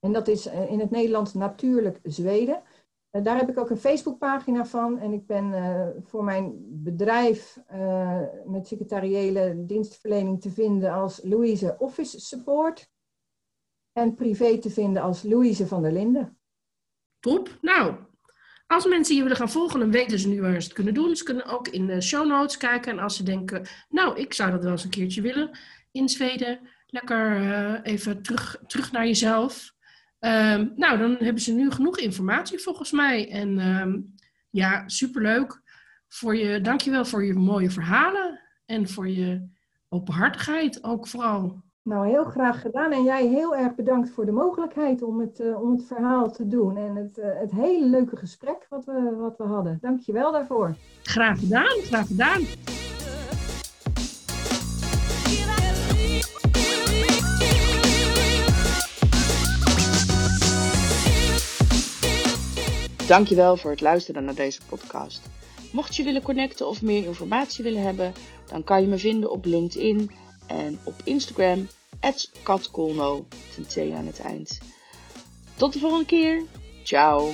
En 0.00 0.12
dat 0.12 0.28
is 0.28 0.46
in 0.46 0.80
het 0.80 0.90
Nederlands 0.90 1.34
natuurlijk 1.34 1.98
Zweden. 2.02 2.62
Uh, 3.12 3.22
daar 3.22 3.36
heb 3.36 3.48
ik 3.48 3.58
ook 3.58 3.70
een 3.70 3.76
Facebookpagina 3.76 4.64
van. 4.64 4.98
En 4.98 5.12
ik 5.12 5.26
ben 5.26 5.44
uh, 5.52 5.88
voor 6.02 6.24
mijn 6.24 6.54
bedrijf 6.68 7.58
uh, 7.72 8.20
met 8.46 8.66
secretariële 8.66 9.64
dienstverlening 9.66 10.40
te 10.40 10.50
vinden 10.50 10.92
als 10.92 11.20
Louise 11.22 11.76
Office 11.78 12.20
Support. 12.20 12.90
En 13.92 14.14
privé 14.14 14.58
te 14.58 14.70
vinden 14.70 15.02
als 15.02 15.22
Louise 15.22 15.66
van 15.66 15.82
der 15.82 15.92
Linden. 15.92 16.38
Top. 17.20 17.58
Nou, 17.60 17.94
Als 18.66 18.86
mensen 18.86 19.16
je 19.16 19.22
willen 19.22 19.36
gaan 19.36 19.50
volgen, 19.50 19.80
dan 19.80 19.90
weten 19.90 20.18
ze 20.18 20.28
nu 20.28 20.40
waar 20.40 20.60
ze 20.60 20.66
het 20.66 20.72
kunnen 20.72 20.94
doen. 20.94 21.16
Ze 21.16 21.24
kunnen 21.24 21.46
ook 21.46 21.68
in 21.68 21.86
de 21.86 22.00
show 22.00 22.26
notes 22.26 22.56
kijken. 22.56 22.92
En 22.92 22.98
als 22.98 23.16
ze 23.16 23.22
denken, 23.22 23.66
nou, 23.88 24.20
ik 24.20 24.32
zou 24.32 24.50
dat 24.50 24.62
wel 24.62 24.72
eens 24.72 24.84
een 24.84 24.90
keertje 24.90 25.22
willen 25.22 25.58
in 25.90 26.08
Zweden. 26.08 26.60
Lekker 26.86 27.36
eh, 27.36 27.92
even 27.92 28.22
terug, 28.22 28.62
terug 28.66 28.92
naar 28.92 29.06
jezelf. 29.06 29.74
Ehm, 30.22 30.68
nou, 30.76 30.98
dan 30.98 31.16
hebben 31.18 31.42
ze 31.42 31.52
nu 31.52 31.70
genoeg 31.70 31.98
informatie 31.98 32.58
volgens 32.58 32.90
mij. 32.90 33.30
En 33.30 33.58
ehm, 33.58 34.00
ja, 34.50 34.88
superleuk. 34.88 35.62
Voor 36.08 36.36
je, 36.36 36.60
dankjewel 36.60 37.04
voor 37.04 37.24
je 37.24 37.34
mooie 37.34 37.70
verhalen. 37.70 38.40
En 38.66 38.88
voor 38.88 39.08
je 39.08 39.48
openhartigheid 39.88 40.84
ook 40.84 41.06
vooral. 41.06 41.62
Nou, 41.82 42.08
heel 42.08 42.24
graag 42.24 42.60
gedaan. 42.60 42.92
En 42.92 43.02
jij 43.02 43.26
heel 43.26 43.56
erg 43.56 43.74
bedankt 43.74 44.10
voor 44.10 44.26
de 44.26 44.32
mogelijkheid 44.32 45.02
om 45.02 45.20
het, 45.20 45.40
uh, 45.40 45.62
om 45.62 45.70
het 45.70 45.86
verhaal 45.86 46.32
te 46.32 46.48
doen. 46.48 46.76
En 46.76 46.96
het, 46.96 47.18
uh, 47.18 47.24
het 47.40 47.50
hele 47.50 47.86
leuke 47.86 48.16
gesprek 48.16 48.66
wat 48.68 48.84
we, 48.84 49.16
wat 49.18 49.36
we 49.36 49.44
hadden. 49.44 49.78
Dank 49.80 50.00
je 50.00 50.12
wel 50.12 50.32
daarvoor. 50.32 50.74
Graag 51.02 51.38
gedaan, 51.38 51.80
graag 51.82 52.06
gedaan. 52.06 52.42
Dankjewel 63.12 63.56
voor 63.56 63.70
het 63.70 63.80
luisteren 63.80 64.24
naar 64.24 64.34
deze 64.34 64.60
podcast. 64.68 65.20
Mocht 65.72 65.96
je 65.96 66.02
willen 66.02 66.22
connecten 66.22 66.68
of 66.68 66.82
meer 66.82 67.04
informatie 67.04 67.64
willen 67.64 67.82
hebben, 67.82 68.12
dan 68.46 68.64
kan 68.64 68.80
je 68.80 68.86
me 68.86 68.98
vinden 68.98 69.30
op 69.30 69.44
LinkedIn 69.44 70.10
en 70.46 70.78
op 70.84 70.94
Instagram, 71.04 71.68
katkolno, 72.42 73.26
ten 73.68 73.96
aan 73.96 74.06
het 74.06 74.20
eind. 74.20 74.58
Tot 75.54 75.72
de 75.72 75.78
volgende 75.78 76.06
keer. 76.06 76.42
Ciao. 76.82 77.32